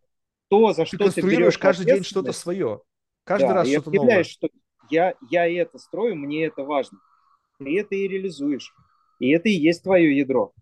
то, 0.54 0.72
за 0.74 0.86
что 0.86 0.98
ты 0.98 1.04
конструируешь 1.06 1.58
каждый 1.58 1.86
день 1.86 2.04
что-то 2.04 2.32
свое. 2.32 2.82
Каждый 3.24 3.48
да, 3.48 3.54
раз 3.56 3.70
что-то 3.70 3.92
новое. 3.92 4.24
что 4.24 4.50
я, 4.92 5.16
я 5.32 5.48
это 5.48 5.80
строю, 5.80 6.16
мне 6.16 6.46
это 6.46 6.64
важно. 6.64 7.00
Ты 7.58 7.80
это 7.80 7.96
и 7.96 8.08
реализуешь. 8.08 8.72
И 9.20 9.32
это 9.32 9.50
и 9.50 9.54
есть 9.54 9.82
твое 9.82 10.16
ядро. 10.16 10.54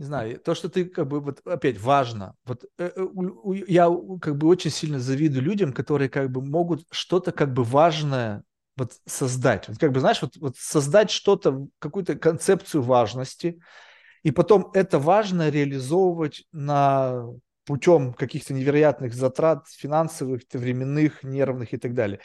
Не 0.00 0.06
знаю, 0.06 0.40
то, 0.40 0.54
что 0.54 0.70
ты 0.70 0.86
как 0.86 1.08
бы 1.08 1.20
вот 1.20 1.46
опять 1.46 1.78
важно. 1.78 2.34
Вот 2.46 2.64
э, 2.78 2.90
э, 2.96 3.06
я 3.68 3.86
как 4.22 4.38
бы 4.38 4.46
очень 4.46 4.70
сильно 4.70 4.98
завидую 4.98 5.42
людям, 5.42 5.74
которые 5.74 6.08
как 6.08 6.30
бы 6.30 6.40
могут 6.40 6.86
что-то 6.90 7.32
как 7.32 7.52
бы 7.52 7.64
важное 7.64 8.44
вот 8.78 8.94
создать. 9.04 9.68
Вот 9.68 9.76
как 9.76 9.92
бы 9.92 10.00
знаешь, 10.00 10.22
вот, 10.22 10.38
вот 10.38 10.56
создать 10.56 11.10
что-то, 11.10 11.66
какую-то 11.80 12.14
концепцию 12.14 12.82
важности, 12.82 13.60
и 14.22 14.30
потом 14.30 14.70
это 14.72 14.98
важно 14.98 15.50
реализовывать 15.50 16.44
на 16.50 17.26
путем 17.66 18.14
каких-то 18.14 18.54
невероятных 18.54 19.12
затрат 19.12 19.68
финансовых, 19.68 20.44
временных, 20.50 21.22
нервных 21.24 21.74
и 21.74 21.76
так 21.76 21.92
далее. 21.92 22.20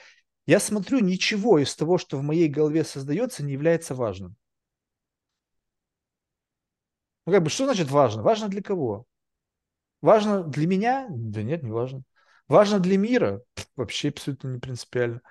Я 0.45 0.61
смотрю, 0.61 0.99
ничего 0.99 1.60
из 1.60 1.76
того, 1.76 1.97
что 1.97 2.15
в 2.15 2.23
моей 2.23 2.47
голове 2.47 2.85
создается, 2.85 3.43
не 3.43 3.52
является 3.52 3.95
важным. 3.95 4.38
Ну, 7.26 7.31
как 7.34 7.43
бы, 7.43 7.49
что 7.49 7.65
значит 7.65 7.89
важно? 7.89 8.22
Важно 8.23 8.47
для 8.47 8.61
кого? 8.61 9.06
Важно 10.02 10.43
для 10.43 10.68
меня? 10.68 11.07
Да 11.10 11.41
нет, 11.41 11.64
не 11.64 11.72
важно. 11.72 12.03
Важно 12.47 12.80
для 12.80 12.97
мира? 12.97 13.41
Вообще 13.76 14.10
абсолютно 14.10 14.49
не 14.49 14.60
принципиально. 14.60 15.22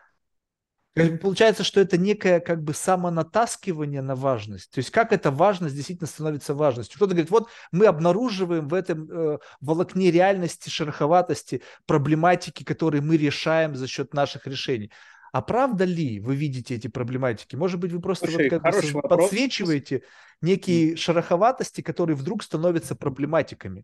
Получается, 1.23 1.65
что 1.65 1.81
это 1.81 1.99
некое 1.99 2.39
как 2.39 2.63
бы 2.63 2.73
самонатаскивание 2.73 4.01
на 4.01 4.15
важность. 4.15 4.71
То 4.71 4.79
есть 4.79 4.91
как 4.91 5.13
эта 5.13 5.33
важность 5.33 5.75
действительно 5.75 6.07
становится 6.07 6.55
важностью. 6.55 6.97
Кто-то 6.97 7.15
говорит, 7.15 7.31
вот 7.31 7.49
мы 7.73 7.87
обнаруживаем 7.87 8.69
в 8.69 8.75
этом 8.75 9.11
э, 9.11 9.39
волокне 9.61 10.13
реальности, 10.13 10.71
шероховатости, 10.71 11.63
проблематики, 11.87 12.63
которые 12.63 13.03
мы 13.03 13.17
решаем 13.17 13.75
за 13.75 13.89
счет 13.89 14.15
наших 14.15 14.47
решений. 14.47 14.93
А 15.35 15.43
правда 15.43 15.85
ли 15.85 16.21
вы 16.21 16.37
видите 16.37 16.77
эти 16.77 16.87
проблематики? 16.87 17.57
Может 17.57 17.81
быть, 17.81 17.91
вы 17.91 18.01
просто 18.01 18.29
Слушай, 18.29 18.49
вот 18.49 18.63
как 18.63 18.93
бы 18.93 19.03
подсвечиваете 19.03 20.05
некие 20.41 20.95
шероховатости, 20.95 21.81
которые 21.81 22.15
вдруг 22.15 22.45
становятся 22.45 22.95
проблематиками? 22.95 23.83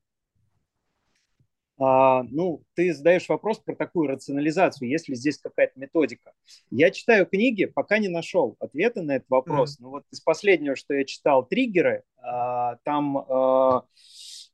А, 1.76 2.22
ну, 2.22 2.62
ты 2.74 2.94
задаешь 2.94 3.28
вопрос 3.28 3.58
про 3.58 3.74
такую 3.74 4.06
рационализацию, 4.06 4.88
есть 4.88 5.08
ли 5.08 5.16
здесь 5.16 5.38
какая-то 5.38 5.72
методика. 5.80 6.34
Я 6.70 6.92
читаю 6.92 7.26
книги, 7.26 7.64
пока 7.64 7.98
не 7.98 8.06
нашел 8.06 8.54
ответа 8.60 9.02
на 9.02 9.16
этот 9.16 9.28
вопрос. 9.28 9.72
Mm-hmm. 9.72 9.82
Но 9.82 9.90
вот 9.90 10.04
из 10.12 10.20
последнего, 10.20 10.76
что 10.76 10.94
я 10.94 11.04
читал, 11.04 11.44
«Триггеры», 11.44 12.04
а, 12.22 12.76
там 12.84 13.18
а, 13.18 13.86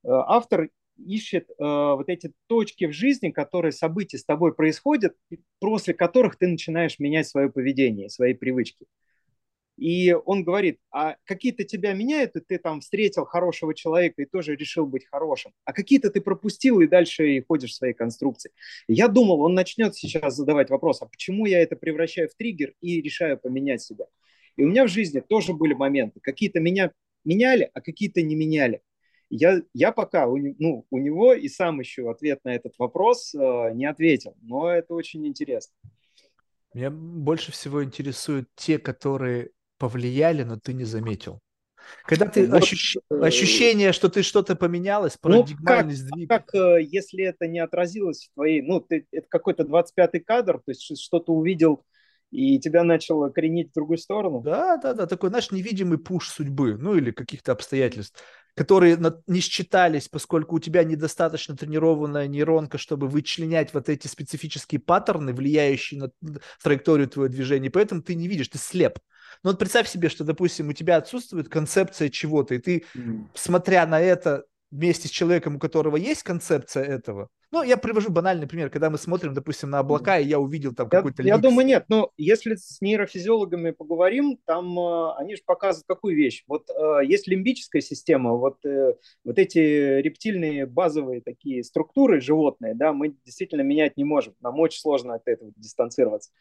автор 0.03 0.71
ищет 0.99 1.49
вот 1.59 2.09
эти 2.09 2.33
точки 2.47 2.87
в 2.87 2.93
жизни, 2.93 3.31
которые 3.31 3.73
события 3.73 4.19
с 4.19 4.25
тобой 4.25 4.55
происходят, 4.55 5.15
после 5.59 5.95
которых 5.95 6.37
ты 6.37 6.49
начинаешь 6.49 6.99
менять 6.99 7.29
свое 7.29 7.51
поведение, 7.51 8.09
свои 8.09 8.35
привычки. 8.35 8.87
И 9.77 10.15
он 10.25 10.43
говорит, 10.43 10.79
а 10.91 11.17
какие-то 11.25 11.65
тебя 11.65 11.93
меняют, 11.93 12.35
и 12.35 12.41
ты 12.41 12.59
там 12.59 12.81
встретил 12.81 13.27
хорошего 13.27 13.75
человека 13.75 14.23
и 14.23 14.25
тоже 14.25 14.57
решил 14.57 14.87
быть 14.87 15.07
хорошим, 15.07 15.53
а 15.65 15.75
какие-то 15.75 16.11
ты 16.11 16.23
пропустил 16.23 16.81
и 16.81 16.87
дальше 16.87 17.29
и 17.29 17.45
ходишь 17.47 17.73
в 17.73 17.75
своей 17.75 17.93
конструкции. 17.93 18.53
я 18.89 19.09
думал, 19.09 19.43
он 19.43 19.53
начнет 19.53 19.95
сейчас 19.95 20.35
задавать 20.35 20.71
вопрос, 20.71 21.03
а 21.03 21.07
почему 21.07 21.45
я 21.45 21.61
это 21.61 21.77
превращаю 21.77 22.31
в 22.31 22.35
триггер 22.35 22.73
и 22.81 23.03
решаю 23.03 23.39
поменять 23.39 23.83
себя. 23.83 24.07
И 24.57 24.65
у 24.65 24.69
меня 24.69 24.85
в 24.85 24.89
жизни 24.89 25.21
тоже 25.21 25.53
были 25.53 25.75
моменты, 25.75 26.21
какие-то 26.21 26.59
меня 26.59 26.93
меняли, 27.25 27.71
а 27.75 27.83
какие-то 27.83 28.23
не 28.23 28.35
меняли. 28.35 28.81
Я, 29.29 29.61
я 29.75 29.93
пока 29.93 30.29
у, 30.29 30.37
ну, 30.37 30.87
у 30.91 30.99
него 30.99 31.35
и 31.35 31.49
сам 31.49 31.81
еще 31.81 32.11
ответ 32.11 32.41
на 32.45 32.55
этот 32.55 32.75
вопрос 32.79 33.35
э, 33.35 33.73
не 33.75 33.87
ответил, 33.87 34.37
но 34.43 34.71
это 34.71 34.95
очень 34.95 35.27
интересно. 35.27 35.75
Меня 36.75 36.91
больше 36.91 37.53
всего 37.53 37.83
интересуют 37.83 38.49
те, 38.55 38.79
которые 38.79 39.51
повлияли, 39.79 40.43
но 40.43 40.59
ты 40.59 40.75
не 40.75 40.85
заметил? 40.85 41.41
Когда 42.05 42.27
ты 42.27 42.47
вот, 42.47 42.63
ощущ... 42.63 42.97
Э, 43.11 43.21
ощущение, 43.21 43.93
что 43.93 44.09
ты 44.09 44.23
что-то 44.23 44.57
поменялось, 44.57 45.17
парадигмальный 45.17 45.57
ну, 45.59 45.89
как, 45.89 45.93
сдвиг. 45.93 46.29
Как, 46.29 46.55
э, 46.55 46.83
если 46.83 47.25
это 47.25 47.47
не 47.47 47.59
отразилось 47.59 48.29
в 48.29 48.35
твоей, 48.35 48.63
ну, 48.63 48.81
ты, 48.81 49.07
это 49.11 49.27
какой-то 49.29 49.65
25-й 49.65 50.21
кадр, 50.21 50.59
то 50.59 50.71
есть 50.71 50.99
что-то 51.01 51.33
увидел 51.33 51.85
и 52.31 52.59
тебя 52.59 52.85
начало 52.85 53.31
коренить 53.31 53.71
в 53.71 53.75
другую 53.75 53.99
сторону? 53.99 54.41
Да, 54.43 54.77
да, 54.77 54.95
да, 54.95 55.07
такой, 55.07 55.31
знаешь, 55.31 55.51
невидимый 55.51 55.99
пуш 55.99 56.29
судьбы, 56.29 56.77
ну, 56.77 56.95
или 56.97 57.11
каких-то 57.11 57.53
обстоятельств, 57.53 58.23
которые 58.57 58.99
не 59.27 59.41
считались, 59.41 60.09
поскольку 60.09 60.57
у 60.57 60.59
тебя 60.59 60.83
недостаточно 60.83 61.55
тренированная 61.55 62.27
нейронка, 62.27 62.79
чтобы 62.79 63.07
вычленять 63.07 63.75
вот 63.75 63.91
эти 63.91 64.07
специфические 64.07 64.81
паттерны, 64.81 65.35
влияющие 65.35 66.01
на 66.01 66.11
траекторию 66.63 67.07
твоего 67.07 67.31
движения, 67.31 67.71
поэтому 67.71 68.03
ты 68.03 68.15
не 68.15 68.29
видишь, 68.29 68.49
ты 68.49 68.57
слеп. 68.57 68.99
Ну 69.43 69.51
вот 69.51 69.59
представь 69.59 69.89
себе, 69.89 70.09
что, 70.09 70.25
допустим, 70.25 70.71
у 70.71 70.73
тебя 70.73 70.97
отсутствует 70.97 71.51
концепция 71.51 72.09
чего-то, 72.09 72.55
и 72.55 72.59
ты, 72.59 72.85
mm. 72.95 73.27
смотря 73.35 73.87
на 73.87 74.01
это 74.01 74.45
вместе 74.71 75.09
с 75.09 75.11
человеком, 75.11 75.57
у 75.57 75.59
которого 75.59 75.97
есть 75.97 76.23
концепция 76.23 76.85
этого, 76.85 77.29
ну, 77.53 77.63
я 77.63 77.77
привожу 77.77 78.11
банальный 78.11 78.49
пример, 78.49 78.71
когда 78.71 78.91
мы 78.91 78.99
смотрим, 78.99 79.33
допустим, 79.33 79.71
на 79.71 79.79
облака, 79.79 80.19
и 80.19 80.27
я 80.27 80.41
увидел 80.41 80.75
там 80.75 80.89
какой-то 80.89 81.23
Я, 81.23 81.35
я 81.35 81.39
думаю, 81.39 81.65
нет, 81.67 81.85
но 81.89 82.11
если 82.17 82.57
с 82.57 82.81
нейрофизиологами 82.81 83.71
поговорим, 83.71 84.39
там 84.45 84.79
э, 84.79 85.13
они 85.17 85.37
же 85.37 85.43
показывают 85.47 85.87
какую 85.87 86.17
вещь. 86.17 86.43
Вот 86.49 86.69
э, 86.69 87.05
есть 87.05 87.29
лимбическая 87.29 87.81
система, 87.81 88.33
вот, 88.33 88.65
э, 88.67 88.95
вот 89.25 89.39
эти 89.39 89.59
рептильные 90.01 90.67
базовые 90.67 91.21
такие 91.21 91.63
структуры 91.63 92.21
животные, 92.21 92.75
да, 92.75 92.93
мы 92.93 93.15
действительно 93.25 93.63
менять 93.63 93.97
не 93.97 94.05
можем, 94.05 94.35
нам 94.41 94.59
очень 94.59 94.81
сложно 94.81 95.15
от 95.15 95.27
этого 95.29 95.53
дистанцироваться. 95.57 96.33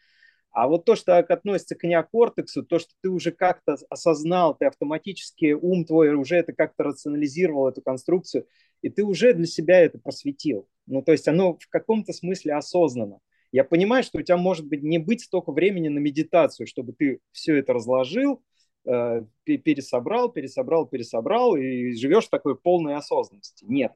А 0.50 0.68
вот 0.68 0.84
то, 0.84 0.96
что 0.96 1.18
относится 1.18 1.74
к 1.74 1.84
неокортексу, 1.84 2.62
то, 2.62 2.78
что 2.78 2.94
ты 3.02 3.10
уже 3.10 3.30
как-то 3.30 3.76
осознал, 3.90 4.56
ты 4.56 4.66
автоматически, 4.66 5.52
ум 5.52 5.84
твой 5.84 6.14
уже 6.14 6.36
это 6.36 6.52
как-то 6.54 6.84
рационализировал, 6.84 7.68
эту 7.68 7.82
конструкцию, 7.82 8.46
и 8.80 8.88
ты 8.88 9.04
уже 9.04 9.34
для 9.34 9.46
себя 9.46 9.80
это 9.80 9.98
просветил. 9.98 10.66
Ну, 10.86 11.02
то 11.02 11.12
есть 11.12 11.28
оно 11.28 11.58
в 11.58 11.68
каком-то 11.68 12.12
смысле 12.12 12.54
осознанно. 12.54 13.18
Я 13.52 13.64
понимаю, 13.64 14.02
что 14.02 14.18
у 14.18 14.22
тебя 14.22 14.36
может 14.38 14.66
быть 14.66 14.82
не 14.82 14.98
быть 14.98 15.22
столько 15.22 15.52
времени 15.52 15.88
на 15.88 15.98
медитацию, 15.98 16.66
чтобы 16.66 16.94
ты 16.94 17.20
все 17.32 17.56
это 17.56 17.74
разложил, 17.74 18.42
э, 18.86 19.24
пересобрал, 19.44 20.30
пересобрал, 20.30 20.86
пересобрал, 20.86 21.56
и 21.56 21.92
живешь 21.92 22.26
в 22.26 22.30
такой 22.30 22.56
полной 22.56 22.96
осознанности. 22.96 23.64
Нет 23.68 23.92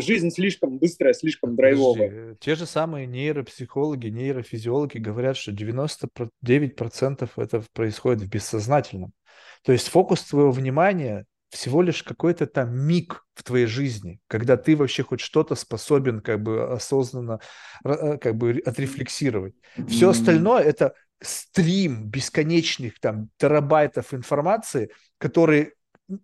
жизнь 0.00 0.30
слишком 0.30 0.78
быстрая, 0.78 1.12
слишком 1.12 1.56
драйвовая. 1.56 2.08
Подожди, 2.08 2.36
те 2.40 2.54
же 2.54 2.66
самые 2.66 3.06
нейропсихологи, 3.06 4.08
нейрофизиологи 4.08 4.98
говорят, 4.98 5.36
что 5.36 5.52
99% 5.52 7.30
это 7.36 7.64
происходит 7.72 8.22
в 8.22 8.28
бессознательном. 8.28 9.12
То 9.64 9.72
есть 9.72 9.88
фокус 9.88 10.22
твоего 10.22 10.50
внимания 10.50 11.26
всего 11.54 11.82
лишь 11.82 12.02
какой-то 12.02 12.46
там 12.46 12.76
миг 12.76 13.24
в 13.34 13.44
твоей 13.44 13.66
жизни, 13.66 14.20
когда 14.26 14.56
ты 14.56 14.76
вообще 14.76 15.04
хоть 15.04 15.20
что-то 15.20 15.54
способен 15.54 16.20
как 16.20 16.42
бы 16.42 16.72
осознанно 16.72 17.40
э, 17.84 18.18
как 18.18 18.36
бы 18.36 18.60
отрефлексировать. 18.64 19.54
Все 19.88 20.10
остальное 20.10 20.62
это 20.62 20.94
стрим 21.22 22.08
бесконечных 22.08 22.98
там 23.00 23.30
терабайтов 23.38 24.12
информации, 24.12 24.90
которые 25.18 25.74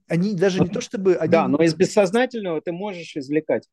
они 0.08 0.34
даже 0.34 0.60
не 0.60 0.68
то 0.68 0.80
чтобы... 0.80 1.16
Они... 1.16 1.30
Да, 1.30 1.48
но 1.48 1.62
из 1.62 1.74
бессознательного 1.74 2.60
ты 2.60 2.72
можешь 2.72 3.16
извлекать. 3.16 3.68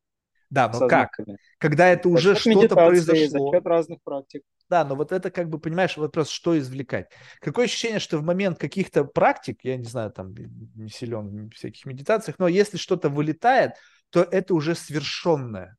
Да, 0.50 0.70
но 0.72 0.88
как? 0.88 1.18
Когда 1.58 1.88
это 1.88 2.08
уже 2.08 2.34
что-то 2.34 2.74
произошло. 2.74 3.28
За 3.28 3.38
счет 3.38 3.66
разных 3.66 4.02
практик. 4.02 4.42
Да, 4.70 4.84
но 4.84 4.96
вот 4.96 5.12
это 5.12 5.30
как 5.30 5.48
бы, 5.48 5.58
понимаешь, 5.58 5.96
вопрос, 5.96 6.28
что 6.28 6.58
извлекать. 6.58 7.10
Какое 7.40 7.66
ощущение, 7.66 8.00
что 8.00 8.18
в 8.18 8.22
момент 8.22 8.58
каких-то 8.58 9.04
практик, 9.04 9.58
я 9.62 9.76
не 9.76 9.84
знаю, 9.84 10.10
там 10.10 10.34
не 10.34 10.90
силен 10.90 11.48
в 11.48 11.54
всяких 11.54 11.86
медитациях, 11.86 12.38
но 12.38 12.48
если 12.48 12.76
что-то 12.76 13.08
вылетает, 13.08 13.72
то 14.10 14.22
это 14.22 14.54
уже 14.54 14.74
свершенное. 14.74 15.76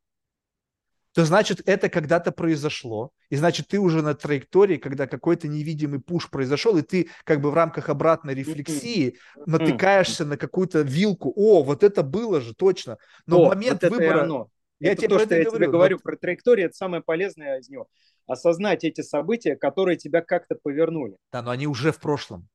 То 1.13 1.25
значит, 1.25 1.61
это 1.67 1.89
когда-то 1.89 2.31
произошло, 2.31 3.11
и 3.29 3.35
значит, 3.35 3.67
ты 3.67 3.79
уже 3.79 4.03
на 4.03 4.13
траектории, 4.13 4.77
когда 4.77 5.07
какой-то 5.07 5.47
невидимый 5.47 5.99
пуш 5.99 6.29
произошел, 6.29 6.77
и 6.77 6.83
ты 6.83 7.09
как 7.23 7.41
бы 7.41 7.49
в 7.49 7.55
рамках 7.55 7.89
обратной 7.89 8.35
рефлексии 8.35 9.17
натыкаешься 9.45 10.25
на 10.25 10.37
какую-то 10.37 10.81
вилку. 10.81 11.33
О, 11.35 11.63
вот 11.63 11.83
это 11.83 12.03
было 12.03 12.41
же, 12.41 12.53
точно. 12.53 12.97
Но 13.25 13.43
О, 13.43 13.49
момент 13.49 13.81
вот 13.83 13.91
выбора... 13.91 14.23
Оно. 14.23 14.49
Я 14.79 14.93
это 14.93 15.01
тебе 15.01 15.17
то, 15.17 15.25
что 15.25 15.35
я 15.35 15.43
говорю. 15.43 15.57
тебе 15.57 15.67
говорю 15.67 15.95
вот... 15.97 16.03
про 16.03 16.15
траекторию, 16.15 16.67
это 16.67 16.75
самое 16.75 17.03
полезное 17.03 17.59
из 17.59 17.67
него 17.69 17.87
осознать 18.29 18.83
эти 18.83 19.01
события, 19.01 19.55
которые 19.55 19.97
тебя 19.97 20.21
как-то 20.21 20.55
повернули. 20.55 21.17
Да, 21.33 21.41
но 21.41 21.51
они 21.51 21.67
уже 21.67 21.91
в 21.91 21.99
прошлом. 21.99 22.47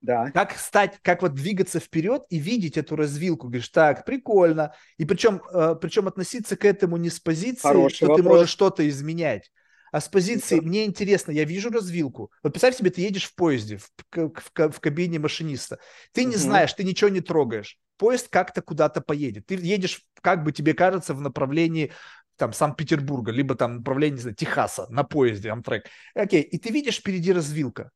Да. 0.00 0.30
Как 0.30 0.56
стать, 0.56 0.98
как 1.02 1.22
вот 1.22 1.34
двигаться 1.34 1.80
вперед 1.80 2.24
и 2.28 2.38
видеть 2.38 2.76
эту 2.76 2.96
развилку. 2.96 3.48
Говоришь, 3.48 3.68
так, 3.70 4.04
прикольно. 4.04 4.74
И 4.98 5.04
причем, 5.04 5.42
э, 5.52 5.74
причем 5.80 6.06
относиться 6.06 6.56
к 6.56 6.64
этому 6.64 6.96
не 6.96 7.10
с 7.10 7.18
позиции, 7.18 7.62
Хороший 7.62 7.96
что 7.96 8.06
вопрос. 8.06 8.22
ты 8.22 8.28
можешь 8.28 8.50
что-то 8.50 8.88
изменять, 8.88 9.50
а 9.92 10.00
с 10.00 10.08
позиции, 10.08 10.60
мне 10.60 10.84
интересно, 10.84 11.32
я 11.32 11.44
вижу 11.44 11.70
развилку. 11.70 12.30
Вот 12.42 12.52
представь 12.52 12.76
себе, 12.76 12.90
ты 12.90 13.00
едешь 13.00 13.24
в 13.24 13.34
поезде, 13.34 13.78
в, 13.78 13.90
в, 14.14 14.70
в 14.70 14.80
кабине 14.80 15.18
машиниста. 15.18 15.78
Ты 16.12 16.24
не 16.24 16.36
угу. 16.36 16.42
знаешь, 16.42 16.72
ты 16.72 16.84
ничего 16.84 17.08
не 17.08 17.20
трогаешь. 17.20 17.78
Поезд 17.96 18.28
как-то 18.28 18.60
куда-то 18.60 19.00
поедет. 19.00 19.46
Ты 19.46 19.54
едешь, 19.54 20.02
как 20.20 20.44
бы 20.44 20.52
тебе 20.52 20.74
кажется, 20.74 21.14
в 21.14 21.20
направлении 21.22 21.92
там 22.36 22.52
Санкт-Петербурга, 22.52 23.32
либо 23.32 23.54
там 23.54 23.76
направление, 23.76 24.16
не 24.16 24.20
знаю, 24.20 24.36
Техаса 24.36 24.86
на 24.90 25.02
поезде, 25.02 25.50
Амтрек. 25.50 25.86
Окей, 26.14 26.42
и 26.42 26.58
ты 26.58 26.70
видишь 26.70 26.98
впереди 26.98 27.32
развилка. 27.32 27.90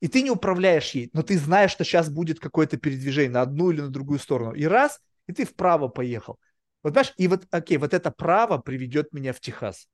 И 0.00 0.08
ты 0.08 0.22
не 0.22 0.30
управляешь 0.30 0.90
ей, 0.90 1.10
но 1.12 1.22
ты 1.22 1.38
знаешь, 1.38 1.70
что 1.70 1.84
сейчас 1.84 2.10
будет 2.10 2.40
какое-то 2.40 2.76
передвижение 2.76 3.30
на 3.30 3.42
одну 3.42 3.70
или 3.70 3.80
на 3.80 3.88
другую 3.88 4.18
сторону. 4.18 4.52
И 4.52 4.64
раз, 4.64 5.00
и 5.26 5.32
ты 5.32 5.44
вправо 5.44 5.88
поехал. 5.88 6.38
Вот 6.82 6.92
знаешь, 6.92 7.14
и 7.16 7.28
вот, 7.28 7.46
окей, 7.50 7.78
вот 7.78 7.94
это 7.94 8.10
право 8.10 8.58
приведет 8.58 9.12
меня 9.12 9.32
в 9.32 9.40
Техас. 9.40 9.88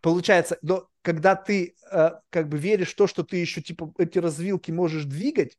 Получается, 0.00 0.58
но 0.62 0.88
когда 1.00 1.34
ты 1.34 1.74
э, 1.90 2.10
как 2.30 2.48
бы 2.48 2.58
веришь 2.58 2.92
в 2.92 2.96
то, 2.96 3.06
что 3.06 3.22
ты 3.22 3.38
еще 3.38 3.62
типа 3.62 3.92
эти 3.98 4.18
развилки 4.18 4.70
можешь 4.70 5.04
двигать, 5.04 5.56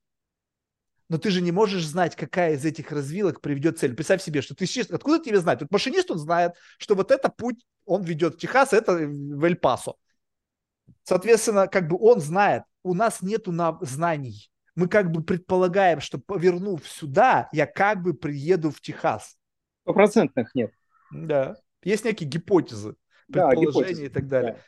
но 1.10 1.18
ты 1.18 1.32
же 1.32 1.42
не 1.42 1.52
можешь 1.52 1.86
знать, 1.86 2.16
какая 2.16 2.56
из 2.56 2.66
этих 2.66 2.92
развилок 2.92 3.42
приведет 3.42 3.78
цель. 3.80 3.94
Представь 3.94 4.22
себе, 4.22 4.42
что 4.42 4.56
ты 4.56 4.66
сейчас, 4.66 4.90
откуда 4.90 5.24
тебе 5.24 5.40
знать? 5.40 5.62
Вот 5.62 5.72
машинист, 5.72 6.10
он 6.12 6.18
знает, 6.18 6.54
что 6.78 6.96
вот 6.96 7.12
этот 7.12 7.36
путь, 7.36 7.66
он 7.86 8.04
ведет 8.04 8.36
в 8.36 8.38
Техас, 8.38 8.74
это 8.74 8.94
в 8.94 9.44
Эль-Пасо. 9.44 9.94
Соответственно, 11.04 11.68
как 11.68 11.88
бы 11.88 11.98
он 12.00 12.20
знает, 12.20 12.64
у 12.84 12.94
нас 12.94 13.22
нету 13.22 13.52
на 13.52 13.78
знаний. 13.82 14.52
Мы 14.76 14.88
как 14.88 15.12
бы 15.12 15.24
предполагаем, 15.24 16.00
что 16.02 16.18
повернув 16.18 16.88
сюда, 16.88 17.50
я 17.52 17.66
как 17.66 18.02
бы 18.02 18.14
приеду 18.14 18.72
в 18.72 18.82
Техас. 18.82 19.38
Стопроцентных 19.84 20.54
нет. 20.56 20.72
Да. 21.12 21.56
Есть 21.84 22.06
некие 22.06 22.30
гипотезы, 22.30 22.96
предположения 23.28 23.66
да, 23.66 23.72
гипотезы. 23.72 24.06
и 24.06 24.10
так 24.10 24.28
далее. 24.28 24.54
Да. 24.54 24.60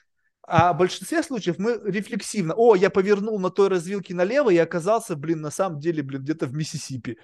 А 0.47 0.73
в 0.73 0.77
большинстве 0.77 1.23
случаев 1.23 1.57
мы 1.57 1.79
рефлексивно, 1.83 2.53
о, 2.53 2.75
я 2.75 2.91
повернул 2.91 3.39
на 3.39 3.49
той 3.49 3.67
развилке 3.67 4.13
налево 4.13 4.51
и 4.51 4.57
оказался, 4.57 5.15
блин, 5.15 5.41
на 5.41 5.49
самом 5.49 5.79
деле, 5.79 6.03
блин, 6.03 6.21
где-то 6.21 6.45
в 6.45 6.53
Миссисипи. 6.53 7.17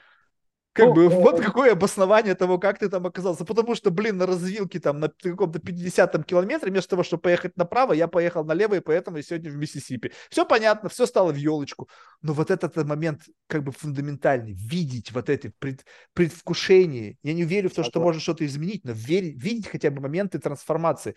Как 0.74 0.88
ну, 0.88 0.94
бы, 0.94 1.04
э... 1.06 1.10
вот 1.10 1.42
какое 1.42 1.74
обоснование 1.74 2.34
того, 2.34 2.58
как 2.58 2.80
ты 2.80 2.88
там 2.88 3.06
оказался. 3.06 3.44
Потому 3.44 3.76
что, 3.76 3.92
блин, 3.92 4.18
на 4.18 4.26
развилке 4.26 4.80
там 4.80 5.00
на 5.00 5.10
каком-то 5.10 5.60
50-м 5.60 6.24
километре, 6.24 6.72
вместо 6.72 6.92
того, 6.92 7.04
чтобы 7.04 7.22
поехать 7.22 7.58
направо, 7.58 7.92
я 7.94 8.08
поехал 8.08 8.46
налево, 8.46 8.76
и 8.76 8.80
поэтому 8.80 9.18
я 9.18 9.24
сегодня 9.24 9.52
в 9.52 9.58
Миссисипи. 9.58 10.14
Все 10.30 10.46
понятно, 10.46 10.88
все 10.88 11.06
стало 11.06 11.34
в 11.34 11.36
елочку. 11.36 11.90
Но 12.22 12.34
вот 12.34 12.52
этот 12.52 12.76
момент 12.78 13.24
как 13.48 13.64
бы 13.64 13.72
фундаментальный, 13.72 14.54
видеть 14.54 15.12
вот 15.12 15.30
это 15.30 15.52
пред, 15.60 15.86
предвкушение. 16.14 17.18
Я 17.22 17.34
не 17.34 17.44
верю 17.44 17.70
в 17.70 17.74
то, 17.74 17.82
а 17.82 17.84
что 17.84 17.94
то... 17.94 18.00
можно 18.00 18.22
что-то 18.22 18.46
изменить, 18.46 18.86
но 18.86 18.94
верить, 18.94 19.42
видеть 19.44 19.68
хотя 19.68 19.92
бы 19.92 20.02
моменты 20.02 20.40
трансформации 20.40 21.16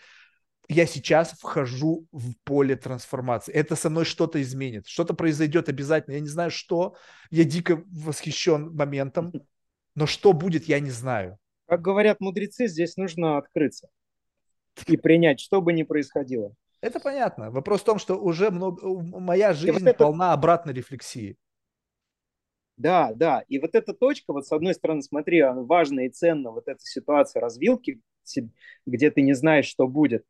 я 0.68 0.86
сейчас 0.86 1.32
вхожу 1.32 2.06
в 2.10 2.34
поле 2.44 2.76
трансформации. 2.76 3.52
Это 3.52 3.76
со 3.76 3.90
мной 3.90 4.04
что-то 4.04 4.40
изменит. 4.40 4.86
Что-то 4.86 5.14
произойдет 5.14 5.68
обязательно. 5.68 6.14
Я 6.14 6.20
не 6.20 6.28
знаю, 6.28 6.50
что. 6.50 6.96
Я 7.30 7.44
дико 7.44 7.82
восхищен 7.86 8.74
моментом. 8.74 9.32
Но 9.94 10.06
что 10.06 10.32
будет, 10.32 10.64
я 10.64 10.80
не 10.80 10.90
знаю. 10.90 11.38
Как 11.66 11.80
говорят 11.80 12.20
мудрецы, 12.20 12.66
здесь 12.66 12.96
нужно 12.96 13.38
открыться 13.38 13.88
и 14.86 14.96
принять, 14.96 15.40
что 15.40 15.62
бы 15.62 15.72
ни 15.72 15.82
происходило. 15.82 16.54
Это 16.80 17.00
понятно. 17.00 17.50
Вопрос 17.50 17.80
в 17.80 17.84
том, 17.84 17.98
что 17.98 18.16
уже 18.16 18.50
много, 18.50 19.00
моя 19.18 19.54
жизнь 19.54 19.78
вот 19.78 19.88
это... 19.88 20.04
полна 20.04 20.32
обратной 20.32 20.74
рефлексии. 20.74 21.36
Да, 22.76 23.12
да. 23.14 23.44
И 23.48 23.58
вот 23.58 23.74
эта 23.74 23.94
точка, 23.94 24.32
вот 24.32 24.46
с 24.46 24.52
одной 24.52 24.74
стороны, 24.74 25.00
смотри, 25.02 25.42
важна 25.42 26.06
и 26.06 26.08
ценна 26.08 26.50
вот 26.50 26.68
эта 26.68 26.80
ситуация 26.80 27.40
развилки, 27.40 28.00
где 28.84 29.10
ты 29.10 29.22
не 29.22 29.34
знаешь, 29.34 29.66
что 29.66 29.86
будет 29.86 30.26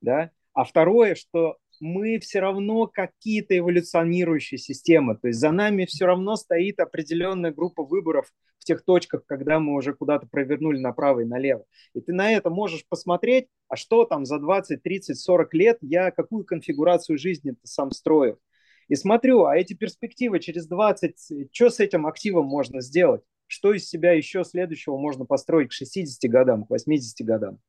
да, 0.00 0.30
а 0.52 0.64
второе, 0.64 1.14
что 1.14 1.56
мы 1.80 2.18
все 2.18 2.40
равно 2.40 2.86
какие-то 2.86 3.56
эволюционирующие 3.56 4.58
системы, 4.58 5.16
то 5.16 5.28
есть 5.28 5.38
за 5.38 5.52
нами 5.52 5.84
все 5.84 6.06
равно 6.06 6.36
стоит 6.36 6.80
определенная 6.80 7.52
группа 7.52 7.84
выборов 7.84 8.32
в 8.58 8.64
тех 8.64 8.84
точках, 8.84 9.24
когда 9.26 9.60
мы 9.60 9.74
уже 9.74 9.94
куда-то 9.94 10.26
провернули 10.26 10.78
направо 10.78 11.20
и 11.20 11.24
налево. 11.24 11.64
И 11.94 12.00
ты 12.00 12.12
на 12.12 12.32
это 12.32 12.50
можешь 12.50 12.84
посмотреть, 12.88 13.46
а 13.68 13.76
что 13.76 14.04
там 14.04 14.24
за 14.24 14.38
20, 14.38 14.82
30, 14.82 15.18
40 15.18 15.54
лет 15.54 15.78
я 15.80 16.10
какую 16.10 16.44
конфигурацию 16.44 17.18
жизни 17.18 17.54
сам 17.62 17.92
строю. 17.92 18.38
И 18.88 18.94
смотрю, 18.94 19.44
а 19.44 19.56
эти 19.56 19.74
перспективы 19.74 20.40
через 20.40 20.66
20, 20.66 21.50
что 21.52 21.70
с 21.70 21.78
этим 21.78 22.06
активом 22.06 22.46
можно 22.46 22.80
сделать? 22.80 23.22
Что 23.46 23.72
из 23.72 23.88
себя 23.88 24.12
еще 24.12 24.44
следующего 24.44 24.96
можно 24.96 25.24
построить 25.24 25.68
к 25.68 25.72
60 25.72 26.30
годам, 26.30 26.64
к 26.64 26.70
80 26.70 27.26
годам? 27.26 27.60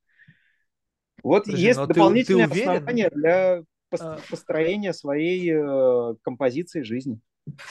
Вот 1.23 1.45
Подожди, 1.45 1.65
есть 1.65 1.79
дополнительное 1.79 2.47
ты, 2.47 2.53
ты 2.53 2.61
основание 2.61 3.09
для 3.09 3.63
а. 3.99 4.19
построения 4.29 4.93
своей 4.93 5.51
э, 5.53 6.15
композиции 6.21 6.81
жизни. 6.81 7.19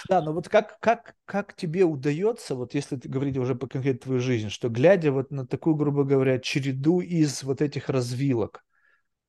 Да, 0.09 0.21
но 0.21 0.33
вот 0.33 0.49
как, 0.49 0.79
как, 0.81 1.15
как 1.25 1.55
тебе 1.55 1.85
удается, 1.85 2.55
вот 2.55 2.75
если 2.75 2.97
ты 2.97 3.09
говорить 3.09 3.37
уже 3.39 3.55
по 3.55 3.67
конкретно 3.67 4.01
твою 4.01 4.21
жизнь, 4.21 4.49
что 4.49 4.69
глядя 4.69 5.13
вот 5.13 5.31
на 5.31 5.47
такую, 5.47 5.77
грубо 5.77 6.05
говоря, 6.05 6.39
череду 6.39 7.01
из 7.01 7.43
вот 7.43 7.63
этих 7.63 7.89
развилок, 7.89 8.65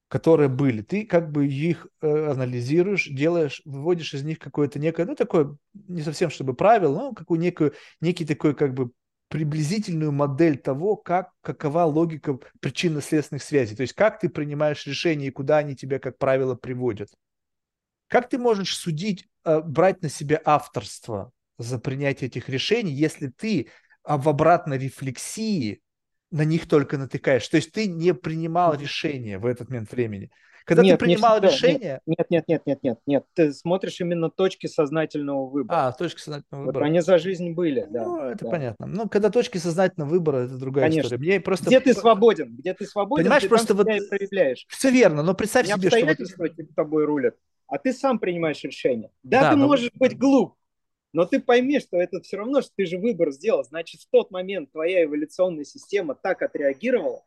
которые 0.08 0.50
были, 0.50 0.82
ты 0.82 1.06
как 1.06 1.32
бы 1.32 1.48
их 1.48 1.88
э, 2.02 2.32
анализируешь, 2.32 3.08
делаешь, 3.08 3.62
выводишь 3.66 4.14
из 4.16 4.24
них 4.24 4.40
какое-то 4.40 4.80
некое, 4.80 5.06
ну 5.06 5.16
такое, 5.16 5.56
не 5.88 6.02
совсем 6.02 6.32
чтобы 6.32 6.56
правило, 6.56 6.96
но 6.96 7.14
какую 7.14 7.40
некую, 7.40 7.74
некий 8.02 8.26
такой 8.26 8.56
как 8.56 8.74
бы 8.74 8.92
приблизительную 9.30 10.12
модель 10.12 10.58
того, 10.58 10.96
как, 10.96 11.32
какова 11.42 11.86
логика 11.86 12.38
причинно-следственных 12.60 13.44
связей. 13.44 13.76
То 13.76 13.84
есть 13.84 13.94
как 13.94 14.20
ты 14.20 14.28
принимаешь 14.28 14.86
решения 14.86 15.28
и 15.28 15.32
куда 15.32 15.60
они 15.60 15.76
тебя, 15.76 16.00
как 16.00 16.18
правило, 16.18 16.56
приводят. 16.56 17.10
Как 18.08 18.28
ты 18.28 18.40
можешь 18.40 18.76
судить, 18.76 19.30
э, 19.46 19.62
брать 19.62 20.02
на 20.02 20.10
себя 20.10 20.42
авторство 20.44 21.32
за 21.60 21.78
принятие 21.78 22.28
этих 22.28 22.50
решений, 22.50 22.92
если 22.92 23.28
ты 23.28 23.70
а, 24.04 24.18
в 24.18 24.28
обратной 24.28 24.80
рефлексии 24.80 25.82
на 26.32 26.44
них 26.44 26.68
только 26.68 26.98
натыкаешь? 26.98 27.48
То 27.48 27.58
есть 27.58 27.72
ты 27.72 27.88
не 27.88 28.16
принимал 28.16 28.74
решения 28.74 29.38
в 29.38 29.46
этот 29.46 29.70
момент 29.70 29.92
времени. 29.92 30.32
Когда 30.70 30.84
нет, 30.84 31.00
ты 31.00 31.06
принимал 31.06 31.42
не 31.42 31.48
решение... 31.48 32.00
Нет, 32.06 32.30
нет, 32.30 32.44
нет, 32.48 32.62
нет, 32.68 32.80
нет, 32.84 33.00
нет. 33.08 33.26
Ты 33.34 33.52
смотришь 33.54 34.00
именно 34.02 34.30
точки 34.30 34.68
сознательного 34.68 35.48
выбора. 35.48 35.88
А, 35.88 35.92
точки 35.92 36.20
сознательного 36.20 36.66
выбора. 36.66 36.84
Вот 36.84 36.88
они 36.88 37.00
за 37.00 37.18
жизнь 37.18 37.54
были, 37.54 37.88
да. 37.90 38.06
Ну, 38.06 38.20
это 38.22 38.46
да. 38.46 38.52
понятно. 38.52 38.86
Ну, 38.86 39.10
когда 39.10 39.32
точки 39.32 39.58
сознательного 39.58 40.10
выбора, 40.10 40.38
это 40.46 40.58
другая 40.58 40.86
Конечно. 40.86 41.08
история. 41.08 41.20
Мне 41.22 41.40
просто... 41.40 41.66
Где 41.66 41.80
ты 41.80 41.96
свободен? 41.96 42.56
Где 42.56 42.76
ты 42.76 42.86
свободен, 42.86 43.24
Понимаешь, 43.24 43.42
ты 43.42 43.50
просто 43.50 43.74
вот... 43.74 43.88
проявляешь. 43.88 44.68
Все 44.70 44.92
верно, 44.92 45.24
но 45.24 45.34
представь 45.34 45.66
не 45.66 45.74
себе, 45.74 45.90
что... 45.90 45.98
обстоятельства 45.98 46.44
вот... 46.44 46.76
тобой 46.76 47.06
рулят, 47.06 47.36
а 47.66 47.80
ты 47.80 47.92
сам 47.92 48.20
принимаешь 48.20 48.64
решение. 48.64 49.10
Да, 49.24 49.42
да 49.42 49.50
ты 49.50 49.56
но... 49.56 49.66
можешь 49.66 49.90
быть 49.96 50.16
глуп, 50.16 50.54
но 51.14 51.26
ты 51.26 51.40
пойми, 51.40 51.80
что 51.80 51.98
это 51.98 52.22
все 52.22 52.38
равно, 52.38 52.62
что 52.62 52.72
ты 52.76 52.86
же 52.86 53.00
выбор 53.00 53.32
сделал. 53.32 53.64
Значит, 53.64 54.02
в 54.02 54.10
тот 54.12 54.30
момент 54.30 54.72
твоя 54.72 55.06
эволюционная 55.06 55.64
система 55.64 56.14
так 56.14 56.44
отреагировала, 56.44 57.24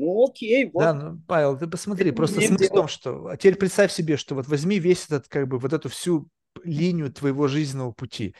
ну 0.00 0.26
окей, 0.28 0.70
вот. 0.72 0.80
Да, 0.80 0.94
ну, 0.94 1.20
Павел, 1.26 1.58
ты 1.58 1.66
посмотри, 1.66 2.10
просто 2.10 2.40
смысл 2.40 2.64
в 2.64 2.74
том, 2.74 2.88
что... 2.88 3.26
А 3.26 3.36
теперь 3.36 3.56
представь 3.56 3.92
себе, 3.92 4.16
что 4.16 4.34
вот 4.34 4.48
возьми 4.48 4.78
весь 4.78 5.06
этот, 5.06 5.28
как 5.28 5.46
бы, 5.46 5.58
вот 5.58 5.72
эту 5.72 5.88
всю 5.88 6.28
линию 6.64 7.12
твоего 7.12 7.46
жизненного 7.46 7.92
пути 7.92 8.34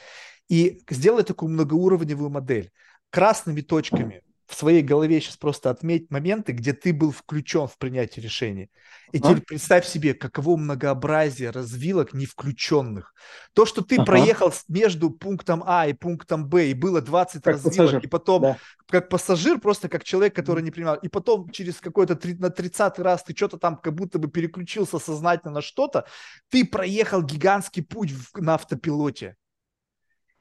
и 0.48 0.82
сделай 0.90 1.22
такую 1.22 1.52
многоуровневую 1.52 2.28
модель. 2.28 2.70
Красными 3.10 3.60
точками 3.60 4.22
в 4.50 4.56
своей 4.56 4.82
голове 4.82 5.20
сейчас 5.20 5.36
просто 5.36 5.70
отметь 5.70 6.10
моменты, 6.10 6.50
где 6.50 6.72
ты 6.72 6.92
был 6.92 7.12
включен 7.12 7.68
в 7.68 7.78
принятие 7.78 8.24
решений. 8.24 8.68
И 9.12 9.18
а? 9.18 9.20
теперь 9.20 9.42
представь 9.42 9.86
себе, 9.86 10.12
каково 10.12 10.56
многообразие 10.56 11.50
развилок 11.50 12.12
не 12.14 12.26
включенных. 12.26 13.14
То, 13.54 13.64
что 13.64 13.82
ты 13.82 13.94
ага. 13.94 14.06
проехал 14.06 14.52
между 14.66 15.10
пунктом 15.10 15.62
А 15.64 15.86
и 15.86 15.92
пунктом 15.92 16.48
Б, 16.48 16.66
и 16.66 16.74
было 16.74 17.00
20 17.00 17.44
как 17.44 17.54
развилок, 17.54 17.76
пассажир. 17.76 18.00
и 18.02 18.06
потом 18.08 18.42
да. 18.42 18.58
как 18.88 19.08
пассажир, 19.08 19.60
просто 19.60 19.88
как 19.88 20.02
человек, 20.02 20.34
который 20.34 20.64
не 20.64 20.72
принимал, 20.72 20.96
и 20.96 21.08
потом 21.08 21.48
через 21.50 21.80
какой-то 21.80 22.18
на 22.38 22.50
30 22.50 22.98
раз 22.98 23.22
ты 23.22 23.36
что-то 23.36 23.56
там 23.56 23.76
как 23.76 23.94
будто 23.94 24.18
бы 24.18 24.28
переключился 24.28 24.98
сознательно 24.98 25.54
на 25.54 25.62
что-то, 25.62 26.06
ты 26.48 26.64
проехал 26.64 27.22
гигантский 27.22 27.84
путь 27.84 28.10
в, 28.10 28.42
на 28.42 28.54
автопилоте. 28.54 29.36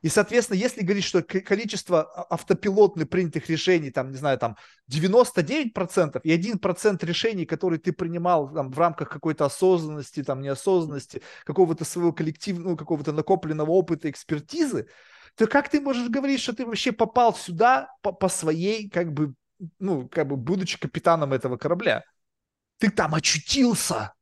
И, 0.02 0.08
соответственно, 0.08 0.58
если 0.58 0.82
говорить, 0.82 1.04
что 1.04 1.22
количество 1.22 2.04
а, 2.04 2.34
автопилотных 2.36 3.10
принятых 3.10 3.50
решений, 3.50 3.92
там, 3.92 4.12
не 4.12 4.18
знаю, 4.18 4.38
там 4.38 4.56
99% 4.90 6.22
и 6.24 6.32
1% 6.32 7.06
решений, 7.06 7.46
которые 7.46 7.80
ты 7.80 7.92
принимал 7.92 8.54
там, 8.54 8.72
в 8.72 8.80
рамках 8.80 9.10
какой-то 9.10 9.46
осознанности, 9.46 10.24
там, 10.24 10.42
неосознанности, 10.42 11.22
какого-то 11.44 11.84
своего 11.84 12.14
коллективного, 12.14 12.78
какого-то 12.78 13.12
накопленного 13.12 13.72
опыта, 13.72 14.10
экспертизы, 14.10 14.88
то 15.36 15.48
как 15.48 15.70
ты 15.70 15.82
можешь 15.82 16.10
говорить, 16.10 16.40
что 16.40 16.54
ты 16.54 16.66
вообще 16.66 16.94
попал 16.94 17.36
сюда 17.36 17.90
по, 18.02 18.14
по 18.14 18.30
своей, 18.30 18.90
как 18.90 19.12
бы, 19.12 19.34
ну, 19.80 20.08
как 20.08 20.28
бы, 20.28 20.38
будучи 20.38 20.80
капитаном 20.80 21.34
этого 21.34 21.58
корабля? 21.58 22.04
Ты 22.78 22.90
там 22.90 23.14
очутился. 23.16 24.14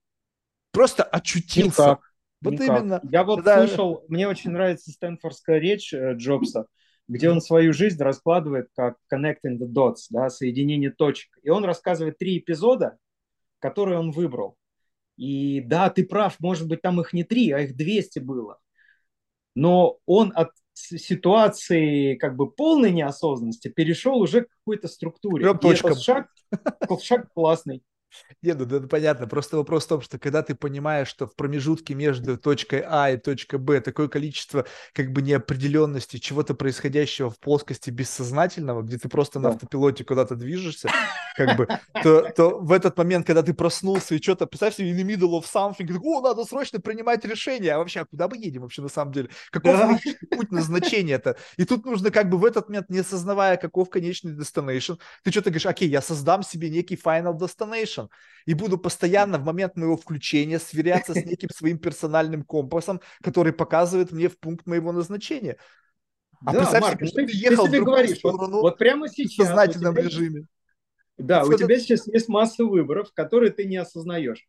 Просто 0.72 1.04
очутился. 1.04 2.00
Вот 2.42 2.54
Никак. 2.54 2.82
именно. 2.82 3.02
Я 3.10 3.24
вот 3.24 3.44
да. 3.44 3.66
слушал, 3.66 4.06
мне 4.08 4.28
очень 4.28 4.52
нравится 4.52 4.92
стэнфордская 4.92 5.58
речь 5.58 5.94
э, 5.94 6.14
Джобса, 6.14 6.68
где 7.08 7.30
он 7.30 7.42
свою 7.42 7.74
жизнь 7.74 8.02
раскладывает 8.02 8.70
как 8.76 8.98
connecting 9.12 9.58
the 9.60 9.68
dots, 9.68 10.08
да, 10.10 10.30
соединение 10.30 10.92
точек. 10.92 11.38
И 11.42 11.50
он 11.50 11.66
рассказывает 11.66 12.18
три 12.18 12.38
эпизода, 12.38 12.98
которые 13.60 14.00
он 14.00 14.12
выбрал. 14.12 14.56
И 15.16 15.62
да, 15.62 15.90
ты 15.90 16.06
прав, 16.06 16.40
может 16.40 16.68
быть, 16.68 16.82
там 16.82 17.02
их 17.02 17.12
не 17.12 17.24
три, 17.24 17.52
а 17.52 17.60
их 17.60 17.76
200 17.76 18.20
было. 18.20 18.60
Но 19.56 19.98
он 20.06 20.32
от 20.36 20.52
ситуации 20.76 22.16
как 22.16 22.36
бы 22.36 22.52
полной 22.52 22.92
неосознанности 22.92 23.70
перешел 23.70 24.20
уже 24.20 24.42
к 24.42 24.50
какой-то 24.50 24.88
структуре. 24.88 25.42
Прям 25.42 25.58
и 25.58 25.76
этот 25.76 26.00
шаг, 26.00 26.30
шаг 27.02 27.34
классный. 27.34 27.84
Нет, 28.42 28.58
ну 28.60 28.66
это 28.66 28.88
понятно. 28.88 29.28
Просто 29.28 29.58
вопрос 29.58 29.86
в 29.86 29.90
том, 29.90 30.02
что 30.02 30.20
когда 30.20 30.44
ты 30.44 30.56
понимаешь, 30.56 31.08
что 31.08 31.28
в 31.28 31.36
промежутке 31.36 31.94
между 31.96 32.38
точкой 32.38 32.84
А 32.88 33.12
и 33.12 33.18
точкой 33.18 33.60
Б 33.60 33.82
такое 33.82 34.08
количество 34.08 34.66
как 34.94 35.12
бы 35.12 35.22
неопределенности, 35.22 36.18
чего-то 36.18 36.54
происходящего 36.54 37.30
в 37.30 37.40
плоскости 37.40 37.90
бессознательного, 37.90 38.82
где 38.84 38.98
ты 38.98 39.10
просто 39.10 39.40
на 39.40 39.50
автопилоте 39.50 40.04
куда-то 40.04 40.36
движешься, 40.36 40.90
как 41.36 41.58
бы, 41.58 41.68
то, 42.04 42.30
то 42.36 42.60
в 42.60 42.72
этот 42.72 42.98
момент, 42.98 43.26
когда 43.26 43.44
ты 43.44 43.54
проснулся 43.54 44.16
и 44.16 44.22
что-то, 44.22 44.46
представь 44.46 44.76
себе, 44.76 44.92
in 44.92 44.98
the 44.98 45.16
middle 45.16 45.40
of 45.40 45.46
something, 45.46 45.98
о, 46.04 46.22
надо 46.22 46.46
срочно 46.46 46.80
принимать 46.80 47.26
решение, 47.26 47.74
а 47.74 47.80
вообще, 47.80 48.02
а 48.02 48.06
куда 48.06 48.28
мы 48.28 48.38
едем 48.38 48.62
вообще 48.62 48.82
на 48.82 48.90
самом 48.90 49.14
деле? 49.14 49.30
Каков 49.52 49.78
да. 49.78 50.00
путь 50.32 50.52
назначения-то? 50.52 51.38
И 51.58 51.66
тут 51.66 51.86
нужно 51.86 52.12
как 52.12 52.30
бы 52.30 52.38
в 52.38 52.46
этот 52.46 52.70
момент, 52.70 52.90
не 52.90 53.00
осознавая, 53.00 53.58
каков 53.58 53.90
конечный 53.90 54.34
destination, 54.34 55.00
ты 55.24 55.32
что-то 55.32 55.50
говоришь, 55.50 55.66
окей, 55.66 55.90
я 55.90 56.02
создам 56.02 56.44
себе 56.44 56.70
некий 56.70 56.96
final 56.96 57.38
destination, 57.38 57.97
и 58.46 58.54
буду 58.54 58.78
постоянно 58.78 59.38
в 59.38 59.44
момент 59.44 59.76
моего 59.76 59.98
включения 59.98 60.60
сверяться 60.60 61.14
с 61.14 61.26
неким 61.26 61.50
своим 61.56 61.78
персональным 61.78 62.44
компасом, 62.44 63.02
который 63.22 63.54
показывает 63.54 64.12
мне 64.12 64.30
в 64.30 64.40
пункт 64.40 64.66
моего 64.66 64.92
назначения. 64.92 65.58
А 66.46 66.54
да, 66.54 66.60
представь 66.60 66.82
Марк, 66.82 67.00
себе, 67.00 67.08
что 67.08 67.16
ты, 67.16 67.26
ты 67.28 67.38
ехал 67.38 67.66
ты 67.66 67.72
себе 67.72 67.82
в 67.82 67.86
говоришь, 67.86 68.20
вот, 68.24 68.52
вот 68.52 68.78
прямо 68.78 69.10
сейчас 69.10 69.48
в 69.48 69.50
сознательном 69.50 69.96
тебя, 69.96 70.04
режиме. 70.04 70.48
Да, 71.18 71.44
у 71.44 71.54
тебя 71.54 71.80
сейчас 71.80 72.08
есть 72.08 72.30
масса 72.30 72.64
выборов, 72.64 73.12
которые 73.14 73.52
ты 73.52 73.66
не 73.66 73.78
осознаешь. 73.78 74.46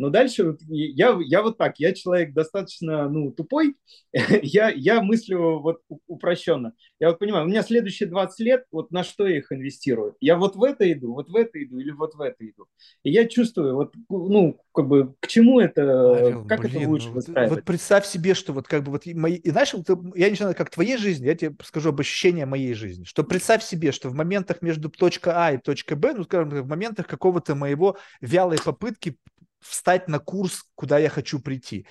Но 0.00 0.08
дальше 0.08 0.56
я, 0.70 1.14
я 1.22 1.42
вот 1.42 1.58
так, 1.58 1.78
я 1.78 1.92
человек 1.92 2.32
достаточно 2.32 3.06
ну, 3.10 3.32
тупой, 3.32 3.74
я, 4.42 4.70
я 4.70 5.02
мыслю 5.02 5.60
вот 5.60 5.82
упрощенно. 6.06 6.72
Я 6.98 7.10
вот 7.10 7.18
понимаю, 7.18 7.44
у 7.44 7.48
меня 7.48 7.62
следующие 7.62 8.08
20 8.08 8.40
лет, 8.40 8.64
вот 8.72 8.90
на 8.92 9.04
что 9.04 9.26
я 9.26 9.36
их 9.36 9.52
инвестирую? 9.52 10.16
Я 10.18 10.36
вот 10.36 10.56
в 10.56 10.64
это 10.64 10.90
иду, 10.90 11.12
вот 11.12 11.28
в 11.28 11.36
это 11.36 11.62
иду 11.62 11.78
или 11.78 11.90
вот 11.90 12.14
в 12.14 12.20
это 12.22 12.48
иду. 12.48 12.64
И 13.02 13.10
я 13.10 13.28
чувствую, 13.28 13.74
вот, 13.74 13.92
ну, 14.08 14.58
как 14.74 14.88
бы, 14.88 15.14
к 15.20 15.26
чему 15.26 15.60
это, 15.60 15.82
Павел, 15.82 16.46
как 16.46 16.60
блин, 16.60 16.76
это 16.76 16.88
лучше 16.88 17.08
ну, 17.08 17.14
выстраивать? 17.16 17.56
Вот 17.56 17.64
представь 17.64 18.06
себе, 18.06 18.32
что 18.32 18.54
вот 18.54 18.66
как 18.68 18.82
бы 18.82 18.92
вот 18.92 19.04
мои, 19.04 19.34
и 19.34 19.50
знаешь, 19.50 19.74
вот, 19.74 19.86
я 20.14 20.30
не 20.30 20.36
знаю, 20.36 20.54
как 20.54 20.70
твоей 20.70 20.96
жизни, 20.96 21.26
я 21.26 21.34
тебе 21.34 21.54
скажу 21.62 21.90
об 21.90 22.00
ощущении 22.00 22.44
моей 22.44 22.72
жизни, 22.72 23.04
что 23.04 23.22
представь 23.22 23.62
себе, 23.62 23.92
что 23.92 24.08
в 24.08 24.14
моментах 24.14 24.62
между 24.62 24.88
точкой 24.88 25.34
А 25.36 25.52
и 25.52 25.58
точкой 25.58 25.98
Б, 25.98 26.14
ну, 26.14 26.24
скажем, 26.24 26.48
в 26.48 26.66
моментах 26.66 27.06
какого-то 27.06 27.54
моего 27.54 27.98
вялой 28.22 28.56
попытки 28.64 29.18
встать 29.60 30.08
на 30.08 30.18
курс, 30.18 30.64
куда 30.74 30.98
я 30.98 31.08
хочу 31.08 31.40
прийти. 31.40 31.86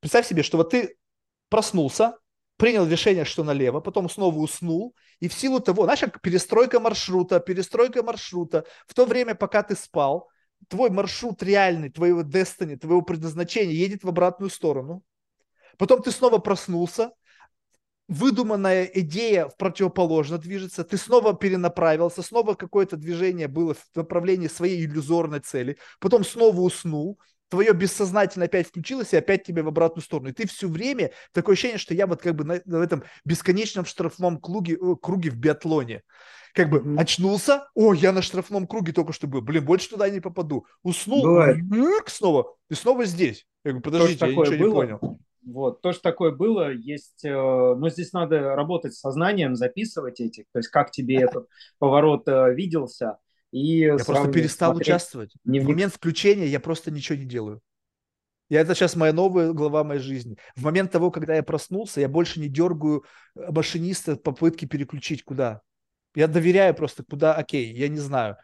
Представь 0.00 0.26
себе, 0.26 0.42
что 0.42 0.56
вот 0.56 0.70
ты 0.70 0.96
проснулся, 1.48 2.16
принял 2.56 2.86
решение, 2.86 3.24
что 3.24 3.44
налево, 3.44 3.80
потом 3.80 4.08
снова 4.08 4.38
уснул, 4.38 4.94
и 5.18 5.28
в 5.28 5.34
силу 5.34 5.60
того, 5.60 5.84
знаешь, 5.84 6.00
как 6.00 6.20
перестройка 6.20 6.80
маршрута, 6.80 7.40
перестройка 7.40 8.02
маршрута, 8.02 8.64
в 8.86 8.94
то 8.94 9.06
время, 9.06 9.34
пока 9.34 9.62
ты 9.62 9.74
спал, 9.74 10.28
твой 10.68 10.90
маршрут 10.90 11.42
реальный, 11.42 11.90
твоего 11.90 12.22
destiny, 12.22 12.76
твоего 12.76 13.02
предназначения 13.02 13.74
едет 13.74 14.04
в 14.04 14.08
обратную 14.08 14.50
сторону. 14.50 15.02
Потом 15.78 16.02
ты 16.02 16.10
снова 16.10 16.38
проснулся, 16.38 17.12
выдуманная 18.10 18.84
идея 18.84 19.48
в 19.48 19.56
противоположно 19.56 20.36
движется, 20.36 20.82
ты 20.82 20.96
снова 20.96 21.32
перенаправился, 21.32 22.22
снова 22.22 22.54
какое-то 22.54 22.96
движение 22.96 23.46
было 23.46 23.74
в 23.74 23.84
направлении 23.94 24.48
своей 24.48 24.84
иллюзорной 24.84 25.38
цели, 25.38 25.78
потом 26.00 26.24
снова 26.24 26.60
уснул, 26.60 27.20
твое 27.48 27.72
бессознательно 27.72 28.46
опять 28.46 28.66
включилось 28.66 29.12
и 29.12 29.16
опять 29.16 29.44
тебе 29.44 29.62
в 29.62 29.68
обратную 29.68 30.02
сторону. 30.02 30.30
И 30.30 30.32
ты 30.32 30.48
все 30.48 30.68
время, 30.68 31.12
такое 31.32 31.54
ощущение, 31.54 31.78
что 31.78 31.94
я 31.94 32.08
вот 32.08 32.20
как 32.20 32.34
бы 32.34 32.44
на, 32.44 32.60
на 32.64 32.82
этом 32.82 33.04
бесконечном 33.24 33.84
штрафном 33.84 34.40
круге, 34.40 34.74
э, 34.74 34.96
круге 35.00 35.30
в 35.30 35.36
биатлоне. 35.36 36.02
Как 36.52 36.68
бы 36.68 36.78
mm-hmm. 36.78 36.98
очнулся, 36.98 37.68
о, 37.76 37.94
я 37.94 38.10
на 38.10 38.22
штрафном 38.22 38.66
круге 38.66 38.92
только 38.92 39.12
что 39.12 39.28
был, 39.28 39.40
блин, 39.40 39.64
больше 39.64 39.88
туда 39.88 40.10
не 40.10 40.18
попаду. 40.18 40.66
Уснул, 40.82 41.22
снова, 42.10 42.56
и 42.68 42.74
снова 42.74 43.04
здесь. 43.04 43.46
Я 43.64 43.70
говорю, 43.70 43.84
подождите, 43.84 44.26
я 44.26 44.32
ничего 44.32 44.44
было? 44.44 44.56
не 44.56 44.72
понял. 44.72 45.20
Вот, 45.42 45.80
тоже 45.80 46.00
такое 46.00 46.32
было, 46.32 46.70
есть, 46.70 47.24
э, 47.24 47.30
но 47.30 47.88
здесь 47.88 48.12
надо 48.12 48.54
работать 48.54 48.94
с 48.94 49.00
сознанием, 49.00 49.56
записывать 49.56 50.20
эти, 50.20 50.46
то 50.52 50.58
есть 50.58 50.68
как 50.68 50.90
тебе 50.90 51.16
этот 51.22 51.48
поворот 51.78 52.28
э, 52.28 52.54
виделся. 52.54 53.18
И 53.50 53.78
я 53.78 53.96
просто 53.96 54.30
перестал 54.30 54.76
участвовать. 54.76 55.32
Дневник. 55.44 55.66
В 55.66 55.70
момент 55.70 55.94
включения 55.94 56.46
я 56.46 56.60
просто 56.60 56.90
ничего 56.90 57.18
не 57.18 57.24
делаю. 57.24 57.60
Я 58.48 58.60
это 58.60 58.74
сейчас 58.74 58.96
моя 58.96 59.12
новая 59.12 59.52
глава 59.52 59.84
моей 59.84 60.00
жизни. 60.00 60.36
В 60.56 60.64
момент 60.64 60.90
того, 60.90 61.10
когда 61.10 61.36
я 61.36 61.42
проснулся, 61.42 62.00
я 62.00 62.08
больше 62.08 62.40
не 62.40 62.48
дергаю 62.48 63.04
э, 63.34 63.50
машиниста 63.50 64.16
попытки 64.16 64.66
переключить 64.66 65.24
куда. 65.24 65.62
Я 66.14 66.26
доверяю 66.26 66.74
просто 66.74 67.04
куда, 67.04 67.34
окей, 67.34 67.72
я 67.72 67.88
не 67.88 67.98
знаю. 67.98 68.36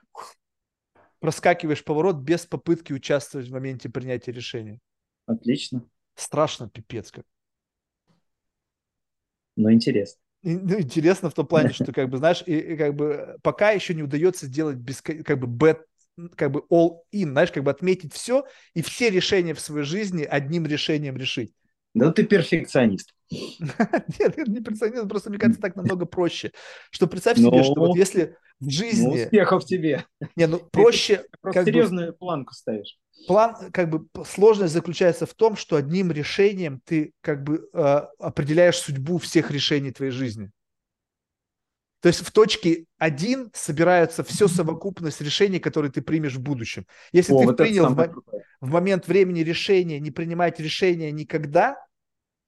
Проскакиваешь 1.19 1.85
поворот 1.85 2.17
без 2.17 2.47
попытки 2.47 2.93
участвовать 2.93 3.49
в 3.49 3.53
моменте 3.53 3.89
принятия 3.89 4.31
решения. 4.31 4.79
Отлично. 5.27 5.85
Страшно, 6.17 6.69
пипец 6.69 7.11
как. 7.13 7.25
Но 9.55 9.73
интересно. 9.73 10.21
Ну, 10.43 10.79
интересно 10.79 11.31
в 11.31 11.35
том 11.35 11.47
плане, 11.47 11.71
что, 11.71 11.93
как 11.93 12.09
бы, 12.09 12.17
знаешь, 12.19 12.43
и, 12.47 12.59
и 12.59 12.77
как 12.77 12.95
бы 12.95 13.37
пока 13.43 13.71
еще 13.71 13.95
не 13.95 14.03
удается 14.03 14.47
сделать 14.47 14.77
без, 14.77 15.03
как 15.03 15.39
бы, 15.39 15.47
bad, 15.47 15.81
как 16.35 16.53
бы 16.53 16.65
all 16.71 17.01
in, 17.15 17.31
знаешь, 17.31 17.53
как 17.53 17.65
бы 17.65 17.71
отметить 17.71 18.15
все 18.15 18.45
и 18.75 18.83
все 18.83 19.11
решения 19.11 19.55
в 19.55 19.61
своей 19.61 19.85
жизни 19.85 20.25
одним 20.25 20.67
решением 20.67 21.17
решить. 21.17 21.53
Да 21.95 22.13
ты 22.13 22.25
перфекционист. 22.25 23.15
Нет, 23.31 24.37
не 24.47 24.61
перфекционист, 24.61 25.09
просто 25.09 25.31
мне 25.31 25.39
кажется 25.39 25.61
так 25.61 25.77
намного 25.77 26.07
проще. 26.07 26.53
Что 26.91 27.07
представь 27.07 27.39
себе, 27.39 27.63
что 27.63 27.75
вот 27.75 27.89
ну, 27.89 27.97
если 27.97 28.37
в 28.61 28.71
жизни... 28.71 29.07
Ну, 29.07 29.13
успехов 29.15 29.65
тебе. 29.65 30.05
Не, 30.37 30.47
ну 30.47 30.61
проще... 30.71 31.25
Просто 31.41 31.65
серьезную 31.65 32.15
планку 32.15 32.55
ставишь 32.55 32.99
план, 33.27 33.71
как 33.73 33.91
бы 33.91 34.07
сложность 34.25 34.73
заключается 34.73 35.27
в 35.27 35.35
том, 35.35 35.57
что 35.57 35.77
одним 35.77 36.13
решением 36.13 36.81
ты 36.85 37.13
как 37.21 37.43
бы 37.43 37.69
э, 37.73 38.03
определяешь 38.19 38.79
судьбу 38.79 39.19
всех 39.19 39.51
решений 39.51 39.93
твоей 39.93 40.13
жизни. 40.13 40.51
То 42.01 42.09
есть 42.09 42.21
в 42.21 42.31
точке 42.31 42.85
один 42.99 43.51
собирается 43.53 44.23
все 44.23 44.49
совокупность 44.49 45.21
решений, 45.21 45.59
которые 45.59 45.91
ты 45.91 46.03
примешь 46.03 46.35
в 46.35 46.41
будущем. 46.41 46.87
Если 47.13 47.33
О, 47.33 47.41
ты 47.41 47.47
вот 47.47 47.57
принял 47.57 47.89
в, 47.89 48.23
в 48.61 48.71
момент 48.71 49.09
времени 49.09 49.41
решения 49.41 49.99
не 49.99 50.11
принимать 50.11 50.61
решения 50.61 51.11
никогда, 51.11 51.77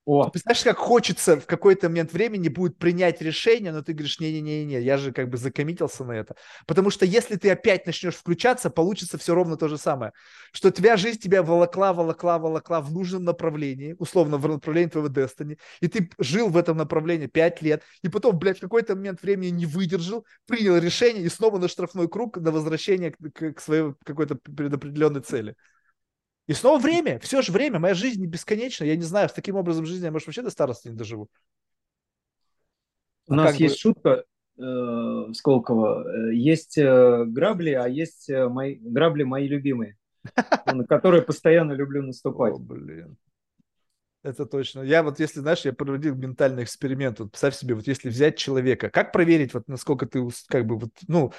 О. 0.08 0.30
Представляешь, 0.30 0.64
как 0.64 0.78
хочется 0.78 1.38
в 1.38 1.44
какой-то 1.44 1.90
момент 1.90 2.14
времени 2.14 2.48
будет 2.48 2.78
принять 2.78 3.20
решение, 3.20 3.72
но 3.72 3.82
ты 3.82 3.92
говоришь, 3.92 4.18
не-не-не-не, 4.20 4.80
я 4.80 4.96
же 4.96 5.12
как 5.12 5.28
бы 5.28 5.36
закоммитился 5.36 6.02
на 6.02 6.12
это. 6.12 6.34
Потому 6.66 6.88
что 6.88 7.04
если 7.04 7.36
ты 7.36 7.50
опять 7.50 7.84
начнешь 7.84 8.14
включаться, 8.14 8.70
получится 8.70 9.18
все 9.18 9.34
ровно 9.34 9.58
то 9.58 9.68
же 9.68 9.76
самое. 9.76 10.12
Что 10.52 10.70
твоя 10.70 10.96
жизнь 10.96 11.18
тебя 11.20 11.42
волокла, 11.42 11.92
волокла, 11.92 12.38
волокла 12.38 12.80
в 12.80 12.90
нужном 12.90 13.24
направлении, 13.24 13.96
условно, 13.98 14.38
в 14.38 14.48
направлении 14.48 14.88
твоего 14.88 15.10
Destiny, 15.10 15.58
и 15.82 15.88
ты 15.88 16.08
жил 16.18 16.48
в 16.48 16.56
этом 16.56 16.78
направлении 16.78 17.26
пять 17.26 17.60
лет, 17.60 17.82
и 18.02 18.08
потом, 18.08 18.38
блядь, 18.38 18.56
в 18.56 18.62
какой-то 18.62 18.96
момент 18.96 19.20
времени 19.20 19.50
не 19.50 19.66
выдержал, 19.66 20.24
принял 20.46 20.78
решение 20.78 21.22
и 21.22 21.28
снова 21.28 21.58
на 21.58 21.68
штрафной 21.68 22.08
круг 22.08 22.38
на 22.38 22.50
возвращение 22.50 23.10
к, 23.10 23.52
к 23.52 23.60
своей 23.60 23.92
какой-то 24.06 24.36
предопределенной 24.36 25.20
цели. 25.20 25.54
И 26.48 26.54
снова 26.54 26.78
время, 26.78 27.18
все 27.18 27.42
же 27.42 27.52
время, 27.52 27.78
моя 27.78 27.92
жизнь 27.92 28.22
не 28.22 28.26
бесконечна. 28.26 28.84
Я 28.84 28.96
не 28.96 29.02
знаю, 29.02 29.28
с 29.28 29.34
таким 29.34 29.56
образом 29.56 29.84
жизни 29.84 30.06
я, 30.06 30.10
может, 30.10 30.26
вообще 30.26 30.40
до 30.40 30.50
старости 30.50 30.88
не 30.88 30.96
доживу. 30.96 31.28
У 33.28 33.34
а 33.34 33.36
нас 33.36 33.56
есть 33.56 33.74
бы... 33.74 33.78
шутка 33.78 34.24
э, 34.56 35.32
Сколково. 35.34 36.08
Э, 36.08 36.34
есть 36.34 36.78
э, 36.78 37.24
грабли, 37.26 37.72
а 37.72 37.86
есть 37.86 38.30
э, 38.30 38.48
мои, 38.48 38.76
грабли 38.76 39.24
мои 39.24 39.46
любимые, 39.46 39.98
на 40.64 40.86
которые 40.86 41.20
постоянно 41.20 41.72
люблю 41.72 42.02
наступать. 42.02 42.54
О, 42.54 42.58
блин. 42.58 43.18
Это 44.22 44.46
точно. 44.46 44.80
Я 44.80 45.02
вот, 45.02 45.20
если, 45.20 45.40
знаешь, 45.40 45.66
я 45.66 45.74
проводил 45.74 46.14
ментальный 46.14 46.64
эксперимент. 46.64 47.20
Вот 47.20 47.30
представь 47.30 47.56
себе, 47.56 47.74
вот 47.74 47.86
если 47.86 48.08
взять 48.08 48.38
человека, 48.38 48.88
как 48.88 49.12
проверить, 49.12 49.52
вот 49.52 49.68
насколько 49.68 50.06
ты, 50.06 50.26
как 50.48 50.64
бы, 50.64 50.78
вот, 50.78 50.90
ну, 51.08 51.30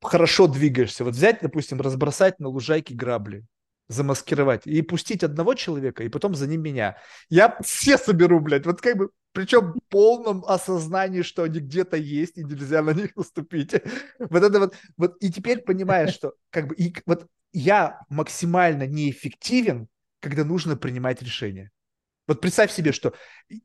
хорошо 0.00 0.46
двигаешься. 0.46 1.02
Вот 1.02 1.14
взять, 1.14 1.40
допустим, 1.42 1.80
разбросать 1.80 2.38
на 2.38 2.46
лужайке 2.46 2.94
грабли 2.94 3.44
замаскировать 3.88 4.66
и 4.66 4.82
пустить 4.82 5.22
одного 5.22 5.54
человека, 5.54 6.02
и 6.02 6.08
потом 6.08 6.34
за 6.34 6.46
ним 6.46 6.62
меня. 6.62 6.96
Я 7.28 7.56
все 7.62 7.98
соберу, 7.98 8.40
блядь, 8.40 8.66
вот 8.66 8.80
как 8.80 8.96
бы, 8.96 9.10
причем 9.32 9.72
в 9.72 9.80
полном 9.88 10.44
осознании, 10.44 11.22
что 11.22 11.44
они 11.44 11.60
где-то 11.60 11.96
есть, 11.96 12.36
и 12.36 12.44
нельзя 12.44 12.82
на 12.82 12.90
них 12.90 13.14
наступить. 13.16 13.74
Вот 14.18 14.42
это 14.42 14.58
вот, 14.58 14.74
вот 14.96 15.16
и 15.20 15.30
теперь 15.30 15.60
понимаешь, 15.60 16.12
что 16.12 16.34
как 16.50 16.68
бы, 16.68 16.74
и 16.74 16.94
вот 17.06 17.26
я 17.52 18.00
максимально 18.08 18.86
неэффективен, 18.86 19.88
когда 20.20 20.44
нужно 20.44 20.76
принимать 20.76 21.22
решение. 21.22 21.70
Вот 22.26 22.40
представь 22.40 22.72
себе, 22.72 22.92
что 22.92 23.14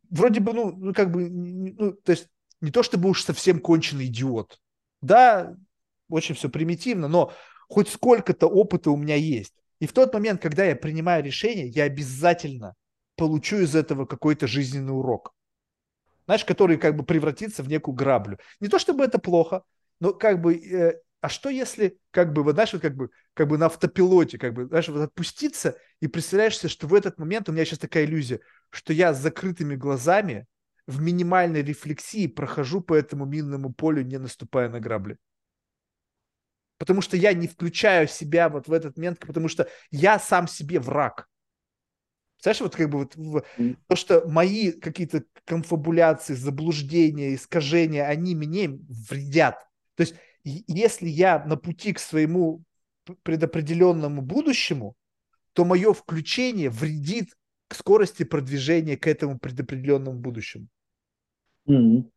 вроде 0.09 0.39
бы, 0.39 0.53
ну, 0.53 0.71
ну 0.71 0.93
как 0.93 1.11
бы, 1.11 1.29
ну, 1.29 1.93
то 1.93 2.11
есть 2.11 2.27
не 2.61 2.69
то 2.71 2.83
чтобы 2.83 3.09
уж 3.09 3.23
совсем 3.23 3.59
конченый 3.59 4.05
идиот. 4.05 4.59
Да, 5.01 5.55
очень 6.09 6.35
все 6.35 6.47
примитивно, 6.49 7.07
но 7.07 7.33
хоть 7.67 7.89
сколько-то 7.89 8.47
опыта 8.47 8.91
у 8.91 8.97
меня 8.97 9.15
есть. 9.15 9.53
И 9.81 9.87
в 9.87 9.93
тот 9.93 10.13
момент, 10.13 10.39
когда 10.39 10.63
я 10.63 10.75
принимаю 10.75 11.23
решение, 11.23 11.67
я 11.67 11.85
обязательно 11.85 12.75
получу 13.15 13.57
из 13.57 13.75
этого 13.75 14.05
какой-то 14.05 14.45
жизненный 14.45 14.95
урок. 14.95 15.33
Знаешь, 16.25 16.45
который 16.45 16.77
как 16.77 16.95
бы 16.95 17.03
превратится 17.03 17.63
в 17.63 17.67
некую 17.67 17.95
граблю. 17.95 18.37
Не 18.59 18.67
то 18.67 18.77
чтобы 18.77 19.03
это 19.03 19.17
плохо, 19.17 19.63
но 19.99 20.13
как 20.13 20.39
бы, 20.39 20.55
э, 20.55 21.01
а 21.19 21.29
что 21.29 21.49
если, 21.49 21.97
как 22.11 22.31
бы, 22.31 22.43
вот, 22.43 22.53
знаешь, 22.53 22.73
вот 22.73 22.81
как 22.83 22.95
бы, 22.95 23.09
как 23.33 23.47
бы 23.47 23.57
на 23.57 23.65
автопилоте, 23.65 24.37
как 24.37 24.53
бы, 24.53 24.67
знаешь, 24.67 24.87
вот 24.87 25.01
отпуститься 25.01 25.75
и 25.99 26.07
представляешь 26.07 26.59
себе, 26.59 26.69
что 26.69 26.85
в 26.85 26.93
этот 26.93 27.17
момент 27.17 27.49
у 27.49 27.51
меня 27.51 27.65
сейчас 27.65 27.79
такая 27.79 28.05
иллюзия, 28.05 28.39
что 28.69 28.93
я 28.93 29.15
с 29.15 29.19
закрытыми 29.19 29.75
глазами 29.75 30.45
в 30.85 31.01
минимальной 31.01 31.63
рефлексии 31.63 32.27
прохожу 32.27 32.81
по 32.81 32.93
этому 32.93 33.25
минному 33.25 33.73
полю, 33.73 34.03
не 34.03 34.19
наступая 34.19 34.69
на 34.69 34.79
грабли 34.79 35.17
потому 36.81 37.01
что 37.01 37.15
я 37.15 37.33
не 37.33 37.47
включаю 37.47 38.07
себя 38.07 38.49
вот 38.49 38.67
в 38.67 38.73
этот 38.73 38.97
момент, 38.97 39.19
потому 39.19 39.47
что 39.49 39.69
я 39.91 40.17
сам 40.17 40.47
себе 40.47 40.79
враг. 40.79 41.27
Знаешь, 42.41 42.59
вот 42.59 42.75
как 42.75 42.89
бы 42.89 42.97
вот 42.97 43.15
в, 43.15 43.43
то, 43.85 43.95
что 43.95 44.27
мои 44.27 44.71
какие-то 44.71 45.23
конфабуляции, 45.45 46.33
заблуждения, 46.33 47.35
искажения, 47.35 48.07
они 48.07 48.33
мне 48.33 48.79
вредят. 48.89 49.59
То 49.93 50.01
есть, 50.01 50.15
если 50.43 51.07
я 51.07 51.45
на 51.45 51.55
пути 51.55 51.93
к 51.93 51.99
своему 51.99 52.63
предопределенному 53.21 54.23
будущему, 54.23 54.95
то 55.53 55.65
мое 55.65 55.93
включение 55.93 56.71
вредит 56.71 57.35
к 57.67 57.75
скорости 57.75 58.23
продвижения 58.23 58.97
к 58.97 59.05
этому 59.05 59.37
предопределенному 59.37 60.17
будущему. 60.17 60.65
Mm-hmm. 61.69 62.09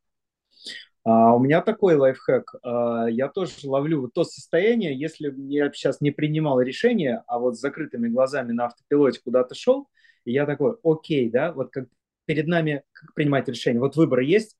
А 1.05 1.35
у 1.35 1.39
меня 1.39 1.61
такой 1.61 1.97
лайфхак. 1.97 2.55
А, 2.63 3.07
я 3.09 3.29
тоже 3.29 3.53
ловлю 3.65 4.01
вот 4.03 4.15
то 4.15 4.25
состояние, 4.25 4.99
если 4.99 5.33
я 5.53 5.71
сейчас 5.73 6.01
не 6.01 6.11
принимал 6.11 6.61
решение, 6.61 7.23
а 7.27 7.39
вот 7.39 7.57
с 7.57 7.61
закрытыми 7.61 8.09
глазами 8.09 8.53
на 8.53 8.67
автопилоте 8.67 9.21
куда-то 9.23 9.55
шел, 9.55 9.89
и 10.25 10.33
я 10.33 10.47
такой, 10.47 10.77
окей, 10.83 11.31
да, 11.31 11.53
вот 11.53 11.71
как 11.71 11.89
перед 12.25 12.47
нами 12.47 12.85
как 12.93 13.13
принимать 13.15 13.49
решение. 13.49 13.81
Вот 13.81 13.97
выбор 13.97 14.21
есть, 14.21 14.57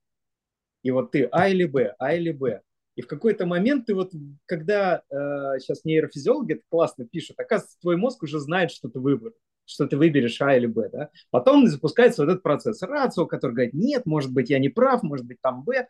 и 0.83 0.91
вот 0.91 1.13
ты 1.13 1.25
А 1.33 1.49
или 1.49 1.65
Б, 1.65 1.95
А 1.99 2.15
или 2.15 2.31
Б. 2.31 2.61
И 2.97 3.03
в 3.03 3.07
какой-то 3.07 3.47
момент 3.47 3.87
ты 3.87 3.95
вот, 3.95 4.13
когда 4.45 5.03
э, 5.11 5.15
сейчас 5.61 5.85
нейрофизиологи 5.85 6.53
это 6.53 6.63
классно 6.69 7.07
пишут, 7.07 7.41
оказывается, 7.41 7.81
твой 7.81 7.97
мозг 7.97 8.23
уже 8.23 8.39
знает, 8.39 8.71
что 8.71 8.89
ты 8.89 9.01
выбор 9.01 9.33
что 9.67 9.87
ты 9.87 9.97
выберешь 9.97 10.41
А 10.43 10.55
или 10.55 10.67
Б. 10.67 10.91
Да? 10.93 11.11
Потом 11.31 11.67
запускается 11.67 12.23
вот 12.23 12.31
этот 12.31 12.43
процесс 12.43 12.83
рацио, 12.83 13.27
который 13.27 13.53
говорит, 13.53 13.75
нет, 13.75 14.05
может 14.07 14.33
быть, 14.33 14.51
я 14.51 14.59
не 14.59 14.69
прав, 14.69 15.03
может 15.03 15.27
быть, 15.27 15.41
там 15.41 15.65
Б 15.65 15.89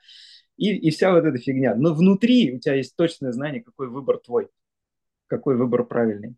и, 0.57 0.76
и 0.76 0.91
вся 0.91 1.12
вот 1.12 1.24
эта 1.24 1.39
фигня. 1.39 1.74
Но 1.74 1.94
внутри 1.94 2.55
у 2.55 2.58
тебя 2.58 2.74
есть 2.74 2.97
точное 2.97 3.33
знание, 3.33 3.62
какой 3.62 3.89
выбор 3.89 4.18
твой, 4.18 4.49
какой 5.26 5.57
выбор 5.57 5.84
правильный. 5.84 6.36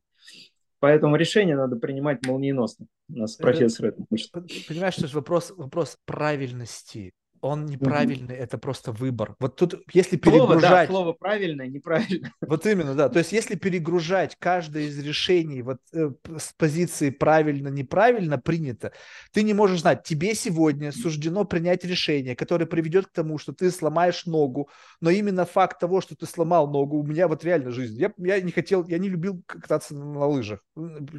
Поэтому 0.79 1.17
решение 1.17 1.57
надо 1.57 1.77
принимать 1.77 2.27
молниеносно. 2.27 2.87
У 3.09 3.19
нас 3.19 3.37
профессор 3.37 3.87
это 3.87 4.05
учит. 4.11 4.31
Понимаешь, 4.69 4.95
что 4.95 5.07
же 5.07 5.17
вопрос, 5.17 5.53
вопрос 5.57 5.99
правильности 6.05 7.13
он 7.41 7.67
неправильный, 7.67 8.35
mm-hmm. 8.35 8.39
это 8.39 8.59
просто 8.59 8.93
выбор. 8.93 9.37
Вот 9.39 9.57
тут, 9.57 9.75
если 9.93 10.17
перегружать... 10.17 10.49
Слово, 10.49 10.61
да, 10.61 10.87
слово 10.87 11.13
правильное, 11.13 11.67
неправильно. 11.67 12.33
Вот 12.41 12.67
именно, 12.67 12.95
да. 12.95 13.09
То 13.09 13.19
есть, 13.19 13.33
если 13.33 13.57
перегружать 13.57 14.37
каждое 14.39 14.85
из 14.85 14.99
решений 14.99 15.63
вот 15.63 15.79
э, 15.93 16.11
с 16.39 16.53
позиции 16.57 17.11
правильно, 17.11 17.69
неправильно 17.69 18.39
принято, 18.39 18.93
ты 19.33 19.43
не 19.43 19.55
можешь 19.55 19.81
знать, 19.81 20.05
тебе 20.05 20.35
сегодня 20.35 20.93
суждено 20.93 21.45
принять 21.45 21.85
решение, 21.85 22.37
которое 22.37 22.67
приведет 22.67 23.07
к 23.07 23.13
тому, 23.13 23.39
что 23.39 23.53
ты 23.53 23.71
сломаешь 23.71 24.27
ногу, 24.27 24.71
но 25.01 25.11
именно 25.11 25.45
факт 25.45 25.79
того, 25.79 26.01
что 26.01 26.17
ты 26.17 26.27
сломал 26.27 26.71
ногу, 26.71 26.99
у 26.99 27.07
меня 27.07 27.29
вот 27.29 27.45
реально 27.45 27.71
жизнь. 27.71 27.99
Я, 27.99 28.13
я 28.19 28.41
не 28.41 28.53
хотел, 28.53 28.87
я 28.87 28.99
не 28.99 29.09
любил 29.09 29.43
кататься 29.47 29.95
на 29.95 30.27
лыжах 30.27 30.61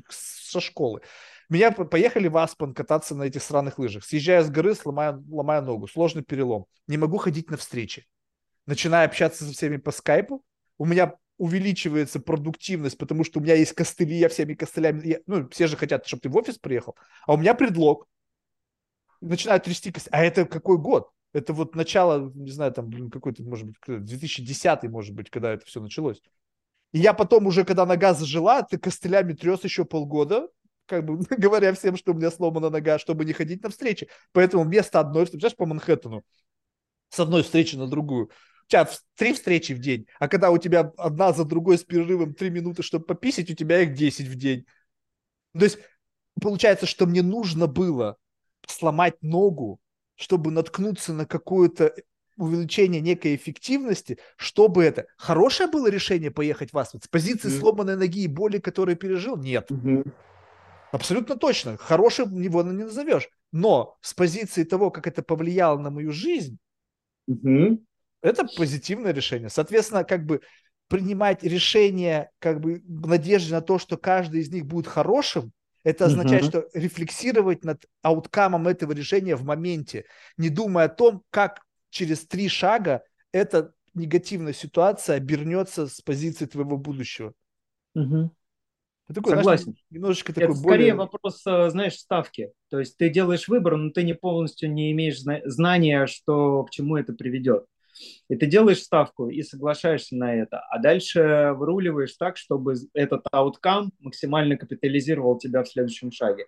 со 0.09 0.59
школы. 0.59 1.01
Меня 1.49 1.71
поехали 1.71 2.27
в 2.27 2.37
Аспан 2.37 2.73
кататься 2.73 3.15
на 3.15 3.23
этих 3.23 3.41
сраных 3.41 3.79
лыжах. 3.79 4.03
Съезжая 4.03 4.43
с 4.43 4.49
горы, 4.49 4.75
сломая, 4.75 5.23
ломая 5.29 5.61
ногу. 5.61 5.87
Сложный 5.87 6.23
перелом. 6.23 6.65
Не 6.87 6.97
могу 6.97 7.17
ходить 7.17 7.49
на 7.49 7.57
встречи. 7.57 8.05
Начинаю 8.65 9.05
общаться 9.05 9.45
со 9.45 9.53
всеми 9.53 9.77
по 9.77 9.91
скайпу. 9.91 10.43
У 10.77 10.85
меня 10.85 11.15
увеличивается 11.37 12.19
продуктивность, 12.19 12.97
потому 12.97 13.23
что 13.23 13.39
у 13.39 13.43
меня 13.43 13.53
есть 13.55 13.73
костыли, 13.73 14.17
я 14.17 14.27
всеми 14.27 14.55
костылями... 14.55 15.07
Я, 15.07 15.19
ну, 15.25 15.47
все 15.49 15.67
же 15.67 15.77
хотят, 15.77 16.05
чтобы 16.05 16.21
ты 16.21 16.29
в 16.29 16.35
офис 16.35 16.57
приехал. 16.57 16.95
А 17.25 17.33
у 17.33 17.37
меня 17.37 17.53
предлог. 17.53 18.07
Начинаю 19.21 19.61
трясти 19.61 19.91
костыли. 19.91 20.15
А 20.15 20.23
это 20.23 20.45
какой 20.45 20.77
год? 20.77 21.09
Это 21.31 21.53
вот 21.53 21.75
начало, 21.75 22.31
не 22.33 22.51
знаю, 22.51 22.73
там, 22.73 22.87
блин, 22.87 23.09
какой-то, 23.09 23.43
может 23.43 23.67
быть, 23.67 23.77
2010, 23.87 24.83
может 24.83 25.13
быть, 25.13 25.29
когда 25.29 25.53
это 25.53 25.65
все 25.65 25.79
началось. 25.79 26.21
И 26.91 26.99
я 26.99 27.13
потом 27.13 27.47
уже, 27.47 27.63
когда 27.63 27.85
нога 27.85 28.13
зажила, 28.13 28.63
ты 28.63 28.77
костылями 28.77 29.33
трес 29.33 29.63
еще 29.63 29.85
полгода, 29.85 30.47
как 30.87 31.05
бы 31.05 31.19
говоря 31.37 31.73
всем, 31.73 31.95
что 31.97 32.13
у 32.13 32.15
меня 32.15 32.31
сломана 32.31 32.69
нога, 32.69 32.97
чтобы 32.97 33.25
не 33.25 33.33
ходить 33.33 33.63
на 33.63 33.69
встречи. 33.69 34.07
Поэтому 34.31 34.63
вместо 34.63 34.99
одной 34.99 35.25
встречи, 35.25 35.41
знаешь, 35.41 35.55
по 35.55 35.65
Манхэттену, 35.65 36.23
с 37.09 37.19
одной 37.19 37.43
встречи 37.43 37.75
на 37.75 37.87
другую, 37.87 38.25
у 38.25 38.69
тебя 38.69 38.89
три 39.15 39.33
встречи 39.33 39.73
в 39.73 39.79
день, 39.79 40.07
а 40.19 40.27
когда 40.27 40.51
у 40.51 40.57
тебя 40.57 40.91
одна 40.97 41.31
за 41.31 41.45
другой 41.45 41.77
с 41.77 41.83
перерывом 41.83 42.33
три 42.33 42.49
минуты, 42.49 42.83
чтобы 42.83 43.05
пописать, 43.05 43.49
у 43.49 43.55
тебя 43.55 43.81
их 43.81 43.93
10 43.93 44.27
в 44.27 44.35
день. 44.35 44.65
То 45.53 45.63
есть 45.63 45.77
получается, 46.41 46.85
что 46.85 47.05
мне 47.05 47.21
нужно 47.21 47.67
было 47.67 48.17
сломать 48.67 49.21
ногу, 49.21 49.79
чтобы 50.15 50.51
наткнуться 50.51 51.13
на 51.13 51.25
какое-то 51.25 51.93
увеличение 52.37 53.01
некой 53.01 53.35
эффективности, 53.35 54.19
чтобы 54.35 54.83
это... 54.83 55.07
Хорошее 55.17 55.69
было 55.69 55.89
решение 55.89 56.29
поехать 56.31 56.71
в 56.71 56.77
Асвит? 56.77 57.03
С 57.03 57.07
позиции 57.07 57.49
mm-hmm. 57.49 57.59
сломанной 57.59 57.95
ноги 57.95 58.23
и 58.23 58.27
боли, 58.27 58.59
которую 58.59 58.95
пережил? 58.95 59.37
Нет. 59.37 59.71
Mm-hmm. 59.71 60.11
Абсолютно 60.91 61.35
точно. 61.35 61.77
Хорошим 61.77 62.39
его 62.41 62.63
не 62.63 62.83
назовешь. 62.83 63.29
Но 63.51 63.95
с 64.01 64.13
позиции 64.13 64.63
того, 64.63 64.91
как 64.91 65.07
это 65.07 65.21
повлияло 65.21 65.77
на 65.77 65.89
мою 65.89 66.11
жизнь, 66.11 66.57
угу. 67.27 67.83
это 68.21 68.45
позитивное 68.55 69.13
решение. 69.13 69.49
Соответственно, 69.49 70.03
как 70.03 70.25
бы 70.25 70.41
принимать 70.87 71.43
решение 71.43 72.31
как 72.39 72.61
бы 72.61 72.81
в 72.87 73.07
надежде 73.07 73.53
на 73.53 73.61
то, 73.61 73.77
что 73.77 73.97
каждый 73.97 74.41
из 74.41 74.49
них 74.49 74.65
будет 74.65 74.87
хорошим, 74.87 75.51
это 75.83 76.05
означает, 76.05 76.43
угу. 76.43 76.49
что 76.49 76.67
рефлексировать 76.73 77.63
над 77.63 77.85
ауткамом 78.01 78.67
этого 78.67 78.91
решения 78.91 79.35
в 79.35 79.43
моменте, 79.43 80.05
не 80.35 80.49
думая 80.49 80.85
о 80.85 80.89
том, 80.89 81.23
как 81.29 81.61
через 81.89 82.25
три 82.27 82.49
шага 82.49 83.03
эта 83.31 83.73
негативная 83.93 84.53
ситуация 84.53 85.15
обернется 85.15 85.87
с 85.87 86.01
позиции 86.01 86.45
твоего 86.45 86.77
будущего. 86.77 87.33
Угу. 87.95 88.31
Такой, 89.13 89.35
Согласен. 89.35 89.63
Знаешь, 89.63 89.85
немножечко 89.89 90.33
такой 90.33 90.53
Это 90.53 90.61
более... 90.61 90.79
скорее 90.79 90.93
вопрос, 90.95 91.41
э, 91.45 91.69
знаешь, 91.69 91.95
ставки. 91.95 92.51
То 92.69 92.79
есть 92.79 92.97
ты 92.97 93.09
делаешь 93.09 93.47
выбор, 93.47 93.77
но 93.77 93.91
ты 93.91 94.03
не 94.03 94.13
полностью 94.13 94.71
не 94.71 94.91
имеешь 94.91 95.19
знания, 95.45 96.07
что 96.07 96.63
к 96.63 96.71
чему 96.71 96.97
это 96.97 97.13
приведет. 97.13 97.65
И 98.29 98.35
ты 98.35 98.45
делаешь 98.45 98.83
ставку 98.83 99.29
и 99.29 99.41
соглашаешься 99.43 100.15
на 100.15 100.35
это, 100.35 100.59
а 100.69 100.79
дальше 100.79 101.53
выруливаешь 101.57 102.13
так, 102.13 102.37
чтобы 102.37 102.75
этот 102.93 103.25
ауткам 103.31 103.91
максимально 103.99 104.57
капитализировал 104.57 105.37
тебя 105.37 105.63
в 105.63 105.67
следующем 105.67 106.11
шаге. 106.11 106.45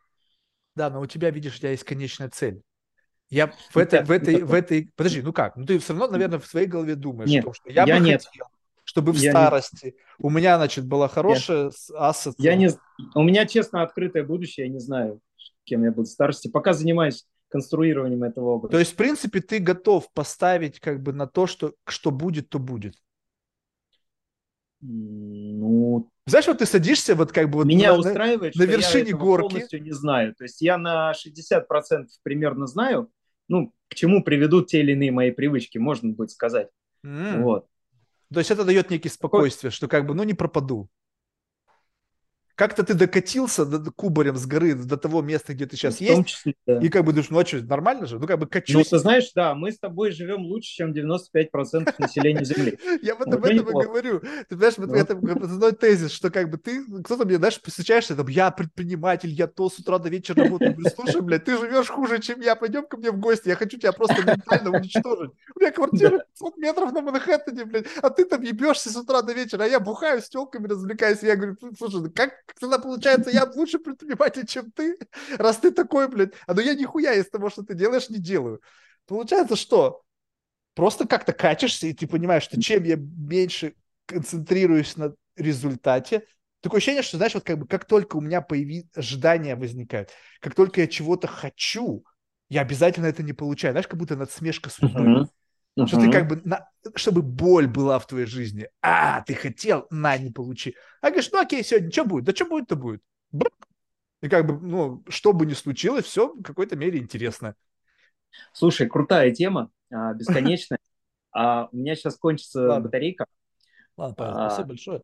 Да, 0.76 0.90
но 0.90 1.02
у 1.02 1.06
тебя, 1.06 1.32
видишь, 1.32 1.56
у 1.56 1.60
тебя 1.60 1.72
есть 1.72 1.84
конечная 1.84 2.30
цель. 2.30 2.62
Я 3.30 3.54
в 3.72 3.78
этой, 3.78 4.04
в 4.04 4.12
этой, 4.12 4.44
в 4.44 4.54
этой, 4.54 4.92
подожди, 4.96 5.22
ну 5.22 5.34
как? 5.34 5.56
Ну 5.56 5.66
ты 5.66 5.78
все 5.80 5.94
равно, 5.94 6.08
наверное, 6.08 6.40
в 6.40 6.48
своей 6.48 6.68
голове 6.68 6.96
думаешь, 6.96 7.30
нет, 7.30 7.44
том, 7.44 7.54
что 7.54 7.70
я, 7.70 7.86
я 7.86 8.00
бы 8.00 8.06
нет. 8.06 8.26
хотел, 8.26 8.48
чтобы 8.90 9.12
в 9.12 9.18
я 9.18 9.30
старости 9.30 9.86
не... 9.86 9.94
у 10.18 10.32
меня, 10.32 10.58
значит, 10.58 10.84
была 10.88 11.08
хорошая 11.08 11.68
ассоциация. 11.68 12.34
Я 12.40 12.56
не, 12.56 12.72
у 13.14 13.22
меня, 13.22 13.46
честно, 13.46 13.84
открытое 13.84 14.24
будущее, 14.24 14.66
я 14.66 14.74
не 14.74 14.80
знаю, 14.80 15.22
кем 15.64 15.84
я 15.84 15.92
буду 15.92 16.08
в 16.08 16.12
старости. 16.12 16.48
Пока 16.48 16.74
занимаюсь 16.74 17.28
конструированием 17.50 18.24
этого 18.24 18.56
образа. 18.56 18.72
То 18.72 18.80
есть, 18.80 18.94
в 18.94 18.96
принципе, 18.96 19.42
ты 19.42 19.60
готов 19.60 20.12
поставить 20.12 20.80
как 20.80 21.04
бы 21.04 21.14
на 21.14 21.28
то, 21.28 21.46
что, 21.46 21.76
что 21.86 22.10
будет, 22.10 22.50
то 22.50 22.58
будет. 22.58 22.96
Ну, 24.82 26.10
знаешь, 26.26 26.48
вот 26.48 26.58
ты 26.58 26.66
садишься 26.66 27.14
вот 27.14 27.32
как 27.32 27.52
бы 27.52 27.58
вот 27.58 27.68
меня 27.68 27.94
на, 27.94 28.00
устраивает, 28.00 28.56
на, 28.56 28.66
на 28.66 28.70
вершине 28.72 29.12
я 29.12 29.18
горки. 29.18 29.54
полностью 29.54 29.84
не 29.84 29.92
знаю. 29.92 30.34
То 30.34 30.46
есть 30.46 30.62
я 30.62 30.80
на 30.80 31.14
60% 31.14 32.06
примерно 32.24 32.66
знаю, 32.66 33.12
ну, 33.48 33.72
к 33.88 33.94
чему 33.94 34.24
приведут 34.24 34.66
те 34.66 34.80
или 34.80 34.94
иные 34.94 35.12
мои 35.12 35.30
привычки, 35.30 35.78
можно 35.78 36.12
будет 36.12 36.32
сказать. 36.32 36.70
Mm. 37.06 37.44
Вот. 37.44 37.68
То 38.34 38.40
есть 38.40 38.52
это 38.52 38.64
дает 38.64 38.90
некий 38.92 39.10
спокойствие, 39.10 39.72
что 39.72 39.88
как 39.88 40.06
бы, 40.06 40.14
ну, 40.14 40.24
не 40.24 40.34
пропаду. 40.34 40.90
Как-то 42.60 42.84
ты 42.84 42.94
докатился 42.94 43.66
до, 43.66 43.90
кубарем 43.90 44.36
с 44.36 44.46
горы 44.46 44.74
до 44.74 44.98
того 44.98 45.22
места, 45.22 45.54
где 45.54 45.66
ты 45.66 45.78
сейчас 45.78 45.96
в 45.96 46.02
есть, 46.02 46.28
числе, 46.28 46.56
да. 46.68 46.80
и 46.80 46.90
как 46.90 47.06
бы 47.06 47.14
думаешь, 47.14 47.30
ну 47.30 47.40
а 47.40 47.46
что, 47.46 47.64
нормально 47.64 48.06
же? 48.06 48.20
Ну 48.20 48.28
как 48.28 48.38
бы 48.38 48.48
качусь. 48.48 48.92
Ну 48.92 48.98
ты 48.98 49.00
знаешь, 49.00 49.32
да, 49.34 49.56
мы 49.56 49.72
с 49.72 49.80
тобой 49.80 50.12
живем 50.12 50.42
лучше, 50.42 50.70
чем 50.70 50.92
95% 50.92 51.94
населения 52.00 52.44
Земли. 52.44 52.78
Я 53.02 53.16
вот 53.16 53.34
об 53.34 53.46
этом 53.46 53.60
и 53.60 53.86
говорю. 53.86 54.22
Ты 54.50 54.58
знаешь, 54.58 54.74
вот 54.76 54.92
это 54.92 55.14
основной 55.14 55.72
тезис, 55.72 56.12
что 56.12 56.30
как 56.32 56.50
бы 56.50 56.58
ты, 56.58 56.84
кто-то 57.02 57.24
мне, 57.24 57.38
знаешь, 57.38 57.62
встречаешься, 57.64 58.14
там, 58.14 58.28
я 58.28 58.52
предприниматель, 58.52 59.30
я 59.30 59.48
то 59.48 59.70
с 59.70 59.80
утра 59.80 59.98
до 59.98 60.10
вечера 60.10 60.44
работаю. 60.44 60.76
Слушай, 60.94 61.22
блядь, 61.22 61.46
ты 61.46 61.58
живешь 61.58 61.88
хуже, 61.88 62.20
чем 62.20 62.42
я, 62.42 62.58
пойдем 62.58 62.86
ко 62.86 62.98
мне 62.98 63.12
в 63.12 63.20
гости, 63.22 63.48
я 63.48 63.56
хочу 63.56 63.78
тебя 63.78 63.94
просто 63.94 64.22
ментально 64.22 64.72
уничтожить. 64.72 65.32
У 65.56 65.62
меня 65.62 65.72
квартира 65.72 66.26
500 66.38 66.58
метров 66.58 66.92
на 66.92 67.02
Манхэттене, 67.04 67.64
блядь, 67.64 67.86
а 68.02 68.10
ты 68.10 68.26
там 68.26 68.42
ебешься 68.42 68.90
с 68.90 68.98
утра 68.98 69.22
до 69.22 69.32
вечера, 69.32 69.64
а 69.64 69.68
я 69.68 69.80
бухаю 69.80 70.22
с 70.22 70.28
телками, 70.28 70.68
развлекаюсь. 70.68 71.24
Я 71.24 71.38
говорю, 71.38 71.56
слушай, 71.78 72.02
ну 72.02 72.12
как 72.14 72.34
тогда 72.60 72.80
получается, 72.80 73.30
я 73.30 73.46
лучше 73.46 73.80
предприниматель, 73.80 74.46
чем 74.46 74.72
ты, 74.72 74.98
раз 75.38 75.58
ты 75.58 75.72
такой, 75.72 76.08
блядь. 76.08 76.34
А 76.48 76.54
ну 76.54 76.62
я 76.62 76.74
нихуя 76.74 77.14
из 77.14 77.30
того, 77.30 77.50
что 77.50 77.64
ты 77.64 77.74
делаешь, 77.76 78.10
не 78.10 78.20
делаю. 78.20 78.62
Получается, 79.06 79.56
что? 79.56 80.02
Просто 80.76 81.08
как-то 81.08 81.34
качешься, 81.34 81.88
и 81.88 81.94
ты 81.94 82.08
понимаешь, 82.08 82.44
что 82.44 82.62
чем 82.62 82.84
я 82.84 82.96
меньше 82.98 83.76
концентрируюсь 84.06 84.96
на 84.98 85.14
результате, 85.36 86.26
такое 86.62 86.78
ощущение, 86.78 87.04
что, 87.04 87.18
знаешь, 87.18 87.34
вот 87.34 87.44
как 87.44 87.60
бы 87.60 87.68
как 87.68 87.86
только 87.86 88.16
у 88.16 88.22
меня 88.22 88.42
появились 88.42 88.86
ожидания 88.96 89.56
возникают, 89.56 90.10
как 90.40 90.56
только 90.56 90.82
я 90.82 90.88
чего-то 90.88 91.28
хочу, 91.28 92.06
я 92.50 92.62
обязательно 92.62 93.06
это 93.06 93.24
не 93.24 93.34
получаю. 93.34 93.74
Знаешь, 93.74 93.88
как 93.88 94.00
будто 94.00 94.16
надсмешка 94.16 94.70
судьбы. 94.70 95.00
Uh-huh. 95.00 95.28
Uh-huh. 95.84 95.88
Что 95.88 96.00
ты 96.00 96.12
как 96.12 96.28
бы, 96.28 96.42
на, 96.44 96.70
чтобы 96.96 97.22
боль 97.22 97.68
была 97.68 98.00
в 98.00 98.08
твоей 98.08 98.26
жизни. 98.26 98.70
А, 98.82 99.22
ты 99.22 99.34
хотел, 99.34 99.88
на, 99.90 100.18
не 100.18 100.32
получи. 100.32 100.76
А 101.02 101.08
говоришь, 101.08 101.32
ну 101.32 101.40
окей, 101.40 101.64
сегодня 101.64 101.92
что 101.92 102.06
будет? 102.06 102.26
Да 102.26 102.34
что 102.34 102.46
будет, 102.46 102.68
то 102.68 102.76
будет. 102.76 103.02
И 104.22 104.28
как 104.28 104.46
бы, 104.46 104.60
ну, 104.60 105.04
что 105.08 105.34
бы 105.34 105.46
ни 105.46 105.54
случилось, 105.54 106.06
все 106.06 106.34
в 106.34 106.44
какой-то 106.44 106.76
мере 106.76 107.00
интересно. 107.00 107.56
Слушай, 108.54 108.88
крутая 108.88 109.32
тема, 109.32 109.72
а, 109.92 110.14
бесконечная. 110.16 110.80
А 111.32 111.70
у 111.72 111.78
меня 111.78 111.96
сейчас 111.96 112.18
кончится 112.18 112.80
батарейка. 112.80 113.26
Ладно, 113.96 114.46
а, 114.46 114.50
спасибо 114.50 114.70
большое. 114.70 115.02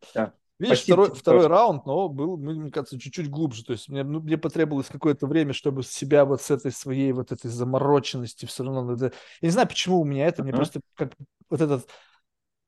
Видишь, 0.58 0.78
Почти 0.78 0.94
второй, 0.94 1.14
второй 1.14 1.48
раунд, 1.48 1.86
но 1.86 2.08
был, 2.08 2.38
мне 2.38 2.72
кажется, 2.72 2.98
чуть-чуть 2.98 3.30
глубже. 3.30 3.66
То 3.66 3.74
есть 3.74 3.90
мне, 3.90 4.04
ну, 4.04 4.22
мне 4.22 4.38
потребовалось 4.38 4.88
какое-то 4.88 5.28
время, 5.28 5.52
чтобы 5.52 5.84
себя 5.84 6.24
вот 6.24 6.42
с 6.42 6.50
этой 6.50 6.72
своей 6.72 7.12
вот 7.12 7.34
этой 7.34 7.50
замороченности 7.52 8.46
все 8.46 8.64
равно... 8.64 8.94
Это... 8.94 9.12
Я 9.42 9.48
не 9.48 9.52
знаю, 9.52 9.68
почему 9.68 10.00
у 10.00 10.06
меня 10.06 10.28
это, 10.28 10.42
uh-huh. 10.42 10.46
мне 10.46 10.54
просто 10.54 10.80
как 10.94 11.12
вот 11.50 11.60
этот 11.60 11.90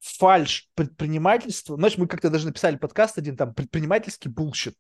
фальшь 0.02 0.70
предпринимательства. 0.76 1.78
Знаешь, 1.78 1.98
мы 1.98 2.08
как-то 2.08 2.30
даже 2.30 2.48
написали 2.48 2.76
подкаст 2.76 3.18
один, 3.18 3.38
там, 3.38 3.54
предпринимательский 3.54 4.30
bullshit. 4.30 4.76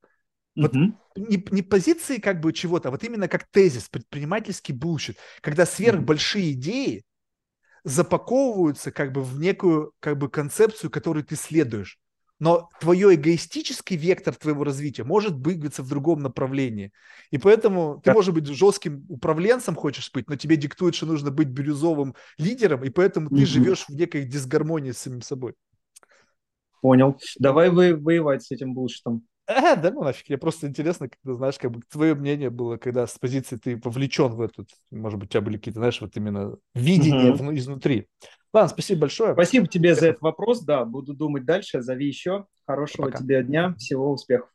Вот 0.57 0.75
uh-huh. 0.75 0.91
не, 1.15 1.45
не 1.49 1.61
позиции 1.61 2.17
как 2.17 2.41
бы 2.41 2.51
чего-то, 2.51 2.89
а 2.89 2.91
вот 2.91 3.05
именно 3.05 3.29
как 3.29 3.47
тезис, 3.49 3.87
предпринимательский 3.87 4.73
bullshit. 4.73 5.17
Когда 5.39 5.65
сверхбольшие 5.65 6.49
uh-huh. 6.49 6.53
идеи 6.53 7.03
запаковываются 7.85 8.91
как 8.91 9.13
бы 9.13 9.23
в 9.23 9.39
некую 9.39 9.93
как 10.01 10.17
бы 10.17 10.29
концепцию, 10.29 10.91
которую 10.91 11.23
ты 11.23 11.37
следуешь 11.37 11.97
но 12.39 12.69
твой 12.79 13.15
эгоистический 13.15 13.97
вектор 13.97 14.35
твоего 14.35 14.63
развития 14.63 15.03
может 15.03 15.41
двигаться 15.41 15.83
в 15.83 15.89
другом 15.89 16.21
направлении. 16.21 16.91
И 17.31 17.37
поэтому 17.37 18.01
ты, 18.03 18.13
может 18.13 18.33
быть, 18.33 18.47
жестким 18.47 19.05
управленцем 19.09 19.75
хочешь 19.75 20.11
быть, 20.13 20.29
но 20.29 20.35
тебе 20.35 20.55
диктует, 20.55 20.95
что 20.95 21.05
нужно 21.05 21.31
быть 21.31 21.47
бирюзовым 21.47 22.15
лидером, 22.37 22.83
и 22.83 22.89
поэтому 22.89 23.29
ты 23.29 23.45
живешь 23.45 23.85
в 23.87 23.95
некой 23.95 24.23
дисгармонии 24.23 24.91
с 24.91 24.99
самим 24.99 25.21
собой. 25.21 25.53
Понял. 26.81 27.19
Давай 27.39 27.69
вы, 27.69 27.95
воевать 27.95 28.43
с 28.43 28.51
этим 28.51 28.73
булшитом. 28.73 29.23
А, 29.47 29.77
да 29.77 29.91
ну 29.91 30.03
нафиг, 30.03 30.27
мне 30.27 30.37
просто 30.37 30.67
интересно, 30.67 31.07
когда, 31.09 31.37
знаешь, 31.37 31.57
как 31.57 31.71
бы 31.71 31.81
твое 31.89 32.13
мнение 32.15 32.49
было, 32.49 32.75
когда 32.75 33.07
с 33.07 33.17
позиции 33.17 33.55
ты 33.55 33.79
вовлечен 33.81 34.33
в 34.33 34.41
этот, 34.41 34.67
может 34.91 35.17
быть, 35.17 35.29
у 35.29 35.31
тебя 35.31 35.41
были 35.41 35.55
какие-то, 35.55 35.79
знаешь, 35.79 36.01
вот 36.01 36.17
именно 36.17 36.57
видения 36.75 37.31
угу. 37.31 37.55
изнутри. 37.55 38.07
Ладно, 38.53 38.69
спасибо 38.69 39.01
большое. 39.01 39.33
Спасибо 39.33 39.67
тебе 39.67 39.93
за 39.95 40.07
этот 40.07 40.21
вопрос, 40.21 40.61
да, 40.61 40.85
буду 40.85 41.13
думать 41.13 41.45
дальше, 41.45 41.81
зови 41.81 42.07
еще. 42.07 42.45
Хорошего 42.65 43.05
Пока. 43.05 43.19
тебе 43.19 43.43
дня, 43.43 43.75
всего 43.77 44.11
успехов. 44.11 44.49